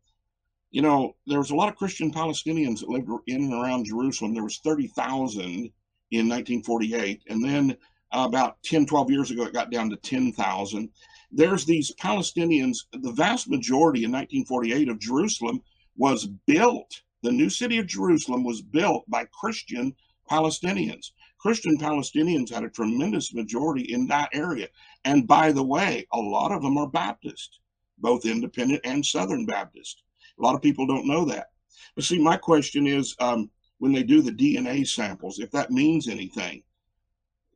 you 0.71 0.81
know, 0.81 1.15
there 1.25 1.39
was 1.39 1.49
a 1.49 1.55
lot 1.55 1.69
of 1.69 1.75
Christian 1.75 2.11
Palestinians 2.11 2.79
that 2.79 2.89
lived 2.89 3.09
in 3.27 3.43
and 3.43 3.53
around 3.53 3.85
Jerusalem. 3.85 4.33
There 4.33 4.43
was 4.43 4.59
30,000 4.59 5.71
in 6.11 6.29
1948. 6.29 7.23
And 7.27 7.43
then 7.43 7.77
uh, 8.11 8.25
about 8.27 8.61
10, 8.63 8.85
12 8.85 9.11
years 9.11 9.31
ago, 9.31 9.43
it 9.43 9.53
got 9.53 9.71
down 9.71 9.89
to 9.89 9.95
10,000. 9.95 10.89
There's 11.31 11.65
these 11.65 11.91
Palestinians, 11.99 12.77
the 12.91 13.11
vast 13.11 13.49
majority 13.49 14.03
in 14.03 14.11
1948 14.11 14.89
of 14.89 14.99
Jerusalem 14.99 15.61
was 15.97 16.27
built. 16.45 17.01
The 17.23 17.31
new 17.31 17.49
city 17.49 17.77
of 17.79 17.87
Jerusalem 17.87 18.43
was 18.43 18.61
built 18.61 19.09
by 19.09 19.25
Christian 19.39 19.95
Palestinians. 20.29 21.11
Christian 21.39 21.77
Palestinians 21.77 22.53
had 22.53 22.63
a 22.63 22.69
tremendous 22.69 23.33
majority 23.33 23.91
in 23.93 24.07
that 24.07 24.29
area. 24.33 24.67
And 25.05 25.27
by 25.27 25.51
the 25.51 25.63
way, 25.63 26.05
a 26.13 26.19
lot 26.19 26.51
of 26.51 26.61
them 26.61 26.77
are 26.77 26.87
Baptist, 26.87 27.59
both 27.97 28.25
independent 28.25 28.81
and 28.83 29.05
Southern 29.05 29.45
Baptist. 29.45 30.03
A 30.39 30.43
lot 30.43 30.55
of 30.55 30.61
people 30.61 30.87
don't 30.87 31.07
know 31.07 31.25
that. 31.25 31.47
But 31.95 32.05
see, 32.05 32.19
my 32.19 32.37
question 32.37 32.87
is 32.87 33.15
um, 33.19 33.49
when 33.79 33.91
they 33.91 34.03
do 34.03 34.21
the 34.21 34.31
DNA 34.31 34.87
samples, 34.87 35.39
if 35.39 35.51
that 35.51 35.71
means 35.71 36.07
anything, 36.07 36.63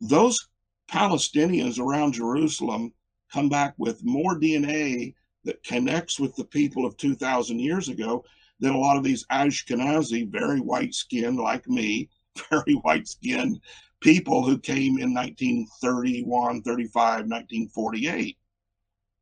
those 0.02 0.50
Palestinians 0.90 1.80
around 1.80 2.14
Jerusalem 2.14 2.94
come 3.32 3.50
back 3.50 3.74
with 3.78 4.04
more 4.04 4.40
DNA 4.40 5.14
that 5.46 5.64
connects 5.64 6.20
with 6.20 6.36
the 6.36 6.46
people 6.46 6.86
of 6.86 6.98
2,000 6.98 7.60
years 7.60 7.90
ago 7.90 8.24
than 8.60 8.74
a 8.74 8.80
lot 8.80 8.98
of 8.98 9.04
these 9.04 9.26
Ashkenazi, 9.32 10.30
very 10.30 10.60
white 10.60 10.94
skinned 10.94 11.40
like 11.40 11.68
me, 11.68 12.10
very 12.50 12.74
white 12.74 13.08
skinned 13.08 13.60
people 14.02 14.44
who 14.46 14.58
came 14.58 14.98
in 15.00 15.14
1931, 15.14 16.62
35, 16.62 17.02
1948. 17.02 18.38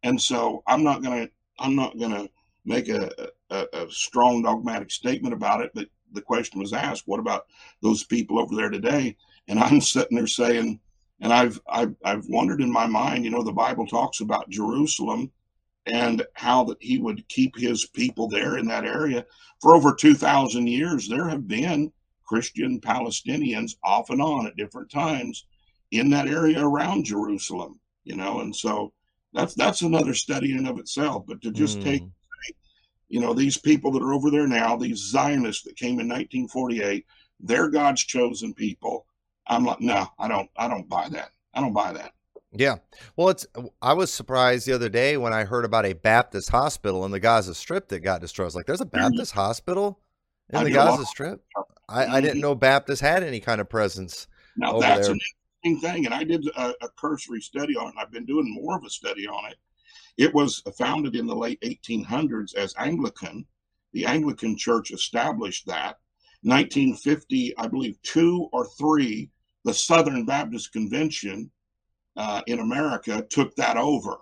And 0.04 0.20
so 0.20 0.64
I'm 0.68 0.84
not 0.84 1.04
going 1.04 1.28
to, 1.28 1.34
I'm 1.60 1.76
not 1.76 1.98
going 1.98 2.12
to 2.12 2.30
make 2.66 2.90
a, 2.90 3.12
a, 3.52 3.68
a, 3.74 3.92
strong 3.92 4.42
dogmatic 4.42 4.90
statement 4.92 5.34
about 5.34 5.62
it, 5.62 5.72
but 5.76 5.88
the 6.14 6.22
question 6.22 6.60
was 6.60 6.74
asked, 6.74 7.04
what 7.06 7.20
about 7.20 7.46
those 7.82 8.04
people 8.04 8.40
over 8.40 8.56
there 8.56 8.70
today? 8.70 9.16
And 9.48 9.60
I'm 9.60 9.82
sitting 9.82 10.18
there 10.18 10.28
saying, 10.28 10.80
and 11.20 11.32
I've, 11.32 11.60
I've, 11.70 11.96
I've 12.04 12.26
wondered 12.28 12.62
in 12.62 12.72
my 12.72 12.88
mind, 12.88 13.26
you 13.26 13.32
know, 13.32 13.44
the 13.44 13.52
Bible 13.52 13.86
talks 13.86 14.22
about 14.22 14.50
Jerusalem 14.50 15.32
and 15.86 16.26
how 16.34 16.64
that 16.66 16.78
he 16.80 16.98
would 16.98 17.28
keep 17.28 17.56
his 17.56 17.86
people 17.88 18.28
there 18.28 18.58
in 18.58 18.68
that 18.68 18.86
area 18.86 19.26
for 19.62 19.76
over 19.76 19.94
2,000 19.94 20.68
years. 20.68 21.08
There 21.08 21.28
have 21.28 21.48
been 21.48 21.92
Christian 22.26 22.80
Palestinians 22.80 23.76
off 23.84 24.10
and 24.10 24.22
on 24.22 24.48
at 24.48 24.56
different 24.56 24.90
times 24.90 25.46
in 25.92 26.10
that 26.12 26.28
area 26.28 26.66
around 26.66 27.06
Jerusalem, 27.06 27.80
you 28.04 28.16
know, 28.16 28.40
and 28.40 28.56
so 28.56 28.94
that's 29.34 29.54
that's 29.56 29.82
another 29.82 30.14
study 30.14 30.52
in 30.52 30.60
and 30.60 30.68
of 30.68 30.80
itself. 30.80 31.26
But 31.28 31.42
to 31.42 31.52
just 31.52 31.80
mm. 31.80 31.84
take, 31.84 32.04
you 33.12 33.20
know, 33.20 33.34
these 33.34 33.58
people 33.58 33.92
that 33.92 34.02
are 34.02 34.14
over 34.14 34.32
there 34.32 34.48
now, 34.48 34.78
these 34.78 35.10
Zionists 35.10 35.64
that 35.64 35.76
came 35.76 36.00
in 36.00 36.08
1948, 36.08 37.06
they're 37.42 37.70
God's 37.70 38.04
chosen 38.04 38.54
people. 38.54 39.06
I'm 39.48 39.66
like, 39.66 39.82
no, 39.82 40.08
I 40.18 40.30
don't, 40.30 40.50
I 40.56 40.70
don't 40.70 40.88
buy 40.88 41.10
that. 41.10 41.32
I 41.54 41.60
don't 41.60 41.74
buy 41.74 41.92
that. 41.92 42.14
Yeah. 42.54 42.78
Well, 43.16 43.30
it's 43.30 43.46
I 43.82 43.94
was 43.94 44.12
surprised 44.12 44.66
the 44.66 44.74
other 44.74 44.90
day 44.90 45.18
when 45.18 45.34
I 45.34 45.44
heard 45.44 45.66
about 45.66 45.86
a 45.86 45.94
Baptist 45.94 46.50
hospital 46.50 47.06
in 47.06 47.12
the 47.12 47.20
Gaza 47.20 47.54
Strip 47.54 47.90
that 47.90 48.00
got 48.00 48.22
destroyed. 48.22 48.46
I 48.46 48.48
was 48.48 48.56
like, 48.56 48.66
there's 48.66 48.82
a 48.82 48.86
mm-hmm. 48.86 48.98
Baptist 48.98 49.34
hospital 49.34 50.00
in 50.50 50.60
I 50.60 50.64
the 50.66 50.72
Gaza 50.72 51.06
Strip? 51.06 51.44
I, 51.90 52.06
I, 52.06 52.22
didn't 52.22 52.36
mm-hmm. 52.36 52.42
know 52.42 52.56
Baptist 52.56 53.02
had 53.02 53.24
any 53.24 53.40
kind 53.40 53.62
of 53.62 53.70
presence. 53.70 54.28
Now 54.58 54.80
that's 54.80 55.08
there. 55.08 55.16
an 55.16 55.20
interesting 55.64 55.92
thing, 55.92 56.06
and 56.06 56.14
I 56.14 56.24
did 56.24 56.46
a, 56.58 56.74
a, 56.82 56.90
cursory 56.98 57.42
study 57.42 57.76
on 57.76 57.88
it. 57.88 57.94
I've 57.98 58.12
been 58.12 58.26
doing 58.26 58.54
more 58.54 58.78
of 58.78 58.84
a 58.84 58.90
study 58.90 59.28
on 59.28 59.52
it. 59.52 59.58
It 60.22 60.36
was 60.36 60.62
founded 60.78 61.16
in 61.16 61.26
the 61.26 61.36
late 61.36 61.60
1800s 61.62 62.54
as 62.54 62.76
Anglican. 62.78 63.44
The 63.94 64.06
Anglican 64.06 64.56
Church 64.56 64.92
established 64.92 65.66
that. 65.66 65.98
1950, 66.44 67.58
I 67.58 67.66
believe, 67.66 68.00
two 68.04 68.48
or 68.54 68.68
three, 68.78 69.32
the 69.66 69.74
Southern 69.74 70.24
Baptist 70.24 70.74
Convention 70.74 71.50
uh, 72.18 72.44
in 72.46 72.60
America 72.60 73.26
took 73.32 73.56
that 73.56 73.78
over. 73.78 74.20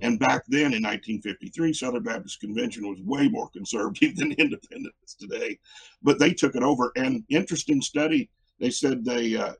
And 0.00 0.20
back 0.20 0.44
then 0.46 0.72
in 0.74 0.84
1953, 0.84 1.72
Southern 1.72 2.04
Baptist 2.04 2.38
Convention 2.38 2.88
was 2.88 3.00
way 3.02 3.26
more 3.26 3.48
conservative 3.48 4.14
than 4.16 4.30
independents 4.30 5.14
today, 5.18 5.58
but 6.04 6.20
they 6.20 6.34
took 6.34 6.54
it 6.54 6.62
over. 6.62 6.92
And 6.94 7.24
interesting 7.30 7.82
study, 7.82 8.30
they 8.60 8.70
said 8.70 9.04
they 9.04 9.34
uh, 9.36 9.54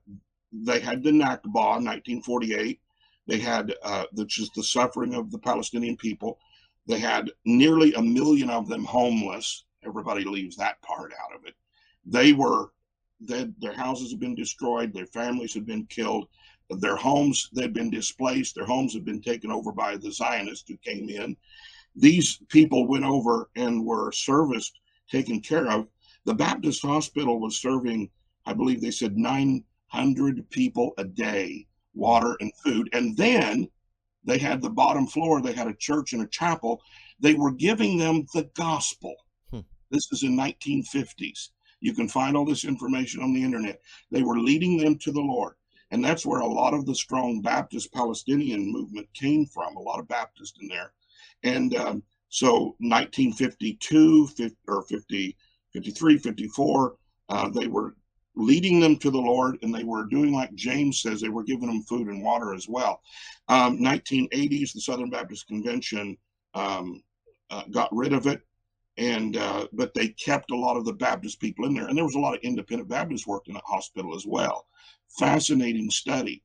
they 0.52 0.78
had 0.78 1.02
the 1.02 1.10
Nakba 1.10 1.78
in 1.78 1.84
1948. 1.86 2.80
They 3.26 3.38
had 3.38 3.74
uh, 3.82 4.04
which 4.12 4.38
is 4.38 4.50
the 4.50 4.62
suffering 4.62 5.14
of 5.14 5.30
the 5.30 5.38
Palestinian 5.38 5.96
people. 5.96 6.38
They 6.86 6.98
had 6.98 7.30
nearly 7.44 7.92
a 7.94 8.02
million 8.02 8.50
of 8.50 8.68
them 8.68 8.84
homeless. 8.84 9.64
Everybody 9.84 10.24
leaves 10.24 10.56
that 10.56 10.80
part 10.82 11.12
out 11.12 11.34
of 11.34 11.44
it. 11.44 11.54
They 12.04 12.32
were 12.32 12.72
they, 13.20 13.48
their 13.58 13.72
houses 13.72 14.10
have 14.10 14.20
been 14.20 14.34
destroyed. 14.34 14.92
Their 14.92 15.06
families 15.06 15.54
have 15.54 15.66
been 15.66 15.86
killed 15.86 16.28
their 16.70 16.96
homes, 16.96 17.48
they'd 17.52 17.72
been 17.72 17.90
displaced. 17.90 18.54
Their 18.54 18.66
homes 18.66 18.92
had 18.92 19.04
been 19.04 19.20
taken 19.20 19.50
over 19.50 19.72
by 19.72 19.96
the 19.96 20.10
Zionists 20.10 20.68
who 20.68 20.76
came 20.78 21.08
in. 21.08 21.36
These 21.94 22.40
people 22.48 22.86
went 22.86 23.04
over 23.04 23.50
and 23.56 23.84
were 23.84 24.12
serviced, 24.12 24.80
taken 25.10 25.40
care 25.40 25.70
of. 25.70 25.86
The 26.24 26.34
Baptist 26.34 26.82
hospital 26.82 27.38
was 27.38 27.60
serving, 27.60 28.10
I 28.44 28.52
believe 28.52 28.80
they 28.80 28.90
said 28.90 29.16
900 29.16 30.50
people 30.50 30.92
a 30.98 31.04
day, 31.04 31.66
water 31.96 32.36
and 32.40 32.52
food. 32.56 32.88
And 32.92 33.16
then 33.16 33.68
they 34.24 34.38
had 34.38 34.60
the 34.60 34.70
bottom 34.70 35.06
floor, 35.06 35.40
they 35.40 35.52
had 35.52 35.68
a 35.68 35.74
church 35.74 36.12
and 36.12 36.22
a 36.22 36.28
chapel. 36.28 36.82
They 37.20 37.34
were 37.34 37.52
giving 37.52 37.96
them 37.98 38.26
the 38.34 38.50
gospel. 38.54 39.14
Hmm. 39.50 39.60
This 39.90 40.10
is 40.12 40.22
in 40.22 40.36
1950s. 40.36 41.50
You 41.80 41.94
can 41.94 42.08
find 42.08 42.36
all 42.36 42.44
this 42.44 42.64
information 42.64 43.22
on 43.22 43.32
the 43.32 43.42
internet. 43.42 43.80
They 44.10 44.22
were 44.22 44.38
leading 44.38 44.76
them 44.76 44.98
to 44.98 45.12
the 45.12 45.20
Lord. 45.20 45.54
And 45.90 46.04
that's 46.04 46.26
where 46.26 46.40
a 46.40 46.46
lot 46.46 46.74
of 46.74 46.84
the 46.84 46.94
strong 46.94 47.40
Baptist 47.40 47.92
Palestinian 47.92 48.72
movement 48.72 49.08
came 49.14 49.46
from, 49.46 49.76
a 49.76 49.80
lot 49.80 50.00
of 50.00 50.08
Baptists 50.08 50.58
in 50.60 50.68
there. 50.68 50.92
And 51.44 51.76
um, 51.76 52.02
so 52.28 52.74
1952 52.80 54.26
50, 54.26 54.56
or 54.66 54.82
50, 54.82 55.36
53, 55.72 56.18
54, 56.18 56.96
uh, 57.28 57.48
they 57.50 57.66
were 57.66 57.94
leading 58.36 58.80
them 58.80 58.96
to 58.96 59.10
the 59.10 59.18
Lord 59.18 59.58
and 59.62 59.74
they 59.74 59.84
were 59.84 60.04
doing 60.04 60.32
like 60.32 60.54
James 60.54 61.00
says, 61.00 61.20
they 61.20 61.28
were 61.28 61.44
giving 61.44 61.66
them 61.68 61.82
food 61.82 62.08
and 62.08 62.22
water 62.22 62.54
as 62.54 62.68
well. 62.68 63.00
Um, 63.48 63.78
1980s, 63.78 64.72
the 64.72 64.80
Southern 64.80 65.10
Baptist 65.10 65.46
Convention 65.46 66.16
um, 66.54 67.02
uh, 67.50 67.62
got 67.70 67.88
rid 67.94 68.12
of 68.12 68.26
it 68.26 68.42
and 68.98 69.36
uh, 69.36 69.66
but 69.72 69.92
they 69.94 70.08
kept 70.08 70.50
a 70.50 70.56
lot 70.56 70.76
of 70.76 70.84
the 70.84 70.92
Baptist 70.92 71.40
people 71.40 71.66
in 71.66 71.74
there, 71.74 71.86
and 71.86 71.96
there 71.96 72.04
was 72.04 72.14
a 72.14 72.20
lot 72.20 72.34
of 72.34 72.40
independent 72.42 72.88
Baptists 72.88 73.26
worked 73.26 73.48
in 73.48 73.54
that 73.54 73.62
hospital 73.66 74.14
as 74.14 74.24
well. 74.26 74.66
Fascinating 75.18 75.90
study. 75.90 76.42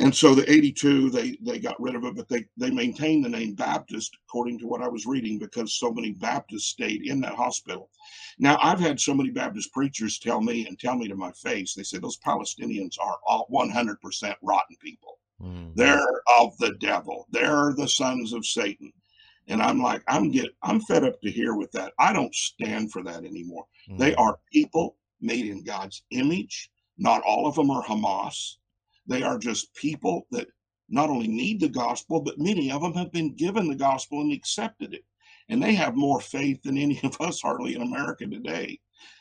And 0.00 0.14
so 0.14 0.34
the 0.34 0.50
82, 0.50 1.10
they 1.10 1.36
they 1.40 1.58
got 1.58 1.80
rid 1.80 1.96
of 1.96 2.04
it, 2.04 2.14
but 2.14 2.28
they 2.28 2.44
they 2.56 2.70
maintained 2.70 3.24
the 3.24 3.28
name 3.28 3.54
Baptist, 3.54 4.16
according 4.28 4.58
to 4.60 4.66
what 4.66 4.82
I 4.82 4.88
was 4.88 5.06
reading, 5.06 5.38
because 5.38 5.78
so 5.78 5.92
many 5.92 6.12
Baptists 6.12 6.68
stayed 6.68 7.06
in 7.06 7.20
that 7.22 7.34
hospital. 7.34 7.90
Now 8.38 8.58
I've 8.62 8.78
had 8.78 9.00
so 9.00 9.12
many 9.12 9.30
Baptist 9.30 9.72
preachers 9.72 10.18
tell 10.18 10.40
me 10.40 10.66
and 10.66 10.78
tell 10.78 10.94
me 10.94 11.08
to 11.08 11.16
my 11.16 11.32
face, 11.32 11.74
they 11.74 11.82
said 11.82 12.02
those 12.02 12.18
Palestinians 12.18 12.94
are 13.00 13.18
all 13.26 13.48
100% 13.52 13.96
rotten 14.42 14.76
people. 14.80 15.18
Mm. 15.42 15.74
They're 15.74 16.22
of 16.38 16.56
the 16.58 16.74
devil. 16.80 17.26
They're 17.30 17.72
the 17.76 17.88
sons 17.88 18.32
of 18.32 18.46
Satan. 18.46 18.92
And 19.48 19.62
I'm 19.62 19.80
like, 19.80 20.02
I'm 20.06 20.30
get, 20.30 20.50
I'm 20.62 20.80
fed 20.82 21.04
up 21.04 21.20
to 21.22 21.30
hear 21.30 21.54
with 21.54 21.72
that. 21.72 21.92
I 21.98 22.12
don't 22.12 22.34
stand 22.34 22.92
for 22.92 23.02
that 23.04 23.24
anymore. 23.24 23.64
Mm-hmm. 23.88 23.98
They 23.98 24.14
are 24.16 24.38
people 24.52 24.96
made 25.20 25.46
in 25.46 25.64
God's 25.64 26.02
image. 26.10 26.70
Not 26.98 27.22
all 27.22 27.46
of 27.46 27.54
them 27.54 27.70
are 27.70 27.82
Hamas. 27.82 28.56
They 29.08 29.22
are 29.22 29.38
just 29.38 29.74
people 29.74 30.26
that 30.30 30.48
not 30.88 31.10
only 31.10 31.28
need 31.28 31.60
the 31.60 31.68
gospel, 31.68 32.20
but 32.20 32.38
many 32.38 32.70
of 32.70 32.82
them 32.82 32.94
have 32.94 33.12
been 33.12 33.34
given 33.34 33.68
the 33.68 33.74
gospel 33.74 34.20
and 34.20 34.32
accepted 34.32 34.94
it. 34.94 35.04
And 35.48 35.62
they 35.62 35.74
have 35.74 35.96
more 35.96 36.20
faith 36.20 36.62
than 36.62 36.78
any 36.78 37.00
of 37.04 37.20
us 37.20 37.40
hardly 37.40 37.74
in 37.74 37.82
America 37.82 38.26
today. 38.26 38.78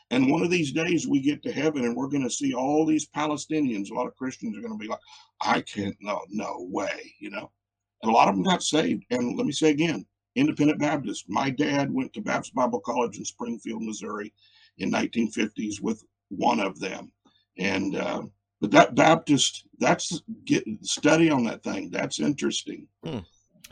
And 0.09 0.31
one 0.31 0.41
of 0.41 0.49
these 0.49 0.71
days 0.71 1.07
we 1.07 1.19
get 1.19 1.43
to 1.43 1.51
heaven 1.51 1.83
and 1.83 1.95
we're 1.95 2.07
going 2.07 2.23
to 2.23 2.29
see 2.29 2.53
all 2.53 2.85
these 2.85 3.07
Palestinians. 3.09 3.89
A 3.89 3.93
lot 3.93 4.07
of 4.07 4.15
Christians 4.15 4.57
are 4.57 4.61
going 4.61 4.73
to 4.73 4.79
be 4.79 4.87
like, 4.87 4.99
I 5.41 5.61
can't, 5.61 5.95
no, 5.99 6.21
no 6.29 6.67
way, 6.69 7.13
you 7.19 7.29
know. 7.29 7.51
And 8.01 8.11
a 8.11 8.13
lot 8.13 8.29
of 8.29 8.35
them 8.35 8.43
got 8.43 8.63
saved. 8.63 9.03
And 9.09 9.37
let 9.37 9.45
me 9.45 9.51
say 9.51 9.69
again, 9.69 10.05
independent 10.35 10.79
Baptist. 10.79 11.25
My 11.27 11.49
dad 11.49 11.91
went 11.91 12.13
to 12.13 12.21
Baptist 12.21 12.55
Bible 12.55 12.79
College 12.79 13.17
in 13.17 13.25
Springfield, 13.25 13.83
Missouri 13.83 14.33
in 14.77 14.91
1950s 14.91 15.81
with 15.81 16.03
one 16.29 16.59
of 16.59 16.79
them. 16.79 17.11
And, 17.57 17.95
uh, 17.95 18.23
but 18.59 18.71
that 18.71 18.95
Baptist, 18.95 19.65
that's 19.79 20.21
get 20.45 20.63
study 20.81 21.29
on 21.29 21.43
that 21.45 21.63
thing. 21.63 21.89
That's 21.91 22.19
interesting. 22.19 22.87
Hmm. 23.03 23.19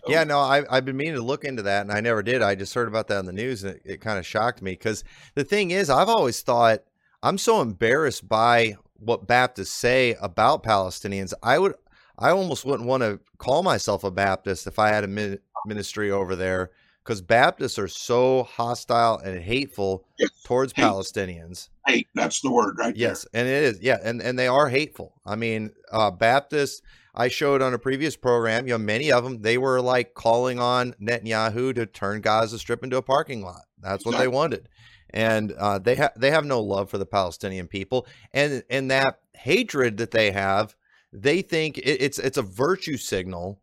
Yeah, 0.08 0.24
no, 0.24 0.40
I, 0.40 0.64
I've 0.70 0.86
been 0.86 0.98
meaning 0.98 1.16
to 1.16 1.22
look 1.22 1.44
into 1.44 1.64
that, 1.64 1.82
and 1.82 1.92
I 1.92 2.00
never 2.00 2.22
did. 2.22 2.44
I 2.44 2.54
just 2.54 2.76
heard 2.76 2.88
about 2.88 3.08
that 3.08 3.20
in 3.20 3.26
the 3.26 3.34
news, 3.34 3.64
and 3.64 3.76
it, 3.76 3.82
it 3.86 4.02
kind 4.02 4.20
of 4.20 4.26
shocked 4.26 4.62
me 4.62 4.72
because 4.72 5.04
the 5.34 5.44
thing 5.44 5.72
is, 5.72 5.90
I've 5.90 6.10
always 6.10 6.42
thought 6.42 6.84
I'm 7.24 7.40
so 7.40 7.62
embarrassed 7.62 8.28
by 8.30 8.78
what 8.98 9.26
Baptists 9.26 9.72
say 9.72 10.16
about 10.22 10.64
Palestinians. 10.64 11.34
I 11.42 11.58
would, 11.58 11.74
I 12.20 12.30
almost 12.30 12.66
wouldn't 12.66 12.88
want 12.88 13.02
to 13.02 13.20
call 13.40 13.64
myself 13.64 14.04
a 14.04 14.12
Baptist 14.12 14.68
if 14.68 14.78
I 14.78 14.90
had 14.90 15.04
a 15.04 15.40
ministry 15.66 16.12
over 16.12 16.36
there 16.36 16.70
because 17.06 17.22
Baptists 17.22 17.78
are 17.78 17.88
so 17.88 18.43
hostile 18.43 19.20
and 19.20 19.39
hateful 19.39 20.06
yes. 20.18 20.30
towards 20.43 20.74
hate. 20.74 20.84
Palestinians. 20.84 21.70
Hate, 21.86 22.08
that's 22.16 22.41
the 22.41 22.51
word, 22.51 22.78
right? 22.80 22.95
Yes, 22.95 23.28
there. 23.32 23.41
and 23.41 23.49
it 23.49 23.64
is. 23.64 23.80
Yeah, 23.82 23.99
and 24.03 24.22
and 24.22 24.39
they 24.39 24.47
are 24.47 24.70
hateful. 24.70 25.14
I 25.26 25.36
mean, 25.36 25.72
uh, 25.91 26.12
Baptists. 26.12 26.82
I 27.18 27.30
showed 27.30 27.62
on 27.62 27.74
a 27.74 27.80
previous 27.80 28.18
program. 28.18 28.68
You 28.68 28.74
know, 28.74 28.80
many 28.80 29.10
of 29.10 29.24
them 29.24 29.41
they 29.41 29.58
were 29.58 29.80
like 29.80 30.16
calling 30.16 30.60
on 30.60 30.93
Netanyahu 31.01 31.74
to 31.76 31.86
turn 31.86 32.20
Gaza 32.20 32.60
Strip 32.60 32.84
into 32.84 32.97
a 32.97 33.01
parking 33.01 33.41
lot. 33.41 33.62
That's 33.80 34.01
exactly. 34.01 34.12
what 34.12 34.20
they 34.20 34.28
wanted, 34.28 34.70
and 35.12 35.53
uh, 35.53 35.80
they 35.80 35.95
have 35.95 36.12
they 36.18 36.32
have 36.32 36.43
no 36.43 36.60
love 36.60 36.89
for 36.89 36.97
the 36.97 37.06
Palestinian 37.06 37.68
people, 37.68 38.06
and 38.34 38.64
and 38.70 38.91
that 38.91 39.20
hatred 39.34 39.97
that 39.97 40.12
they 40.12 40.32
have, 40.32 40.76
they 41.14 41.41
think 41.41 41.78
it, 41.78 42.01
it's 42.01 42.20
it's 42.20 42.38
a 42.38 42.41
virtue 42.41 42.97
signal 42.97 43.62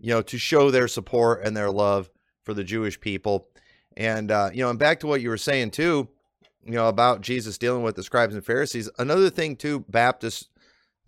you 0.00 0.14
know, 0.14 0.22
to 0.22 0.38
show 0.38 0.70
their 0.70 0.88
support 0.88 1.44
and 1.44 1.54
their 1.54 1.70
love 1.70 2.08
for 2.50 2.54
the 2.54 2.64
Jewish 2.64 3.00
people. 3.00 3.46
And, 3.96 4.32
uh, 4.32 4.50
you 4.52 4.60
know, 4.64 4.70
and 4.70 4.78
back 4.78 4.98
to 5.00 5.06
what 5.06 5.20
you 5.20 5.28
were 5.28 5.36
saying 5.36 5.70
too, 5.70 6.08
you 6.64 6.72
know, 6.72 6.88
about 6.88 7.20
Jesus 7.20 7.58
dealing 7.58 7.84
with 7.84 7.94
the 7.94 8.02
scribes 8.02 8.34
and 8.34 8.44
Pharisees. 8.44 8.90
Another 8.98 9.30
thing 9.30 9.54
too, 9.54 9.84
Baptists, 9.88 10.48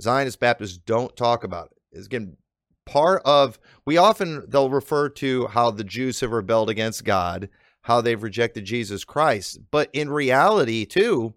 Zionist 0.01 0.38
Baptists 0.38 0.78
don't 0.78 1.16
talk 1.16 1.43
about 1.43 1.72
it 1.72 1.99
is 1.99 2.07
again, 2.07 2.36
part 2.86 3.22
of 3.24 3.59
we 3.84 3.97
often 3.97 4.45
they'll 4.49 4.70
refer 4.70 5.09
to 5.09 5.49
how 5.49 5.72
the 5.72 5.82
Jews 5.82 6.20
have 6.20 6.30
rebelled 6.30 6.70
against 6.70 7.05
God, 7.05 7.49
how 7.82 8.01
they've 8.01 8.22
rejected 8.22 8.64
Jesus 8.64 9.03
Christ, 9.05 9.59
but 9.72 9.90
in 9.93 10.11
reality 10.11 10.84
too, 10.84 11.34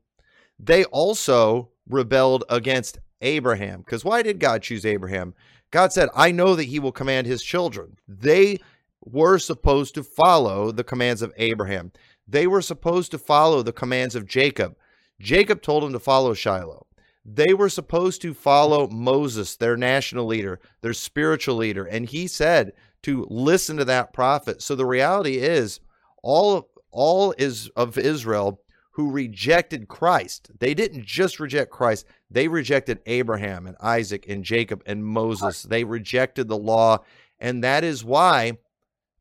they 0.60 0.84
also 0.86 1.70
rebelled 1.90 2.44
against 2.48 3.00
Abraham. 3.22 3.80
Because 3.80 4.06
why 4.06 4.22
did 4.22 4.40
God 4.40 4.62
choose 4.62 4.86
Abraham? 4.86 5.34
God 5.72 5.92
said, 5.92 6.10
I 6.16 6.32
know 6.32 6.56
that 6.56 6.66
he 6.66 6.78
will 6.78 6.92
command 6.92 7.26
his 7.26 7.42
children. 7.42 7.98
They 8.08 8.60
were 9.06 9.40
supposed 9.40 9.96
to 9.96 10.04
follow 10.04 10.72
the 10.72 10.84
commands 10.84 11.22
of 11.22 11.34
Abraham. 11.38 11.92
They 12.28 12.48
were 12.48 12.62
supposed 12.62 13.12
to 13.12 13.18
follow 13.18 13.62
the 13.62 13.72
commands 13.72 14.16
of 14.16 14.26
Jacob. 14.26 14.76
Jacob 15.20 15.62
told 15.62 15.84
them 15.84 15.94
to 15.94 16.00
follow 16.00 16.34
Shiloh. 16.34 16.88
They 17.24 17.54
were 17.54 17.70
supposed 17.70 18.22
to 18.22 18.34
follow 18.34 18.88
Moses, 18.88 19.56
their 19.56 19.78
national 19.78 20.26
leader, 20.26 20.60
their 20.82 20.94
spiritual 20.94 21.56
leader, 21.56 21.86
and 21.86 22.06
he 22.06 22.28
said 22.28 22.74
to 23.04 23.26
listen 23.30 23.78
to 23.78 23.86
that 23.86 24.14
prophet. 24.14 24.62
So 24.62 24.76
the 24.76 24.86
reality 24.86 25.38
is 25.38 25.80
all 26.22 26.70
all 26.92 27.34
is 27.38 27.70
of 27.76 27.98
Israel 27.98 28.62
who 28.92 29.12
rejected 29.12 29.90
Christ. 29.90 30.50
They 30.60 30.74
didn't 30.74 31.06
just 31.06 31.40
reject 31.40 31.72
Christ, 31.72 32.06
they 32.30 32.48
rejected 32.48 33.02
Abraham 33.06 33.66
and 33.68 33.76
Isaac 33.82 34.26
and 34.30 34.44
Jacob 34.44 34.84
and 34.86 35.04
Moses. 35.06 35.64
They 35.64 35.84
rejected 35.84 36.48
the 36.48 36.58
law, 36.58 37.00
and 37.40 37.64
that 37.64 37.84
is 37.84 38.06
why 38.06 38.58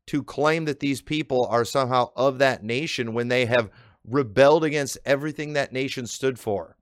to 0.07 0.23
claim 0.23 0.65
that 0.65 0.79
these 0.79 1.01
people 1.01 1.45
are 1.47 1.65
somehow 1.65 2.09
of 2.15 2.37
that 2.39 2.63
nation 2.63 3.13
when 3.13 3.27
they 3.27 3.45
have 3.45 3.69
rebelled 4.07 4.63
against 4.63 4.97
everything 5.05 5.53
that 5.53 5.73
nation 5.73 6.05
stood 6.05 6.37
for 6.39 6.77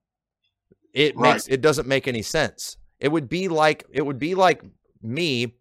it 0.94 1.16
Right. 1.16 1.34
makes 1.34 1.48
it 1.48 1.62
doesn't 1.62 1.88
make 1.88 2.08
any 2.08 2.22
sense. 2.22 2.78
It 3.00 3.12
would 3.12 3.28
be 3.28 3.48
like 3.48 3.86
it 3.92 4.06
would 4.06 4.20
be 4.20 4.36
like 4.36 4.62
me 5.02 5.56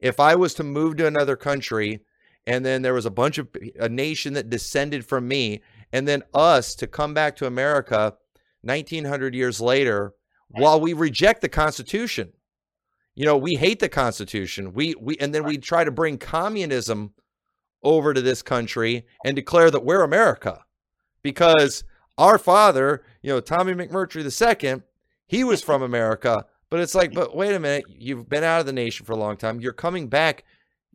if 0.00 0.18
I 0.18 0.34
was 0.34 0.54
to 0.54 0.64
move 0.64 0.96
to 0.96 1.06
another 1.06 1.36
country 1.36 2.00
and 2.46 2.64
then 2.64 2.82
there 2.82 2.94
was 2.94 3.04
a 3.06 3.10
bunch 3.10 3.36
of 3.38 3.48
a 3.78 3.88
nation 3.88 4.32
that 4.34 4.48
descended 4.48 5.04
from 5.04 5.28
me 5.28 5.60
and 5.92 6.08
then 6.08 6.22
us 6.32 6.74
to 6.76 6.86
come 6.86 7.12
back 7.12 7.36
to 7.36 7.46
America 7.46 8.14
1900 8.62 9.34
years 9.34 9.60
later 9.60 10.14
while 10.48 10.80
we 10.80 10.92
reject 10.92 11.42
the 11.42 11.48
constitution. 11.48 12.32
You 13.20 13.26
know, 13.26 13.36
we 13.36 13.56
hate 13.56 13.80
the 13.80 13.88
constitution. 13.90 14.72
We 14.72 14.94
we 14.98 15.14
and 15.18 15.34
then 15.34 15.44
we 15.44 15.58
try 15.58 15.84
to 15.84 15.90
bring 15.90 16.16
communism 16.16 17.12
over 17.82 18.14
to 18.14 18.22
this 18.22 18.40
country 18.40 19.04
and 19.26 19.36
declare 19.36 19.70
that 19.70 19.84
we're 19.84 20.00
America 20.00 20.64
because 21.20 21.84
our 22.16 22.38
father, 22.38 23.04
you 23.20 23.28
know, 23.28 23.40
Tommy 23.40 23.74
McMurtry 23.74 24.24
II, 24.24 24.80
he 25.26 25.44
was 25.44 25.62
from 25.62 25.82
America. 25.82 26.46
But 26.70 26.80
it's 26.80 26.94
like, 26.94 27.12
but 27.12 27.36
wait 27.36 27.54
a 27.54 27.60
minute, 27.60 27.84
you've 27.90 28.26
been 28.26 28.42
out 28.42 28.60
of 28.60 28.64
the 28.64 28.72
nation 28.72 29.04
for 29.04 29.12
a 29.12 29.16
long 29.16 29.36
time. 29.36 29.60
You're 29.60 29.74
coming 29.74 30.08
back. 30.08 30.46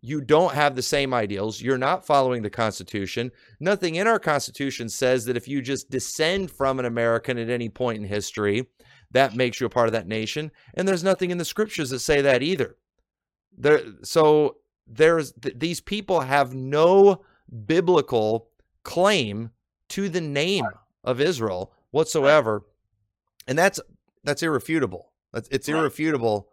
You 0.02 0.20
don't 0.20 0.56
have 0.56 0.76
the 0.76 0.82
same 0.82 1.14
ideals. 1.14 1.62
You're 1.62 1.78
not 1.78 2.08
following 2.08 2.42
the 2.42 2.50
Constitution. 2.50 3.32
Nothing 3.60 3.96
in 3.96 4.08
our 4.08 4.18
Constitution 4.18 4.90
says 4.90 5.26
that 5.26 5.38
if 5.38 5.48
you 5.48 5.62
just 5.62 5.92
descend 5.92 6.50
from 6.50 6.80
an 6.80 6.86
American 6.86 7.38
at 7.38 7.52
any 7.52 7.70
point 7.70 8.00
in 8.00 8.04
history, 8.04 8.66
that 9.12 9.36
makes 9.36 9.60
you 9.60 9.68
a 9.68 9.70
part 9.70 9.88
of 9.88 9.94
that 9.94 10.08
nation. 10.08 10.52
And 10.74 10.88
there's 10.88 11.04
nothing 11.04 11.32
in 11.32 11.38
the 11.38 11.46
scriptures 11.46 11.90
that 11.90 12.00
say 12.00 12.22
that 12.22 12.44
either. 12.44 12.76
There, 13.58 13.82
so 14.04 14.58
there's 14.88 15.32
th- 15.34 15.56
these 15.58 15.82
people 15.82 16.22
have 16.22 16.54
no 16.54 17.22
biblical 17.66 18.50
claim 18.84 19.52
to 19.90 20.10
the 20.10 20.22
name 20.22 20.66
of 21.04 21.22
Israel 21.22 21.72
whatsoever, 21.92 22.64
and 23.48 23.58
that's 23.58 23.80
that's 24.24 24.44
irrefutable. 24.44 25.12
That's, 25.32 25.48
it's 25.50 25.70
irrefutable, 25.70 26.50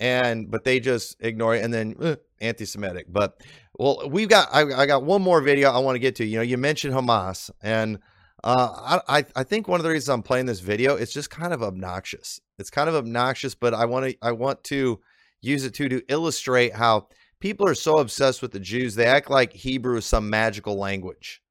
and 0.00 0.50
but 0.50 0.64
they 0.64 0.80
just 0.80 1.16
ignore 1.20 1.54
it, 1.54 1.64
and 1.64 1.72
then 1.72 1.96
eh, 2.02 2.16
anti-Semitic. 2.40 3.06
But 3.08 3.40
well, 3.78 4.08
we've 4.10 4.28
got 4.28 4.48
I, 4.52 4.82
I 4.82 4.86
got 4.86 5.04
one 5.04 5.22
more 5.22 5.40
video 5.40 5.70
I 5.70 5.78
want 5.78 5.94
to 5.94 6.00
get 6.00 6.16
to. 6.16 6.24
You 6.24 6.36
know, 6.36 6.42
you 6.42 6.58
mentioned 6.58 6.94
Hamas, 6.94 7.50
and 7.62 7.98
uh, 8.44 9.00
I 9.08 9.18
I- 9.18 9.26
I 9.36 9.42
think 9.44 9.68
one 9.68 9.80
of 9.80 9.84
the 9.84 9.90
reasons 9.90 10.08
I'm 10.08 10.22
playing 10.22 10.46
this 10.46 10.60
video 10.60 10.96
it's 10.96 11.12
just 11.12 11.30
kind 11.30 11.52
of 11.52 11.62
obnoxious. 11.62 12.40
It's 12.58 12.70
kind 12.70 12.88
of 12.88 12.94
obnoxious, 12.94 13.54
but 13.54 13.74
I 13.74 13.84
want 13.86 14.10
to 14.10 14.16
I 14.22 14.32
want 14.32 14.64
to 14.64 15.00
use 15.40 15.64
it 15.64 15.74
too 15.74 15.88
to 15.88 16.02
illustrate 16.08 16.74
how 16.74 17.08
people 17.40 17.66
are 17.68 17.74
so 17.74 17.98
obsessed 17.98 18.42
with 18.42 18.52
the 18.52 18.60
Jews 18.60 18.94
they 18.94 19.06
act 19.06 19.30
like 19.30 19.52
Hebrew 19.52 19.96
is 19.98 20.06
some 20.06 20.30
magical 20.30 20.76
language 20.78 21.42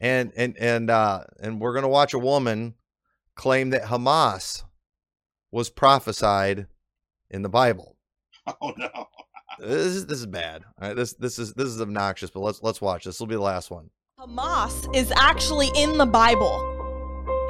and 0.00 0.32
and 0.36 0.56
and 0.58 0.90
uh 0.90 1.24
and 1.40 1.60
we're 1.60 1.74
gonna 1.74 1.88
watch 1.88 2.14
a 2.14 2.18
woman 2.18 2.74
claim 3.34 3.70
that 3.70 3.84
Hamas 3.84 4.64
was 5.50 5.70
prophesied 5.70 6.66
in 7.30 7.42
the 7.42 7.48
Bible. 7.48 7.96
Oh 8.60 8.72
no. 8.76 9.06
This 9.60 9.86
is 9.86 10.06
this 10.06 10.18
is 10.18 10.26
bad. 10.26 10.64
All 10.80 10.88
right, 10.88 10.96
this 10.96 11.12
this 11.12 11.38
is 11.38 11.54
this 11.54 11.68
is 11.68 11.80
obnoxious, 11.80 12.30
but 12.30 12.40
let's 12.40 12.60
let's 12.62 12.80
watch. 12.80 13.04
This 13.04 13.20
will 13.20 13.28
be 13.28 13.36
the 13.36 13.40
last 13.40 13.70
one. 13.70 13.90
Hamas 14.22 14.88
is 14.94 15.12
actually 15.16 15.68
in 15.74 15.98
the 15.98 16.06
Bible. 16.06 16.54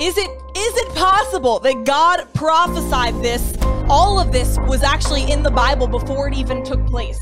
Is 0.01 0.16
it 0.16 0.31
is 0.57 0.77
it 0.79 0.95
possible 0.95 1.59
that 1.59 1.85
God 1.85 2.27
prophesied 2.33 3.14
this? 3.23 3.59
All 3.91 4.18
of 4.18 4.33
this 4.33 4.57
was 4.61 4.83
actually 4.83 5.31
in 5.31 5.43
the 5.43 5.51
Bible 5.51 5.87
before 5.87 6.29
it 6.29 6.35
even 6.35 6.64
took 6.64 6.83
place. 6.87 7.20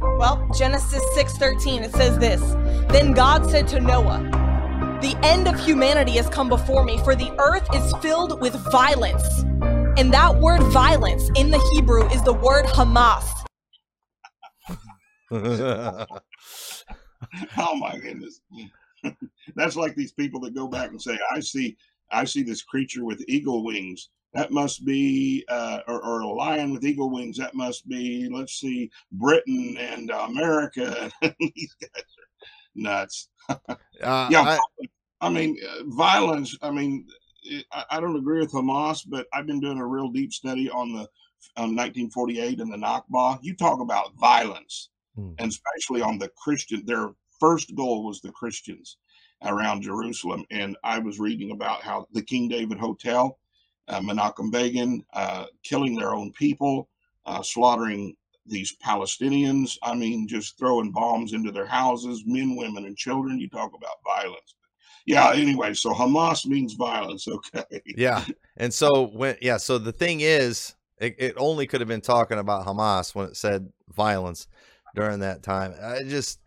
Well, 0.00 0.48
Genesis 0.56 1.02
6:13 1.14 1.82
it 1.82 1.92
says 1.92 2.16
this. 2.18 2.40
Then 2.90 3.12
God 3.12 3.50
said 3.50 3.68
to 3.68 3.80
Noah, 3.80 4.22
"The 5.02 5.14
end 5.22 5.46
of 5.46 5.60
humanity 5.60 6.12
has 6.12 6.30
come 6.30 6.48
before 6.48 6.84
me, 6.84 6.96
for 7.04 7.14
the 7.14 7.34
earth 7.38 7.68
is 7.74 7.92
filled 8.00 8.40
with 8.40 8.54
violence." 8.72 9.28
And 9.98 10.10
that 10.14 10.40
word 10.40 10.62
violence 10.72 11.28
in 11.36 11.50
the 11.50 11.60
Hebrew 11.74 12.06
is 12.08 12.22
the 12.22 12.32
word 12.32 12.64
Hamas. 12.64 13.26
oh 17.58 17.76
my 17.76 17.98
goodness. 17.98 18.40
That's 19.56 19.76
like 19.76 19.94
these 19.94 20.12
people 20.12 20.40
that 20.40 20.54
go 20.54 20.68
back 20.68 20.90
and 20.90 21.00
say 21.02 21.18
i 21.34 21.40
see 21.40 21.76
i 22.12 22.24
see 22.24 22.42
this 22.42 22.62
creature 22.62 23.04
with 23.04 23.24
eagle 23.28 23.64
wings. 23.64 24.10
That 24.34 24.50
must 24.50 24.86
be 24.86 25.44
uh, 25.48 25.80
or, 25.86 26.02
or 26.02 26.20
a 26.20 26.28
lion 26.28 26.72
with 26.72 26.84
eagle 26.84 27.10
wings. 27.10 27.36
That 27.36 27.54
must 27.54 27.86
be 27.88 28.28
let's 28.32 28.54
see 28.54 28.90
britain 29.12 29.76
and 29.78 30.10
america. 30.10 31.10
These 31.40 31.76
guys 31.80 31.90
are 31.96 32.28
nuts. 32.74 33.28
Uh, 33.48 34.28
yeah 34.30 34.42
I- 34.42 34.58
I, 35.20 35.28
mean 35.28 35.56
uh, 35.68 35.84
violence 35.86 36.56
i 36.62 36.70
mean 36.70 37.06
I, 37.70 37.84
I 37.90 38.00
don't 38.00 38.16
agree 38.16 38.40
with 38.40 38.50
hamas 38.50 39.02
but 39.08 39.28
i've 39.32 39.46
been 39.46 39.60
doing 39.60 39.78
a 39.78 39.86
real 39.86 40.08
deep 40.08 40.32
study 40.32 40.68
on 40.68 40.92
the 40.92 41.08
on 41.56 41.74
1948 41.76 42.60
and 42.60 42.72
the 42.72 42.76
nakba. 42.76 43.38
You 43.42 43.54
talk 43.54 43.80
about 43.80 44.14
violence 44.16 44.90
Hmm. 45.16 45.32
and 45.38 45.50
especially 45.50 46.00
on 46.00 46.18
the 46.18 46.30
Christian. 46.42 46.84
Their 46.86 47.10
first 47.38 47.74
goal 47.74 48.04
was 48.04 48.20
the 48.20 48.32
Christians 48.32 48.96
around 49.44 49.82
Jerusalem. 49.82 50.44
And 50.50 50.76
I 50.84 50.98
was 50.98 51.18
reading 51.18 51.50
about 51.50 51.82
how 51.82 52.06
the 52.12 52.22
King 52.22 52.48
David 52.48 52.78
Hotel, 52.78 53.38
uh, 53.88 54.00
Menachem 54.00 54.50
Begin, 54.50 55.04
uh, 55.12 55.46
killing 55.62 55.96
their 55.96 56.14
own 56.14 56.32
people, 56.32 56.88
uh, 57.26 57.42
slaughtering 57.42 58.16
these 58.46 58.76
Palestinians. 58.84 59.76
I 59.82 59.94
mean, 59.94 60.26
just 60.26 60.58
throwing 60.58 60.92
bombs 60.92 61.32
into 61.32 61.52
their 61.52 61.66
houses, 61.66 62.22
men, 62.26 62.56
women, 62.56 62.86
and 62.86 62.96
children. 62.96 63.38
You 63.38 63.48
talk 63.48 63.72
about 63.74 63.96
violence. 64.04 64.54
Yeah. 65.06 65.32
Anyway, 65.34 65.74
so 65.74 65.92
Hamas 65.92 66.46
means 66.46 66.74
violence. 66.74 67.26
Okay. 67.54 67.82
yeah. 67.96 68.24
And 68.56 68.72
so 68.72 69.08
when 69.08 69.36
yeah, 69.42 69.56
so 69.56 69.78
the 69.78 69.92
thing 69.92 70.20
is, 70.20 70.74
it, 70.98 71.16
it 71.18 71.34
only 71.36 71.66
could 71.66 71.80
have 71.80 71.88
been 71.88 72.00
talking 72.00 72.38
about 72.38 72.66
Hamas 72.66 73.14
when 73.14 73.26
it 73.26 73.36
said 73.36 73.72
violence 73.88 74.46
during 74.94 75.20
that 75.20 75.42
time. 75.42 75.74
I 75.82 76.02
just 76.02 76.40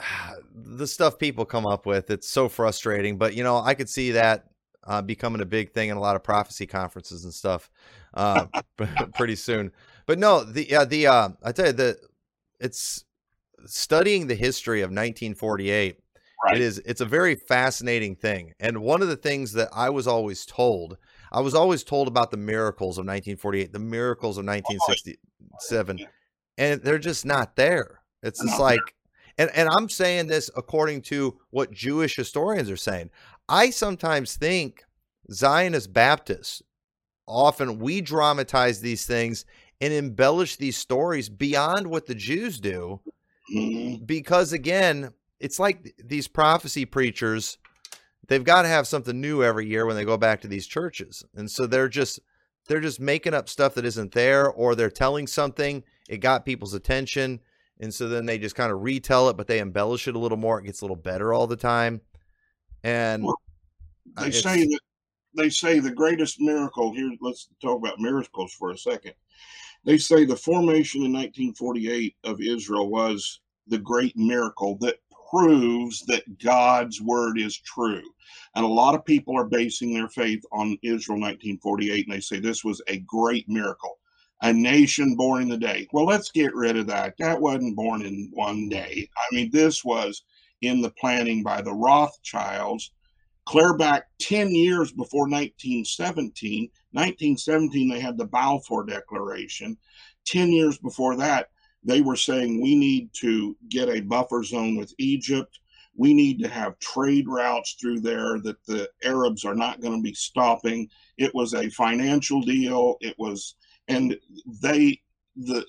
the 0.54 0.86
stuff 0.86 1.18
people 1.18 1.44
come 1.44 1.66
up 1.66 1.86
with, 1.86 2.10
it's 2.10 2.28
so 2.28 2.48
frustrating. 2.48 3.18
But 3.18 3.34
you 3.34 3.42
know, 3.42 3.58
I 3.58 3.74
could 3.74 3.88
see 3.88 4.12
that 4.12 4.46
uh, 4.84 5.02
becoming 5.02 5.40
a 5.40 5.46
big 5.46 5.72
thing 5.72 5.90
in 5.90 5.96
a 5.96 6.00
lot 6.00 6.16
of 6.16 6.22
prophecy 6.22 6.66
conferences 6.66 7.24
and 7.24 7.34
stuff 7.34 7.70
uh, 8.14 8.46
pretty 9.14 9.36
soon. 9.36 9.72
But 10.06 10.18
no, 10.18 10.44
the 10.44 10.66
yeah, 10.68 10.84
the 10.84 11.06
uh, 11.06 11.28
I 11.42 11.52
tell 11.52 11.66
you 11.66 11.72
the 11.72 11.98
it's 12.60 13.04
studying 13.66 14.26
the 14.26 14.34
history 14.34 14.80
of 14.80 14.90
1948 14.90 15.98
Right. 16.44 16.54
it 16.54 16.60
is 16.62 16.78
it's 16.86 17.00
a 17.00 17.04
very 17.04 17.34
fascinating 17.34 18.14
thing 18.14 18.52
and 18.60 18.78
one 18.78 19.02
of 19.02 19.08
the 19.08 19.16
things 19.16 19.54
that 19.54 19.68
i 19.72 19.90
was 19.90 20.06
always 20.06 20.46
told 20.46 20.96
i 21.32 21.40
was 21.40 21.52
always 21.52 21.82
told 21.82 22.06
about 22.06 22.30
the 22.30 22.36
miracles 22.36 22.96
of 22.96 23.02
1948 23.02 23.72
the 23.72 23.80
miracles 23.80 24.38
of 24.38 24.46
1967 24.46 25.98
and 26.58 26.82
they're 26.82 26.98
just 26.98 27.24
not 27.24 27.56
there 27.56 28.00
it's 28.22 28.42
just 28.42 28.60
like 28.60 28.80
and, 29.38 29.50
and 29.54 29.68
i'm 29.70 29.88
saying 29.88 30.26
this 30.26 30.50
according 30.56 31.00
to 31.00 31.38
what 31.50 31.72
jewish 31.72 32.16
historians 32.16 32.68
are 32.70 32.76
saying 32.76 33.08
i 33.48 33.70
sometimes 33.70 34.36
think 34.36 34.84
zionist 35.32 35.92
baptists 35.92 36.62
often 37.26 37.78
we 37.78 38.00
dramatize 38.02 38.80
these 38.80 39.06
things 39.06 39.44
and 39.80 39.92
embellish 39.92 40.56
these 40.56 40.76
stories 40.76 41.28
beyond 41.28 41.86
what 41.86 42.06
the 42.06 42.14
jews 42.14 42.58
do 42.60 43.00
Mhm. 43.54 44.06
because 44.06 44.52
again, 44.52 45.14
it's 45.40 45.58
like 45.58 45.94
these 46.04 46.28
prophecy 46.28 46.84
preachers, 46.84 47.56
they've 48.26 48.44
got 48.44 48.62
to 48.62 48.68
have 48.68 48.86
something 48.86 49.18
new 49.20 49.42
every 49.42 49.66
year 49.66 49.86
when 49.86 49.96
they 49.96 50.04
go 50.04 50.18
back 50.18 50.42
to 50.42 50.48
these 50.48 50.66
churches. 50.66 51.24
And 51.34 51.50
so 51.50 51.66
they're 51.66 51.88
just 51.88 52.20
they're 52.66 52.80
just 52.80 53.00
making 53.00 53.32
up 53.32 53.48
stuff 53.48 53.72
that 53.74 53.86
isn't 53.86 54.12
there, 54.12 54.50
or 54.50 54.74
they're 54.74 54.90
telling 54.90 55.26
something. 55.26 55.82
It 56.08 56.18
got 56.18 56.44
people's 56.44 56.74
attention, 56.74 57.40
and 57.78 57.92
so 57.92 58.08
then 58.08 58.26
they 58.26 58.38
just 58.38 58.56
kind 58.56 58.72
of 58.72 58.82
retell 58.82 59.28
it, 59.28 59.36
but 59.36 59.46
they 59.46 59.60
embellish 59.60 60.08
it 60.08 60.16
a 60.16 60.18
little 60.18 60.38
more. 60.38 60.58
It 60.58 60.64
gets 60.64 60.80
a 60.80 60.84
little 60.84 60.96
better 60.96 61.32
all 61.32 61.46
the 61.46 61.56
time, 61.56 62.00
and 62.82 63.22
Well, 63.24 63.40
They 64.16 64.32
say 64.32 64.64
that 64.64 64.80
they 65.34 65.50
say 65.50 65.78
the 65.78 65.92
greatest 65.92 66.40
miracle 66.40 66.92
here. 66.92 67.10
Let's 67.20 67.48
talk 67.62 67.78
about 67.78 68.00
miracles 68.00 68.52
for 68.52 68.70
a 68.70 68.78
second. 68.78 69.14
They 69.84 69.98
say 69.98 70.24
the 70.24 70.36
formation 70.36 71.04
in 71.04 71.12
1948 71.12 72.16
of 72.24 72.40
Israel 72.40 72.90
was 72.90 73.40
the 73.68 73.78
great 73.78 74.16
miracle 74.16 74.76
that 74.80 74.96
proves 75.30 76.04
that 76.06 76.38
God's 76.42 77.00
word 77.00 77.38
is 77.38 77.58
true. 77.58 78.02
And 78.54 78.64
a 78.64 78.68
lot 78.68 78.94
of 78.94 79.04
people 79.04 79.36
are 79.36 79.44
basing 79.44 79.92
their 79.92 80.08
faith 80.08 80.42
on 80.52 80.78
Israel 80.82 81.20
1948, 81.20 82.06
and 82.06 82.16
they 82.16 82.20
say 82.20 82.40
this 82.40 82.64
was 82.64 82.82
a 82.88 82.98
great 83.00 83.48
miracle. 83.48 83.97
A 84.42 84.52
nation 84.52 85.16
born 85.16 85.42
in 85.42 85.48
the 85.48 85.56
day. 85.56 85.88
Well, 85.92 86.04
let's 86.04 86.30
get 86.30 86.54
rid 86.54 86.76
of 86.76 86.86
that. 86.86 87.14
That 87.18 87.40
wasn't 87.40 87.76
born 87.76 88.02
in 88.02 88.30
one 88.32 88.68
day. 88.68 89.08
I 89.16 89.34
mean, 89.34 89.50
this 89.52 89.84
was 89.84 90.22
in 90.62 90.80
the 90.80 90.90
planning 90.90 91.42
by 91.42 91.62
the 91.62 91.72
Rothschilds 91.72 92.92
clear 93.48 93.74
back 93.74 94.08
10 94.18 94.54
years 94.54 94.92
before 94.92 95.22
1917. 95.22 96.70
1917, 96.92 97.88
they 97.88 97.98
had 97.98 98.18
the 98.18 98.26
Balfour 98.26 98.84
Declaration. 98.84 99.78
10 100.26 100.52
years 100.52 100.76
before 100.76 101.16
that, 101.16 101.48
they 101.82 102.02
were 102.02 102.16
saying 102.16 102.60
we 102.60 102.74
need 102.74 103.08
to 103.14 103.56
get 103.70 103.88
a 103.88 104.00
buffer 104.00 104.42
zone 104.42 104.76
with 104.76 104.92
Egypt. 104.98 105.60
We 105.96 106.12
need 106.12 106.38
to 106.40 106.48
have 106.48 106.78
trade 106.78 107.26
routes 107.26 107.76
through 107.80 108.00
there 108.00 108.38
that 108.40 108.62
the 108.66 108.90
Arabs 109.02 109.46
are 109.46 109.54
not 109.54 109.80
going 109.80 109.96
to 109.96 110.02
be 110.02 110.14
stopping. 110.14 110.86
It 111.16 111.34
was 111.34 111.54
a 111.54 111.70
financial 111.70 112.42
deal. 112.42 112.96
It 113.00 113.14
was, 113.18 113.54
and 113.88 114.16
they, 114.62 115.00
the, 115.36 115.64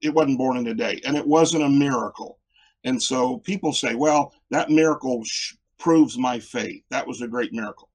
it 0.00 0.12
wasn't 0.12 0.38
born 0.38 0.56
in 0.56 0.66
a 0.68 0.74
day, 0.74 1.00
and 1.04 1.16
it 1.16 1.26
wasn't 1.26 1.64
a 1.64 1.68
miracle. 1.68 2.38
And 2.84 3.00
so 3.00 3.38
people 3.38 3.72
say, 3.72 3.94
well, 3.94 4.32
that 4.50 4.70
miracle 4.70 5.22
sh- 5.24 5.54
proves 5.78 6.18
my 6.18 6.38
faith. 6.38 6.82
That 6.90 7.06
was 7.06 7.22
a 7.22 7.28
great 7.28 7.52
miracle. 7.52 7.90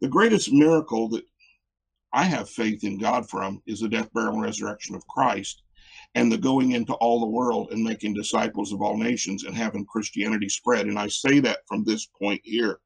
The 0.00 0.08
greatest 0.08 0.52
miracle 0.52 1.08
that 1.10 1.24
I 2.12 2.24
have 2.24 2.48
faith 2.48 2.84
in 2.84 2.98
God 2.98 3.28
from 3.28 3.62
is 3.66 3.80
the 3.80 3.88
death, 3.88 4.12
burial, 4.12 4.34
and 4.34 4.42
resurrection 4.42 4.94
of 4.94 5.06
Christ 5.08 5.62
and 6.14 6.32
the 6.32 6.38
going 6.38 6.72
into 6.72 6.94
all 6.94 7.20
the 7.20 7.26
world 7.26 7.68
and 7.70 7.82
making 7.82 8.14
disciples 8.14 8.72
of 8.72 8.80
all 8.80 8.96
nations 8.96 9.44
and 9.44 9.54
having 9.54 9.84
Christianity 9.84 10.48
spread. 10.48 10.86
And 10.86 10.98
I 10.98 11.08
say 11.08 11.40
that 11.40 11.58
from 11.66 11.84
this 11.84 12.06
point 12.06 12.40
here. 12.44 12.80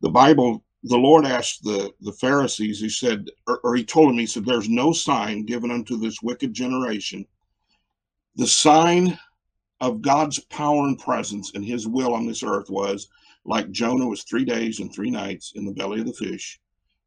The 0.00 0.10
Bible, 0.10 0.64
the 0.84 0.96
Lord 0.96 1.24
asked 1.24 1.62
the, 1.62 1.92
the 2.00 2.12
Pharisees, 2.12 2.80
he 2.80 2.88
said, 2.88 3.30
or, 3.46 3.60
or 3.62 3.76
he 3.76 3.84
told 3.84 4.08
them, 4.08 4.18
he 4.18 4.26
said, 4.26 4.44
There's 4.44 4.68
no 4.68 4.92
sign 4.92 5.44
given 5.44 5.70
unto 5.70 5.96
this 5.96 6.22
wicked 6.22 6.52
generation. 6.52 7.26
The 8.36 8.46
sign 8.46 9.18
of 9.80 10.02
God's 10.02 10.38
power 10.38 10.86
and 10.86 10.98
presence 10.98 11.52
and 11.54 11.64
his 11.64 11.86
will 11.86 12.14
on 12.14 12.26
this 12.26 12.42
earth 12.42 12.70
was 12.70 13.08
like 13.44 13.70
Jonah 13.70 14.06
was 14.06 14.22
three 14.22 14.44
days 14.44 14.80
and 14.80 14.92
three 14.92 15.10
nights 15.10 15.52
in 15.54 15.64
the 15.64 15.72
belly 15.72 16.00
of 16.00 16.06
the 16.06 16.12
fish, 16.12 16.60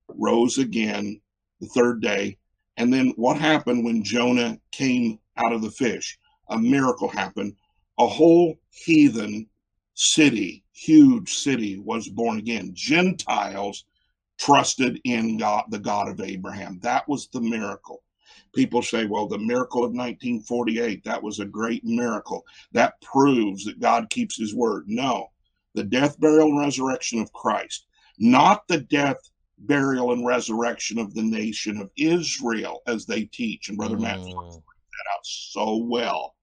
rose 0.07 0.57
again 0.57 1.19
the 1.59 1.67
third 1.67 2.01
day. 2.01 2.37
And 2.77 2.93
then 2.93 3.13
what 3.15 3.37
happened 3.37 3.83
when 3.83 4.03
Jonah 4.03 4.59
came 4.71 5.19
out 5.37 5.53
of 5.53 5.61
the 5.61 5.71
fish? 5.71 6.17
A 6.49 6.57
miracle 6.57 7.07
happened. 7.07 7.55
A 7.99 8.07
whole 8.07 8.55
heathen 8.69 9.47
city, 9.95 10.63
huge 10.73 11.33
city, 11.33 11.79
was 11.79 12.07
born 12.07 12.37
again. 12.37 12.71
Gentiles 12.73 13.85
trusted 14.37 14.99
in 15.05 15.37
God, 15.37 15.65
the 15.69 15.79
God 15.79 16.09
of 16.09 16.21
Abraham. 16.21 16.79
That 16.83 17.07
was 17.07 17.27
the 17.29 17.41
miracle. 17.41 18.03
People 18.53 18.81
say, 18.81 19.05
well, 19.05 19.27
the 19.27 19.37
miracle 19.37 19.83
of 19.83 19.91
1948, 19.91 21.03
that 21.03 21.21
was 21.21 21.39
a 21.39 21.45
great 21.45 21.83
miracle. 21.83 22.45
That 22.71 22.99
proves 23.01 23.65
that 23.65 23.79
God 23.79 24.09
keeps 24.09 24.37
his 24.37 24.53
word. 24.53 24.85
No, 24.87 25.27
the 25.73 25.83
death, 25.83 26.19
burial, 26.19 26.49
and 26.49 26.59
resurrection 26.59 27.19
of 27.19 27.31
Christ, 27.33 27.87
not 28.17 28.67
the 28.67 28.81
death, 28.81 29.17
burial, 29.57 30.11
and 30.11 30.25
resurrection 30.25 30.99
of 30.99 31.13
the 31.13 31.23
nation 31.23 31.81
of 31.81 31.89
Israel, 31.97 32.81
as 32.87 33.05
they 33.05 33.25
teach. 33.25 33.69
And 33.69 33.77
Brother 33.77 33.97
Matt 33.97 34.19
Mm. 34.19 34.61
that 34.61 35.13
out 35.13 35.25
so 35.25 35.77
well. 35.77 36.34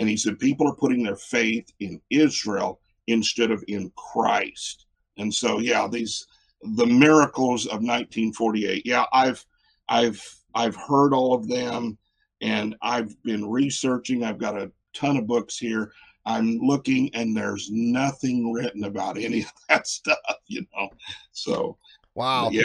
And 0.00 0.08
he 0.08 0.16
said, 0.16 0.38
people 0.38 0.66
are 0.66 0.74
putting 0.74 1.02
their 1.02 1.14
faith 1.14 1.70
in 1.78 2.00
Israel 2.08 2.80
instead 3.06 3.50
of 3.50 3.62
in 3.68 3.92
Christ. 3.96 4.86
And 5.18 5.32
so, 5.32 5.58
yeah, 5.58 5.86
these 5.86 6.26
the 6.62 6.86
miracles 6.86 7.66
of 7.66 7.82
1948. 7.82 8.86
Yeah, 8.86 9.04
I've 9.12 9.44
I've 9.88 10.22
I've 10.54 10.74
heard 10.74 11.12
all 11.12 11.34
of 11.34 11.48
them, 11.48 11.98
and 12.40 12.74
I've 12.80 13.14
been 13.22 13.48
researching. 13.48 14.24
I've 14.24 14.38
got 14.38 14.56
a 14.56 14.72
ton 14.94 15.18
of 15.18 15.26
books 15.26 15.58
here. 15.58 15.92
I'm 16.24 16.58
looking, 16.58 17.14
and 17.14 17.36
there's 17.36 17.68
nothing 17.70 18.52
written 18.52 18.84
about 18.84 19.18
any 19.18 19.42
of 19.42 19.52
that 19.68 19.86
stuff. 19.86 20.18
You 20.46 20.66
know, 20.74 20.88
so 21.32 21.76
wow, 22.14 22.48
yeah. 22.50 22.62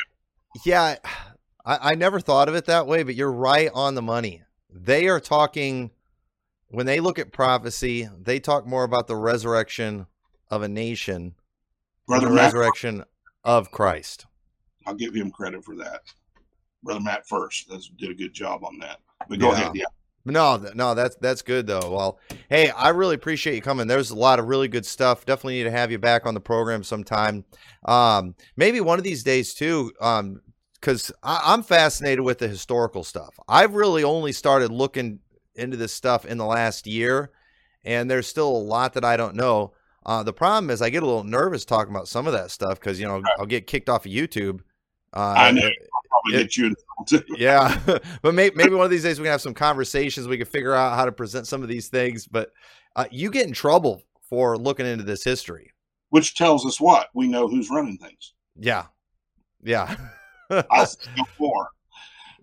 yeah. 0.65 0.95
I, 1.65 1.91
I 1.91 1.95
never 1.95 2.21
thought 2.21 2.47
of 2.47 2.55
it 2.55 2.65
that 2.65 2.87
way, 2.87 3.03
but 3.03 3.15
you're 3.15 3.31
right 3.31 3.69
on 3.73 3.95
the 3.95 4.01
money. 4.01 4.43
They 4.69 5.09
are 5.09 5.19
talking 5.19 5.91
when 6.75 6.85
they 6.85 6.99
look 6.99 7.17
at 7.19 7.31
prophecy, 7.31 8.07
they 8.21 8.39
talk 8.39 8.67
more 8.67 8.83
about 8.83 9.07
the 9.07 9.15
resurrection 9.15 10.07
of 10.51 10.61
a 10.61 10.67
nation, 10.67 11.35
Brother 12.07 12.25
than 12.27 12.35
the 12.35 12.35
Matt- 12.35 12.53
resurrection 12.53 13.03
of 13.43 13.71
Christ. 13.71 14.25
I'll 14.85 14.93
give 14.93 15.13
him 15.15 15.31
credit 15.31 15.63
for 15.63 15.75
that. 15.77 16.01
Brother 16.83 16.99
Matt 16.99 17.27
first 17.27 17.67
that's, 17.69 17.89
did 17.89 18.11
a 18.11 18.13
good 18.13 18.33
job 18.33 18.63
on 18.63 18.77
that. 18.79 18.99
But 19.29 19.39
go 19.39 19.47
Yeah. 19.51 19.53
ahead, 19.61 19.71
yeah. 19.75 19.85
No, 20.27 20.57
no, 20.73 20.95
that's 20.95 21.15
that's 21.17 21.43
good 21.43 21.67
though. 21.67 21.91
Well, 21.91 22.19
hey, 22.49 22.71
I 22.71 22.89
really 22.89 23.13
appreciate 23.13 23.53
you 23.55 23.61
coming. 23.61 23.85
There's 23.87 24.09
a 24.09 24.15
lot 24.15 24.39
of 24.39 24.47
really 24.47 24.67
good 24.67 24.85
stuff. 24.85 25.23
Definitely 25.25 25.57
need 25.59 25.65
to 25.65 25.71
have 25.71 25.91
you 25.91 25.99
back 25.99 26.25
on 26.25 26.33
the 26.33 26.39
program 26.41 26.83
sometime. 26.83 27.45
Um, 27.87 28.33
maybe 28.57 28.81
one 28.81 28.97
of 28.97 29.03
these 29.03 29.23
days 29.23 29.53
too. 29.53 29.91
Um, 30.01 30.41
because 30.73 31.11
I'm 31.23 31.63
fascinated 31.63 32.21
with 32.21 32.37
the 32.39 32.47
historical 32.47 33.03
stuff. 33.03 33.33
I've 33.47 33.73
really 33.73 34.03
only 34.03 34.31
started 34.31 34.71
looking 34.71 35.19
into 35.55 35.77
this 35.77 35.93
stuff 35.93 36.25
in 36.25 36.37
the 36.37 36.45
last 36.45 36.87
year, 36.87 37.31
and 37.83 38.09
there's 38.09 38.27
still 38.27 38.49
a 38.49 38.57
lot 38.57 38.93
that 38.93 39.05
I 39.05 39.17
don't 39.17 39.35
know. 39.35 39.73
Uh, 40.05 40.21
the 40.23 40.33
problem 40.33 40.69
is 40.69 40.81
I 40.81 40.89
get 40.89 41.03
a 41.03 41.05
little 41.05 41.23
nervous 41.23 41.65
talking 41.65 41.93
about 41.93 42.07
some 42.07 42.27
of 42.27 42.33
that 42.33 42.51
stuff 42.51 42.79
because 42.79 42.99
you 42.99 43.07
know 43.07 43.21
I'll 43.39 43.45
get 43.45 43.67
kicked 43.67 43.89
off 43.89 44.05
of 44.05 44.11
YouTube. 44.11 44.59
Uh, 45.13 45.33
I 45.37 45.51
know. 45.51 45.65
it- 45.65 45.73
I'll 45.93 46.21
probably 46.21 46.39
it- 46.39 46.43
get 46.43 46.57
you 46.57 46.65
in 46.67 46.75
too. 47.07 47.23
yeah, 47.37 47.79
but 48.21 48.33
may, 48.35 48.51
maybe 48.55 48.75
one 48.75 48.85
of 48.85 48.91
these 48.91 49.03
days 49.03 49.19
we 49.19 49.23
can 49.23 49.31
have 49.31 49.41
some 49.41 49.53
conversations. 49.53 50.27
We 50.27 50.37
can 50.37 50.45
figure 50.45 50.73
out 50.73 50.95
how 50.95 51.05
to 51.05 51.11
present 51.11 51.47
some 51.47 51.61
of 51.63 51.69
these 51.69 51.87
things. 51.87 52.27
But 52.27 52.51
uh, 52.95 53.05
you 53.11 53.31
get 53.31 53.47
in 53.47 53.53
trouble 53.53 54.03
for 54.29 54.57
looking 54.57 54.85
into 54.85 55.03
this 55.03 55.23
history. 55.23 55.71
Which 56.09 56.35
tells 56.35 56.65
us 56.65 56.79
what? 56.79 57.07
We 57.13 57.27
know 57.27 57.47
who's 57.47 57.69
running 57.69 57.97
things. 57.97 58.33
Yeah, 58.57 58.85
yeah, 59.63 59.95
no 60.49 60.63
more. 61.39 61.69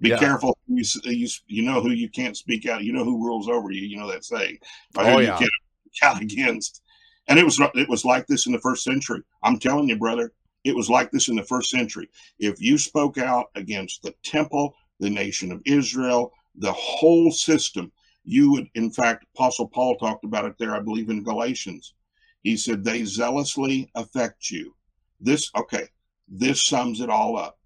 Be 0.02 0.08
Yeah. 0.08 0.18
careful. 0.18 0.58
You, 0.66 0.84
you 1.04 1.28
you 1.46 1.62
know 1.62 1.80
who 1.80 1.90
you 1.90 2.10
can't 2.10 2.36
speak 2.36 2.66
out. 2.66 2.82
You 2.82 2.92
know 2.92 3.04
who 3.04 3.24
rules 3.24 3.48
over 3.48 3.70
you. 3.70 3.82
You 3.82 3.98
know 3.98 4.10
that 4.10 4.24
saying. 4.24 4.58
By 4.92 5.04
Oh, 5.08 5.14
who 5.18 5.22
yeah. 5.22 5.34
You 5.34 5.38
can't 5.38 5.52
speak 5.86 6.02
out 6.02 6.20
against. 6.20 6.82
And 7.28 7.38
it 7.38 7.44
was 7.44 7.60
it 7.76 7.88
was 7.88 8.04
like 8.04 8.26
this 8.26 8.46
in 8.46 8.52
the 8.52 8.60
first 8.60 8.82
century. 8.82 9.22
I'm 9.44 9.60
telling 9.60 9.88
you, 9.88 9.96
brother, 9.96 10.32
it 10.64 10.74
was 10.74 10.90
like 10.90 11.12
this 11.12 11.28
in 11.28 11.36
the 11.36 11.44
first 11.44 11.70
century. 11.70 12.10
If 12.40 12.60
you 12.60 12.78
spoke 12.78 13.16
out 13.16 13.46
against 13.54 14.02
the 14.02 14.12
temple, 14.24 14.74
the 14.98 15.08
nation 15.08 15.52
of 15.52 15.62
Israel, 15.66 16.32
the 16.56 16.72
whole 16.72 17.30
system, 17.30 17.92
you 18.24 18.50
would. 18.50 18.68
In 18.74 18.90
fact, 18.90 19.24
Apostle 19.36 19.68
Paul 19.68 19.96
talked 19.98 20.24
about 20.24 20.46
it 20.46 20.54
there. 20.58 20.74
I 20.74 20.80
believe 20.80 21.10
in 21.10 21.22
Galatians. 21.22 21.94
He 22.42 22.56
said 22.56 22.82
they 22.82 23.04
zealously 23.04 23.88
affect 23.94 24.50
you. 24.50 24.74
This 25.20 25.48
okay. 25.56 25.86
This 26.28 26.62
sums 26.64 27.00
it 27.00 27.08
all 27.10 27.36
up 27.36 27.56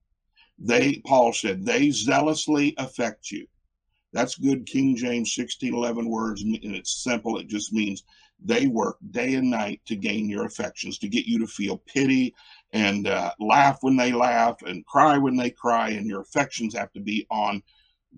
they 0.59 1.03
paul 1.07 1.33
said 1.33 1.65
they 1.65 1.91
zealously 1.91 2.75
affect 2.79 3.31
you. 3.31 3.47
That's 4.13 4.37
good 4.37 4.67
king 4.67 4.97
james 4.97 5.37
1611 5.37 6.09
words 6.09 6.43
and 6.43 6.59
it's 6.63 7.03
simple 7.03 7.39
it 7.39 7.49
just 7.49 7.73
means 7.73 8.05
they 8.45 8.67
work 8.67 8.99
day 9.11 9.35
and 9.35 9.51
night 9.51 9.81
to 9.87 9.97
gain 9.97 10.29
your 10.29 10.45
affections 10.45 10.99
to 10.99 11.09
get 11.09 11.27
you 11.27 11.39
to 11.39 11.47
feel 11.47 11.83
pity 11.87 12.35
and 12.73 13.07
uh, 13.09 13.33
laugh 13.41 13.79
when 13.81 13.97
they 13.97 14.13
laugh 14.13 14.57
and 14.63 14.85
cry 14.87 15.17
when 15.17 15.37
they 15.37 15.51
cry 15.51 15.91
and 15.91 16.07
your 16.07 16.21
affections 16.21 16.75
have 16.75 16.93
to 16.93 17.01
be 17.01 17.27
on 17.31 17.63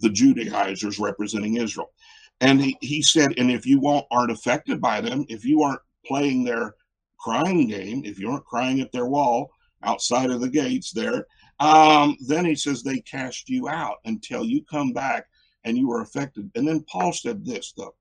the 0.01 0.11
judaizers 0.11 0.99
representing 0.99 1.57
israel. 1.57 1.93
And 2.41 2.61
he, 2.61 2.77
he 2.81 3.03
said 3.03 3.35
and 3.37 3.51
if 3.51 3.67
you 3.67 3.81
won't 3.81 4.07
aren't 4.11 4.31
affected 4.31 4.81
by 4.81 5.01
them 5.01 5.25
if 5.29 5.45
you 5.45 5.63
aren't 5.63 5.81
playing 6.07 6.45
their 6.45 6.75
crying 7.19 7.67
game 7.67 8.03
if 8.05 8.19
you 8.19 8.31
aren't 8.31 8.47
crying 8.47 8.81
at 8.81 8.93
their 8.93 9.07
wall 9.07 9.51
outside 9.83 10.31
of 10.31 10.41
the 10.41 10.49
gates 10.49 10.93
there 10.93 11.27
um, 11.61 12.17
then 12.27 12.45
he 12.45 12.55
says 12.55 12.83
they 12.83 13.01
cast 13.01 13.49
you 13.49 13.69
out 13.69 13.97
until 14.05 14.45
you 14.45 14.63
come 14.65 14.93
back 14.93 15.27
and 15.65 15.77
you 15.77 15.91
are 15.93 16.03
affected. 16.03 16.51
And 16.55 16.67
then 16.67 16.85
Paul 16.89 17.13
said 17.13 17.45
this, 17.45 17.73
though. 17.77 17.95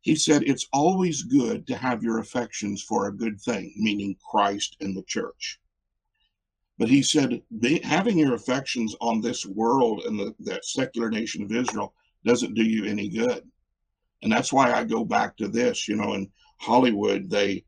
He 0.00 0.16
said, 0.16 0.42
It's 0.44 0.66
always 0.72 1.22
good 1.22 1.66
to 1.68 1.76
have 1.76 2.02
your 2.02 2.18
affections 2.18 2.82
for 2.82 3.06
a 3.06 3.16
good 3.16 3.40
thing, 3.40 3.72
meaning 3.76 4.16
Christ 4.28 4.76
and 4.80 4.96
the 4.96 5.04
church. 5.04 5.60
But 6.78 6.88
he 6.88 7.02
said, 7.02 7.40
having 7.84 8.18
your 8.18 8.34
affections 8.34 8.96
on 9.00 9.20
this 9.20 9.46
world 9.46 10.02
and 10.04 10.18
the, 10.18 10.34
that 10.40 10.64
secular 10.64 11.10
nation 11.10 11.44
of 11.44 11.52
Israel 11.52 11.94
doesn't 12.24 12.54
do 12.54 12.64
you 12.64 12.84
any 12.84 13.08
good. 13.08 13.48
And 14.22 14.32
that's 14.32 14.52
why 14.52 14.72
I 14.72 14.82
go 14.82 15.04
back 15.04 15.36
to 15.36 15.46
this, 15.46 15.86
you 15.86 15.94
know, 15.94 16.14
in 16.14 16.30
Hollywood, 16.58 17.30
they, 17.30 17.64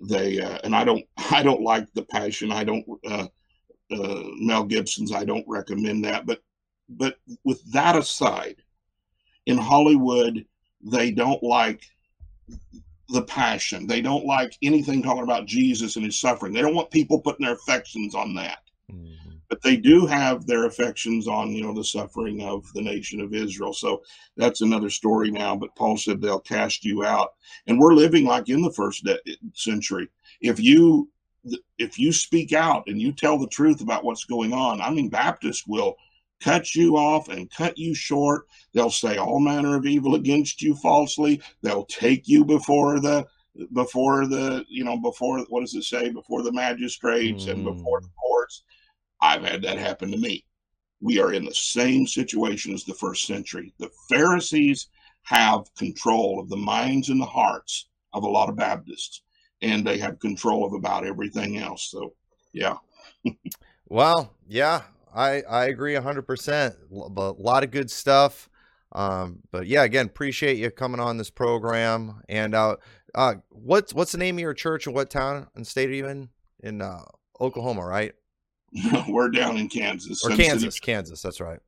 they, 0.00 0.40
uh, 0.40 0.58
and 0.64 0.74
I 0.74 0.84
don't, 0.84 1.04
I 1.30 1.42
don't 1.42 1.62
like 1.62 1.90
the 1.94 2.02
passion. 2.02 2.52
I 2.52 2.64
don't, 2.64 2.84
uh, 3.06 3.28
uh, 3.90 4.22
Mel 4.36 4.64
Gibson's, 4.64 5.12
I 5.12 5.24
don't 5.24 5.44
recommend 5.48 6.04
that. 6.04 6.26
But, 6.26 6.42
but 6.88 7.16
with 7.44 7.62
that 7.72 7.96
aside, 7.96 8.56
in 9.46 9.58
Hollywood, 9.58 10.44
they 10.82 11.10
don't 11.10 11.42
like 11.42 11.82
the 13.08 13.22
passion. 13.22 13.86
They 13.86 14.00
don't 14.00 14.24
like 14.24 14.56
anything 14.62 15.02
talking 15.02 15.24
about 15.24 15.46
Jesus 15.46 15.96
and 15.96 16.04
his 16.04 16.18
suffering. 16.20 16.52
They 16.52 16.62
don't 16.62 16.74
want 16.74 16.90
people 16.90 17.20
putting 17.20 17.44
their 17.44 17.54
affections 17.54 18.14
on 18.14 18.34
that. 18.34 18.60
Mm-hmm. 18.90 19.30
But 19.48 19.62
they 19.62 19.76
do 19.76 20.06
have 20.06 20.46
their 20.46 20.66
affections 20.66 21.26
on, 21.26 21.50
you 21.50 21.62
know, 21.64 21.74
the 21.74 21.82
suffering 21.82 22.40
of 22.42 22.64
the 22.72 22.82
nation 22.82 23.20
of 23.20 23.34
Israel. 23.34 23.72
So 23.72 24.02
that's 24.36 24.60
another 24.60 24.90
story 24.90 25.30
now. 25.32 25.56
But 25.56 25.74
Paul 25.74 25.96
said 25.96 26.20
they'll 26.20 26.38
cast 26.40 26.84
you 26.84 27.04
out, 27.04 27.30
and 27.66 27.78
we're 27.78 27.94
living 27.94 28.24
like 28.24 28.48
in 28.48 28.62
the 28.62 28.72
first 28.72 29.04
de- 29.04 29.18
century. 29.54 30.08
If 30.40 30.60
you 30.60 31.10
if 31.78 31.98
you 31.98 32.12
speak 32.12 32.52
out 32.52 32.84
and 32.86 33.00
you 33.00 33.12
tell 33.12 33.38
the 33.38 33.46
truth 33.48 33.80
about 33.80 34.04
what's 34.04 34.24
going 34.24 34.52
on, 34.52 34.80
I 34.80 34.90
mean, 34.90 35.08
Baptists 35.08 35.66
will 35.66 35.96
cut 36.40 36.74
you 36.74 36.96
off 36.96 37.28
and 37.28 37.50
cut 37.50 37.78
you 37.78 37.94
short. 37.94 38.46
They'll 38.72 38.90
say 38.90 39.16
all 39.16 39.40
manner 39.40 39.76
of 39.76 39.86
evil 39.86 40.14
against 40.14 40.62
you 40.62 40.74
falsely. 40.74 41.40
They'll 41.62 41.86
take 41.86 42.28
you 42.28 42.44
before 42.44 43.00
the 43.00 43.26
before 43.72 44.26
the 44.26 44.64
you 44.68 44.84
know 44.84 44.96
before 44.96 45.40
what 45.48 45.60
does 45.60 45.74
it 45.74 45.82
say 45.82 46.08
before 46.08 46.42
the 46.42 46.52
magistrates 46.52 47.44
mm. 47.44 47.52
and 47.52 47.64
before 47.64 48.00
the 48.00 48.10
courts. 48.20 48.64
I've 49.20 49.44
had 49.44 49.62
that 49.62 49.78
happen 49.78 50.10
to 50.12 50.16
me. 50.16 50.44
We 51.02 51.20
are 51.20 51.32
in 51.32 51.44
the 51.44 51.54
same 51.54 52.06
situation 52.06 52.74
as 52.74 52.84
the 52.84 52.94
first 52.94 53.26
century. 53.26 53.72
The 53.78 53.90
Pharisees 54.08 54.88
have 55.22 55.74
control 55.76 56.40
of 56.40 56.48
the 56.48 56.56
minds 56.56 57.08
and 57.08 57.20
the 57.20 57.26
hearts 57.26 57.88
of 58.12 58.24
a 58.24 58.28
lot 58.28 58.48
of 58.48 58.56
Baptists, 58.56 59.22
and 59.62 59.86
they 59.86 59.98
have 59.98 60.18
control 60.18 60.64
of 60.64 60.72
about 60.72 61.06
everything 61.06 61.58
else. 61.58 61.90
So, 61.90 62.14
yeah. 62.52 62.76
well, 63.88 64.34
yeah, 64.48 64.82
I 65.14 65.42
I 65.42 65.64
agree 65.66 65.94
hundred 65.94 66.22
percent. 66.22 66.76
A 66.92 66.94
lot 66.94 67.64
of 67.64 67.70
good 67.70 67.90
stuff. 67.90 68.48
Um, 68.92 69.40
but 69.52 69.66
yeah, 69.66 69.84
again, 69.84 70.06
appreciate 70.06 70.56
you 70.56 70.70
coming 70.70 71.00
on 71.00 71.16
this 71.16 71.30
program. 71.30 72.22
And 72.28 72.54
uh, 72.54 72.76
uh, 73.14 73.34
what's 73.50 73.94
what's 73.94 74.12
the 74.12 74.18
name 74.18 74.36
of 74.36 74.40
your 74.40 74.54
church 74.54 74.86
and 74.86 74.94
what 74.94 75.10
town 75.10 75.46
and 75.54 75.66
state 75.66 75.90
are 75.90 75.94
you 75.94 76.06
in? 76.06 76.28
In 76.62 76.82
uh, 76.82 77.04
Oklahoma, 77.40 77.84
right? 77.84 78.12
We're 79.08 79.30
down 79.30 79.56
in 79.56 79.68
Kansas. 79.68 80.24
Or 80.24 80.30
Sun 80.30 80.36
Kansas, 80.36 80.74
City, 80.74 80.84
Kansas. 80.84 81.22
That's 81.22 81.40
right. 81.40 81.60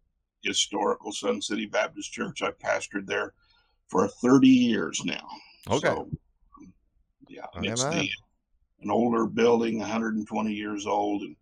Historical 0.42 1.12
Sun 1.12 1.42
City 1.42 1.66
Baptist 1.66 2.12
Church. 2.12 2.42
I've 2.42 2.58
pastored 2.58 3.06
there 3.06 3.32
for 3.88 4.08
30 4.08 4.48
years 4.48 5.02
now. 5.04 5.26
Okay. 5.70 5.88
So, 5.88 6.08
yeah, 7.32 7.46
it's 7.62 7.84
the, 7.84 8.08
an 8.82 8.90
older 8.90 9.26
building, 9.26 9.78
120 9.78 10.52
years 10.52 10.86
old, 10.86 11.22
and 11.22 11.36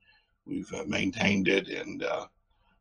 We've 0.51 0.73
uh, 0.75 0.85
maintained 0.87 1.47
it 1.47 1.69
and 1.69 2.03
uh, 2.03 2.27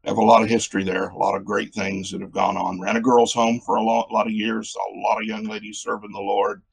have 0.04 0.18
a 0.18 0.24
lot 0.24 0.42
of 0.42 0.50
history 0.50 0.84
there. 0.84 1.10
A 1.10 1.18
lot 1.18 1.36
of 1.36 1.46
great 1.46 1.74
things 1.74 2.10
that 2.12 2.22
have 2.22 2.32
gone 2.32 2.58
on. 2.58 2.80
Ran 2.80 2.96
a 2.96 3.02
girls' 3.02 3.34
home 3.34 3.60
for 3.60 3.76
a 3.76 3.84
lot, 3.84 4.12
lot 4.12 4.26
of 4.26 4.34
years. 4.34 4.76
A 4.76 5.00
lot 5.00 5.22
of 5.22 5.28
young 5.28 5.44
ladies 5.44 5.78
serving 5.78 6.12
the 6.12 6.20
Lord, 6.20 6.64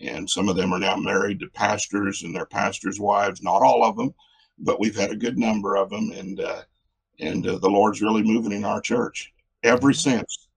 and 0.00 0.28
some 0.28 0.48
of 0.48 0.56
them 0.56 0.72
are 0.72 0.78
now 0.78 0.96
married 0.96 1.40
to 1.40 1.48
pastors 1.48 2.22
and 2.22 2.34
their 2.34 2.46
pastors' 2.46 2.98
wives. 2.98 3.42
Not 3.42 3.62
all 3.62 3.84
of 3.84 3.96
them, 3.96 4.14
but 4.58 4.80
we've 4.80 4.96
had 4.96 5.10
a 5.10 5.16
good 5.16 5.36
number 5.36 5.76
of 5.76 5.90
them, 5.90 6.12
and 6.12 6.40
uh, 6.40 6.62
and 7.20 7.46
uh, 7.46 7.58
the 7.58 7.68
Lord's 7.68 8.00
really 8.00 8.22
moving 8.22 8.52
in 8.52 8.64
our 8.64 8.80
church. 8.80 9.34
Ever 9.64 9.88
mm-hmm. 9.88 10.10
since, 10.10 10.48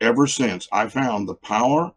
ever 0.00 0.26
since 0.26 0.66
I 0.72 0.88
found 0.88 1.28
the 1.28 1.36
power 1.36 1.92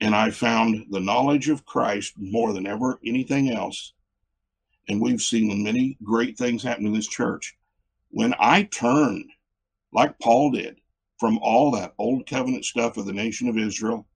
and 0.00 0.14
I 0.14 0.30
found 0.30 0.86
the 0.90 1.00
knowledge 1.00 1.48
of 1.48 1.66
Christ 1.66 2.14
more 2.16 2.52
than 2.52 2.66
ever 2.66 2.98
anything 3.04 3.50
else 3.50 3.92
and 4.88 5.00
we've 5.00 5.22
seen 5.22 5.62
many 5.62 5.96
great 6.02 6.36
things 6.36 6.62
happen 6.62 6.86
in 6.86 6.92
this 6.92 7.06
church. 7.06 7.56
When 8.10 8.34
I 8.38 8.64
turned, 8.64 9.30
like 9.92 10.18
Paul 10.18 10.50
did, 10.52 10.80
from 11.20 11.38
all 11.42 11.70
that 11.72 11.94
old 11.98 12.26
covenant 12.26 12.64
stuff 12.64 12.96
of 12.96 13.06
the 13.06 13.12
nation 13.12 13.48
of 13.48 13.58
Israel, 13.58 14.06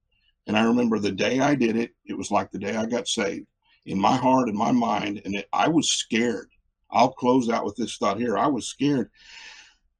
and 0.46 0.56
I 0.56 0.64
remember 0.64 0.98
the 0.98 1.12
day 1.12 1.40
I 1.40 1.54
did 1.54 1.76
it, 1.76 1.94
it 2.06 2.16
was 2.16 2.30
like 2.30 2.50
the 2.50 2.58
day 2.58 2.76
I 2.76 2.86
got 2.86 3.06
saved 3.06 3.46
in 3.86 4.00
my 4.00 4.16
heart 4.16 4.48
and 4.48 4.56
my 4.56 4.72
mind, 4.72 5.20
and 5.24 5.34
it, 5.34 5.48
I 5.52 5.68
was 5.68 5.90
scared. 5.90 6.48
I'll 6.90 7.12
close 7.12 7.48
out 7.48 7.64
with 7.64 7.76
this 7.76 7.96
thought 7.96 8.18
here. 8.18 8.38
I 8.38 8.46
was 8.46 8.66
scared. 8.66 9.10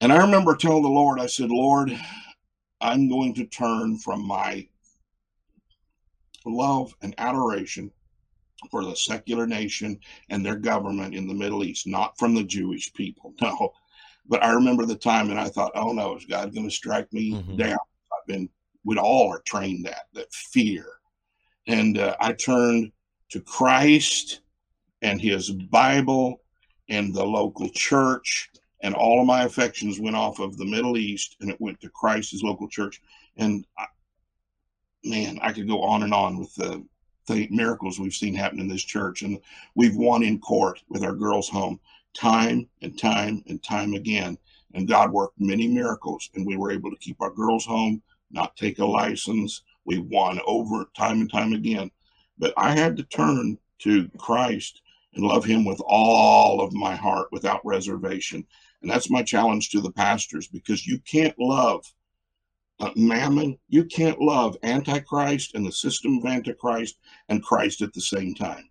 And 0.00 0.12
I 0.12 0.18
remember 0.18 0.56
telling 0.56 0.82
the 0.82 0.88
Lord, 0.88 1.20
I 1.20 1.26
said, 1.26 1.50
Lord, 1.50 1.96
I'm 2.80 3.08
going 3.08 3.34
to 3.34 3.46
turn 3.46 3.98
from 3.98 4.26
my 4.26 4.66
love 6.46 6.94
and 7.02 7.14
adoration 7.18 7.90
for 8.70 8.84
the 8.84 8.94
secular 8.94 9.46
nation 9.46 9.98
and 10.28 10.44
their 10.44 10.56
government 10.56 11.14
in 11.14 11.26
the 11.26 11.34
Middle 11.34 11.64
East, 11.64 11.86
not 11.86 12.18
from 12.18 12.34
the 12.34 12.44
Jewish 12.44 12.92
people. 12.92 13.34
No. 13.42 13.72
But 14.28 14.44
I 14.44 14.52
remember 14.52 14.86
the 14.86 14.94
time 14.94 15.30
and 15.30 15.40
I 15.40 15.48
thought, 15.48 15.72
oh 15.74 15.92
no, 15.92 16.16
is 16.16 16.24
God 16.24 16.54
going 16.54 16.68
to 16.68 16.74
strike 16.74 17.12
me 17.12 17.32
mm-hmm. 17.32 17.56
down? 17.56 17.78
I've 18.12 18.26
been, 18.28 18.48
we 18.84 18.96
all 18.96 19.32
are 19.32 19.42
trained 19.44 19.84
that, 19.86 20.04
that 20.14 20.32
fear. 20.32 20.86
And 21.66 21.98
uh, 21.98 22.16
I 22.20 22.32
turned 22.32 22.92
to 23.30 23.40
Christ 23.40 24.42
and 25.02 25.20
his 25.20 25.50
Bible 25.50 26.40
and 26.88 27.12
the 27.12 27.24
local 27.24 27.68
church. 27.70 28.50
And 28.82 28.94
all 28.94 29.20
of 29.20 29.26
my 29.26 29.42
affections 29.42 29.98
went 29.98 30.16
off 30.16 30.38
of 30.38 30.56
the 30.56 30.64
Middle 30.64 30.96
East 30.96 31.36
and 31.40 31.50
it 31.50 31.60
went 31.60 31.80
to 31.80 31.88
Christ's 31.90 32.42
local 32.42 32.68
church. 32.68 33.00
And 33.36 33.64
I, 33.76 33.86
man, 35.04 35.38
I 35.42 35.52
could 35.52 35.68
go 35.68 35.82
on 35.82 36.02
and 36.02 36.14
on 36.14 36.38
with 36.38 36.54
the 36.54 36.84
the 37.28 37.48
miracles 37.50 38.00
we've 38.00 38.14
seen 38.14 38.34
happen 38.34 38.58
in 38.58 38.68
this 38.68 38.82
church. 38.82 39.22
And 39.22 39.38
we've 39.74 39.96
won 39.96 40.22
in 40.22 40.40
court 40.40 40.82
with 40.88 41.04
our 41.04 41.14
girls' 41.14 41.48
home 41.48 41.78
time 42.14 42.68
and 42.82 42.98
time 42.98 43.42
and 43.46 43.62
time 43.62 43.94
again. 43.94 44.36
And 44.74 44.88
God 44.88 45.12
worked 45.12 45.40
many 45.40 45.68
miracles, 45.68 46.30
and 46.34 46.46
we 46.46 46.56
were 46.56 46.72
able 46.72 46.90
to 46.90 46.96
keep 46.96 47.20
our 47.20 47.30
girls' 47.30 47.66
home, 47.66 48.02
not 48.30 48.56
take 48.56 48.78
a 48.78 48.84
license. 48.84 49.62
We 49.84 49.98
won 49.98 50.40
over 50.46 50.86
time 50.96 51.20
and 51.20 51.30
time 51.30 51.52
again. 51.52 51.90
But 52.38 52.54
I 52.56 52.74
had 52.74 52.96
to 52.96 53.02
turn 53.04 53.58
to 53.80 54.08
Christ 54.18 54.82
and 55.14 55.24
love 55.24 55.44
Him 55.44 55.64
with 55.64 55.80
all 55.86 56.60
of 56.60 56.72
my 56.72 56.96
heart 56.96 57.28
without 57.32 57.64
reservation. 57.64 58.46
And 58.80 58.90
that's 58.90 59.10
my 59.10 59.22
challenge 59.22 59.70
to 59.70 59.80
the 59.80 59.92
pastors 59.92 60.48
because 60.48 60.86
you 60.86 60.98
can't 61.00 61.38
love 61.38 61.84
uh, 62.80 62.90
mammon. 62.96 63.58
You 63.68 63.84
can't 63.84 64.20
love 64.20 64.56
Antichrist 64.62 65.54
and 65.54 65.66
the 65.66 65.72
system 65.72 66.18
of 66.18 66.26
Antichrist 66.26 66.98
and 67.28 67.42
Christ 67.42 67.82
at 67.82 67.92
the 67.92 68.00
same 68.00 68.34
time. 68.34 68.68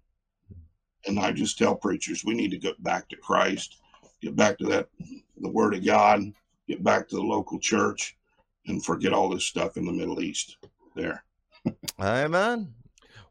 And 1.07 1.19
I 1.19 1.32
just 1.32 1.57
tell 1.57 1.76
preachers 1.76 2.23
we 2.23 2.34
need 2.34 2.52
to 2.52 2.57
get 2.57 2.82
back 2.84 3.10
to 3.10 3.15
Christ, 3.15 3.78
get 4.22 4.36
back 4.36 4.57
to 4.60 4.65
that, 4.68 4.88
the 5.38 5.49
Word 5.49 5.73
of 5.73 5.86
God, 5.86 6.22
get 6.68 6.84
back 6.84 7.07
to 7.10 7.15
the 7.15 7.23
local 7.23 7.60
church, 7.60 8.18
and 8.68 8.84
forget 8.86 9.14
all 9.14 9.30
this 9.30 9.45
stuff 9.45 9.78
in 9.78 9.86
the 9.86 9.91
Middle 9.91 10.22
East. 10.22 10.57
There. 10.95 11.23
Amen. 11.99 12.73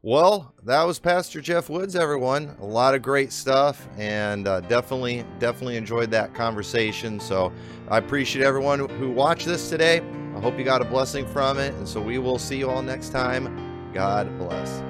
Well, 0.03 0.55
that 0.63 0.83
was 0.83 0.97
Pastor 0.97 1.41
Jeff 1.41 1.69
Woods, 1.69 1.95
everyone. 1.95 2.55
A 2.59 2.65
lot 2.65 2.95
of 2.95 3.03
great 3.03 3.31
stuff, 3.31 3.87
and 3.99 4.47
uh, 4.47 4.61
definitely, 4.61 5.23
definitely 5.37 5.77
enjoyed 5.77 6.09
that 6.09 6.33
conversation. 6.33 7.19
So 7.19 7.53
I 7.87 7.99
appreciate 7.99 8.43
everyone 8.43 8.89
who 8.89 9.11
watched 9.11 9.45
this 9.45 9.69
today. 9.69 10.01
I 10.35 10.39
hope 10.39 10.57
you 10.57 10.63
got 10.63 10.81
a 10.81 10.85
blessing 10.85 11.27
from 11.27 11.59
it. 11.59 11.73
And 11.75 11.87
so 11.87 12.01
we 12.01 12.17
will 12.17 12.39
see 12.39 12.57
you 12.57 12.69
all 12.69 12.81
next 12.81 13.09
time. 13.09 13.91
God 13.93 14.37
bless. 14.37 14.81